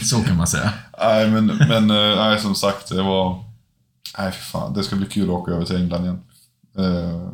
Så 0.02 0.22
kan 0.22 0.36
man 0.36 0.46
säga. 0.46 0.72
Nej, 1.00 1.30
men, 1.30 1.46
men 1.46 1.90
eh, 1.90 2.16
nej, 2.16 2.38
som 2.40 2.54
sagt, 2.54 2.88
det 2.88 3.02
var... 3.02 3.44
Nej, 4.18 4.32
för 4.32 4.44
fan. 4.44 4.74
Det 4.74 4.82
ska 4.82 4.96
bli 4.96 5.06
kul 5.06 5.24
att 5.24 5.28
åka 5.30 5.50
över 5.52 5.64
till 5.64 5.76
England 5.76 6.02
igen. 6.04 6.20
Eh, 6.78 7.28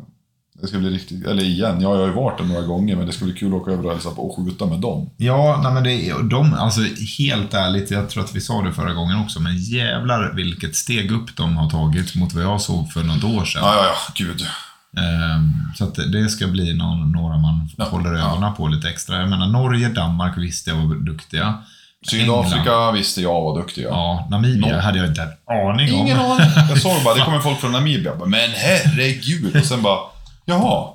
Det 0.61 0.67
ska 0.67 0.77
bli 0.77 0.89
riktigt... 0.89 1.25
Eller 1.27 1.43
igen, 1.43 1.81
ja, 1.81 1.89
jag 1.93 1.99
har 1.99 2.07
ju 2.07 2.13
varit 2.13 2.37
där 2.37 2.45
några 2.45 2.61
gånger, 2.67 2.95
men 2.95 3.05
det 3.07 3.13
ska 3.13 3.25
bli 3.25 3.33
kul 3.33 3.47
att 3.55 3.61
åka 3.61 3.71
över 3.71 3.85
och 3.85 3.91
hälsa 3.91 4.09
på 4.09 4.29
och 4.29 4.35
skjuta 4.45 4.65
med 4.65 4.79
dem. 4.79 5.09
Ja, 5.17 5.59
nej 5.63 5.73
men 5.73 5.83
det 5.83 6.09
är, 6.09 6.23
de, 6.23 6.53
alltså 6.53 6.81
helt 7.17 7.53
ärligt, 7.53 7.91
jag 7.91 8.09
tror 8.09 8.23
att 8.23 8.35
vi 8.35 8.41
sa 8.41 8.61
det 8.61 8.73
förra 8.73 8.93
gången 8.93 9.19
också, 9.19 9.39
men 9.39 9.57
jävlar 9.57 10.33
vilket 10.35 10.75
steg 10.75 11.11
upp 11.11 11.35
de 11.37 11.57
har 11.57 11.69
tagit 11.69 12.15
mot 12.15 12.33
vad 12.33 12.43
jag 12.43 12.61
såg 12.61 12.91
för 12.91 13.03
något 13.03 13.23
år 13.23 13.45
sedan. 13.45 13.61
Ja, 13.63 13.75
ja, 13.75 13.83
ja, 13.85 14.13
gud. 14.25 14.45
Ehm, 14.97 15.51
Så 15.77 15.83
att 15.83 15.95
det 16.11 16.29
ska 16.29 16.47
bli 16.47 16.73
någon, 16.73 17.11
några 17.11 17.37
man 17.37 17.69
Ja, 17.77 17.85
håller 17.85 18.13
ja. 18.13 18.31
ögonen 18.31 18.53
på 18.53 18.67
lite 18.67 18.89
extra. 18.89 19.19
Jag 19.19 19.29
menar, 19.29 19.47
Norge, 19.47 19.89
Danmark 19.89 20.37
visste 20.37 20.69
jag 20.69 20.77
var 20.77 20.95
duktiga. 20.95 21.53
Sydafrika 22.09 22.57
England, 22.59 22.93
visste 22.93 23.21
jag 23.21 23.41
var 23.41 23.57
duktiga. 23.61 23.87
Ja, 23.89 24.27
Namibia 24.29 24.67
Nor- 24.75 24.79
hade 24.81 24.97
jag 24.97 25.07
inte 25.07 25.21
en 25.21 25.29
aning 25.69 25.93
om. 25.93 25.99
Ingen 25.99 26.19
aning. 26.19 26.47
Jag 26.69 26.81
såg 26.81 27.03
bara, 27.03 27.15
det 27.15 27.21
kommer 27.21 27.39
folk 27.39 27.59
från 27.59 27.71
Namibia. 27.71 28.03
Jag 28.11 28.17
bara, 28.19 28.29
Men 28.29 28.49
herregud. 28.55 29.55
Och 29.55 29.65
sen 29.65 29.81
bara, 29.81 29.99
jaha. 30.45 30.87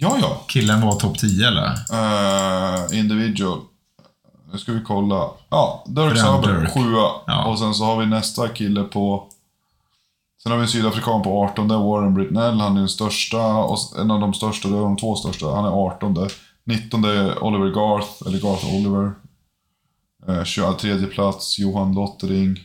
Ja, 0.00 0.16
ja. 0.22 0.42
Killen 0.48 0.80
var 0.80 0.92
topp 0.92 1.18
10 1.18 1.46
eller? 1.48 1.66
Uh, 1.66 2.98
individual. 2.98 3.58
Nu 4.52 4.58
ska 4.58 4.72
vi 4.72 4.80
kolla. 4.80 5.24
Ja, 5.50 5.84
Dirk 5.88 6.14
Dirk. 6.14 6.70
sjua. 6.74 7.08
Ja. 7.26 7.44
Och 7.44 7.58
sen 7.58 7.74
så 7.74 7.84
har 7.84 7.96
vi 7.96 8.06
nästa 8.06 8.48
kille 8.48 8.82
på... 8.82 9.26
Sen 10.48 10.52
har 10.52 10.58
vi 10.58 10.64
en 10.64 10.68
sydafrikan 10.68 11.22
på 11.22 11.44
18, 11.44 11.68
Warren 11.68 12.14
Britnell. 12.14 12.60
Han 12.60 12.76
är 12.76 12.80
den 12.80 12.88
största, 12.88 13.38
en 14.00 14.10
av 14.10 14.20
de 14.20 14.34
största, 14.34 14.68
de 14.68 14.96
två 14.96 15.16
största. 15.16 15.54
Han 15.54 15.64
är 15.64 15.86
18. 15.86 16.28
19 16.64 17.04
är 17.04 17.44
Oliver 17.44 17.66
Garth, 17.66 18.08
eller 18.26 18.38
Garth 18.38 18.74
Oliver. 18.74 19.12
Eh, 20.28 20.44
23 20.44 21.06
plats, 21.06 21.58
Johan 21.58 21.94
Lottering. 21.94 22.58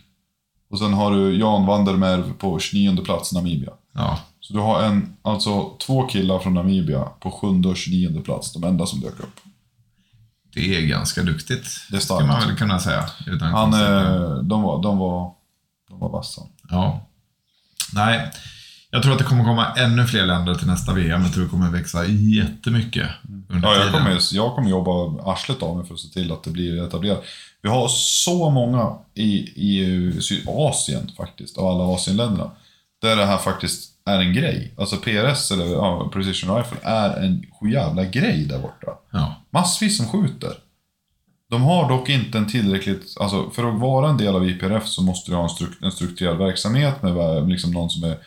Och 0.69 0.79
sen 0.79 0.93
har 0.93 1.11
du 1.11 1.39
Jan 1.39 1.65
Vandermerv 1.65 2.34
på 2.34 2.59
29 2.59 3.03
plats, 3.03 3.34
Namibia. 3.34 3.71
Ja. 3.93 4.19
Så 4.39 4.53
du 4.53 4.59
har 4.59 4.84
en, 4.84 5.17
alltså 5.21 5.77
två 5.86 6.07
killar 6.07 6.39
från 6.39 6.53
Namibia 6.53 7.03
på 7.19 7.31
7 7.31 7.47
och 7.69 7.77
29 7.77 8.21
plats, 8.21 8.53
de 8.53 8.63
enda 8.63 8.86
som 8.86 8.99
dök 8.99 9.19
upp. 9.19 9.39
Det 10.53 10.75
är 10.75 10.81
ganska 10.81 11.23
duktigt. 11.23 11.67
Det 11.91 11.95
är 11.95 12.01
starkt. 12.01 12.19
Kan 12.19 12.27
man 12.27 12.47
väl 12.47 12.57
kunna 12.57 12.79
säga. 12.79 13.05
Utan 13.27 13.47
Han, 13.47 13.73
eh, 13.73 14.36
de 14.36 14.61
var, 14.61 14.84
de 14.84 14.97
var, 14.97 15.31
de 15.89 15.99
var 15.99 16.09
vassa. 16.09 16.41
Ja. 16.69 17.09
Nej, 17.95 18.31
jag 18.91 19.03
tror 19.03 19.11
att 19.11 19.17
det 19.19 19.23
kommer 19.25 19.43
komma 19.43 19.73
ännu 19.77 20.05
fler 20.05 20.25
länder 20.25 20.55
till 20.55 20.67
nästa 20.67 20.93
VM. 20.93 21.21
Jag 21.23 21.33
tror 21.33 21.43
det 21.43 21.49
kommer 21.49 21.69
växa 21.69 22.05
jättemycket 22.05 23.07
under 23.49 23.67
Ja, 23.67 23.75
jag 23.75 23.87
tiden. 23.87 23.99
kommer, 23.99 24.19
jag 24.31 24.55
kommer 24.55 24.69
jobba 24.69 24.91
arslet 25.31 25.63
av 25.63 25.77
mig 25.77 25.85
för 25.85 25.93
att 25.93 25.99
se 25.99 26.07
till 26.07 26.31
att 26.31 26.43
det 26.43 26.49
blir 26.49 26.83
etablerat. 26.87 27.23
Vi 27.61 27.69
har 27.69 27.87
så 27.87 28.49
många 28.49 28.95
i, 29.13 29.33
i 29.55 30.43
Asien 30.47 31.11
faktiskt, 31.17 31.57
av 31.57 31.67
alla 31.67 31.95
Asienländerna. 31.95 32.51
Där 33.01 33.15
det 33.15 33.25
här 33.25 33.37
faktiskt 33.37 33.89
är 34.05 34.19
en 34.19 34.33
grej. 34.33 34.73
Alltså 34.77 34.97
PRS, 34.97 35.51
eller 35.51 35.65
ja, 35.65 36.09
Precision 36.13 36.57
Rifle, 36.57 36.77
är 36.83 37.23
en 37.23 37.45
jävla 37.71 38.03
grej 38.03 38.45
där 38.45 38.59
borta. 38.59 38.87
Ja. 39.11 39.35
Massvis 39.49 39.97
som 39.97 40.07
skjuter. 40.07 40.51
De 41.54 41.62
har 41.64 41.89
dock 41.89 42.10
inte 42.10 42.38
en 42.38 42.47
tillräckligt, 42.49 43.18
alltså 43.20 43.49
för 43.49 43.64
att 43.74 43.80
vara 43.80 44.10
en 44.10 44.18
del 44.18 44.36
av 44.36 44.49
IPRF 44.49 44.88
så 44.88 45.01
måste 45.04 45.32
du 45.32 45.36
ha 45.36 45.43
en, 45.43 45.49
struk, 45.49 45.72
en 45.82 45.91
strukturerad 45.91 46.38
verksamhet 46.38 47.01
med 47.04 47.14
va- 47.14 47.39
liksom 47.39 47.72
någon 47.72 47.89
som 47.89 48.04
är 48.04 48.18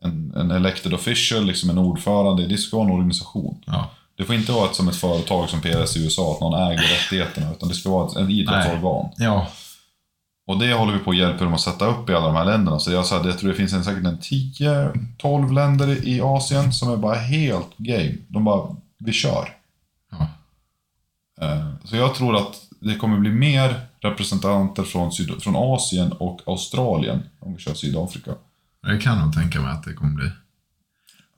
en, 0.00 0.32
en 0.36 0.50
elected 0.50 0.94
official, 0.94 1.44
liksom 1.44 1.70
en 1.70 1.78
ordförande. 1.78 2.46
Det 2.46 2.56
ska 2.56 2.76
vara 2.76 2.86
en 2.86 2.92
organisation. 2.94 3.62
Ja. 3.66 3.90
Det 4.16 4.24
får 4.24 4.34
inte 4.34 4.52
vara 4.52 4.64
ett, 4.68 4.74
som 4.74 4.88
ett 4.88 4.96
företag 4.96 5.48
som 5.48 5.60
PRS 5.60 5.96
i 5.96 6.04
USA, 6.04 6.32
att 6.32 6.40
någon 6.40 6.62
äger 6.70 6.82
rättigheterna, 6.82 7.50
utan 7.52 7.68
det 7.68 7.74
ska 7.74 7.90
vara 7.90 8.06
ett, 8.06 8.16
en 8.16 8.30
idrottsorgan. 8.30 9.08
Ja. 9.16 9.46
Och 10.46 10.58
det 10.58 10.72
håller 10.74 10.92
vi 10.92 10.98
på 10.98 11.10
att 11.10 11.16
hjälpa 11.16 11.44
dem 11.44 11.54
att 11.54 11.60
sätta 11.60 11.86
upp 11.86 12.10
i 12.10 12.14
alla 12.14 12.26
de 12.26 12.36
här 12.36 12.44
länderna. 12.44 12.78
Så 12.78 12.92
jag, 12.92 13.06
sa, 13.06 13.16
att 13.20 13.26
jag 13.26 13.38
tror 13.38 13.50
det 13.50 13.56
finns 13.56 13.72
en, 13.72 13.84
säkert 13.84 14.04
en 14.06 14.18
10-12 14.18 15.52
länder 15.52 16.06
i 16.08 16.20
Asien 16.20 16.72
som 16.72 16.92
är 16.92 16.96
bara 16.96 17.14
helt 17.14 17.76
game. 17.76 18.14
De 18.28 18.44
bara, 18.44 18.76
vi 18.98 19.12
kör. 19.12 19.48
Eh, 21.40 21.68
Så 21.84 21.96
jag 21.96 22.14
tror 22.14 22.36
att 22.36 22.54
det 22.80 22.94
kommer 22.96 23.18
bli 23.18 23.30
mer 23.30 23.80
representanter 24.00 24.82
från, 24.82 25.12
Syd- 25.12 25.42
från 25.42 25.54
Asien 25.56 26.12
och 26.12 26.40
Australien 26.46 27.22
om 27.38 27.54
vi 27.54 27.60
kör 27.62 27.74
Sydafrika. 27.74 28.30
Det 28.86 28.98
kan 28.98 29.18
nog 29.18 29.32
tänka 29.34 29.60
mig 29.60 29.70
att 29.72 29.84
det 29.84 29.92
kommer 29.94 30.14
bli. 30.14 30.30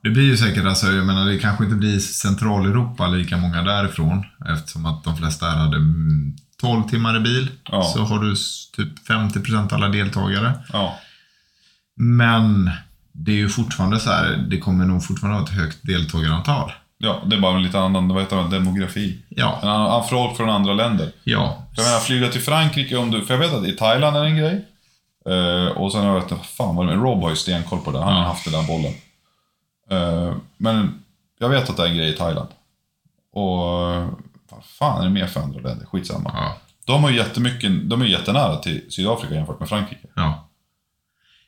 Det 0.03 0.09
blir 0.09 0.23
ju 0.23 0.37
säkert, 0.37 0.65
alltså, 0.65 0.91
jag 0.91 1.05
menar 1.05 1.25
det 1.25 1.39
kanske 1.39 1.63
inte 1.63 1.75
blir 1.75 1.99
Centraleuropa 1.99 3.07
lika 3.07 3.37
många 3.37 3.61
därifrån. 3.61 4.23
Eftersom 4.49 4.85
att 4.85 5.03
de 5.03 5.17
flesta 5.17 5.45
här 5.45 5.57
hade 5.57 5.77
mm, 5.77 6.35
12 6.61 6.83
timmar 6.89 7.17
i 7.17 7.19
bil. 7.19 7.49
Ja. 7.71 7.83
Så 7.83 8.03
har 8.03 8.19
du 8.23 8.35
typ 8.75 9.07
50% 9.09 9.73
alla 9.73 9.89
deltagare. 9.89 10.53
Ja, 10.73 10.99
Men 11.95 12.69
det 13.11 13.31
är 13.31 13.35
ju 13.35 13.49
fortfarande 13.49 13.99
så 13.99 14.09
här, 14.09 14.45
det 14.49 14.59
kommer 14.59 14.85
nog 14.85 15.03
fortfarande 15.05 15.39
vara 15.39 15.49
ett 15.49 15.55
högt 15.57 15.77
deltagarantal. 15.83 16.71
Ja 16.97 17.21
det 17.25 17.35
är 17.35 17.39
bara 17.39 17.55
en 17.55 17.63
lite 17.63 17.79
annan 17.79 18.07
vad 18.07 18.23
heter 18.23 18.35
det, 18.37 18.49
demografi. 18.49 19.19
Ja, 19.29 19.59
En 19.61 19.69
annan, 19.69 20.07
folk 20.07 20.37
från 20.37 20.49
andra 20.49 20.73
länder. 20.73 21.11
ja, 21.23 21.57
jag 21.75 21.85
menar, 21.85 21.99
flyga 21.99 22.27
till 22.29 22.41
Frankrike 22.41 22.97
om 22.97 23.11
du... 23.11 23.21
För 23.25 23.33
jag 23.33 23.39
vet 23.41 23.53
att 23.53 23.65
i 23.67 23.71
Thailand 23.71 24.17
är 24.17 24.21
det 24.21 24.27
en 24.29 24.37
grej. 24.37 24.65
Eh, 25.29 25.67
och 25.77 25.91
sen 25.91 26.01
har 26.05 26.13
jag 26.13 26.29
vet 26.29 26.45
fan 26.45 26.75
vad 26.75 26.87
det 26.87 26.93
är, 26.93 26.97
Rob 26.97 27.21
har 27.21 27.29
ju 27.29 27.35
stenkoll 27.35 27.79
på 27.79 27.91
det. 27.91 27.99
Han 27.99 28.13
har 28.13 28.21
Ja. 28.21 28.27
haft 28.27 28.43
den 28.45 28.53
där 28.53 28.67
bollen. 28.67 28.93
Eh, 29.91 30.35
men 30.57 31.03
jag 31.39 31.49
vet 31.49 31.69
att 31.69 31.77
det 31.77 31.83
är 31.83 31.87
en 31.87 31.97
grej 31.97 32.09
i 32.09 32.13
Thailand. 32.13 32.49
Och... 33.33 33.91
eh, 33.93 34.09
Vad 34.51 34.65
fan 34.65 34.99
är 35.01 35.03
det 35.03 35.09
mer 35.11 35.27
för 35.27 35.39
andra 35.41 35.59
länder? 35.59 35.85
Skitsamma. 35.85 36.31
ja, 36.33 36.55
De 36.85 37.03
har 37.03 37.09
ju 37.09 37.17
jättemycket... 37.17 37.89
De 37.89 38.01
är 38.01 38.05
jättenära 38.05 38.55
till 38.55 38.91
Sydafrika 38.91 39.33
jämfört 39.35 39.59
med 39.59 39.69
Frankrike. 39.69 40.07
ja. 40.15 40.44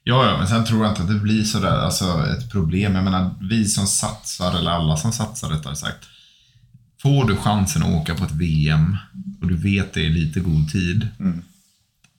Ja, 0.08 0.26
ja, 0.26 0.38
men 0.38 0.48
sen 0.48 0.66
tror 0.66 0.84
jag 0.84 0.92
inte 0.92 1.02
att 1.02 1.08
det 1.08 1.20
blir 1.20 1.44
sådär, 1.44 1.78
alltså 1.78 2.06
ett 2.06 2.52
problem. 2.52 2.96
Jag 2.96 3.04
menar, 3.04 3.30
vi 3.42 3.66
som 3.66 3.88
satsar, 3.88 4.58
eller 4.58 4.72
alla 4.72 4.98
som 4.98 5.12
satsar 5.12 5.50
rättare 5.50 5.76
sagt. 5.76 6.06
Får 7.02 7.26
du 7.26 7.36
chansen 7.36 7.84
att 7.84 8.02
åka 8.02 8.16
på 8.16 8.24
ett 8.24 8.32
VM 8.32 8.98
och 9.42 9.48
du 9.48 9.58
vet 9.58 9.94
det 9.94 10.06
är 10.06 10.10
lite 10.10 10.40
god 10.40 10.72
tid. 10.72 11.08
Mm. 11.20 11.44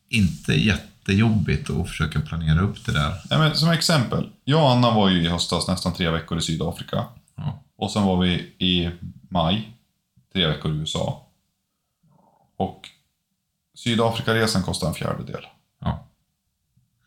Inte 0.08 0.54
jättejobbigt 0.54 1.70
att 1.70 1.88
försöka 1.88 2.20
planera 2.20 2.60
upp 2.60 2.86
det 2.86 2.92
där. 2.92 3.14
Nej, 3.30 3.38
men 3.38 3.56
som 3.56 3.70
exempel. 3.70 4.30
Jag 4.44 4.62
och 4.62 4.70
Anna 4.70 4.90
var 4.90 5.08
ju 5.08 5.22
i 5.22 5.28
höstas 5.28 5.68
nästan 5.68 5.92
tre 5.92 6.10
veckor 6.10 6.38
i 6.38 6.42
Sydafrika. 6.42 7.04
Ja, 7.36 7.62
Och 7.76 7.90
sen 7.90 8.02
var 8.02 8.22
vi 8.22 8.32
i 8.58 8.90
maj, 9.28 9.72
tre 10.32 10.46
veckor 10.46 10.74
i 10.74 10.76
USA. 10.76 11.26
Och 12.56 12.88
Sydafrikaresan 13.74 14.62
kostade 14.62 14.90
en 14.90 14.94
fjärdedel. 14.94 15.42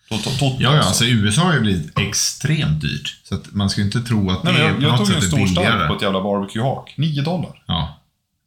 Ja. 0.09 0.57
Ja, 0.59 0.79
alltså 0.79 1.05
USA 1.05 1.41
har 1.41 1.53
ju 1.53 1.59
blivit 1.59 1.99
extremt 1.99 2.81
dyrt. 2.81 3.19
Så 3.23 3.35
att 3.35 3.51
man 3.53 3.69
ska 3.69 3.81
ju 3.81 3.85
inte 3.85 4.01
tro 4.01 4.29
att 4.31 4.43
det 4.43 4.51
Nej, 4.51 4.61
är 4.61 4.65
jag, 4.67 4.75
på 4.75 4.81
jag 4.83 4.89
något 4.91 4.97
tog 4.97 5.07
ju 5.09 5.15
en 5.15 5.21
sätt 5.21 5.33
är 5.33 5.37
stor 5.37 5.47
stark 5.47 5.65
billigare. 5.67 5.87
på 5.87 5.95
ett 5.95 6.01
jävla 6.01 6.19
barbecue-hak. 6.19 6.93
9 6.97 7.21
dollar. 7.21 7.63
Ja, 7.67 7.97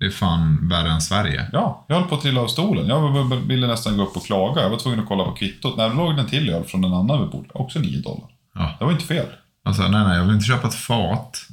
det 0.00 0.06
är 0.06 0.10
fan 0.10 0.68
värre 0.68 0.90
än 0.90 1.00
Sverige. 1.00 1.48
Ja, 1.52 1.84
jag 1.88 1.96
höll 1.96 2.08
på 2.08 2.14
att 2.14 2.22
trilla 2.22 2.40
av 2.40 2.46
stolen. 2.48 2.86
Jag 2.86 3.36
ville 3.46 3.66
nästan 3.66 3.96
gå 3.96 4.02
upp 4.02 4.16
och 4.16 4.24
klaga. 4.26 4.62
Jag 4.62 4.70
var 4.70 4.78
tvungen 4.78 5.00
att 5.00 5.08
kolla 5.08 5.24
på 5.24 5.32
kvittot. 5.32 5.76
När 5.76 5.94
låg 5.94 6.18
en 6.18 6.26
till 6.26 6.50
öl 6.50 6.64
från 6.64 6.84
en 6.84 6.92
annan 6.94 7.20
vid 7.20 7.30
bordet. 7.30 7.50
Också 7.54 7.78
9 7.78 8.00
dollar. 8.00 8.28
Ja. 8.54 8.76
Det 8.78 8.84
var 8.84 8.92
inte 8.92 9.04
fel. 9.04 9.26
Alltså, 9.64 9.82
nej, 9.88 10.04
nej, 10.04 10.16
jag 10.16 10.24
vill 10.24 10.34
inte 10.34 10.46
köpa 10.46 10.68
ett 10.68 10.74
fat. 10.74 11.46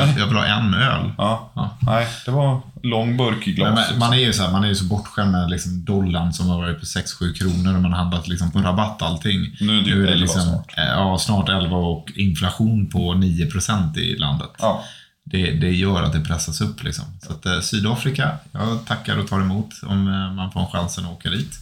Nej. 0.00 0.14
Jag 0.18 0.26
vill 0.26 0.36
ha 0.36 0.44
en 0.46 0.74
öl. 0.74 1.12
Ja. 1.18 1.50
Ja. 1.54 1.76
Nej, 1.80 2.06
det 2.24 2.30
var 2.30 2.60
lång 2.82 3.16
burk 3.16 3.46
i 3.48 3.52
glas. 3.52 3.66
Men, 3.66 3.74
men, 3.74 3.82
liksom. 3.82 3.98
man 3.98 4.12
är 4.12 4.18
ju 4.18 4.32
så 4.32 4.42
här, 4.42 4.52
man 4.52 4.64
är 4.64 4.68
ju 4.68 4.74
så 4.74 4.84
bortskämd 4.84 5.32
med 5.32 5.50
liksom 5.50 5.84
dollarn 5.84 6.32
som 6.32 6.48
har 6.48 6.56
varit 6.58 6.78
på 6.80 6.84
6-7 6.84 7.32
kronor 7.34 7.74
och 7.76 7.82
man 7.82 7.92
har 7.92 7.98
handlat 7.98 8.28
liksom 8.28 8.50
på 8.50 8.58
rabatt 8.58 9.02
allting. 9.02 9.56
Nu 9.60 9.78
är 9.78 9.82
det 9.82 9.90
ju 9.90 10.08
11 10.08 10.26
snart. 10.28 10.78
eh, 10.78 10.84
Ja, 10.84 11.18
snart 11.18 11.48
11 11.48 11.76
och 11.76 12.12
inflation 12.16 12.86
på 12.86 12.98
9% 13.14 13.98
i 13.98 14.16
landet. 14.18 14.50
Ja. 14.58 14.84
Det, 15.24 15.50
det 15.50 15.70
gör 15.70 16.02
att 16.02 16.12
det 16.12 16.20
pressas 16.20 16.60
upp 16.60 16.82
liksom. 16.82 17.04
Så 17.22 17.32
att 17.32 17.46
eh, 17.46 17.60
Sydafrika, 17.60 18.30
jag 18.52 18.84
tackar 18.86 19.18
och 19.18 19.28
tar 19.28 19.40
emot 19.40 19.70
om 19.86 20.08
eh, 20.08 20.32
man 20.36 20.50
får 20.52 20.66
chansen 20.72 21.04
att 21.04 21.12
åka 21.12 21.30
dit. 21.30 21.52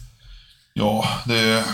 Ja, 0.73 1.05
det... 1.25 1.65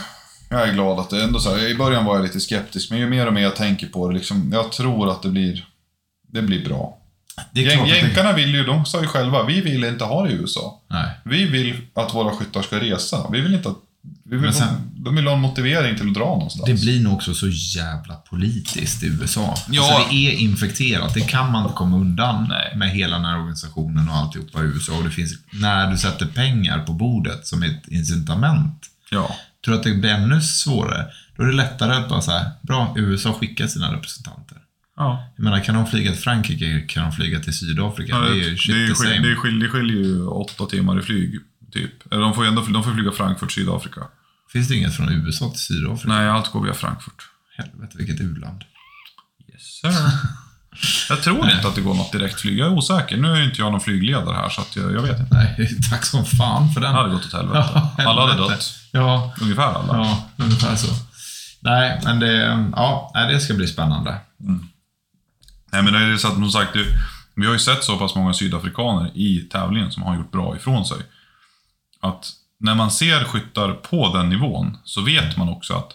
Jag 0.49 0.70
är 0.70 0.74
glad 0.74 0.99
att 0.99 1.09
det 1.09 1.18
är 1.20 1.24
ändå 1.24 1.39
så 1.39 1.49
här. 1.55 1.68
I 1.68 1.76
början 1.76 2.05
var 2.05 2.16
jag 2.16 2.24
lite 2.24 2.39
skeptisk, 2.39 2.89
men 2.91 2.99
ju 2.99 3.09
mer 3.09 3.28
och 3.28 3.34
mer 3.34 3.41
jag 3.41 3.55
tänker 3.55 3.88
på 3.88 4.07
det, 4.07 4.14
liksom, 4.14 4.49
jag 4.53 4.72
tror 4.72 5.12
att 5.12 5.22
det 5.22 5.30
blir... 5.30 5.66
Det 6.32 6.42
blir 6.42 6.66
bra. 6.66 6.98
Det 7.52 7.62
Jän- 7.62 7.80
att 7.82 7.88
det... 7.88 7.96
Jänkarna 7.96 8.34
vill 8.34 8.50
ju, 8.56 8.64
de 8.66 8.86
sa 8.86 9.02
ju 9.02 9.08
själva, 9.08 9.44
vi 9.44 9.62
vill 9.62 9.84
inte 9.84 10.04
ha 10.04 10.24
det 10.24 10.32
i 10.32 10.34
USA. 10.34 10.82
Nej. 10.90 11.10
Vi 11.24 11.46
vill 11.46 11.76
att 11.94 12.14
våra 12.14 12.32
skyttar 12.36 12.62
ska 12.62 12.80
resa. 12.80 13.18
Vi 13.32 13.42
vill 13.42 13.54
inte 13.54 13.70
att... 13.70 13.78
Vi 14.26 14.38
vill, 14.38 14.54
sen- 14.54 14.92
De 14.96 15.16
vill 15.16 15.28
ha 15.28 15.34
en 15.34 15.42
motivering 15.42 15.98
till 15.98 16.08
att 16.08 16.14
dra 16.14 16.26
någonstans. 16.26 16.66
Det 16.66 16.74
blir 16.82 17.04
nog 17.04 17.14
också 17.14 17.34
så 17.34 17.48
jävla 17.50 18.16
politiskt 18.16 19.04
i 19.04 19.08
USA. 19.08 19.56
Ja. 19.70 19.94
Alltså 19.96 20.10
det 20.12 20.28
är 20.28 20.32
infekterat, 20.32 21.14
det 21.14 21.22
kan 21.22 21.52
man 21.52 21.64
inte 21.64 21.76
komma 21.76 21.98
undan 21.98 22.46
Nej. 22.50 22.78
med 22.78 22.90
hela 22.90 23.16
den 23.16 23.26
här 23.26 23.38
organisationen 23.40 24.10
och 24.10 24.16
alltihopa 24.16 24.60
i 24.62 24.64
USA. 24.64 24.94
Och 24.98 25.04
det 25.04 25.10
finns, 25.12 25.32
när 25.52 25.92
du 25.92 25.98
sätter 25.98 26.26
pengar 26.26 26.80
på 26.80 26.94
bordet 26.94 27.48
som 27.48 27.64
ett 27.64 27.88
incitament, 27.88 28.86
Ja. 29.12 29.36
tror 29.66 29.76
att 29.76 29.84
det 29.84 29.94
blir 29.94 30.10
ännu 30.12 30.42
svårare? 30.42 31.06
Då 31.38 31.44
är 31.44 31.48
det 31.48 31.54
lättare 31.54 31.94
att 31.96 32.10
bara 32.10 32.22
säga, 32.22 32.52
bra, 32.62 32.94
USA 32.98 33.34
skickar 33.34 33.68
sina 33.68 33.94
representanter. 33.94 34.51
Ja. 35.02 35.28
Jag 35.36 35.43
menar, 35.43 35.60
kan 35.60 35.76
de 35.76 35.88
flyga 35.88 36.12
till 36.12 36.22
Frankrike, 36.22 36.82
kan 36.88 37.04
de 37.04 37.12
flyga 37.12 37.39
till 37.39 37.58
Sydafrika? 37.58 38.20
det 38.20 38.30
är 38.30 38.34
ju 38.34 38.58
shit 38.58 38.76
det, 39.02 39.22
det, 39.22 39.60
det 39.60 39.70
skiljer 39.70 40.04
ju 40.04 40.26
åtta 40.26 40.66
timmar 40.66 40.99
i 40.99 41.02
flyg, 41.02 41.39
typ. 41.74 42.12
Eller 42.12 42.22
de 42.22 42.34
får 42.34 42.43
ju 42.43 42.47
ändå 42.49 42.62
de 42.62 42.84
får 42.84 42.93
flyga 42.93 43.12
Frankfurt, 43.12 43.52
Sydafrika. 43.52 44.02
Finns 44.54 44.68
det 44.68 44.76
inget 44.76 44.95
från 44.95 45.10
USA 45.10 45.49
till 45.49 45.60
Sydafrika? 45.60 46.08
Nej, 46.08 46.30
allt 46.30 46.52
går 46.52 46.64
via 46.64 46.74
Frankfurt. 46.74 47.30
Helvete, 47.58 47.97
vilket 47.97 48.22
u-land. 48.22 48.64
Yes, 49.54 49.62
sir. 49.62 49.91
Jag 51.10 51.22
tror 51.22 51.49
inte 51.52 51.68
att 51.68 51.76
det 51.76 51.82
går 51.82 51.93
något 51.93 52.12
direktflyg. 52.12 52.60
Jag 52.60 52.68
är 52.68 52.74
osäker. 52.78 53.18
Nu 53.18 53.32
är 53.32 53.38
ju 53.38 53.43
inte 53.43 53.62
jag 53.62 53.72
någon 53.72 53.82
flygledare 53.82 54.36
här, 54.36 54.49
så 54.49 54.62
att 54.62 54.76
jag, 54.76 54.93
jag 54.93 55.02
vet 55.02 55.20
inte. 55.20 55.36
Nej, 55.36 55.80
tack 55.89 56.06
som 56.06 56.26
fan 56.26 56.74
för 56.74 56.82
den. 56.82 56.93
Det 56.93 56.97
hade 56.97 57.14
gått 57.14 57.26
åt 57.26 57.34
helvete. 57.34 57.70
Ja, 57.74 57.95
alla 57.97 58.28
hade 58.28 58.49
dött. 58.49 58.74
Ja, 58.91 59.34
Ungefär 59.41 59.64
alla. 59.64 59.97
Ja, 59.97 60.30
ungefär 60.38 60.76
så. 60.76 60.93
Nej, 61.60 62.02
men 62.04 62.20
det, 62.20 62.70
ja, 62.76 63.12
det 63.30 63.39
ska 63.39 63.54
bli 63.54 63.68
spännande. 63.68 64.18
Nej, 65.72 65.84
men 65.84 65.94
det 65.94 66.00
är 66.00 66.18
så 66.18 66.28
att, 66.28 66.34
som 66.34 66.52
sagt, 66.52 66.76
vi 67.36 67.46
har 67.46 67.54
ju 67.54 67.60
sett 67.60 67.84
så 67.84 67.98
pass 67.98 68.16
många 68.16 68.34
sydafrikaner 68.34 69.12
i 69.14 69.42
tävlingen 69.42 69.92
som 69.92 70.04
har 70.04 70.16
gjort 70.16 70.32
bra 70.32 70.56
ifrån 70.56 70.86
sig. 70.86 70.98
Att 72.02 72.32
när 72.60 72.76
man 72.76 72.92
ser 72.92 73.24
skyttar 73.24 73.74
på 73.74 74.18
den 74.18 74.30
nivån 74.30 74.78
så 74.84 75.02
vet 75.02 75.38
man 75.38 75.50
också 75.50 75.74
att 75.74 75.92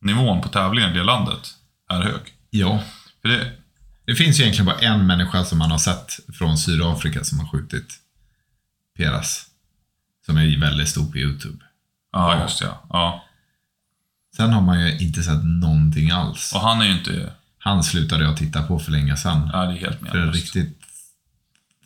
nivån 0.00 0.40
på 0.40 0.48
tävlingen 0.48 0.90
i 0.90 0.94
det 0.98 1.04
landet 1.04 1.54
är 1.90 2.00
hög. 2.02 2.20
Ja. 2.50 2.80
För 3.22 3.28
det, 3.28 3.52
Det 4.04 4.14
finns 4.14 4.38
ju 4.38 4.42
egentligen 4.42 4.66
bara 4.66 4.78
en 4.78 5.06
människa 5.06 5.44
som 5.44 5.58
man 5.58 5.70
har 5.70 5.78
sett 5.78 6.12
från 6.38 6.58
Sydafrika 6.58 7.24
som 7.24 7.40
har 7.40 7.48
skjutit 7.48 7.94
Peras. 8.96 9.46
Som 10.26 10.36
är 10.36 10.60
väldigt 10.60 10.88
stor 10.88 11.10
på 11.10 11.18
YouTube. 11.18 11.64
Ja, 12.12 12.42
just 12.42 12.60
ja. 12.60 12.86
ja. 12.88 13.24
Sen 14.36 14.52
har 14.52 14.62
man 14.62 14.80
ju 14.80 14.98
inte 14.98 15.22
sett 15.22 15.44
någonting 15.44 16.10
alls. 16.10 16.52
Och 16.54 16.60
han 16.60 16.80
är 16.80 16.84
ju 16.86 16.98
inte... 16.98 17.32
Han 17.68 17.82
slutade 17.82 18.24
jag 18.24 18.36
titta 18.36 18.62
på 18.62 18.78
för 18.78 18.92
länge 18.92 19.16
sedan. 19.16 19.50
Ja, 19.52 19.58
det 19.58 19.72
är 19.74 19.78
helt 19.78 20.00
menlöst. 20.00 20.34
riktigt... 20.36 20.78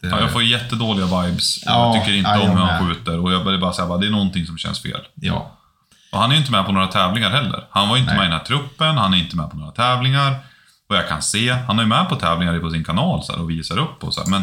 det- 0.01 0.09
Ja, 0.09 0.21
jag 0.21 0.31
får 0.31 0.43
jättedåliga 0.43 1.07
vibes. 1.07 1.65
Ja, 1.67 1.95
jag 1.97 2.05
tycker 2.05 2.19
inte 2.19 2.31
ja, 2.31 2.41
om 2.41 2.51
hur 2.51 2.65
han 2.65 2.89
skjuter. 2.89 3.19
Och 3.19 3.33
jag 3.33 3.45
börjar 3.45 3.59
bara 3.61 3.73
säga 3.73 3.97
det 3.97 4.07
är 4.07 4.11
någonting 4.11 4.47
som 4.47 4.59
känns 4.59 4.83
fel. 4.83 5.01
ja. 5.15 5.59
Och 6.13 6.19
han 6.19 6.31
är 6.31 6.35
ju 6.35 6.41
inte 6.41 6.53
med 6.53 6.67
på 6.67 6.73
några 6.73 6.87
tävlingar 6.87 7.31
heller. 7.31 7.65
Han 7.71 7.89
var 7.89 7.97
ju 7.97 8.03
inte 8.03 8.15
Nej. 8.15 8.19
med 8.21 8.27
i 8.27 8.31
den 8.31 8.39
här 8.39 8.47
truppen, 8.47 8.97
han 8.99 9.15
är 9.15 9.19
inte 9.19 9.37
med 9.37 9.51
på 9.51 9.57
några 9.57 9.73
tävlingar. 9.73 10.37
Vad 10.87 10.99
jag 10.99 11.09
kan 11.09 11.23
se. 11.23 11.51
Han 11.53 11.79
är 11.79 11.83
ju 11.83 11.89
med 11.89 12.09
på 12.09 12.17
tävlingar 12.17 12.61
på 12.61 12.71
sin 12.71 12.85
kanal 12.85 13.23
så 13.25 13.33
här, 13.33 13.41
och 13.43 13.51
visar 13.51 13.79
upp 13.79 14.05
och 14.05 14.15
så 14.15 14.21
här. 14.23 14.31
Men 14.31 14.43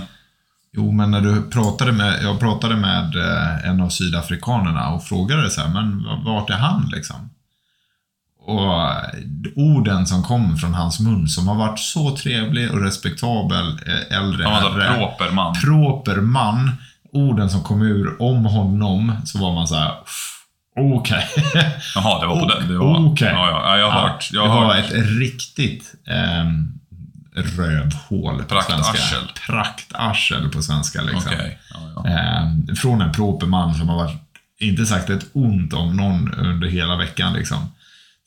Jo, 0.73 0.91
men 0.91 1.11
när 1.11 1.21
du 1.21 1.49
pratade 1.49 1.91
med, 1.91 2.23
jag 2.23 2.39
pratade 2.39 2.75
med 2.75 3.15
eh, 3.15 3.69
en 3.69 3.81
av 3.81 3.89
sydafrikanerna 3.89 4.89
och 4.89 5.03
frågade 5.03 5.49
så 5.49 5.61
här, 5.61 5.67
men 5.69 6.03
vart 6.25 6.49
är 6.49 6.53
han 6.57 6.89
liksom? 6.95 7.29
Och 8.45 8.81
eh, 8.81 8.99
orden 9.55 10.05
som 10.07 10.23
kom 10.23 10.57
från 10.57 10.73
hans 10.73 10.99
mun, 10.99 11.27
som 11.27 11.47
har 11.47 11.55
varit 11.55 11.79
så 11.79 12.15
trevlig 12.17 12.71
och 12.71 12.81
respektabel 12.83 13.67
eh, 13.85 14.17
äldre 14.17 14.43
han 14.47 14.63
var 14.63 14.71
en 14.71 14.81
herre. 14.81 14.97
proper 14.97 15.31
man. 15.31 15.55
proper 15.55 16.15
man. 16.15 16.71
Orden 17.13 17.49
som 17.49 17.63
kom 17.63 17.81
ur 17.81 18.21
om 18.21 18.45
honom, 18.45 19.13
så 19.25 19.39
var 19.39 19.53
man 19.53 19.67
så 19.67 19.75
här, 19.75 19.91
"Uff, 19.91 20.45
okej. 20.77 21.25
Jaha, 21.95 22.19
det 22.21 22.27
var 22.27 22.39
på 22.39 22.45
den. 22.47 22.67
Det 22.67 22.77
var... 22.77 23.05
Okej. 23.11 23.31
Ja, 23.33 23.49
ja, 23.49 23.61
ja, 23.63 23.77
jag 23.77 23.91
har 23.91 24.01
hört. 24.09 24.29
Jag 24.33 24.45
det 24.45 24.49
har 24.49 24.65
var 24.65 24.73
hört. 24.75 24.85
ett 24.85 25.05
riktigt 25.19 25.93
ehm, 26.07 26.67
rövhål 27.35 28.43
på 28.43 28.61
svenska. 28.61 28.97
Praktarsel 29.47 30.49
på 30.49 30.61
svenska 30.61 31.01
liksom. 31.01 31.31
Okej. 31.35 31.59
Ja, 31.73 31.79
ja. 31.95 32.09
Ehm, 32.09 32.75
från 32.75 33.01
en 33.01 33.11
proper 33.11 33.47
man 33.47 33.73
som 33.73 33.89
har 33.89 33.95
varit, 33.95 34.17
inte 34.59 34.85
sagt 34.85 35.09
ett 35.09 35.25
ont 35.33 35.73
om 35.73 35.97
någon 35.97 36.33
under 36.33 36.67
hela 36.67 36.95
veckan 36.95 37.33
liksom. 37.33 37.57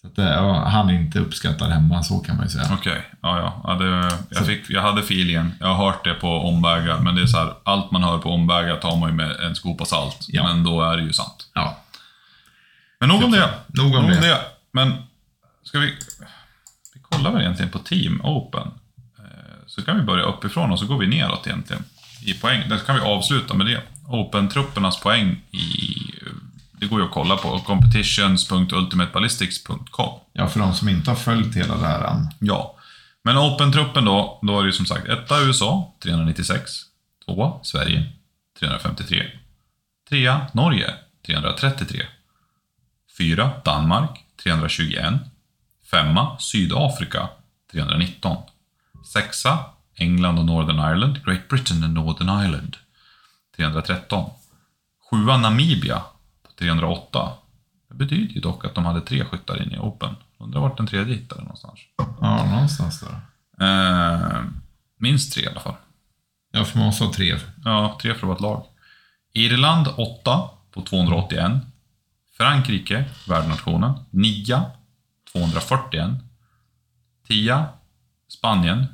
Så 0.03 0.09
att, 0.09 0.19
eh, 0.19 0.25
ja, 0.25 0.65
han 0.69 0.89
är 0.91 0.95
inte 0.95 1.19
uppskattad 1.19 1.71
hemma, 1.73 2.03
så 2.03 2.19
kan 2.19 2.37
man 2.37 2.45
ju 2.45 2.51
säga. 2.51 2.69
Okej, 2.73 3.03
ja, 3.23 3.39
ja. 3.39 3.61
ja 3.65 3.75
det, 3.85 4.19
jag, 4.31 4.47
fick, 4.47 4.71
jag 4.71 4.83
hade 4.83 5.01
feelingen. 5.01 5.53
Jag 5.61 5.67
har 5.75 5.87
hört 5.87 6.05
det 6.05 6.15
på 6.15 6.29
omvägar, 6.29 6.99
men 6.99 7.15
det 7.15 7.23
är 7.23 7.27
så 7.27 7.39
här, 7.39 7.55
allt 7.65 7.91
man 7.91 8.03
hör 8.05 8.19
på 8.19 8.31
omvägar 8.31 8.77
tar 8.77 8.97
man 8.97 9.09
ju 9.11 9.15
med 9.17 9.31
en 9.41 9.55
skopa 9.55 9.85
salt. 9.85 10.27
Ja. 10.29 10.43
Men 10.43 10.65
då 10.65 10.83
är 10.83 10.97
det 10.97 11.03
ju 11.03 11.13
sant. 11.13 11.51
Ja, 11.55 11.79
Men 13.01 13.09
nog 13.09 13.25
om 13.25 13.31
det. 13.31 13.51
nog 13.69 13.95
om 13.95 14.07
det. 14.07 14.41
Men 14.73 14.93
ska 15.65 15.79
vi... 15.79 15.87
Vi 16.95 17.01
kollar 17.01 17.33
väl 17.33 17.41
egentligen 17.41 17.71
på 17.73 17.79
Team 17.79 18.21
Open. 18.25 18.67
Eh, 19.19 19.25
Så 19.67 19.83
kan 19.85 19.97
vi 19.97 20.03
börja 20.03 20.25
uppifrån 20.25 20.71
och 20.73 20.79
så 20.79 20.87
går 20.87 20.99
vi 20.99 21.07
neråt 21.07 21.47
egentligen. 21.47 21.85
I 22.27 22.35
poäng. 22.35 22.69
Där 22.69 22.79
kan 22.79 22.95
vi 22.95 23.01
avsluta 23.01 23.55
med 23.55 23.67
det. 23.67 23.81
Open-truppernas 24.09 25.03
poäng 25.03 25.41
i... 25.51 25.59
Det 26.83 26.89
går 26.89 27.01
ju 27.01 27.07
att 27.07 27.13
kolla 27.13 27.37
på. 27.37 27.59
competitions.ultimateballistics.com. 27.59 30.21
Ja, 30.33 30.49
för 30.49 30.61
de 30.61 30.75
som 30.75 30.89
inte 30.89 31.11
har 31.11 31.17
följt 31.17 31.57
hela 31.57 31.77
det 31.77 31.87
här 31.87 32.05
än. 32.05 32.29
Ja. 32.39 32.77
Men 33.25 33.39
Open-truppen 33.39 34.05
då, 34.05 34.39
då 34.43 34.59
är 34.59 34.63
det 34.63 34.67
ju 34.67 34.73
som 34.73 34.87
sagt 34.87 35.09
etta 35.09 35.41
USA, 35.41 35.95
396. 36.03 36.71
Tvåa 37.25 37.53
Sverige, 37.63 38.13
353. 38.59 39.31
Trea 40.09 40.47
Norge, 40.53 40.95
333. 41.27 42.07
Fyra 43.19 43.51
Danmark, 43.65 44.25
321. 44.43 45.15
Femma 45.91 46.39
Sydafrika, 46.39 47.29
319. 47.73 48.37
Sexa 49.13 49.59
England 49.95 50.39
och 50.39 50.45
Northern 50.45 50.79
Ireland, 50.79 51.25
Great 51.25 51.49
Britain 51.49 51.85
and 51.85 51.95
Northern 51.95 52.45
Ireland, 52.45 52.77
313. 53.57 54.31
Sjua 55.11 55.37
Namibia, 55.37 56.03
308. 56.59 57.33
Det 57.89 57.95
betyder 57.95 58.35
ju 58.35 58.41
dock 58.41 58.65
att 58.65 58.75
de 58.75 58.85
hade 58.85 59.01
tre 59.01 59.25
skyttar 59.25 59.63
in 59.63 59.73
i 59.73 59.79
Open. 59.79 60.15
Undrar 60.39 60.61
vart 60.61 60.77
den 60.77 60.87
tredje 60.87 61.15
hittade 61.15 61.43
någonstans. 61.43 61.81
Ja, 62.21 62.45
någonstans 62.51 63.01
där. 63.01 63.21
Eh, 63.61 64.41
minst 64.99 65.33
tre 65.35 65.43
i 65.45 65.49
alla 65.49 65.61
fall. 65.61 65.75
Ja, 66.53 66.65
för 66.65 66.79
man 66.79 66.87
måste 66.87 67.05
ha 67.05 67.13
tre. 67.13 67.39
Ja, 67.65 67.99
tre 68.03 68.15
för 68.15 68.19
att 68.19 68.23
vara 68.23 68.35
ett 68.35 68.41
lag. 68.41 68.67
Irland 69.33 69.89
8 69.97 70.51
på 70.71 70.83
281. 70.83 71.53
Frankrike, 72.37 73.05
värdnationen, 73.29 73.93
9 74.11 74.63
241. 75.33 76.11
10 77.29 77.65
Spanien 78.29 78.87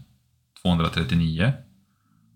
239. 0.63 1.53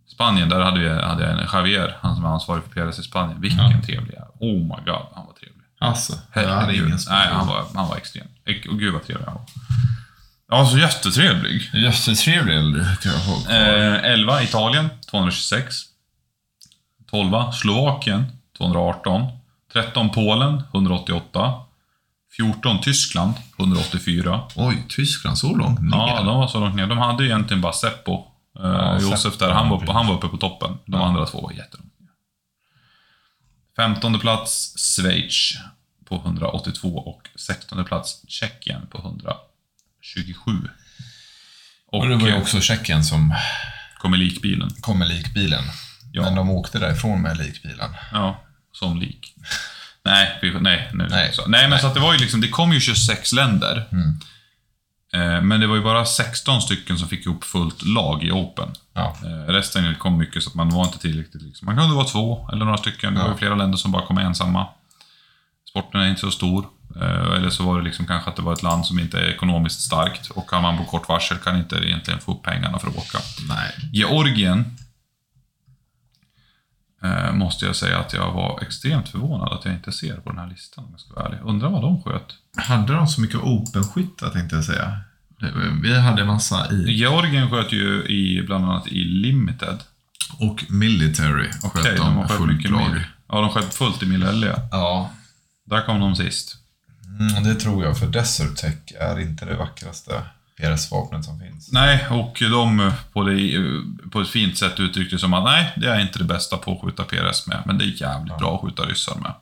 Spanien, 0.06 0.48
där 0.48 0.60
hade, 0.60 0.80
vi, 0.80 0.88
hade 0.88 1.22
jag 1.22 1.32
en 1.40 1.46
Javier, 1.52 1.98
han 2.00 2.16
som 2.16 2.24
är 2.24 2.28
ansvarig 2.28 2.64
för 2.64 2.70
PRS 2.90 2.98
i 2.98 3.02
Spanien. 3.02 3.40
Vilken 3.40 3.70
Ja. 3.70 3.82
trevlig 3.82 4.12
jävel. 4.14 4.28
Oh 4.43 4.59
my 4.59 4.84
god, 4.86 5.07
han 5.14 5.26
var 5.26 5.32
trevlig. 5.40 5.62
Alltså, 5.78 6.12
jag 6.34 6.43
hade 6.43 6.55
Herregud. 6.55 6.86
ingen 6.86 6.99
Nej, 7.11 7.28
han 7.28 7.47
var, 7.47 7.64
han 7.74 7.88
var 7.88 7.97
extrem. 7.97 8.26
Och 8.70 8.78
gud 8.78 8.93
vad 8.93 9.07
trevlig 9.07 9.24
han 9.26 9.34
var. 9.34 9.45
Ja, 10.51 10.66
så 10.66 10.78
jättetrevlig. 10.78 11.70
Jättetrevlig 11.74 12.57
äldre, 12.57 12.84
kan 13.03 13.12
jag 13.12 13.22
kvar. 13.22 13.55
Eh, 13.55 14.12
11 14.12 14.43
Italien, 14.43 14.88
226. 15.11 15.74
12 17.11 17.53
Slovakien, 17.53 18.24
218. 18.59 19.26
13 19.72 20.11
Polen, 20.11 20.62
188. 20.72 21.55
14 22.36 22.80
Tyskland, 22.80 23.32
184. 23.59 24.40
Oj, 24.57 24.86
Tyskland 24.88 25.38
så 25.38 25.57
långt 25.57 25.80
ner. 25.80 25.90
Ja, 25.97 26.22
de 26.22 26.36
var 26.38 26.49
så 26.49 26.61
långt 26.61 26.74
ner. 26.76 26.86
De 26.86 26.99
hade 26.99 27.22
ju 27.24 27.28
egentligen 27.30 27.61
bara 27.61 27.72
Seppo. 27.72 28.14
Eh, 28.14 28.70
Ja, 28.70 29.01
Josef 29.01 29.38
där, 29.38 29.51
han 29.51 29.68
var, 29.68 29.93
han 29.93 30.07
var 30.07 30.14
uppe 30.14 30.28
på 30.28 30.36
toppen. 30.36 30.78
De 30.86 31.01
Ja. 31.01 31.07
andra 31.07 31.26
två 31.26 31.40
var 31.40 31.53
jättelångt. 31.53 31.91
15 33.76 34.20
plats 34.20 34.74
Schweiz 34.96 35.52
på 36.04 36.14
182 36.16 36.98
och 36.98 37.28
16 37.36 37.84
plats 37.84 38.24
Tjeckien 38.28 38.86
på 38.86 38.98
127. 38.98 40.68
Och, 41.86 42.00
Och 42.00 42.08
det 42.08 42.16
var 42.16 42.28
ju 42.28 42.34
också 42.34 42.60
Tjeckien 42.60 43.04
som 43.04 43.34
kommer 43.98 44.16
likbilen. 44.16 44.70
kom 44.80 44.98
med 44.98 45.08
likbilen. 45.08 45.64
Ja. 46.12 46.22
Men 46.22 46.34
de 46.34 46.50
åkte 46.50 46.78
därifrån 46.78 47.22
med 47.22 47.38
likbilen. 47.38 47.90
Ja, 48.12 48.42
som 48.72 48.98
lik. 49.00 49.34
Nej, 50.04 50.38
nej, 50.42 50.60
nej, 50.60 51.06
Nej. 51.10 51.32
Nej 51.46 51.68
men 51.68 51.78
så 51.78 51.86
att 51.86 51.94
det 51.94 52.00
var 52.00 52.12
ju 52.12 52.18
liksom, 52.18 52.40
det 52.40 52.48
kom 52.48 52.72
ju 52.72 52.80
26 52.80 53.32
länder. 53.32 53.88
Mm. 53.92 54.20
Eh, 55.14 55.42
men 55.42 55.60
det 55.60 55.66
var 55.66 55.76
ju 55.76 55.82
bara 55.82 56.04
16 56.04 56.62
stycken 56.62 56.98
som 56.98 57.08
fick 57.08 57.26
ihop 57.26 57.44
fullt 57.44 57.82
lag 57.82 58.24
i 58.24 58.30
Open. 58.30 58.68
Ja. 58.94 59.16
Eh, 59.24 59.52
resten 59.52 59.94
kom 59.94 60.18
mycket 60.18 60.42
så 60.42 60.48
att 60.48 60.54
man 60.54 60.68
var 60.68 60.84
inte 60.84 60.98
tillräckligt. 60.98 61.42
Liksom. 61.42 61.66
Man 61.66 61.76
kunde 61.76 61.94
vara 61.94 62.04
två 62.06 62.48
eller 62.52 62.64
några 62.64 62.78
stycken. 62.78 63.14
Det 63.14 63.20
var 63.20 63.28
ju 63.28 63.36
flera 63.36 63.54
länder 63.54 63.78
som 63.78 63.92
bara 63.92 64.06
kom 64.06 64.18
ensamma. 64.18 64.66
Sporten 65.70 66.00
är 66.00 66.08
inte 66.08 66.20
så 66.20 66.30
stor. 66.30 66.66
Eh, 67.00 67.32
eller 67.36 67.50
så 67.50 67.64
var 67.64 67.78
det 67.78 67.84
liksom 67.84 68.06
kanske 68.06 68.30
att 68.30 68.36
det 68.36 68.42
var 68.42 68.52
ett 68.52 68.62
land 68.62 68.86
som 68.86 68.98
inte 68.98 69.18
är 69.18 69.24
ekonomiskt 69.24 69.80
starkt. 69.80 70.30
Och 70.30 70.50
kan 70.50 70.62
man 70.62 70.78
på 70.78 70.84
kort 70.84 71.08
varsel 71.08 71.38
kan 71.38 71.56
inte 71.56 71.76
egentligen 71.76 72.20
få 72.20 72.32
upp 72.32 72.42
pengarna 72.42 72.78
för 72.78 72.88
att 72.88 72.96
åka. 72.96 73.18
Nej. 73.48 73.90
Georgien 73.92 74.76
eh, 77.05 77.32
måste 77.32 77.66
jag 77.66 77.76
säga 77.76 77.98
att 77.98 78.12
jag 78.12 78.32
var 78.32 78.61
extremt 78.62 79.09
förvånad 79.09 79.53
att 79.53 79.64
jag 79.64 79.74
inte 79.74 79.92
ser 79.92 80.14
på 80.16 80.30
den 80.30 80.38
här 80.38 80.48
listan 80.48 80.84
om 80.84 80.90
jag 80.90 81.00
ska 81.00 81.14
vara 81.14 81.26
ärlig. 81.26 81.38
Undrar 81.44 81.70
vad 81.70 81.82
de 81.82 82.03
sköt. 82.03 82.34
Hade 82.57 82.92
de 82.92 83.07
så 83.07 83.20
mycket 83.20 83.40
openskyttar 83.40 84.30
tänkte 84.30 84.57
jag 84.57 84.64
säga? 84.64 85.00
Vi 85.82 85.98
hade 85.98 86.24
massa 86.24 86.72
i. 86.72 86.92
Georgien 86.92 87.50
sköt 87.50 87.72
ju 87.72 88.05
i, 88.05 88.42
bland 88.46 88.64
annat 88.64 88.86
i 88.88 89.05
Limited. 89.05 89.78
Och 90.38 90.64
military 90.68 91.48
sköt 91.53 91.64
Okej, 91.64 91.96
de 91.96 92.14
de 92.14 92.28
skött 92.28 92.38
fullt 92.38 92.70
lag. 92.70 93.00
Ja, 93.28 93.40
de 93.40 93.50
sköt 93.50 93.74
fullt 93.74 94.03
i 94.03 94.07
Mille 94.07 94.57
Ja, 94.70 95.11
Där 95.66 95.86
kom 95.86 96.00
de 96.00 96.16
sist. 96.16 96.57
mm, 97.20 97.44
det 97.44 97.55
tror 97.55 97.84
jag. 97.84 97.98
För 97.98 98.07
Desert 98.07 98.57
Tech 98.57 98.78
är 99.00 99.20
inte 99.20 99.44
det 99.44 99.57
vackraste 99.57 100.22
PRS-vapnet 100.62 101.24
som 101.24 101.40
finns. 101.40 101.72
Nej, 101.72 102.06
och 102.10 102.42
de 102.50 102.92
på, 103.12 103.22
det, 103.22 103.62
på 104.10 104.20
ett 104.20 104.28
fint 104.28 104.58
sätt 104.58 104.80
uttryckte 104.80 105.18
som 105.18 105.34
att 105.34 105.44
nej, 105.44 105.72
det 105.76 105.88
är 105.88 106.00
inte 106.00 106.18
det 106.18 106.24
bästa 106.24 106.56
på 106.56 106.72
att 106.72 106.80
skjuta 106.80 107.04
PRS 107.04 107.46
med, 107.46 107.62
men 107.66 107.78
det 107.78 107.84
är 107.84 108.02
jävligt 108.02 108.38
bra 108.38 108.54
att 108.54 108.60
skjuta 108.60 108.82
ryssar 108.82 109.14
med. 109.14 109.32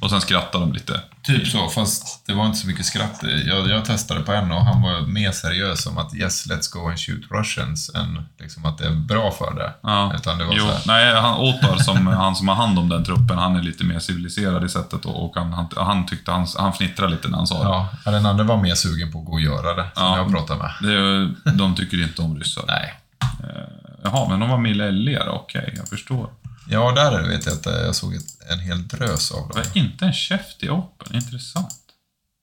Och 0.00 0.10
sen 0.10 0.20
skrattade 0.20 0.64
de 0.64 0.72
lite. 0.72 1.00
Typ 1.28 1.48
så, 1.48 1.68
fast 1.68 2.26
det 2.26 2.34
var 2.34 2.46
inte 2.46 2.58
så 2.58 2.66
mycket 2.66 2.86
skratt. 2.86 3.20
Jag, 3.46 3.68
jag 3.68 3.84
testade 3.84 4.20
på 4.20 4.32
en 4.32 4.52
och 4.52 4.64
han 4.64 4.82
var 4.82 5.00
mer 5.00 5.32
seriös 5.32 5.86
om 5.86 5.98
att 5.98 6.14
yes, 6.14 6.46
let's 6.46 6.72
go 6.72 6.88
and 6.88 6.98
shoot 6.98 7.20
Russians 7.30 7.90
än 7.94 8.22
liksom 8.38 8.64
att 8.64 8.78
det 8.78 8.86
är 8.86 8.90
bra 8.94 9.30
för 9.30 9.54
det. 9.54 9.72
Ja. 9.82 10.12
Utan 10.16 10.38
det 10.38 10.44
var 10.44 10.54
Jo, 10.56 10.64
så 10.64 10.70
här, 10.72 10.80
nej, 10.86 11.20
han, 11.20 11.38
Otar, 11.38 11.76
som, 11.76 12.06
han 12.06 12.36
som 12.36 12.48
har 12.48 12.54
hand 12.54 12.78
om 12.78 12.88
den 12.88 13.04
truppen, 13.04 13.38
han 13.38 13.56
är 13.56 13.62
lite 13.62 13.84
mer 13.84 13.98
civiliserad 13.98 14.64
i 14.64 14.68
sättet 14.68 15.04
och, 15.04 15.24
och 15.24 15.34
han, 15.36 15.52
han, 15.52 15.68
han 15.76 16.06
tyckte 16.06 16.30
han, 16.30 16.46
han 16.58 16.72
fnittrade 16.72 17.12
lite 17.12 17.28
när 17.28 17.38
han 17.38 17.46
sa 17.46 17.58
det. 17.62 17.88
ja, 18.04 18.10
den 18.10 18.26
andra 18.26 18.44
var 18.44 18.56
mer 18.56 18.74
sugen 18.74 19.12
på 19.12 19.18
att 19.18 19.24
gå 19.24 19.32
och 19.32 19.40
göra 19.40 19.74
det, 19.74 19.86
som 19.94 20.04
Ja. 20.06 20.16
jag 20.16 20.30
pratade 20.30 20.60
med. 20.62 20.72
det. 21.44 21.52
De 21.52 21.74
tycker 21.74 22.02
inte 22.02 22.22
om 22.22 22.38
ryssar. 22.38 22.64
Nej. 22.66 22.94
Jaha, 24.02 24.28
men 24.28 24.40
de 24.40 24.48
var 24.50 24.58
millelligare, 24.58 25.30
okej, 25.30 25.74
jag 25.76 25.88
förstår. 25.88 26.28
Ja, 26.70 26.92
där 26.92 27.28
vet 27.28 27.46
jag 27.46 27.54
att 27.54 27.66
jag 27.66 27.94
såg 27.96 28.14
en 28.50 28.60
hel 28.60 28.88
drös 28.88 29.32
av 29.32 29.48
Det 29.48 29.54
dem. 29.54 29.62
var 29.74 29.80
inte 29.82 30.04
en 30.04 30.12
käft 30.12 30.62
i 30.62 30.68
Open, 30.68 31.14
intressant. 31.16 31.74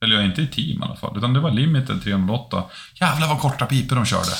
Eller 0.05 0.15
ja, 0.15 0.21
inte 0.21 0.41
i 0.41 0.47
team 0.47 0.81
i 0.81 0.85
alla 0.85 0.95
fall, 0.95 1.17
utan 1.17 1.33
det 1.33 1.39
var 1.39 1.51
limited 1.51 2.03
308. 2.03 2.63
Jävlar 3.01 3.27
vad 3.27 3.39
korta 3.39 3.65
pipor 3.65 3.95
de 3.95 4.05
körde. 4.05 4.31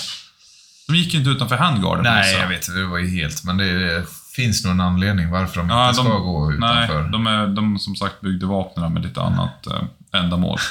De 0.88 0.95
gick 0.95 1.14
inte 1.14 1.30
utanför 1.30 1.56
handgarden. 1.57 2.03
Nej, 2.03 2.34
jag 2.36 2.48
vet. 2.48 2.68
Det 2.76 2.86
var 2.86 2.98
ju 2.98 3.22
helt... 3.22 3.44
Men 3.44 3.57
det 3.57 4.06
finns 4.36 4.64
nog 4.64 4.72
en 4.74 4.82
anledning 4.82 5.30
varför 5.32 5.57
de 5.57 5.70
Ja, 5.70 5.90
inte 5.90 5.99
de- 6.02 6.06
ska 6.07 6.18
gå 6.18 6.52
utanför. 6.53 7.02
Nej, 7.02 7.12
de 7.12 7.28
är 7.28 7.48
de 7.48 7.80
som 7.80 7.95
sagt 7.95 8.22
byggde 8.22 8.45
vapnen 8.45 8.94
med 8.94 9.03
lite 9.03 9.22
annat 9.22 9.68
eh, 9.68 9.84
ändamål. 10.22 10.60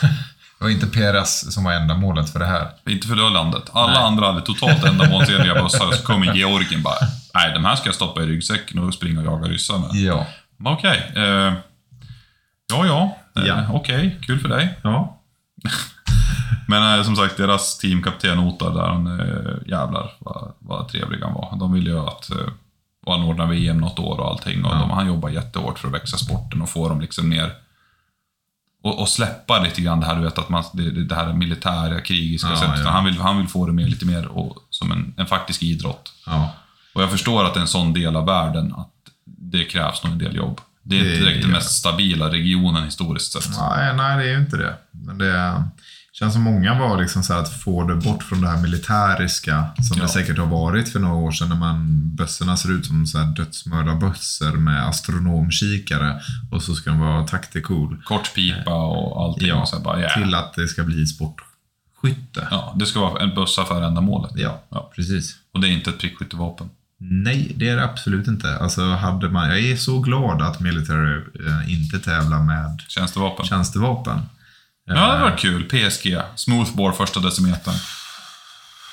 Var 0.65 0.71
inte 0.71 0.87
PRS 0.87 1.53
som 1.55 1.65
var 1.65 1.73
ändamålet 1.73 2.31
för 2.31 2.39
det 2.39 2.47
här. 2.47 2.69
Inte 2.89 3.07
för 3.09 3.17
det 3.17 3.31
landet. 3.31 3.63
Alla 3.73 3.93
Nej. 3.93 4.03
andra 4.03 4.27
hade 4.27 4.41
totalt 4.41 4.85
ändamålsenliga 4.85 5.63
bussar, 5.63 5.93
så 5.93 6.03
kommer 6.07 6.35
Georgien 6.35 6.83
bara 6.83 6.95
Nej, 7.35 7.53
de 7.55 7.65
här 7.65 7.77
ska 7.77 7.89
jag 7.89 7.95
stoppa 7.95 8.23
i 8.23 8.27
ryggsäcken 8.27 8.79
och 8.79 8.95
springa 8.95 9.21
och 9.21 9.27
jaga 9.27 9.49
ryssar 9.49 9.79
med. 9.79 9.91
Ja. 9.93 10.27
Okej. 10.65 11.13
eh, 11.17 11.53
ja, 12.73 12.87
ja. 12.87 13.17
Eh, 13.37 13.47
Ja. 13.47 13.67
Okej, 13.73 14.19
kul 14.27 14.41
för 14.41 14.49
dig. 14.49 14.79
Ja. 14.83 15.21
Men 16.69 16.99
eh, 16.99 17.05
som 17.05 17.17
sagt, 17.17 17.37
deras 17.37 17.79
teamkapten 17.79 18.39
Otar 18.39 18.71
där, 18.75 18.87
han, 18.87 19.21
eh, 19.21 19.71
jävlar 19.71 20.11
vad, 20.19 20.53
vad 20.59 20.89
trevlig 20.89 21.19
han 21.23 21.35
var. 21.35 21.57
De 21.59 21.73
ville 21.73 21.91
ju 21.91 21.99
att 21.99 22.31
eh, 22.31 22.37
anordna 23.15 23.47
VM 23.47 23.79
något 23.81 23.99
år 23.99 24.21
och 24.21 24.29
allting. 24.31 24.65
Och 24.65 24.73
Ja. 24.75 24.79
de, 24.79 24.91
han 24.91 25.07
jobbar 25.07 25.29
jättehårt 25.29 25.79
för 25.79 25.89
att 25.89 25.95
växa 25.95 26.17
sporten 26.17 26.63
och 26.63 26.69
få 26.69 26.89
dem 26.89 27.01
liksom 27.01 27.31
ner 27.31 27.53
och, 28.85 29.01
och 29.01 29.09
släppa 29.09 29.59
lite 29.61 29.81
grann 29.81 30.01
det 30.01 30.07
här, 30.07 30.17
du 30.17 30.23
vet, 30.23 30.39
att 30.39 30.49
man, 30.49 30.65
det, 30.73 30.91
det 31.05 31.15
här 31.15 31.33
militära, 31.33 32.01
krigiska 32.01 32.49
Ja, 32.51 32.57
sättet. 32.57 32.81
ja. 32.85 32.91
Han, 32.91 33.05
vill, 33.05 33.19
han 33.21 33.39
vill 33.39 33.49
få 33.49 33.67
det 33.67 33.73
mer, 33.73 33.87
lite 33.87 34.07
mer 34.07 34.27
och, 34.27 34.57
som 34.71 34.93
en, 34.93 35.15
en 35.17 35.27
faktisk 35.27 35.63
idrott. 35.63 36.13
Ja. 36.27 36.51
Och 36.95 37.03
jag 37.03 37.11
förstår 37.11 37.45
att 37.45 37.55
det 37.55 37.59
är 37.59 37.63
en 37.63 37.69
sån 37.69 37.93
del 37.93 38.17
av 38.17 38.27
världen 38.27 38.75
att 38.75 38.91
det 39.27 39.65
krävs 39.65 40.05
nog 40.05 40.13
en 40.13 40.19
del 40.19 40.37
jobb. 40.37 40.61
Det 40.83 40.99
är 40.99 41.05
Det 41.05 41.11
inte 41.15 41.25
direkt 41.25 41.43
den 41.43 41.51
mest 41.51 41.71
stabila 41.79 42.31
regionen 42.31 42.85
historiskt 42.85 43.33
sett. 43.33 43.51
Nej, 43.59 43.97
nej, 43.97 44.17
det 44.19 44.25
är 44.25 44.33
ju 44.33 44.39
inte 44.39 44.57
det. 44.57 44.75
Men 44.91 45.19
det 45.19 45.63
känns 46.19 46.33
som 46.35 46.43
många 46.43 46.79
var 46.79 47.01
liksom 47.03 47.23
så 47.23 47.35
att 47.35 47.53
få 47.53 47.85
det 47.85 47.95
bort 47.95 48.23
från 48.23 48.41
det 48.41 48.49
här 48.49 48.63
militäriska 48.63 49.65
som 49.89 49.97
Ja. 49.99 50.03
det 50.03 50.09
säkert 50.09 50.39
har 50.39 50.47
varit 50.47 50.89
för 50.89 51.01
några 51.01 51.15
år 51.15 51.33
sedan 51.33 51.49
när 51.49 51.57
man 51.57 52.01
bössorna 52.17 52.57
ser 52.57 52.73
ut 52.73 52.87
som 52.87 53.07
så 53.07 53.19
här 53.19 53.27
dödsmördarbössor 53.37 54.53
med 54.53 54.87
astronomkikare 54.89 56.21
och 56.51 56.63
så 56.63 56.75
ska 56.75 56.91
de 56.91 57.01
vara 57.01 57.27
tactical. 57.27 57.97
Kort 58.05 58.35
pipa 58.35 58.75
och 58.75 59.25
allting. 59.25 59.49
Ja, 59.49 59.61
och 59.63 59.69
så 59.69 59.81
bara, 59.81 60.01
yeah. 60.01 60.15
Till 60.23 60.35
att 60.35 60.55
det 60.55 60.69
ska 60.69 60.85
bli 60.85 61.07
sportskytte. 61.07 62.49
Ja, 62.51 62.75
det 62.79 62.87
ska 62.87 63.01
vara 63.01 63.23
en 63.23 63.35
bössa 63.35 63.65
för 63.65 63.83
ändamålet. 63.83 64.33
Ja, 64.35 64.63
Ja. 64.69 64.91
precis. 64.97 65.37
Och 65.55 65.61
det 65.61 65.69
är 65.69 65.73
inte 65.73 65.91
ett 65.91 65.99
prickskyttevapen. 65.99 66.71
Nej, 66.99 67.53
det 67.57 67.69
är 67.69 67.77
det 67.77 67.85
absolut 67.85 68.27
inte. 68.27 68.57
Alltså, 68.59 68.91
hade 68.91 69.29
man, 69.29 69.49
jag 69.49 69.59
är 69.61 69.77
så 69.77 70.01
glad 70.01 70.43
att 70.43 70.61
Military 70.61 71.17
eh, 71.17 71.73
inte 71.73 71.99
tävlar 71.99 72.43
med 72.43 72.81
Tjänstevapen. 72.89 73.47
tjänstevapen. 73.47 74.19
Ja, 74.87 74.95
det 74.95 75.01
hade 75.01 75.23
varit 75.23 75.41
kul. 75.41 75.65
PSG. 75.65 76.17
Smoothbore 76.37 76.97
första 76.97 77.21
decimetern. 77.21 77.75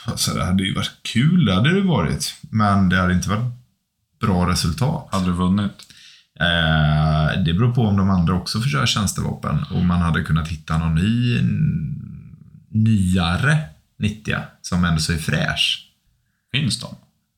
Alltså, 0.06 0.34
det 0.34 0.46
hade 0.46 0.64
ju 0.64 0.74
varit 0.74 0.92
kul, 1.02 1.46
det 1.46 1.54
hade 1.54 1.74
det 1.74 1.82
varit. 1.82 2.36
Men 2.42 2.90
det 2.90 2.98
hade 2.98 3.14
inte 3.14 3.30
varit 3.30 3.54
bra 4.22 4.50
resultat. 4.50 5.08
Hade 5.12 5.26
du 5.26 5.32
vunnit? 5.32 5.72
Eh, 6.40 7.44
det 7.46 7.54
beror 7.54 7.74
på 7.74 7.82
om 7.82 7.98
de 7.98 8.10
andra 8.10 8.34
också 8.34 8.62
köra 8.64 8.86
tjänstevapen. 8.88 9.64
Och 9.64 9.86
man 9.86 10.02
hade 10.02 10.24
kunnat 10.24 10.48
hitta 10.48 10.78
någon 10.78 10.96
ny, 10.96 11.42
nyare 12.70 13.58
90 14.00 14.36
som 14.62 14.86
ändå 14.86 15.00
så 15.00 15.14
är 15.14 15.18
fräsch. 15.18 15.88
Finns 16.52 16.80
de? 16.80 16.96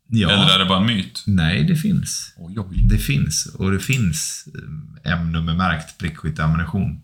Ja. 0.07 0.31
Eller 0.31 0.55
är 0.55 0.59
det 0.59 0.65
bara 0.65 0.80
en 0.80 0.85
myt? 0.85 1.23
Nej, 1.27 1.63
det 1.63 1.75
finns. 1.75 2.34
Oj, 2.38 2.59
oj. 2.59 2.84
Det 2.89 2.97
finns. 2.97 3.45
Och 3.45 3.71
det 3.71 3.80
finns 3.80 4.47
eh, 5.03 5.11
M-nummermärkt 5.13 5.97
prickskytteammunition. 5.97 7.01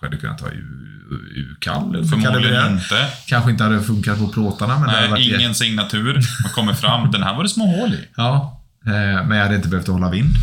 Kanske 0.00 0.06
hade 0.06 0.16
kunnat 0.16 0.52
U- 0.52 1.32
U-kall. 1.36 2.06
Förmodligen 2.08 2.72
inte. 2.72 3.08
Kanske 3.26 3.50
inte 3.50 3.64
hade 3.64 3.82
funkat 3.82 4.18
på 4.18 4.28
plåtarna, 4.28 4.78
men 4.78 4.88
det 4.88 5.00
Nej, 5.00 5.10
varit 5.10 5.26
ingen 5.40 5.54
signatur. 5.54 6.14
Man 6.42 6.52
kommer 6.52 6.74
fram. 6.74 7.10
Den 7.10 7.22
här 7.22 7.34
var 7.34 7.42
det 7.42 7.48
små 7.48 7.66
hål 7.66 7.94
i. 7.94 8.08
Ja, 8.16 8.60
eh, 8.86 8.92
men 9.26 9.30
jag 9.30 9.44
hade 9.44 9.56
inte 9.56 9.68
behövt 9.68 9.88
hålla 9.88 10.10
vind. 10.10 10.34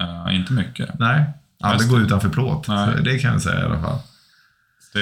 Eh, 0.00 0.34
inte 0.34 0.52
mycket. 0.52 0.98
Nej, 0.98 1.24
aldrig 1.64 1.90
gå 1.90 1.96
det. 1.96 2.04
utanför 2.04 2.28
plåt. 2.28 2.66
Det 3.04 3.18
kan 3.18 3.32
jag 3.32 3.42
säga 3.42 3.60
i 3.60 3.64
alla 3.64 3.80
fall. 3.80 3.98
Det, 4.94 5.00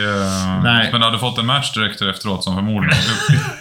Nej. 0.62 0.88
Men 0.92 1.00
du 1.00 1.06
hade 1.06 1.18
fått 1.18 1.38
en 1.38 1.46
match 1.46 1.74
direkt 1.74 2.02
efteråt 2.02 2.44
som 2.44 2.54
förmodligen 2.54 2.98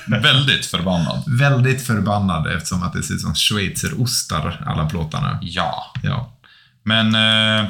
väldigt 0.21 0.65
förbannad. 0.65 1.23
Väldigt 1.39 1.87
förbannad 1.87 2.47
eftersom 2.47 2.83
att 2.83 2.93
det 2.93 3.03
ser 3.03 3.13
ut 3.13 3.21
som 3.21 3.35
schweizerostar, 3.35 4.63
alla 4.65 4.89
plåtarna. 4.89 5.39
Ja. 5.41 5.93
Ja. 6.03 6.33
Men 6.83 7.15
eh, 7.15 7.69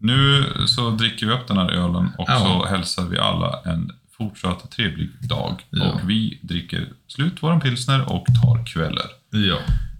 nu 0.00 0.44
så 0.66 0.90
dricker 0.90 1.26
vi 1.26 1.32
upp 1.32 1.46
den 1.48 1.56
här 1.56 1.70
ölen 1.70 2.10
och 2.18 2.24
Ja. 2.28 2.38
så 2.38 2.66
hälsar 2.66 3.04
vi 3.04 3.18
alla 3.18 3.60
en 3.64 3.92
fortsatt 4.16 4.70
trevlig 4.70 5.10
dag. 5.20 5.62
Ja. 5.70 5.92
Och 5.92 6.10
vi 6.10 6.38
dricker 6.42 6.88
slut 7.08 7.42
våran 7.42 7.60
pilsner 7.60 8.12
och 8.12 8.26
tar 8.42 8.66
kvällar. 8.66 9.06
ja. 9.30 9.58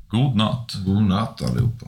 God 0.08 0.36
natt. 0.36 0.74
God 0.86 1.02
natt 1.02 1.42
allihopa. 1.42 1.86